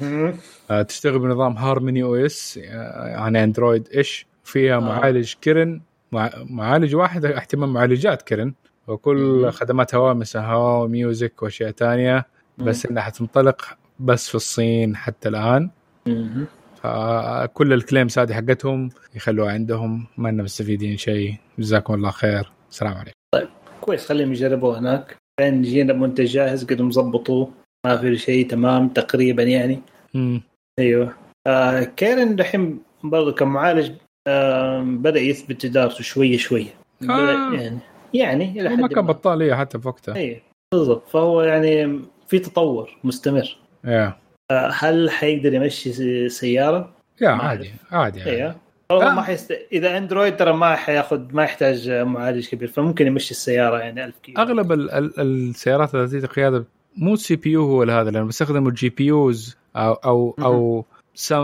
آه، 0.71 0.83
تشتغل 0.83 1.19
بنظام 1.19 1.57
Harmony 1.57 2.03
OS 2.03 2.57
يعني 2.57 3.45
اندرويد 3.45 3.89
إيش 3.95 4.27
فيها؟ 4.45 4.77
آه. 4.77 4.81
معالج 4.81 5.35
Kirin. 5.41 5.81
مع- 6.13 6.31
معالج 6.45 6.95
واحد 6.97 7.25
احتمال 7.25 7.69
معالجات 7.69 8.23
Kirin. 8.23 8.55
وكل 8.87 9.17
مهم. 9.17 9.51
خدمات 9.51 9.95
هواوي 9.95 10.15
مثل 10.15 10.39
هواوي 10.39 10.89
Music 10.89 11.43
وأشياء 11.43 11.71
تانية. 11.71 12.27
بس 12.59 12.87
إنها 12.87 13.03
حتنطلق 13.03 13.63
بس 14.01 14.29
في 14.29 14.35
الصين 14.35 14.97
حتى 14.97 15.29
الآن. 15.29 15.71
مهم. 16.07 16.47
فكل 16.83 17.73
ال 17.73 17.79
claims 17.79 18.19
هذه 18.19 18.33
حقتهم 18.33 18.91
يخلوها 19.15 19.53
عندهم. 19.53 20.07
ما 20.19 20.29
لنا 20.29 20.43
مستفيدين 20.43 20.97
شيء. 20.97 21.35
جزاكم 21.59 21.95
الله 21.95 22.11
خير. 22.11 22.53
السلام 22.71 22.95
عليكم. 22.95 23.53
كويس. 23.81 24.09
خليهم 24.09 24.33
يجربوه 24.33 24.79
هناك. 24.79 25.17
بعدين 25.41 25.65
يجينا 25.65 25.93
منتج 25.93 26.25
جاهز 26.25 26.65
قد 26.65 26.83
مظبطوه. 26.83 27.51
ما 27.87 27.97
في 27.97 28.17
شيء 28.17 28.49
تمام 28.49 28.89
تقريبا 28.89 29.43
يعني 29.43 29.83
مم. 30.15 30.43
أيوه 30.79 31.15
آه 31.47 31.83
كيرن 31.83 32.37
دحين 32.37 32.83
برضه 33.05 33.33
كمعالج 33.33 33.93
آه 34.29 34.81
بدأ 34.81 35.21
يثبت 35.21 35.67
جدارته 35.67 36.03
شوية 36.03 36.37
شوية 36.37 36.75
آه. 37.11 37.53
يعني 37.55 37.79
يعني 38.15 38.61
إلى 38.61 38.69
هو 38.69 38.77
ما 38.77 38.89
حد 38.89 38.95
كان 38.95 39.07
بطال 39.07 39.43
إيه 39.43 39.55
حتى 39.55 39.79
في 39.79 39.89
وقتها 39.89 40.17
اي 40.17 40.43
بالضبط 40.73 41.09
فهو 41.09 41.43
يعني 41.43 42.01
في 42.29 42.39
تطور 42.39 42.99
مستمر 43.05 43.57
يا 43.85 44.17
آه 44.51 44.71
هل 44.75 45.11
حيقدر 45.11 45.55
يمشي 45.55 46.29
سيارة؟ 46.29 46.93
يا 47.21 47.35
ما 47.35 47.43
عادي 47.43 47.71
عادي 47.91 48.19
يعني. 48.19 48.31
أيوه 48.31 48.57
والله 48.91 49.11
آه. 49.11 49.15
ما 49.15 49.23
حيست... 49.23 49.59
إذا 49.73 49.99
أندرويد 49.99 50.37
ترى 50.37 50.53
ما 50.53 50.77
حياخذ 50.77 51.21
ما 51.33 51.45
يحتاج 51.45 51.91
معالج 51.91 52.49
كبير 52.49 52.69
فممكن 52.69 53.07
يمشي 53.07 53.31
السيارة 53.31 53.79
يعني 53.79 54.05
1000 54.05 54.19
كيلو 54.19 54.43
أغلب 54.43 54.73
ال 54.73 54.91
ال 54.91 55.21
السيارات 55.21 55.97
ذاتيه 55.97 56.19
القياده 56.19 56.65
مو 56.97 57.17
CPU 57.17 57.63
هو 57.65 57.83
هذا 57.83 58.11
لأنه 58.11 58.27
بيستخدموا 58.27 58.69
ال 58.69 58.89
GPUs 58.89 59.57
أو 59.77 59.93
أو 59.93 60.35
أو 60.39 60.85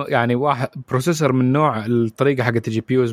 يعني 0.09 0.35
واحد 0.35 0.69
processor 0.89 1.33
من 1.33 1.53
نوع 1.53 1.87
الطريقة 1.87 2.45
حقت 2.45 2.69
ال 2.69 2.81
GPUs 2.81 3.13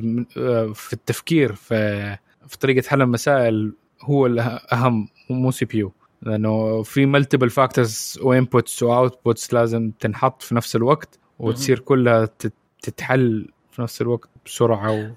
في 0.73 0.93
التفكير 0.93 1.53
في 1.53 2.17
في 2.47 2.57
طريقة 2.57 2.87
حل 2.87 3.01
المسائل 3.01 3.73
هو 4.01 4.25
الأهم 4.25 5.07
مو 5.29 5.51
CPU. 5.51 5.91
لأنه 6.21 6.83
في 6.83 7.05
multiple 7.05 7.49
factors 7.49 8.19
و 8.21 8.30
inputs 8.30 8.83
و 8.83 8.92
outputs 8.92 9.53
لازم 9.53 9.91
تنحط 9.99 10.41
في 10.41 10.55
نفس 10.55 10.75
الوقت 10.75 11.19
وتصير 11.39 11.79
كلها 11.79 12.25
تت- 12.25 12.53
تتحل 12.81 13.47
في 13.71 13.81
نفس 13.81 14.01
الوقت 14.01 14.29
بسرعة 14.45 14.91
و... 14.91 15.09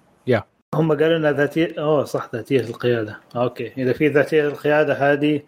هم 0.74 0.93
قالوا 0.93 1.16
انها 1.16 1.32
ذاتيه 1.32 1.74
أوه 1.78 2.05
صح 2.05 2.30
ذاتية 2.34 2.60
القيادة. 2.60 3.20
okay 3.36 3.73
إذا 3.78 3.93
في 3.93 4.09
ذاتية 4.09 4.48
القيادة 4.48 4.94
هذه 5.12 5.43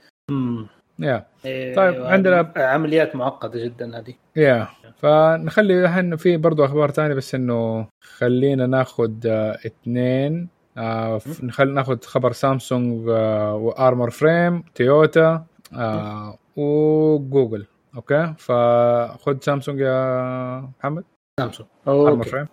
يا 0.99 1.27
إيه، 1.45 1.75
طيب، 1.77 2.03
عندنا- 2.07 2.53
عمليات 2.57 3.17
معقدة 3.17 3.65
جدا 3.65 3.99
هذه. 3.99 4.15
يا 4.37 4.69
فنخلي 4.97 5.85
الحين 5.85 6.17
في 6.17 6.37
برضو 6.37 6.65
أخبار 6.65 6.89
تانية 6.89 7.15
بس 7.15 7.35
إنه 7.35 7.87
خلينا 8.03 8.67
ناخذ 8.67 9.13
آه 9.27 9.59
اثنين. 9.67 10.49
آه 10.79 11.21
نخل 11.43 11.69
ناخذ 11.75 12.01
خبر 12.05 12.33
سامسونج 12.33 13.09
آه 13.09 13.55
و 13.57 13.66
Armor 13.66 14.11
Frame 14.11 14.63
تويوتا 14.75 15.45
آه 15.77 16.39
وجوجل 16.57 17.67
okay؟ 17.97 18.35
فخذ 18.39 19.39
سامسونج 19.41 19.81
يا 19.81 20.71
محمد. 20.79 21.05
سامسونج. 21.41 21.69
Armor 21.89 22.11
okay 22.27 22.47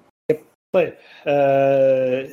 Frame 0.76 0.92
آه. 1.28 2.28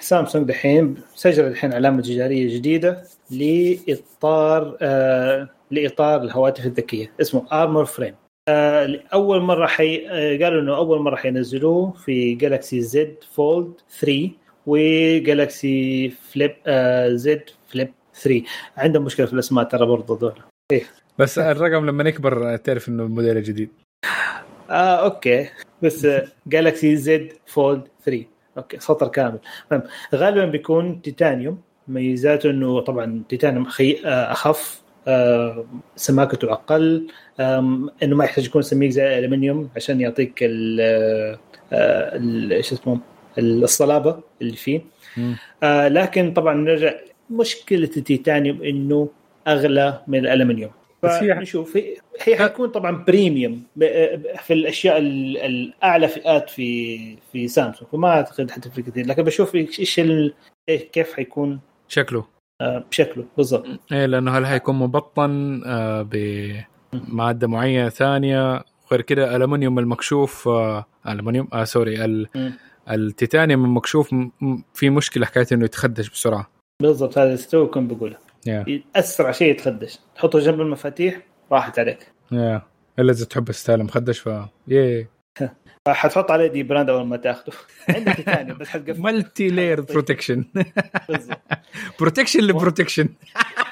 سامسونج 0.00 0.48
دحين 0.48 0.94
سجل 1.14 1.46
الحين 1.46 1.72
علامة 1.72 2.02
تجارية 2.02 2.56
جديدة 2.56 3.02
لإطار 3.30 4.76
آه 4.82 5.48
لإطار 5.70 6.22
الهواتف 6.22 6.66
الذكية 6.66 7.12
اسمه 7.20 7.46
Armor 7.52 7.84
Frame 7.84 8.14
آه 8.48 9.00
اول 9.12 9.40
مرة 9.40 9.66
حي... 9.66 10.06
آه 10.08 10.44
قالوا 10.44 10.62
إنه 10.62 10.76
أول 10.76 10.98
مرة 10.98 11.16
حينزلوه 11.16 11.92
في 11.92 12.34
Galaxy 12.34 12.80
Z 12.80 13.16
Fold 13.34 13.72
3 14.00 14.30
و 14.66 14.87
Galaxy 14.87 16.10
Flip 16.10 16.56
آه 16.66 17.08
Z 17.14 17.44
Flip 17.68 17.92
3 18.14 18.42
عندهم 18.76 19.04
مشكلة 19.04 19.26
في 19.26 19.32
الأسماء 19.32 19.64
ترى 19.64 19.86
برضه 19.86 20.18
دول 20.18 20.34
بس 21.18 21.38
الرقم 21.38 21.86
لما 21.86 22.08
يكبر 22.08 22.56
تعرف 22.56 22.88
إنه 22.88 23.02
الموديل 23.02 23.36
الجديد 23.36 23.83
آه 24.70 25.04
okay. 25.04 25.48
بس 25.82 26.06
Galaxy 26.46 26.96
Z 26.96 27.32
Fold 27.46 27.82
3 28.04 28.24
okay 28.56 28.78
سطر 28.80 29.08
كامل. 29.08 29.38
غالبا 30.14 30.44
بيكون 30.44 31.02
تيتانيوم 31.02 31.58
ميزاته 31.88 32.50
إنه 32.50 32.80
طبعا 32.80 33.22
تيتانيوم 33.28 33.64
خي... 33.64 33.96
آه، 34.04 34.32
أخف 34.32 34.82
آه، 35.08 35.64
سماكته 35.96 36.52
أقل. 36.52 37.06
إنه 37.40 38.16
ما 38.16 38.24
يحتاج 38.24 38.46
يكون 38.46 38.62
سميك 38.62 38.90
زي 38.90 39.18
الالمنيوم 39.18 39.70
عشان 39.76 40.00
يعطيك 40.00 40.38
ال 40.42 40.80
آه، 41.72 42.16
ال- 42.16 42.52
إيش 42.52 42.72
اسمه؟ 42.72 42.98
الصلابة 43.38 44.20
اللي 44.42 44.56
فيه. 44.56 44.80
آه 45.62 45.88
لكن 45.88 46.32
طبعا 46.32 46.54
نرجع. 46.54 46.92
مشكلة 47.30 47.90
التيتانيوم 47.96 48.62
إنه 48.62 49.08
أغلى 49.48 50.00
من 50.06 50.18
الألمنيوم. 50.18 50.70
فنشوف 51.08 51.76
هي 51.76 51.96
هي 52.22 52.36
حيكون 52.36 52.68
طبعا 52.68 53.04
premium 53.04 53.62
في 54.42 54.52
الأشياء 54.52 54.98
ال- 54.98 55.36
الأعلى 55.38 56.08
فئات 56.08 56.50
في 56.50 56.98
في 57.32 57.48
سامسونج 57.48 57.90
فما 57.90 58.08
أعتقد 58.08 58.50
حتفرق 58.50 58.84
كثير 58.84 59.06
لكن 59.06 59.22
بشوف 59.22 59.54
إيش 59.54 60.00
كيف 60.92 61.12
حيكون؟ 61.12 61.60
شكله. 61.88 62.24
آه، 62.60 62.84
بشكله 62.90 63.24
بالضبط. 63.36 63.66
إيه 63.92 64.06
لأنه 64.06 64.38
هل 64.38 64.46
حيكون 64.46 64.74
مبطن 64.74 65.62
آه 65.66 66.02
بماده 66.02 67.48
معينة 67.48 67.88
ثانية؟ 67.88 68.62
غير 68.92 69.00
كده 69.00 69.36
الومنيوم 69.36 69.78
المكشوف 69.78 70.48
آه 70.48 70.86
الومنيوم 71.08 71.48
آه 71.52 71.64
sorry 71.64 72.04
ال-. 72.04 72.28
التيتانيوم 72.90 73.64
المكشوف 73.64 74.14
في 74.74 74.90
مشكلة 74.90 75.26
حكاية 75.26 75.46
إنه 75.52 75.64
يتخدش 75.64 76.10
بسرعة. 76.10 76.50
بالضبط 76.82 77.18
هذا 77.18 77.36
تو 77.36 77.66
كنت 77.66 77.92
بقوله 77.92 78.16
يا 78.46 78.82
اسرع 78.96 79.30
شيء 79.32 79.50
يتخدش. 79.50 79.98
تحطه 80.16 80.38
جنب 80.38 80.60
المفاتيح 80.60 81.20
راحت 81.52 81.78
عليك. 81.78 81.98
يا 82.32 82.62
إلا 82.98 83.12
إذا 83.12 83.24
تحب 83.24 83.52
ستايل 83.52 83.84
مخدش 83.84 84.18
ف 84.18 84.30
yeah 84.68 85.06
حتحط 85.88 86.30
عليه 86.30 86.46
dbrand 86.46 86.90
أول 86.90 87.06
ما 87.06 87.16
تاخذه 87.16 87.52
عندك 87.96 88.16
تيتانيوم 88.16 88.58
بس 88.58 88.68
حتقفل. 88.68 89.00
multi-layer 89.00 89.48
protection 89.48 89.80
protection 89.80 90.44
ل 92.00 92.40
protection 92.40 93.08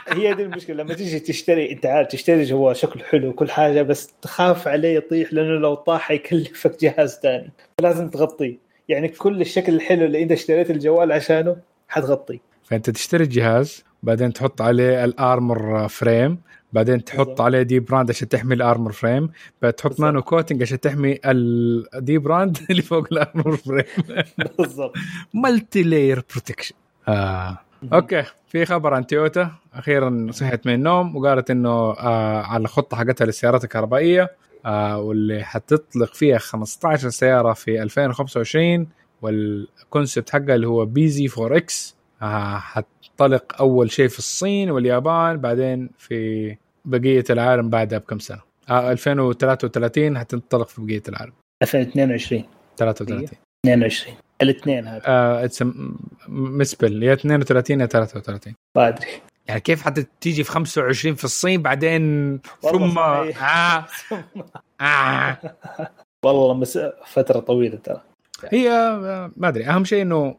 هي 0.08 0.34
دي 0.34 0.42
المشكلة. 0.42 0.82
لما 0.82 0.94
تيجي 0.94 1.18
تشتري 1.20 1.72
أنت 1.72 1.86
عارف 1.86 2.08
تشتري 2.08 2.42
جوال 2.44 2.76
شكله 2.76 3.04
حلو 3.04 3.28
وكل 3.28 3.50
حاجة 3.50 3.82
بس 3.82 4.14
تخاف 4.22 4.68
عليه 4.68 4.96
يطيح 4.96 5.32
لأنه 5.32 5.58
لو 5.60 5.74
طاح 5.74 6.00
حيكلفك 6.00 6.80
جهاز 6.80 7.18
ثاني. 7.22 7.52
فلازم 7.78 8.08
تغطيه. 8.08 8.56
يعني 8.88 9.08
كل 9.08 9.40
الشكل 9.40 9.74
الحلو 9.74 10.04
اللي 10.04 10.22
أنت 10.22 10.32
اشتريت 10.32 10.70
الجوال 10.70 11.12
عشانه 11.12 11.56
حتغطيه. 11.88 12.38
فأنت 12.64 12.90
تشتري 12.90 13.24
الجهاز 13.24 13.84
بعدين 14.02 14.32
تحط 14.32 14.60
عليه 14.62 15.04
ال 15.04 15.18
armor 15.18 15.88
frame 15.88 16.38
بعدين 16.72 17.04
تحط 17.04 17.18
بالضبط. 17.18 17.40
عليه 17.40 17.62
dbrand 17.62 18.10
عشان 18.10 18.28
تحمي 18.28 18.54
ال 18.54 18.61
armor 18.61 18.92
frame 18.92 19.30
بعد 19.62 19.72
تحط. 19.72 20.00
nano 20.00 20.22
coating 20.22 20.62
عشان 20.62 20.80
تحمي 20.80 21.18
ال 21.24 22.18
dbrand 22.18 22.58
اللي 22.70 22.82
فوق 22.82 23.06
ال 23.12 23.19
armor 23.19 23.56
frame 23.56 23.84
بالضبط. 24.58 24.92
multi-layer 25.34 26.24
protection 26.30 26.74
آه. 27.08 27.58
okay. 27.92 28.24
في 28.48 28.64
خبر 28.64 28.94
عن 28.94 29.06
تويوتا 29.06 29.50
أخيرا 29.74 30.26
صحت 30.30 30.66
من 30.66 30.74
النوم 30.74 31.16
وقالت 31.16 31.50
إنه 31.50 31.70
آه 31.70 32.42
على 32.42 32.62
الخطة 32.62 32.96
حقتها 32.96 33.24
للسيارات 33.24 33.64
الكهربائية 33.64 34.30
آه 34.66 34.98
واللي 35.00 35.44
حتطلق 35.44 36.14
فيها 36.14 36.38
15 36.38 37.08
سيارة 37.10 37.52
في 37.52 37.82
2025 37.82 38.86
وال 39.22 39.46
concept 39.46 40.30
حقها 40.30 40.54
اللي 40.54 40.66
هو 40.68 40.84
bZ 40.84 41.28
4 41.38 41.56
X 41.56 41.96
آه 42.22 42.58
حتنطلق 42.58 43.60
أول 43.60 43.90
شيء 43.90 44.08
في 44.08 44.18
الصين 44.18 44.70
واليابان 44.70 45.36
بعدين 45.36 45.90
في 45.98 46.56
بقية 46.84 47.24
العالم 47.30 47.70
بعدها 47.70 47.98
بكم 47.98 48.18
سنة؟ 48.18 48.40
آه 48.70 48.92
2033 48.92 50.18
حتنطلق 50.18 50.68
في 50.68 50.82
بقية 50.82 51.02
العالم. 51.08 51.32
2022 51.62 52.44
33 52.76 53.28
22 53.66 54.16
الاثنين 54.42 54.86
هذا. 54.86 55.02
آه 55.06 55.48
possible 56.28 57.02
يا 57.02 57.12
32 57.12 57.80
يا 57.80 57.86
33 57.86 58.54
ما 58.76 58.88
أدري. 58.88 59.08
يعني 59.48 59.60
كيف 59.60 59.82
حتى 59.82 60.06
تيجي 60.20 60.44
في 60.44 60.50
25 60.50 61.14
في 61.14 61.24
الصين 61.24 61.62
بعدين 61.62 62.40
ثم. 62.60 62.98
آه 62.98 63.32
آه. 64.80 65.38
والله 66.24 66.54
مس... 66.54 66.78
فترة 67.06 67.40
طويلة 67.40 67.76
ترى. 67.76 68.00
هي 68.48 68.70
آه، 68.70 69.30
ما 69.36 69.48
أدري. 69.48 69.66
أهم 69.66 69.84
شيء 69.84 70.02
إنه 70.02 70.36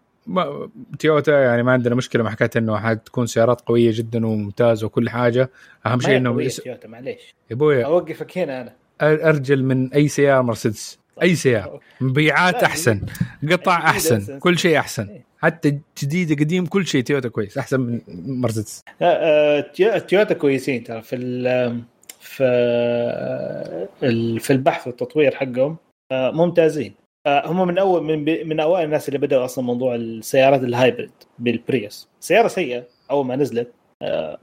تويوتا 0.99 1.43
يعني 1.43 1.63
ما 1.63 1.71
عندنا 1.71 1.95
مشكلة 1.95 2.23
مع 2.23 2.29
حكاية 2.31 2.49
إنه 2.57 2.77
حتكون 2.77 3.25
سيارات 3.25 3.61
قوية 3.61 3.91
جدا 3.93 4.25
وممتازة 4.27 4.85
وكل 4.87 5.09
حاجة. 5.09 5.49
أهم 5.85 5.99
شيء 5.99 6.17
إنه 6.17 6.41
يس- 6.43 6.55
تويوتا 6.57 6.87
معليش. 6.87 7.35
يا 7.49 7.55
أبوي 7.55 7.85
أوقفك 7.85 8.37
هنا 8.37 8.61
أنا. 8.61 8.73
أرجل 9.29 9.63
من 9.63 9.93
أي 9.93 10.07
سيارة 10.07 10.41
مرسيدس. 10.41 10.99
أي 11.21 11.35
سيارة. 11.35 11.79
مبيعات 12.01 12.55
أحسن. 12.55 13.01
قطع 13.51 13.77
أحسن. 13.77 14.39
كل 14.39 14.57
شيء 14.59 14.79
أحسن. 14.79 15.19
حتى 15.41 15.79
جديد 16.03 16.39
قديم 16.39 16.65
كل 16.65 16.85
شيء 16.87 17.03
تويوتا 17.03 17.29
كويس. 17.29 17.57
أحسن 17.57 17.79
من 17.79 18.01
مرسيدس. 18.41 18.81
لا، 19.01 19.19
آه، 19.23 19.59
تويوتا 19.97 20.33
كويسين 20.33 20.83
ترى 20.83 21.01
في 21.01 21.15
في 22.19 22.43
ال- 24.03 24.39
في 24.39 24.53
البحث 24.53 24.87
والتطوير 24.87 25.35
حقهم. 25.35 25.77
آه، 26.11 26.31
ممتازين. 26.31 26.93
آه، 26.93 27.02
هم 27.27 27.67
من 27.67 27.77
اول 27.77 28.03
من 28.03 28.47
من 28.47 28.59
أوائل 28.59 28.85
الناس 28.85 29.07
اللي 29.07 29.19
بدأوا 29.19 29.45
أصلا 29.45 29.65
موضوع 29.65 29.95
السيارات 29.95 30.63
ال 30.63 30.70
hybrid 30.70 31.11
بال 31.39 31.59
Prius 31.59 32.09
سيارة 32.19 32.47
سيئة 32.47 32.83
أول 33.11 33.25
ما 33.25 33.35
نزلت. 33.35 33.71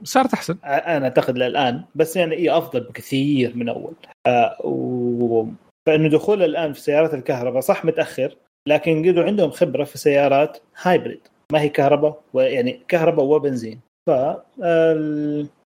صارت 0.03 0.33
أحسن. 0.33 0.57
أنا 0.63 1.05
أعتقد 1.05 1.37
للآن. 1.37 1.83
بس 1.95 2.15
يعني 2.15 2.35
هي 2.35 2.57
أفضل 2.57 2.79
بكثير 2.79 3.55
من 3.55 3.69
أول. 3.69 3.93
آه 4.27 4.65
و... 4.65 5.45
فإنه 5.87 6.09
دخول 6.09 6.43
الآن 6.43 6.73
في 6.73 6.81
سيارات 6.81 7.13
الكهرباء 7.13 7.61
صح 7.61 7.85
متأخر 7.85 8.35
لكن 8.67 9.09
قدروا 9.09 9.25
عندهم 9.25 9.51
خبرة 9.51 9.83
في 9.83 9.97
سيارات 9.97 10.57
hybrid 10.81 11.27
ما 11.53 11.61
هي 11.61 11.69
كهرباء 11.69 12.21
ويعني 12.33 12.81
كهرباء 12.87 13.25
وبنزين. 13.25 13.79
ف 14.09 14.09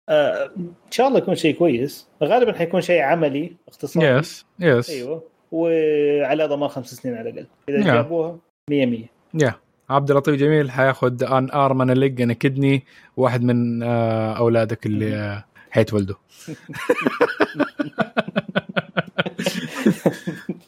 آه، 0.09 0.45
إن 0.57 0.91
شاء 0.91 1.07
الله 1.07 1.17
يكون 1.17 1.35
شيء 1.35 1.55
كويس. 1.55 2.07
غالبا 2.23 2.53
حيكون 2.53 2.81
شيء 2.81 3.01
عملي 3.01 3.55
اقتصادي 3.67 4.05
yes 4.05 4.45
yes 4.59 4.89
أيوه. 4.89 5.23
وعلى 5.51 6.45
ضمان 6.45 6.69
خمس 6.69 6.93
سنين 6.93 7.15
على 7.17 7.29
الأقل. 7.29 7.47
إذا 7.69 7.77
Yeah. 7.83 7.85
جابوها 7.95 8.37
100 8.69 8.85
100 8.85 9.03
yeah 9.33 9.53
عبد 9.89 10.11
اللطيف 10.11 10.35
جميل 10.35 10.71
حياخذ 10.71 11.23
an 11.23 11.51
arm 11.51 11.81
and 11.81 11.91
a 11.93 12.00
leg 12.00 12.21
and 12.21 12.33
a 12.33 12.41
kidney 12.41 12.83
واحد 13.17 13.43
من 13.43 13.83
آه، 13.83 14.33
أولادك 14.37 14.85
اللي 14.85 15.15
آه، 15.15 15.45
حيتولدوا 15.71 16.15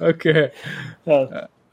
okay. 0.02 0.50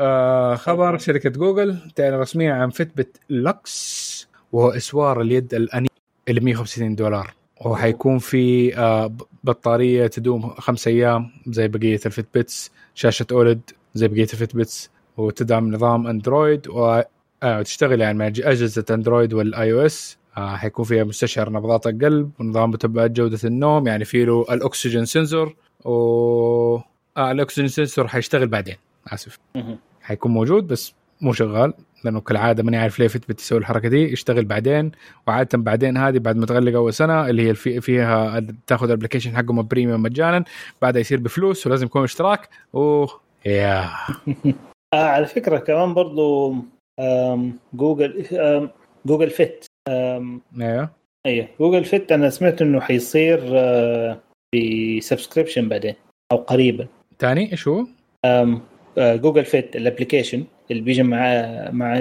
آه. 0.00 0.54
خبر 0.54 0.98
شركة 0.98 1.30
جوجل 1.30 1.78
تعلن 1.96 2.14
رسميا 2.14 2.52
عن 2.52 2.70
Fitbit 2.70 3.20
Luxe 3.30 4.28
وهو 4.52 4.70
إسوار 4.70 5.20
اليد 5.20 5.54
الاني 5.54 5.88
اللي 6.28 6.40
150 6.40 6.94
دولار. 6.94 7.34
وحيكون 7.64 8.18
في 8.18 8.76
آه 8.78 9.12
بطارية 9.44 10.06
تدوم 10.06 10.50
خمس 10.50 10.88
أيام 10.88 11.30
زي 11.46 11.68
بقية 11.68 12.00
ال 12.06 12.14
Fitbits 12.14 12.70
شاشة 12.94 13.26
OLED 13.32 13.60
زي 13.94 14.08
بقية 14.08 14.22
ال 14.22 14.31
Fitbits 14.31 14.90
وتدعم 15.16 15.74
نظام 15.74 16.06
أندرويد 16.06 16.68
آه 16.68 17.06
وتشتغل 17.44 18.00
يعني 18.00 18.18
مع 18.18 18.26
أجهزة 18.26 18.84
أندرويد 18.90 19.34
وال 19.34 19.72
iOS. 19.72 20.18
آه 20.36 20.56
حيكون 20.56 20.84
فيها 20.84 21.04
مستشعر 21.04 21.50
نبضات 21.50 21.86
القلب 21.86 22.30
ونظام 22.40 22.70
متابعه 22.70 23.06
جودة 23.06 23.38
النوم 23.44 23.86
يعني 23.86 24.04
في 24.04 24.24
له 24.24 24.46
الأكسجين 24.50 25.04
sensor 25.04 25.54
و 25.84 26.78
الأكسجين 27.18 27.68
sensor 27.68 28.08
حيشتغل 28.08 28.46
بعدين 28.46 28.76
آسف. 29.08 29.38
حيكون 30.02 30.32
موجود 30.32 30.66
بس 30.66 30.92
مو 31.20 31.32
شغال. 31.32 31.72
لأنه 32.06 32.20
كالعاده 32.20 32.62
ماني 32.62 32.76
عارف 32.76 32.98
ليه 32.98 33.08
Fitbit 33.08 33.38
تسوي 33.38 33.58
الحركة 33.58 33.88
دي 33.88 34.12
يشتغل 34.12 34.44
بعدين 34.44 34.92
وعادة 35.26 35.58
بعدين 35.58 35.96
هذه 35.96 36.18
بعد 36.18 36.36
ما 36.36 36.46
تغلق 36.46 36.74
أول 36.74 36.94
سنة 36.94 37.28
اللي 37.28 37.42
هي 37.42 37.50
الفي 37.50 37.80
فيها 37.80 38.46
تاخذ 38.66 38.86
ال 38.86 38.90
application 38.90 39.36
حقهم 39.36 39.62
premium 39.62 40.02
مجانا 40.02 40.44
بعدها 40.82 41.00
يصير 41.00 41.20
بفلوس 41.20 41.66
ولازم 41.66 41.86
يكون 41.86 42.02
اشتراك. 42.02 42.48
و 42.72 43.06
yeah 43.46 43.84
آه 44.94 45.06
على 45.06 45.26
فكرة 45.26 45.58
كمان 45.58 45.94
برضو 45.94 46.54
جوجل 47.74 48.26
Google 49.06 49.30
Fit 49.30 49.64
أيوه. 49.88 50.90
أيوه 51.26 51.48
Google 51.60 51.84
Fit 51.84 52.12
أنا 52.12 52.30
سمعت 52.30 52.62
إنه 52.62 52.80
حيصير 52.80 53.40
آه، 53.52 54.20
ب 54.54 54.63
subscription 54.63 55.68
بعدين 55.68 55.94
أو 56.32 56.36
قريبا. 56.36 56.86
ثاني 57.18 57.52
إيش 57.52 57.68
هو؟ 57.68 57.86
آه، 58.24 58.60
Google 58.98 59.44
Fit 59.44 59.76
ال 59.76 59.82
application 59.82 60.44
اللي 60.70 60.82
بيجي 60.82 61.02
مع 61.02 61.18
مع 61.72 61.94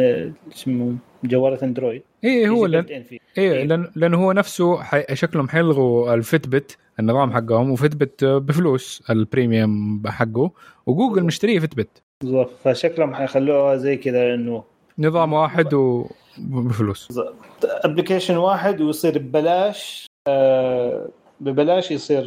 اسمه 0.54 0.96
جوالات 1.24 1.64
اندرويد 1.64 2.02
إيه 2.24 2.50
هو 2.50 2.66
يجي 2.66 2.76
لأن. 2.76 2.86
إيه 2.86 3.20
إيه. 3.38 3.64
لأن 3.64 3.92
لأنه 3.96 4.18
هو 4.18 4.32
نفسه 4.32 4.82
حي... 4.84 5.06
شكلهم 5.14 5.50
حيلغوا 5.50 6.14
ال 6.14 6.23
Fitbit 6.23 6.78
النظام 7.00 7.34
حقهم 7.34 7.72
و 7.72 7.79
Fitbit 7.79 8.26
بفلوس 8.26 9.04
ال 9.10 9.21
premium 9.21 10.04
حقه 10.08 10.52
وجوجل 10.86 11.24
مشتريه 11.24 11.60
Fitbit 11.60 12.02
بالضبط. 12.22 12.52
فشكلهم 12.64 13.16
حيخلوها 13.16 13.76
زي 13.76 13.98
كذا 13.98 14.34
إنه 14.34 14.64
نظام 15.00 15.34
واحد 15.34 15.74
وبفلوس 15.74 17.20
application 17.64 18.38
واحد 18.38 18.82
ويصير 18.82 19.18
ببلاش 19.18 20.08
آه، 20.28 21.10
ببلاش 21.40 21.92
يصير 21.92 22.26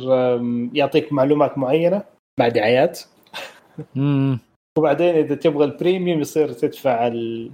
يعطيك 0.75 1.13
معلومات 1.13 1.59
معينة 1.59 2.03
مع 2.39 2.49
دعايات 2.49 3.01
وبعدين 4.79 5.15
إذا 5.15 5.35
تبغى 5.35 5.65
ال 5.65 5.72
premium 5.72 6.21
يصير 6.21 6.53
تدفع 6.53 7.07
ال- 7.07 7.51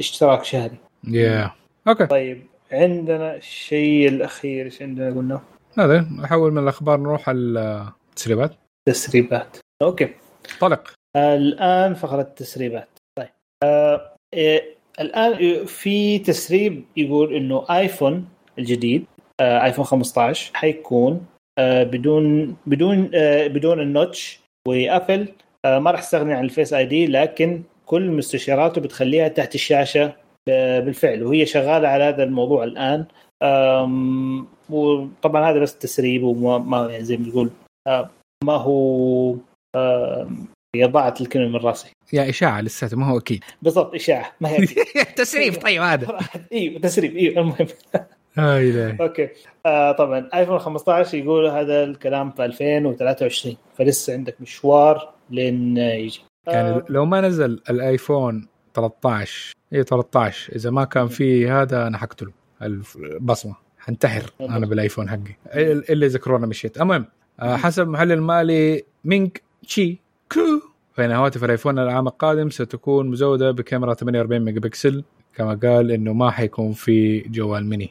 اشتراك 0.00 0.44
شهري. 0.44 0.76
yeah 1.08 1.50
okay 1.88 2.06
طيب 2.06 2.42
عندنا 2.72 3.36
الشيء 3.36 4.08
الأخير 4.08 4.64
إيش 4.64 4.82
عندنا 4.82 5.08
قلنا؟ 5.10 5.40
هذا 5.78 6.00
نحول 6.22 6.52
من 6.52 6.62
الأخبار 6.62 7.00
نروح 7.00 7.28
على 7.28 7.38
التسريبات. 8.10 8.54
تسريبات. 8.88 9.56
okay. 9.82 10.08
طلق. 10.60 10.92
الآن 11.16 11.94
فقرة 11.94 12.20
التسريبات. 12.20 12.88
طيب. 13.18 13.28
آه 13.64 14.12
إيه 14.34 14.74
الآن 15.00 15.64
في 15.66 16.18
تسريب 16.18 16.84
يقول 16.96 17.34
إنه 17.34 17.64
آيفون 17.70 18.28
الجديد 18.58 19.04
آه 19.40 19.64
آيفون 19.64 19.84
15 19.84 20.50
حيكون 20.54 21.26
آه 21.58 21.82
بدون 21.82 22.56
بدون 22.66 23.10
آه 23.14 23.46
بدون 23.46 23.80
ال 23.80 23.90
notch 23.90 24.40
وآبل 24.68 25.28
ما 25.66 25.90
راح 25.90 26.00
تستغني 26.00 26.34
عن 26.34 26.44
ال 26.44 26.72
Face 26.72 26.86
ID 26.86 27.06
لكن 27.06 27.62
كل 27.86 28.10
مستشعراته 28.10 28.80
بتخليها 28.80 29.28
تحت 29.28 29.54
الشاشة 29.54 30.16
آه، 30.48 30.80
بالفعل 30.80 31.22
وهي 31.22 31.46
شغالة 31.46 31.88
على 31.88 32.04
هذا 32.04 32.22
الموضوع 32.22 32.64
الآن. 32.64 33.06
وطبعا 34.70 35.50
هذا 35.50 35.58
بس 35.58 35.78
تسريب 35.78 36.22
وما 36.22 36.58
ما 36.58 36.92
يعني 36.92 37.04
زي 37.04 37.16
ما 37.16 37.30
تقول 37.30 37.50
آه، 37.86 38.10
ما 38.44 38.52
هو 38.52 39.36
هي 40.76 40.84
ضاعت 40.84 41.20
الكلمة 41.20 41.48
من 41.48 41.56
راسي. 41.56 41.90
yeah 42.12 42.28
إشاعة 42.28 42.60
لساته 42.60 42.96
ما 42.96 43.06
هو 43.06 43.18
أكيد. 43.18 43.44
بالضبط 43.62 43.94
إشاعة 43.94 44.32
ما 44.40 44.48
هي 44.48 44.66
تسريب 45.16 45.54
طيب 45.54 45.82
هذا. 45.82 46.18
إيوه 46.52 46.80
تسريب 46.80 47.16
إيوه 47.16 47.38
المهم. 47.40 47.66
okay. 49.00 49.28
آه 49.66 49.92
طبعا 49.92 50.28
آيفون 50.34 50.58
15 50.58 51.18
يقول 51.18 51.46
هذا 51.46 51.84
الكلام 51.84 52.30
في 52.30 52.44
2023 52.44 53.56
فلسه 53.76 54.12
عندك 54.12 54.40
مشوار. 54.40 55.17
لين 55.30 55.76
يجي. 55.76 56.20
يعني 56.46 56.68
آه. 56.68 56.84
لو 56.88 57.04
ما 57.04 57.20
نزل 57.20 57.60
الايفون 57.70 58.48
13 58.74 59.54
اي 59.72 59.82
13 59.82 60.56
إذا 60.56 60.70
ما 60.70 60.84
كان 60.84 61.08
فيه 61.08 61.62
هذا 61.62 61.86
أنا 61.86 61.98
حقتله. 61.98 62.32
البصمة. 62.62 63.54
حنتحر 63.78 64.30
أنا 64.40 64.66
بالآيفون 64.66 65.08
حقي. 65.10 65.36
إلا 65.92 66.06
إذا 66.06 66.18
كورونا 66.18 66.46
مشيت. 66.46 66.80
المهم 66.80 67.04
آه، 67.40 67.56
حسب 67.56 67.88
محلل 67.88 68.20
أبل 68.20 68.84
مينج 69.04 69.30
تشي 69.62 70.00
كو. 70.32 70.40
فإن 70.92 71.12
هواتف 71.12 71.44
الآيفون 71.44 71.78
العام 71.78 72.06
القادم 72.06 72.50
ستكون 72.50 73.08
مزودة 73.08 73.50
بكاميرا 73.50 73.94
48 73.94 74.44
ميجا 74.44 74.60
بكسل 74.60 75.04
كما 75.34 75.54
قال 75.62 75.90
إنه 75.90 76.12
ما 76.12 76.30
حيكون 76.30 76.72
في 76.72 77.20
جوال 77.20 77.66
ميني. 77.66 77.90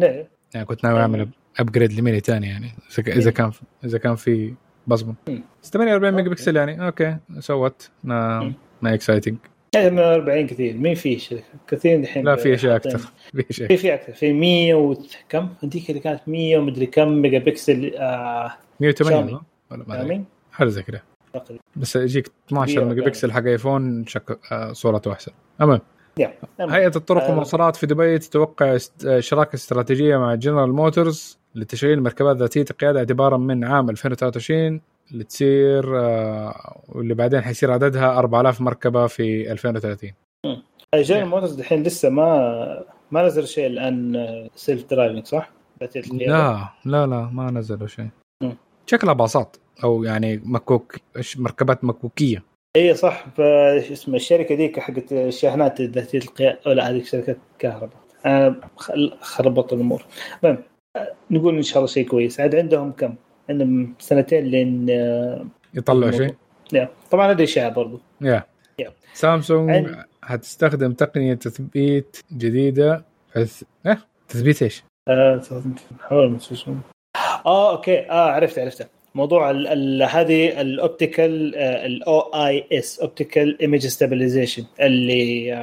نعم. 0.00 0.24
يعني 0.54 0.66
كنت 0.66 0.84
ناوي 0.84 1.00
أعمل 1.00 1.28
upgrade 1.58 1.92
لميني 1.92 2.20
ثاني 2.20 2.46
يعني. 2.46 2.70
إذا 2.98 3.30
كان 3.30 3.52
إذا 3.84 3.98
كان 3.98 4.14
في 4.14 4.54
بصمة. 4.88 5.14
مم. 5.28 5.42
48 5.62 6.14
ميجا 6.14 6.28
أوكي. 6.28 6.34
بكسل 6.34 6.56
يعني. 6.56 6.86
أوكي. 6.86 7.16
سو 7.38 7.64
it 7.64 7.90
ما. 8.04 8.52
ما 8.82 8.94
exciting 8.94 9.36
يعني 9.74 9.90
من 9.90 9.98
40 9.98 10.46
كثير. 10.46 10.76
مين 10.76 10.94
في 10.94 11.38
كثير 11.68 12.00
دحين 12.02 12.24
لا 12.24 12.36
في 12.36 12.54
اشياء 12.54 12.76
أكثر. 12.86 12.98
في 13.32 13.44
اشياء 13.50 13.68
في 13.68 13.76
في 13.76 13.94
أكثر. 13.94 14.12
في 14.12 14.32
100 14.32 14.74
وكم 14.74 15.48
هذيك 15.64 15.90
اللي 15.90 16.00
كانت 16.00 16.20
100 16.26 16.58
ومدري 16.58 16.86
كم 16.86 17.08
ميجا 17.08 17.38
بكسل 17.38 17.94
آه 17.96 18.52
108 18.80 19.16
شاومي. 19.16 19.40
ولا 19.70 19.84
ما؟ 20.04 20.24
حاجة 20.52 20.68
زي 20.68 20.82
كذا. 20.82 21.00
تقريبا. 21.34 21.62
بس 21.76 21.96
يجيك 21.96 22.30
12 22.48 22.72
كبيرة 22.72 22.84
ميجا. 22.88 23.02
بكسل 23.04 23.32
حق 23.32 23.44
ايفون 23.44 24.06
شك... 24.06 24.38
آه 24.52 24.72
صورته 24.72 25.12
احسن 25.12 25.32
المهم. 25.60 25.80
هيئة 26.60 26.92
الطرق 26.96 27.22
آه. 27.22 27.28
والمواصلات 27.28 27.76
في 27.76 27.86
دبي 27.86 28.18
تتوقع 28.18 28.76
است- 28.76 29.18
شراكة 29.18 29.54
استراتيجية 29.56 30.16
مع 30.16 30.34
جنرال 30.34 30.72
موتورز 30.72 31.37
لتشغيل 31.54 32.02
مركبات 32.02 32.36
ذاتيه 32.36 32.64
القياده 32.70 32.98
اعتبارا 32.98 33.36
من 33.36 33.64
عام 33.64 33.90
2023 33.90 34.80
اللي 35.12 35.24
تصير 35.24 35.98
آه، 35.98 36.80
واللي 36.88 37.14
بعدين 37.14 37.40
حيصير 37.40 37.72
عددها 37.72 38.18
4000 38.18 38.60
مركبة 38.60 39.06
في 39.06 39.52
2030 39.52 40.12
جنرال 40.94 41.26
موتورز 41.26 41.58
الحين 41.58 41.82
لسه 41.82 42.08
ما 42.08 42.84
ما 43.10 43.22
نزل 43.22 43.46
شيء 43.46 43.66
الآن 43.66 44.48
self 44.54 44.90
driving 44.90 45.26
صح؟ 45.26 45.50
ذاتية 45.80 46.00
القيادة. 46.00 46.32
لا 46.32 46.68
لا 46.84 47.06
لا 47.06 47.30
ما 47.32 47.50
نزلوا 47.50 47.86
شيء. 47.86 48.08
شكلها 48.86 49.12
باصات 49.12 49.56
أو 49.84 50.04
يعني 50.04 50.40
مكوك 50.44 50.96
مركبات 51.36 51.84
مكوكية 51.84 52.42
إي 52.76 52.94
صح 52.94 53.26
اسمه 53.38 54.16
الشركة 54.16 54.54
ذيك 54.54 54.78
حقت 54.78 55.12
الشاحنات 55.12 55.80
ذاتيه 55.80 56.18
القياده 56.18 56.74
لا 56.74 56.90
هذيك 56.90 57.06
شركة 57.06 57.36
كهرباء 57.58 57.98
آه، 58.26 58.56
خربطوا 59.20 59.76
الأمور 59.76 60.04
المهم 60.44 60.58
آه، 60.58 60.77
نقول 61.30 61.56
إن 61.56 61.62
شاء 61.62 61.76
الله 61.78 61.86
شيء 61.86 62.08
كويس. 62.08 62.40
عاد 62.40 62.54
عندهم 62.54 62.92
كم؟ 62.92 63.14
عندهم 63.50 63.94
سنتين 63.98 64.44
لين 64.44 64.86
آه، 64.90 65.46
يطلعوا 65.74 66.10
شيء؟ 66.10 66.34
طبعا 67.10 67.30
هذه 67.30 67.42
اشاعه 67.42 67.68
برضو. 67.68 68.00
yeah. 68.20 68.42
yeah. 68.78 68.92
سامسونج 69.14 69.70
عند- 69.70 70.04
هتستخدم 70.24 70.92
تقنية 70.92 71.34
تثبيت 71.34 72.16
جديدة 72.36 73.04
فث... 73.32 73.62
آه 73.86 73.98
تثبيت 74.28 74.62
إيش؟ 74.62 74.82
آه،. 75.08 75.40
آه 77.46 77.70
أوكي. 77.70 77.98
آه 77.98 78.30
عرفت 78.30 78.58
عرفت 78.58 78.88
موضوع 79.14 79.50
هذه 79.50 80.60
ال 80.60 81.56
optical 81.56 82.20
ال 82.20 82.64
OIS 82.72 83.00
optical 83.00 83.60
image 83.60 83.86
stabilization 83.86 84.64
اللي 84.80 85.54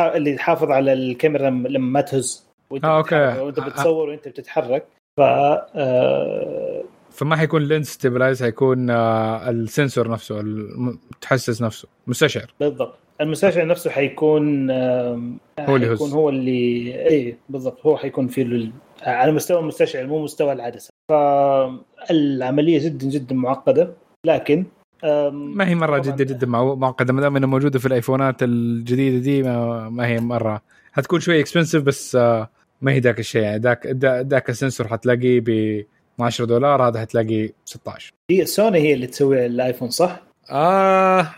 اللي 0.00 0.34
يحافظ 0.34 0.70
على 0.70 0.92
الكاميرا 0.92 1.50
لما 1.50 1.78
ما 1.78 2.00
تهز. 2.00 2.46
وانت 2.74 2.84
آه،. 2.84 3.02
بتتحرك- 3.02 3.42
وانت 3.42 3.58
آه، 3.58 3.62
آه. 3.64 3.68
بتصور 3.68 4.08
وانت 4.08 4.28
بتتحرك 4.28 4.86
ف 5.20 5.20
آه، 5.20 6.82
فما 7.10 7.36
حيكون 7.36 7.62
lens 7.62 7.88
stabilize 7.88 8.42
حيكون 8.42 8.90
آه 8.90 9.50
ال 9.50 9.59
sensor 9.59 10.10
نفسه 10.10 10.40
المتحسس 10.40 11.62
نفسه 11.62 11.88
مستشعر 12.06 12.54
بالضبط 12.60 12.94
المستشعر 13.20 13.66
نفسه 13.66 13.90
حيكون 13.90 14.70
هو 14.70 15.76
اللي 15.76 15.88
حيكون. 15.88 16.10
هو 16.10 16.28
اللي 16.28 16.94
اي 17.10 17.36
بالضبط 17.48 17.86
هو 17.86 17.96
حيكون 17.96 18.26
في 18.28 18.42
ال- 18.42 18.72
على 19.02 19.32
مستوى 19.32 19.60
المستشعر 19.60 20.06
مو 20.06 20.22
مستوى 20.24 20.52
العدسة 20.52 20.90
فالعمليه 22.08 22.84
جدا 22.84 23.06
جدا 23.08 23.34
معقدة 23.34 23.90
لكن 24.26 24.64
ما 25.32 25.68
هي 25.68 25.74
مرة. 25.74 25.98
جدا 25.98 26.24
جدا 26.24 26.46
مع- 26.46 26.74
معقدة 26.74 27.12
ما 27.12 27.20
دام 27.20 27.36
إنها 27.36 27.48
موجودة 27.48 27.78
في 27.78 27.86
الآيفونات 27.86 28.42
الجديدة 28.42 29.18
دي 29.18 29.42
ما, 29.42 29.88
ما 29.88 30.06
هي 30.06 30.20
مرة 30.20 30.62
حتكون 30.92 31.20
شوي 31.20 31.40
expensive 31.40 31.82
بس 31.82 32.16
آه 32.16 32.50
ما 32.84 32.92
هي 32.92 32.98
ذاك 32.98 33.18
الشيء 33.20 33.42
يعني 33.42 33.58
ذاك 33.58 33.86
ذاك 34.04 34.50
ال 34.50 34.55
sensor 34.55 34.88
حتلاقيه 34.88 35.40
ب 35.40 35.84
10 36.20 36.44
دولار 36.44 36.88
هذا 36.88 37.00
حتلاقيه 37.00 37.50
16 37.64 38.12
هي 38.30 38.46
سوني 38.46 38.78
هي 38.78 38.94
اللي 38.94 39.06
تسوي 39.06 39.46
الايفون 39.46 39.90
صح؟ 39.90 40.22
آه 40.50 41.34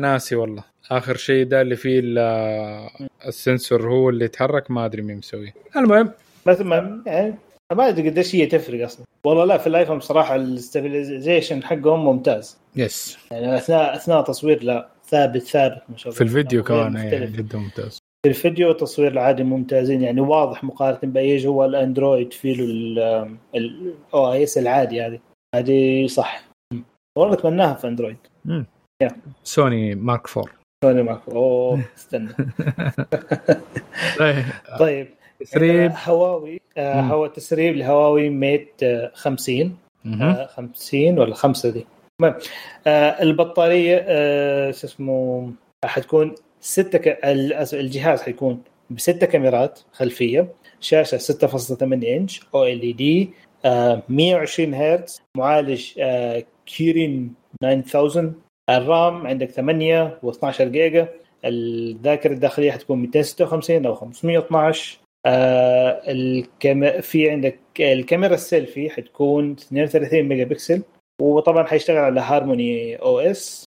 ناسي 0.00 0.36
والله. 0.36 0.64
آخر 0.90 1.16
شيء 1.16 1.44
ده 1.46 1.60
اللي 1.60 1.76
فيه 1.76 2.00
ال- 2.04 2.88
ال 3.26 3.35
sensor 3.35 3.88
هو 3.90 4.08
اللي 4.10 4.24
يتحرك 4.24 4.70
ما 4.70 4.84
أدري 4.84 5.02
مين 5.02 5.16
مسويه. 5.16 5.54
المهم. 5.76 6.10
بس 6.46 6.60
ما 6.60 7.02
يعني 7.06 7.34
ما 7.72 7.88
أدري 7.88 8.10
قديش 8.10 8.34
هي 8.34 8.46
تفرق 8.46 8.84
أصلا. 8.84 9.06
والله 9.24 9.44
لا 9.44 9.58
في 9.58 9.66
الآيفون 9.66 9.98
بصراحة 9.98 10.34
ال 10.34 10.43
stabilization 10.43 11.62
حقهم 11.64 12.04
ممتاز. 12.04 12.56
yes 12.76 13.18
يعني 13.30 13.56
اثناء 13.56 13.96
أثناء 13.96 14.22
تصوير 14.22 14.62
لا 14.64 14.88
ثابت 15.08 15.42
ثابت 15.42 15.82
ما 15.88 15.96
شاء 15.96 16.06
الله. 16.08 16.16
في 16.18 16.24
الفيديو 16.24 16.62
كمان 16.62 16.94
يعني. 16.96 17.26
جدا 17.26 17.58
ممتاز. 17.58 18.01
الفيديو 18.26 18.68
والتصوير 18.68 19.12
العادي 19.12 19.44
ممتازين 19.44 20.02
يعني 20.02 20.20
واضح 20.20 20.64
مقارنة 20.64 21.12
بأي 21.12 21.36
جوال 21.36 21.68
الاندرويد 21.68 22.32
في 22.32 22.54
له 22.54 22.64
ال 23.54 24.32
OIS 24.32 24.58
العادي 24.58 25.02
هذه. 25.02 25.20
هذه 25.54 26.06
صح. 26.06 26.44
والله 27.18 27.34
أتمناها 27.34 27.74
في 27.74 27.86
أندرويد. 27.86 28.16
سوني 29.44 29.94
مارك 29.94 30.28
4 30.36 30.52
سوني 30.84 31.02
معك 31.02 31.28
أوه 31.28 31.80
استنى. 31.96 32.28
طيب. 34.78 35.08
تسريب. 35.40 35.92
هواوي. 36.04 36.60
آه. 36.76 37.00
هو 37.00 37.26
تسريب 37.26 37.76
لهواوي 37.76 38.28
ميت 38.28 38.82
آه 38.82 39.10
50 39.14 39.76
مهم. 40.04 40.22
آه 40.22 40.46
50 40.46 41.18
ولا 41.18 41.34
خمسة 41.34 41.70
دي. 41.70 41.86
المهم 42.20 42.34
آه 42.86 43.22
البطارية 43.22 44.04
آه 44.08 44.70
شو 44.70 44.86
اسمه 44.86 45.50
حتكون 45.84 46.34
ستة 46.62 46.98
ك... 46.98 47.18
الجهاز 47.74 48.22
حيكون 48.22 48.62
بستة 48.90 49.26
كاميرات 49.26 49.80
خلفية 49.92 50.48
شاشة 50.80 51.18
6.8 51.18 51.82
inch 51.82 52.40
OLED 52.54 53.30
120 54.08 54.74
هرتز 54.74 55.22
معالج 55.36 55.92
آه 56.00 56.44
كيرين 56.66 57.34
9000 57.62 58.32
الرام 58.70 59.26
عندك 59.26 59.50
8 59.50 60.18
و12 60.26 60.62
جيجا 60.62 61.08
الذاكرة 61.44 62.32
الداخلية 62.32 62.70
حتكون 62.70 62.98
256 62.98 63.86
أو 63.86 63.94
512 63.94 64.98
آه 65.26 66.02
الكام... 66.08 67.00
في 67.00 67.30
عندك 67.30 67.58
الكاميرا 67.80 68.34
السيلفي 68.34 68.90
حتكون 68.90 69.52
32 69.52 70.22
ميجا 70.22 70.44
بكسل 70.44 70.82
وطبعا 71.22 71.64
حيشتغل 71.64 71.98
على 71.98 72.20
هارموني 72.20 72.96
OS 72.96 73.64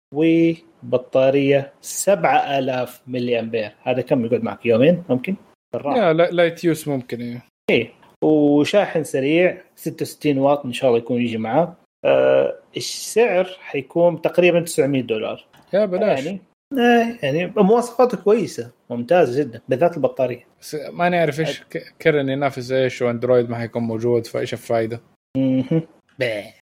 وبطاريه 0.84 1.72
7000 1.80 3.02
ملي 3.06 3.40
امبير 3.40 3.72
هذا 3.82 4.00
كم 4.00 4.24
يقعد 4.24 4.42
معك؟ 4.42 4.66
يومين؟ 4.66 5.02
ممكن؟ 5.08 5.36
بالراحة. 5.72 5.98
يا 5.98 6.12
لا- 6.12 6.30
light 6.30 6.64
use 6.64 6.88
ممكن 6.88 7.40
إيه. 7.70 7.92
وشاحن 8.24 9.04
سريع 9.04 9.62
66 9.76 10.38
واط 10.38 10.64
إن 10.66 10.72
شاء 10.72 10.90
الله 10.90 10.98
يكون 10.98 11.22
يجي 11.22 11.38
معاه. 11.38 11.76
آه 12.04 12.54
السعر 12.76 13.44
حيكون 13.60 14.22
تقريبا 14.22 14.60
900 14.60 15.02
دولار. 15.02 15.46
يا 15.72 15.84
بلاش. 15.86 16.24
يعني 16.24 16.40
آه 16.78 17.16
يعني 17.22 17.52
مواصفاته 17.56 18.16
كويسة 18.16 18.70
ممتازة 18.90 19.42
جدا 19.42 19.60
بالذات 19.68 19.96
البطارية. 19.96 20.46
بس 20.60 20.74
ما 20.92 21.08
نعرف 21.08 21.40
إيش 21.40 21.60
ك- 21.60 21.94
كيرن 21.98 22.28
ينافس 22.28 22.70
إيش 22.72 23.02
واندرويد 23.02 23.50
ما 23.50 23.56
حيكون 23.58 23.82
موجود 23.82 24.26
فإيش 24.26 24.52
الفائده. 24.52 25.00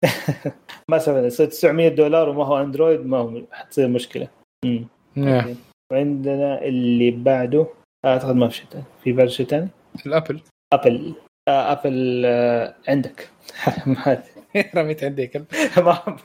مثلا 0.91 1.25
يصير 1.27 1.45
900 1.45 1.87
دولار 1.87 2.29
وما 2.29 2.45
هو 2.45 2.61
أندرويد 2.61 3.05
ما 3.05 3.17
هو 3.17 3.41
حتصير 3.51 3.87
مشكلة. 3.87 4.27
مم. 4.65 4.87
yeah. 5.17 5.41
okay. 5.41 5.55
وعندنا 5.91 6.61
اللي 6.61 7.11
بعده 7.11 7.67
أعتقد 8.05 8.35
ما 8.35 8.47
في 8.47 8.55
شيء 8.55 8.65
ثاني 8.71 8.83
في 9.03 9.11
بعد 9.11 9.27
شيء 9.27 9.45
ثاني 9.45 9.69
الأبل. 10.05 10.41
أبل. 10.73 11.13
آه 11.47 11.71
أبل 11.71 12.23
آه 12.25 12.75
عندك. 12.87 13.29
رميت 14.75 15.03
عندي 15.03 15.27
كلب. 15.27 15.45
ما 15.77 16.17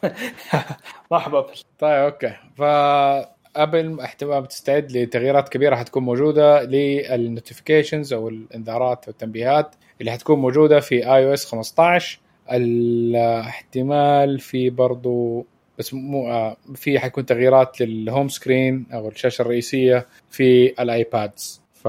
ما 1.11 1.17
أحب 1.17 1.35
أبل. 1.35 1.55
طيب 1.79 1.93
okay. 1.93 2.33
فابل 2.57 4.01
احتمال 4.01 4.43
بتستعد 4.43 4.93
لتغييرات 4.93 5.49
كبيرة 5.49 5.77
حتكون 5.77 6.03
موجودة 6.03 6.63
لل 6.63 6.83
notifications 6.83 8.13
أو 8.13 8.29
الإنذارات 8.29 9.09
والتنبيهات 9.09 9.75
اللي 10.01 10.13
حتكون 10.13 10.39
موجودة 10.39 10.81
في 10.81 10.95
iOS 11.15 11.47
15 11.47 12.21
الاحتمال 12.51 14.41
في 14.41 14.71
برضو 14.71 15.47
بس 15.79 15.95
مو 15.95 16.29
آه، 16.29 16.57
في 16.75 16.99
حيكون 16.99 17.27
تغييرات 17.27 17.81
لل 17.81 17.97
home 17.97 18.29
screen 18.29 18.87
أو 18.93 19.09
الشاشة 19.09 19.43
الرئيسية 19.43 20.07
في 20.31 20.75
ال 20.83 20.94
iPads. 20.94 21.63
ف 21.75 21.89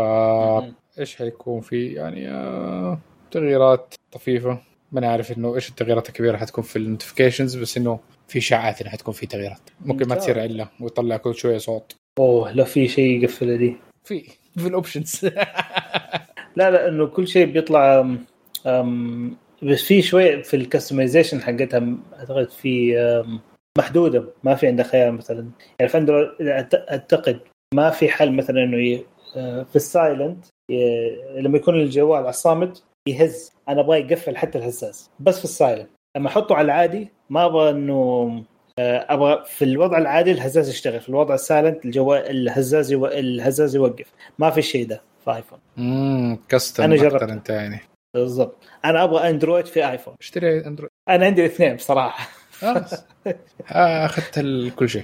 إيش 1.00 1.16
حيكون 1.16 1.62
في؟ 1.62 1.94
يعني 1.94 2.30
آه 2.30 3.00
تغييرات 3.32 3.94
طفيفة. 4.12 4.60
ما 4.92 5.02
نعرف 5.02 5.38
إنه 5.38 5.56
إيش 5.56 5.70
التغييرات 5.70 6.10
الكبيرة 6.10 6.38
حتكون 6.38 6.64
في 6.64 6.76
ال 6.76 6.81
notifications 6.81 7.56
بس 7.56 7.78
إنه 7.78 8.00
في 8.28 8.40
اشاعات 8.40 8.82
إنها 8.82 8.92
حتكون 8.92 9.14
في 9.14 9.26
تغييرات. 9.26 9.70
ممكن 9.86 10.08
ما. 10.08 10.16
تصير 10.16 10.44
إلا 10.44 10.68
ويطلع 10.80 11.18
كل 11.18 11.36
شوية 11.36 11.58
صوت. 11.58 11.96
أوه 12.20 12.52
لو 12.52 12.66
في 12.66 12.88
شيء 12.88 13.24
يقفل 13.24 13.58
دي 13.58 13.76
في 14.04 14.24
في 14.58 14.68
ال 14.68 14.75
options 14.75 15.26
لا 16.58 16.72
لا 16.72 16.88
إنه 16.88 17.08
كل 17.08 17.28
شيء 17.28 17.46
بيطلع 17.46 18.00
أم 18.66 19.36
بس 19.64 19.82
في 19.84 20.02
شوية 20.02 20.42
في 20.42 20.56
ال 20.56 20.62
customization 20.62 21.42
حقتها 21.42 21.98
أعتقد 22.20 22.50
في 22.50 22.96
محدودة. 23.78 24.26
ما 24.44 24.56
في 24.56 24.68
عندها 24.68 24.86
خيار 24.86 25.12
مثلا. 25.12 25.50
يعني 25.80 25.92
في 25.92 25.98
اندرويد 25.98 26.30
أعتقد 26.92 27.40
ما 27.76 27.90
في 27.90 28.10
حل 28.10 28.32
مثلا 28.32 28.64
إنه 28.64 29.00
آه، 29.36 29.64
في 29.64 29.76
ال 29.76 29.86
silent 29.86 30.46
لما 31.36 31.58
يكون 31.58 31.76
الجوال 31.76 32.18
على 32.20 32.30
الصامت 32.30 32.84
يهز. 33.10 33.52
أنا 33.70 33.82
أبغى 33.82 34.00
يقفل 34.00 34.38
حتى 34.38 34.58
الهزاز 34.58 35.10
بس 35.20 35.38
في 35.40 35.44
ال 35.46 35.52
silent 35.52 35.90
لما 36.18 36.28
أحطه 36.28 36.56
على 36.56 36.66
العادي 36.66 37.10
ما 37.30 37.46
أبغى 37.46 37.70
إنه 37.70 38.44
آه، 38.80 39.06
أبغى 39.10 39.44
في 39.48 39.66
الوضع 39.66 39.98
العادي 39.98 40.32
الهزاز 40.32 40.70
يشتغل 40.70 41.00
في 41.00 41.10
الوضع 41.10 41.34
ال 41.36 41.43
silent 41.43 41.86
الجوال 41.86 42.30
الهزاز 42.30 42.92
يو... 42.92 43.06
الهزاز 43.06 43.76
يوقف. 43.76 44.14
ما 44.40 44.50
في 44.50 44.62
شيء 44.62 44.88
ده 44.88 45.02
في 45.26 45.36
آيفون 45.36 45.60
امم 45.78 46.38
custom 46.50 46.84
أنا 46.84 46.96
أكثر 46.96 47.10
جربت. 47.10 47.24
أنت 47.24 47.50
يعني. 47.50 47.80
بالضبط. 48.14 48.56
أنا 48.86 49.04
أبغى 49.04 49.30
أندرويد 49.30 49.66
في 49.66 49.90
آيفون. 49.92 50.16
اشتري 50.22 50.66
أندرويد. 50.66 50.90
أنا 51.10 51.26
عندي 51.26 51.42
الاثنين 51.42 51.76
بصراحة. 51.76 52.30
خلاص 52.52 52.94
آه، 53.72 54.06
أخذت 54.06 54.38
ال- 54.38 54.76
كل 54.76 54.90
شيء. 54.90 55.04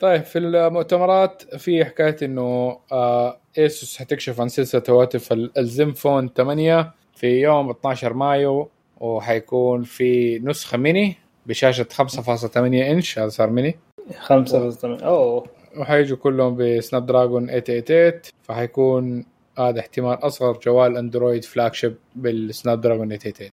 طيب 0.00 0.22
في 0.22 0.38
المؤتمرات 0.38 1.42
في 1.56 1.84
حكاية 1.84 2.16
إنه 2.22 2.78
آه 2.92 3.38
أيسوس 3.58 3.96
حتكشف 3.98 4.40
عن 4.40 4.48
سلسلة 4.48 4.82
هواتف 4.90 5.32
الزن 5.32 5.92
فون 5.92 6.28
8 6.28 6.92
في 7.16 7.40
يوم 7.40 7.70
12 7.70 8.12
مايو 8.14 8.68
وحيكون 9.00 9.82
في 9.82 10.38
نسخة 10.38 10.78
ميني 10.78 11.16
بشاشة 11.46 11.86
5.8 11.92 12.56
إنش 12.56 13.18
هذا 13.18 13.28
صار 13.28 13.50
ميني. 13.50 13.78
5 14.18 14.78
أوه. 15.02 15.46
وحيجوا 15.76 16.16
كلهم 16.16 16.56
بسناب 16.56 17.06
دراجون 17.06 17.46
888 17.46 18.20
فحيكون 18.42 19.24
هذا 19.58 19.80
احتمال 19.80 20.26
أصغر 20.26 20.58
جوال 20.58 20.96
أندرويد 20.96 21.44
flagship 21.44 21.96
بالسناب 22.16 22.80
دراجون 22.80 23.18
888 23.18 23.50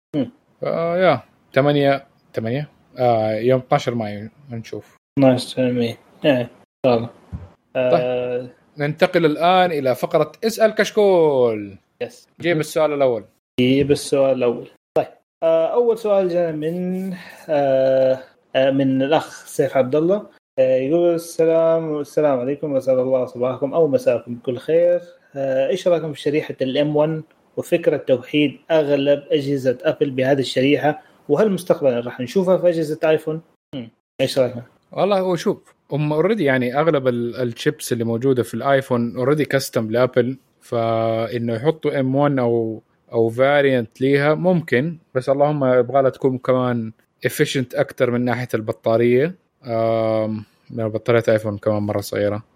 ف 0.60 0.73
yeah 0.73 1.22
8 1.54 2.06
8 2.34 2.68
آه 2.98 3.32
يوم 3.34 3.60
12 3.60 3.94
مايو 3.94 4.28
نشوف. 4.50 4.96
12 5.18 5.72
مايو 5.72 5.96
إيه 6.24 6.50
طيب. 6.86 7.08
آه 7.76 8.48
ننتقل 8.78 9.26
الآن 9.26 9.72
إلى 9.72 9.94
فقرة 9.94 10.32
اسأل 10.44 10.70
كشكول. 10.70 11.76
yes. 12.02 12.28
جيب 12.40 12.60
السؤال 12.60 12.92
الأول. 12.92 13.24
جيب 13.60 13.90
السؤال 13.90 14.36
الأول. 14.36 14.70
طيب. 14.96 15.06
آه 15.42 15.66
أول 15.66 15.98
سؤال 15.98 16.28
جاء 16.28 16.52
من 16.52 17.14
آه 17.48 18.22
من 18.56 19.02
الأخ 19.02 19.46
سيف 19.46 19.76
عبد 19.76 19.96
الله. 19.96 20.26
يقول 20.58 21.14
السلام 21.14 22.00
السلام 22.00 22.40
عليكم. 22.40 22.72
واسال 22.72 22.98
الله 22.98 23.26
صباحكم 23.26 23.74
أو 23.74 23.88
مساءكم. 23.88 24.34
بكل 24.34 24.58
خير. 24.58 25.00
إيش 25.36 25.88
رأيكم 25.88 26.12
في 26.12 26.20
شريحة 26.20 26.54
ال 26.62 26.96
M1 26.96 27.22
وفكرة 27.56 27.96
توحيد 27.96 28.58
أغلب 28.70 29.22
أجهزة 29.30 29.78
أبل 29.82 30.10
بهذه 30.10 30.40
الشريحة 30.40 31.02
وهل 31.28 31.50
مستقبلا 31.50 32.00
راح 32.00 32.20
نشوفها 32.20 32.58
في 32.58 32.68
أجهزة 32.68 32.98
آيفون؟ 33.04 33.40
إيش 34.20 34.38
رايك؟ 34.38 34.54
والله 34.92 35.20
هو 35.20 35.36
شوف 35.36 35.74
هم 35.92 36.12
already 36.12 36.44
يعني 36.44 36.80
أغلب 36.80 37.08
الشيبس 37.08 37.92
اللي 37.92 38.04
موجودة 38.04 38.42
في 38.42 38.54
الآيفون 38.54 39.16
already 39.16 39.44
custom 39.44 39.90
لأبل 39.90 40.38
فإنه 40.60 41.54
يحطوا 41.54 42.00
M1 42.00 42.38
أو 42.38 42.82
أو 43.12 43.28
variant 43.28 44.00
ليها 44.00 44.34
ممكن 44.34 44.98
بس 45.14 45.28
اللهم 45.28 45.64
يبغى 45.64 46.02
لها 46.02 46.10
تكون 46.10 46.38
كمان 46.38 46.92
efficient 47.26 47.74
أكثر 47.74 48.10
من 48.10 48.24
ناحية 48.24 48.48
البطارية 48.54 49.34
بطارية 50.70 51.22
آيفون 51.28 51.58
كمان 51.58 51.82
مرة 51.82 52.00
صغيرة 52.00 52.51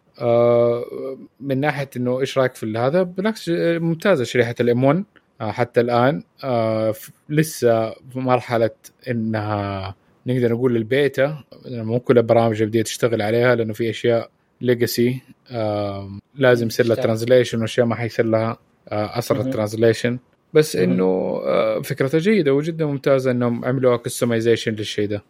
من 1.40 1.60
ناحية 1.60 1.90
إنه 1.96 2.20
إيش 2.20 2.38
رأيك 2.38 2.54
في 2.54 2.78
هذا؟ 2.78 3.02
بالعكس 3.02 3.48
ممتازة 3.54 4.24
شريحة 4.24 4.54
ال 4.60 4.84
M1 4.84 5.04
حتى 5.40 5.80
الآن 5.80 6.22
لسه 7.28 7.90
في 7.90 8.18
مرحلة 8.18 8.70
إنها 9.10 9.94
نقدر 10.26 10.52
نقول 10.52 10.76
البيتا 10.76 11.44
مو 11.66 12.00
كل 12.00 12.18
البرامج 12.18 12.62
بديت 12.62 12.86
تشتغل 12.86 13.22
عليها 13.22 13.54
لأنه 13.54 13.72
في 13.72 13.90
أشياء 13.90 14.30
legacy 14.60 15.20
لازم 16.34 16.66
يصير 16.66 16.86
لها 16.86 16.96
translation 16.96 17.60
وأشياء 17.60 17.86
ما 17.86 17.94
حيصير 17.94 18.26
لها 18.26 18.58
اسرع 18.88 19.40
ال 19.40 19.47
translation 19.47 20.18
بس 20.54 20.76
إنه 20.76 21.40
فكرتها 21.82 22.18
جيدة 22.18 22.54
وجدا 22.54 22.86
ممتازة 22.86 23.30
إنهم 23.30 23.64
عملوها 23.64 23.96
customization 23.96 24.72
للشيء 24.72 25.08
ده. 25.08 25.22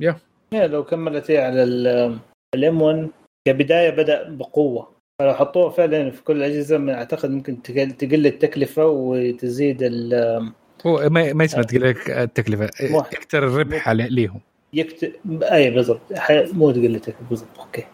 yeah 0.00 0.16
yeah 0.52 0.66
لو 0.66 0.84
كملت 0.84 1.30
على 1.30 1.62
ال 2.54 2.82
M1 2.82 3.08
كبداية 3.46 3.90
بدأ 3.90 4.28
بقوة. 4.28 4.96
فلو 5.18 5.34
حطوها 5.34 5.70
فعلا 5.70 6.10
في 6.10 6.22
كل 6.22 6.36
الاجهزه 6.36 6.78
ما 6.78 6.94
أعتقد 6.94 7.30
ممكن 7.30 7.62
تقل 7.98 8.26
التكلفة 8.26 8.86
وتزيد 8.86 9.78
ال 9.82 10.14
هو 10.86 11.08
ما 11.08 11.32
ما 11.32 11.44
يسمى 11.44 11.64
تقل 11.64 11.94
التكلفة. 12.08 12.70
يكتر 13.12 13.46
الربح 13.46 13.90
ليهم. 13.90 14.40
يكتب 14.72 15.12
أي 15.42 15.70
بالضبط. 15.70 16.00
مو 16.30 16.70
تقل 16.70 16.94
التكلفة 16.94 17.24
بالضبط. 17.30 17.58
okay. 17.58 17.84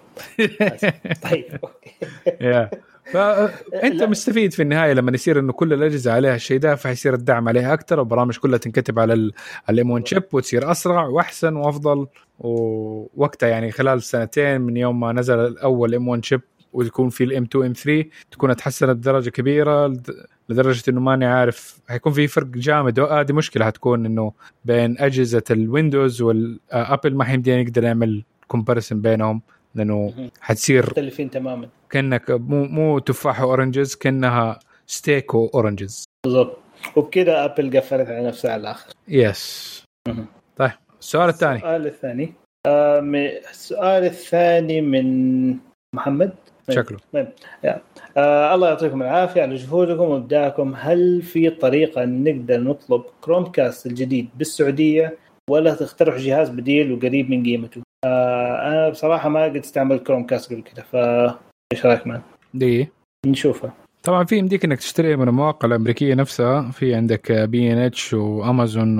طيب 1.30 1.44
okay. 1.64 2.68
فانت 3.04 4.02
مستفيد 4.12 4.52
في 4.52 4.62
النهاية 4.62 4.92
لما 4.92 5.12
يصير 5.12 5.38
انه 5.38 5.52
كل 5.52 5.72
الأجهزة 5.72 6.12
عليها 6.12 6.34
الشيء 6.34 6.58
ده 6.58 6.74
فيصير 6.74 7.14
الدعم 7.14 7.48
عليها 7.48 7.74
أكثر 7.74 7.98
والبرامج 7.98 8.38
كلها 8.38 8.58
تنكتب 8.58 8.98
على 8.98 9.30
ال 9.70 9.90
M1 9.90 10.06
chip 10.06 10.22
وتصير 10.32 10.70
أسرع 10.70 11.06
وأحسن 11.06 11.56
وأفضل. 11.56 12.06
ووقتها 12.38 13.48
يعني 13.48 13.70
خلال 13.70 14.02
سنتين 14.02 14.60
من 14.60 14.76
يوم 14.76 15.00
ما 15.00 15.12
نزل 15.12 15.38
الأول 15.38 15.94
M1 15.94 16.08
chip 16.08 16.40
ويكون 16.72 17.08
في 17.08 17.24
ال 17.24 17.30
M2 17.30 17.42
M3 17.42 18.04
تكون 18.30 18.50
اتحسنت 18.50 18.90
بدرجه 18.90 19.30
كبيرة 19.30 19.96
لدرجة 20.48 20.82
إنه 20.88 21.00
ماني 21.00 21.26
عارف 21.26 21.78
حيكون 21.88 22.12
في 22.12 22.26
فرق 22.26 22.46
جامد. 22.46 23.00
هذه 23.00 23.30
آه 23.30 23.32
مشكلة 23.32 23.64
حتكون 23.64 24.06
إنه 24.06 24.32
بين 24.64 24.96
أجهزة 24.98 25.42
الويندوز 25.50 26.22
والابل 26.22 27.14
ما 27.14 27.24
حيمدينا 27.24 27.62
نقدر 27.62 27.82
نعمل 27.82 28.24
comparison 28.48 29.00
بينهم. 29.00 29.42
لأنه 29.74 30.30
حتصير 30.40 30.86
مختلفين 30.86 31.30
تماما. 31.30 31.68
كأنك 31.90 32.30
مو 32.30 32.64
مو 32.64 32.98
تفاح 32.98 33.42
و 33.42 33.49
oranges 33.49 33.94
كأنها 33.94 34.58
steak 34.86 35.34
و 35.34 35.42
oranges. 35.42 36.04
بالضبط. 36.26 36.58
وبكذا 36.96 37.44
ابل 37.44 37.76
قفلت 37.76 38.08
على 38.08 38.26
نفسها 38.26 38.52
على 38.52 38.60
الآخر. 38.60 38.92
yes 39.08 39.84
طيب 40.56 40.70
السؤال 41.00 41.28
الثاني. 41.28 41.56
السؤال 41.56 41.86
الثاني. 41.86 42.32
آه 42.66 43.00
السؤال 43.50 44.04
الثاني 44.04 44.80
من 44.80 45.56
محمد. 45.94 46.32
شكله. 46.70 46.98
طيب. 47.12 47.28
آه 48.16 48.54
الله 48.54 48.68
يعطيكم 48.68 49.02
العافية 49.02 49.42
على 49.42 49.54
جهودكم 49.54 50.02
وإبداعكم. 50.02 50.74
هل 50.76 51.22
في 51.22 51.50
طريقة 51.50 52.04
نقدر 52.04 52.60
نطلب 52.60 53.02
كروم 53.20 53.44
كاست 53.44 53.86
الجديد 53.86 54.28
بالسعودية 54.38 55.18
ولا 55.50 55.74
تقترح 55.74 56.16
جهاز 56.16 56.50
بديل 56.50 56.92
وقريب 56.92 57.30
من 57.30 57.42
قيمته؟ 57.44 57.82
آه 58.04 58.68
أنا 58.68 58.88
بصراحة 58.90 59.28
ما 59.28 59.44
قد 59.44 59.56
استعملت 59.56 60.06
كروم 60.06 60.26
كاست 60.26 60.52
قبل 60.52 60.62
كذا 60.62 60.82
فا 60.82 61.38
إيش 61.72 61.86
رأيك 61.86 62.06
مان؟ 62.06 62.20
دي؟ 62.54 62.88
نشوفها. 63.26 63.72
طبعا 64.02 64.24
في 64.24 64.36
يمديك 64.36 64.64
إنك 64.64 64.78
تشتري 64.78 65.16
من 65.16 65.28
المواقع 65.28 65.68
الأمريكية 65.68 66.14
نفسها 66.14 66.70
في 66.70 66.94
عندك 66.94 67.32
بي 67.32 67.72
ان 67.72 67.78
اتش 67.78 68.14
وأمازون 68.14 68.98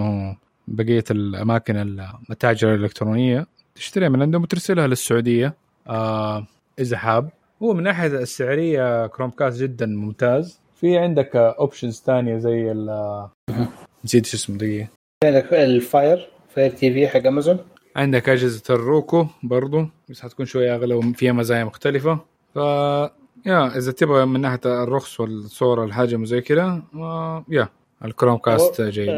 وبقية 0.68 1.04
الأماكن 1.10 1.76
المتاجر 1.76 2.74
الإلكترونية. 2.74 3.46
تشتريها 3.74 4.08
من 4.08 4.22
عندهم 4.22 4.42
وترسلها 4.42 4.86
للسعودية 4.86 5.54
آه 5.88 6.46
إذا 6.78 6.96
حاب. 6.96 7.30
هو 7.62 7.74
من 7.74 7.82
ناحية 7.82 8.06
السعرية 8.06 9.06
كروم 9.06 9.30
كاست 9.30 9.62
جدا 9.62 9.86
ممتاز. 9.86 10.60
في 10.80 10.98
عندك 10.98 11.36
options 11.36 12.02
ثانية 12.06 12.38
زي 12.38 12.72
ال 12.72 13.28
نسيت 14.04 14.26
شو 14.26 14.36
اسمه 14.36 14.58
دقيقة. 14.58 14.88
عندك 15.24 15.52
ال 15.54 16.28
Fire 16.54 16.70
Fire 16.70 16.92
TV 16.92 17.08
حق 17.08 17.26
امازون 17.26 17.58
عندك 17.96 18.28
أجهزة 18.28 18.74
الروكو 18.74 19.26
برضو 19.42 19.86
بس 20.08 20.20
حتكون 20.20 20.46
شوية 20.46 20.74
أغلى 20.74 20.94
وفيها 20.94 21.32
مزايا 21.32 21.64
مختلفة. 21.64 22.18
ف 22.54 22.56
yeah 23.46 23.78
إذا 23.78 23.92
تبغى 23.92 24.24
من 24.24 24.40
ناحية 24.40 24.60
الرخص 24.82 25.20
والصورة 25.20 25.84
الحجم 25.84 26.22
وزي 26.22 26.40
كذا 26.40 26.82
yeah 27.48 27.68
الكروم 28.04 28.38
كاست 28.38 28.82
جيد. 28.82 29.08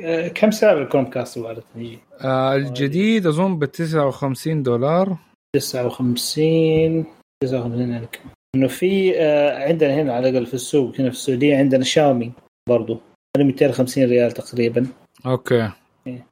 آه 0.00 0.28
كم 0.28 0.50
سعر 0.50 0.82
الكروم 0.82 1.04
كاست 1.04 1.40
يجي؟ 1.76 1.98
آه 2.20 2.56
الجديد 2.56 3.26
أظن 3.26 3.58
ب 3.58 3.64
59 3.64 4.62
دولار. 4.62 5.16
59 5.56 7.04
59 7.42 7.92
عليك 7.94 8.20
إنه 8.54 8.66
في 8.66 9.20
آه 9.20 9.68
عندنا 9.68 9.94
هنا 9.94 10.14
على 10.14 10.28
الأقل 10.28 10.46
في 10.46 10.54
السوق 10.54 11.00
هنا 11.00 11.10
في 11.10 11.16
السعودية 11.16 11.56
عندنا 11.56 11.84
شاومي 11.84 12.32
برضو 12.68 13.00
250 13.38 14.04
ريال 14.04 14.32
تقريبا. 14.32 14.86
okay. 15.26 15.70
إيه. 16.06 16.26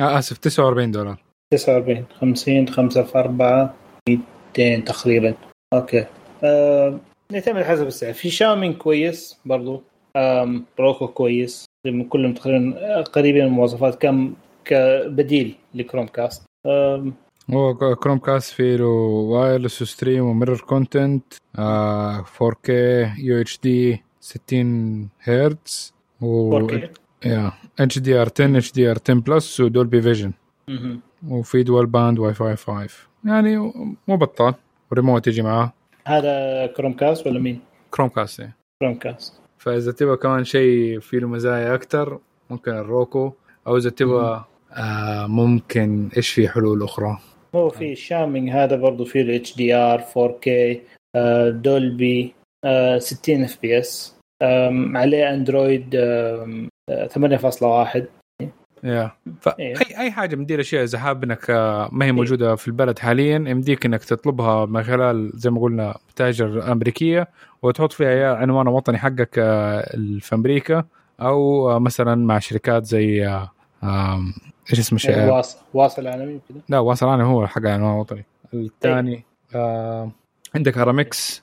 آه 0.00 0.18
آسف 0.18 0.38
49 0.38 0.90
دولار. 0.90 1.22
49 1.50 2.06
50 2.20 2.68
5 2.68 3.02
في 3.02 3.18
4 3.18 3.74
200 4.08 4.84
تقريبا. 4.84 5.34
okay. 5.72 6.06
آه 6.44 7.00
يعتمد 7.30 7.62
حسب 7.62 7.86
السعر. 7.86 8.12
في 8.12 8.30
شاومي 8.30 8.72
كويس 8.72 9.38
برضو. 9.44 9.82
آم 10.16 10.64
روكو 10.80 11.08
كويس. 11.08 11.64
كلهم 12.08 12.34
تقريبا 12.34 13.02
قريبين 13.02 13.44
من 13.44 13.48
المواصفات. 13.48 14.02
كم 14.02 14.34
كبديل 14.64 15.54
لكروم 15.74 16.06
كاست. 16.06 16.42
هو 17.50 17.74
كروم 17.74 18.18
كاست 18.18 18.52
فيه 18.52 18.76
له 18.76 18.86
wireless 18.86 19.82
stream 19.82 20.24
و 20.24 20.29
mirror 20.29 20.60
content 20.60 21.24
4K 21.56 22.70
UHD 23.18 24.02
60 24.20 25.08
هرتز 25.22 25.94
و 26.20 26.60
4K 26.68 26.88
يا 27.24 27.52
اتش 27.80 27.98
دي 27.98 28.14
ار 28.14 28.28
10 28.34 28.56
اتش 28.56 28.72
دي 28.72 28.90
ار 28.90 28.98
10 29.04 29.14
بلس 29.14 29.60
و 29.60 29.67
Dolby 29.67 30.02
Vision 30.02 30.32
وفي 31.28 31.62
dual 31.62 31.86
band 31.86 32.18
Wi-Fi 32.18 32.56
5 32.56 32.88
يعني 33.24 33.56
مو 34.08 34.16
بطال. 34.16 34.54
وريموت 34.92 35.26
يجي 35.26 35.42
معاه. 35.42 35.72
هذا 36.06 36.66
كروم 36.66 36.92
كاست 36.92 37.26
ولا 37.26 37.40
مين؟ 37.40 37.60
كروم 37.90 38.08
كاست 38.08 38.38
يعني. 38.40 38.52
كروم 38.82 38.94
كاست 38.94 39.40
فإذا 39.58 39.92
تبغى 39.92 40.16
كمان 40.16 40.44
شيء 40.44 41.00
فيه 41.00 41.18
له 41.18 41.28
مزايا 41.28 41.74
أكثر 41.74 42.18
ممكن 42.50 42.72
الروكو. 42.72 43.32
أو 43.66 43.76
إذا 43.76 43.90
تبغى 43.90 44.44
آه 44.72 45.26
ممكن 45.26 46.08
إيش 46.16 46.28
في 46.28 46.48
حلول 46.48 46.82
أخرى؟ 46.82 47.18
هو 47.54 47.68
في 47.68 47.94
شامينج 47.94 48.50
هذا 48.50 48.76
برضه 48.76 49.04
فيه 49.04 49.22
الاتش 49.22 49.56
دي 49.56 49.74
ار 49.74 50.00
4K 50.00 50.48
آه 51.16 51.50
دولبي 51.50 52.34
آه 52.64 52.98
60 52.98 53.42
اف 53.42 53.58
بي 53.62 53.78
اس 53.78 54.16
عليه 54.94 55.34
اندرويد 55.34 55.96
8.1 56.90 58.06
يا. 58.84 59.12
إيه. 59.58 59.74
فاي 59.74 59.98
أي 59.98 60.10
حاجة 60.10 60.36
من 60.36 60.46
دي 60.46 60.54
الاشياء 60.54 60.84
اذا 60.84 60.98
حاب 60.98 61.24
انك 61.24 61.50
آه، 61.50 61.88
ما 61.92 62.04
هي 62.04 62.12
موجودة 62.12 62.54
في 62.54 62.68
البلد 62.68 62.98
حاليا 62.98 63.34
يمديك 63.36 63.86
إنك 63.86 64.04
تطلبها 64.04 64.66
من 64.66 64.82
خلال 64.82 65.30
زي 65.34 65.50
ما 65.50 65.60
قلنا 65.60 65.98
متاجر 66.10 66.72
أمريكية 66.72 67.28
وتحط 67.62 67.92
فيها 67.92 68.10
يا 68.10 68.28
عنوان 68.34 68.68
الوطني 68.68 68.98
حقك 68.98 69.38
آه، 69.38 69.96
في 70.20 70.34
أمريكا 70.34 70.84
أو 71.20 71.70
آه، 71.70 71.78
مثلا 71.78 72.14
مع 72.14 72.38
شركات 72.38 72.84
زي 72.84 73.26
إيش 74.70 74.78
اسمه 74.78 74.98
إيه، 75.08 75.14
شيء 75.14 75.24
واصل 75.24 75.58
واصل 75.74 76.06
عالمي 76.06 76.40
كذا 76.48 76.58
لا 76.68 76.78
واصل 76.78 77.08
أنا 77.08 77.24
هو 77.24 77.46
حق 77.46 77.58
العنوان 77.58 77.94
الوطني 77.94 78.24
الثاني 78.54 79.24
عندك 80.54 80.78
ارامكس 80.78 81.42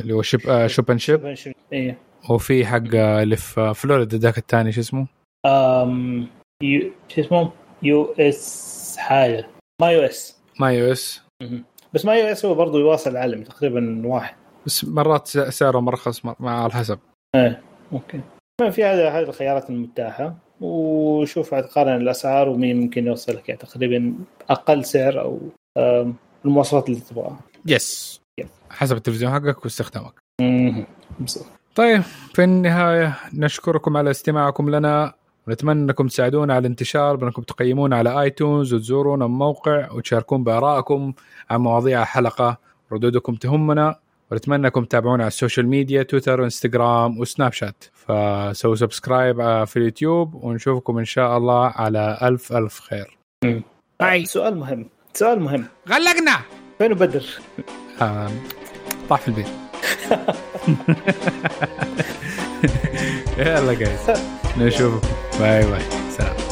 اللي 0.00 0.12
هو 0.12 0.22
Ship. 0.22 0.66
Shop 0.66 0.90
and 0.90 1.00
Ship. 1.00 1.36
إيه. 1.72 2.09
وفي 2.30 2.66
حق 2.66 2.94
اللي 2.94 3.36
في 3.36 3.74
فلوريدا 3.74 4.16
ذاك 4.18 4.38
الثاني 4.38 4.72
شو 4.72 4.80
اسمه؟ 4.80 5.06
أم 5.46 6.28
يو 6.62 6.90
شو 7.08 7.20
اسمه؟ 7.20 7.52
US 7.82 8.96
حاجة. 8.98 9.46
MyUS. 9.82 10.40
MyUS. 10.60 11.22
بس 11.94 12.04
MyUS 12.04 12.44
هو 12.44 12.54
برضه 12.54 12.80
يواصل 12.80 13.10
العالمي 13.10 13.44
تقريبا 13.44 14.02
واحد. 14.04 14.34
بس 14.66 14.84
مرات 14.84 15.28
سعره 15.28 15.80
مرخص 15.80 16.24
مر- 16.24 16.36
مع 16.40 16.62
على 16.62 16.72
حسب 16.72 16.98
إيه 17.36 17.62
okay. 17.92 18.20
في 18.70 18.84
هذه 18.84 19.18
هذه 19.18 19.22
الخيارات 19.22 19.70
المتاحة. 19.70 20.36
وشوف 20.60 21.54
قارن 21.54 21.96
الأسعار 22.00 22.48
ومين 22.48 22.80
ممكن 22.80 23.06
يوصل 23.06 23.32
لك 23.36 23.48
يعني 23.48 23.60
تقريبا 23.60 24.14
أقل 24.50 24.84
سعر 24.84 25.20
أو 25.20 25.40
المواصفات 26.44 26.88
اللي 26.88 27.00
تبغاها. 27.00 27.40
yes 27.66 28.20
حسب 28.70 28.96
التلفزيون 28.96 29.32
حقك 29.32 29.64
واستخدامك. 29.64 30.14
طيب 31.74 32.02
في 32.34 32.44
النهاية 32.44 33.18
نشكركم 33.34 33.96
على 33.96 34.10
استماعكم 34.10 34.70
لنا. 34.70 35.12
ونتمنى 35.48 35.82
أنكم 35.82 36.06
تساعدونا 36.06 36.54
على 36.54 36.60
الانتشار 36.60 37.16
بأنكم 37.16 37.42
تقيمونا 37.42 37.96
على 37.96 38.20
iTunes 38.20 38.74
وتزورونا 38.74 39.24
الموقع 39.24 39.92
وتشاركون 39.92 40.44
بآرائكم 40.44 41.12
عن 41.50 41.60
مواضيع 41.60 42.02
الحلقة. 42.02 42.56
ردودكم 42.92 43.34
تهمنا 43.34 43.98
ونتمنى 44.30 44.66
أنكم 44.66 44.84
تتابعونا 44.84 45.22
على 45.22 45.28
ال 45.28 45.34
social 45.34 45.68
media 45.68 46.02
تويتر 46.02 46.40
وانستغرام 46.40 47.18
وسناب 47.18 47.52
شات. 47.52 47.84
فسووا 47.94 48.74
subscribe 48.74 49.64
في 49.64 49.76
اليوتيوب 49.76 50.44
ونشوفكم 50.44 50.98
إن 50.98 51.04
شاء 51.04 51.36
الله 51.38 51.66
على 51.66 52.18
ألف 52.22 52.52
ألف 52.52 52.80
خير. 52.80 53.18
آه، 54.00 54.24
سؤال 54.24 54.58
مهم 54.58 54.86
سؤال 55.14 55.40
مهم. 55.40 55.64
غلقنا. 55.88 56.36
فين 56.78 56.94
بدر؟ 56.94 57.24
آه، 58.02 58.30
طاح 59.08 59.20
في 59.20 59.28
البيت. 59.28 59.69
يلا 63.38 63.72
guys 63.72 64.00
نشوفكم. 64.58 65.08
bye 65.40 65.66
bye 65.66 65.80
سلام. 66.18 66.49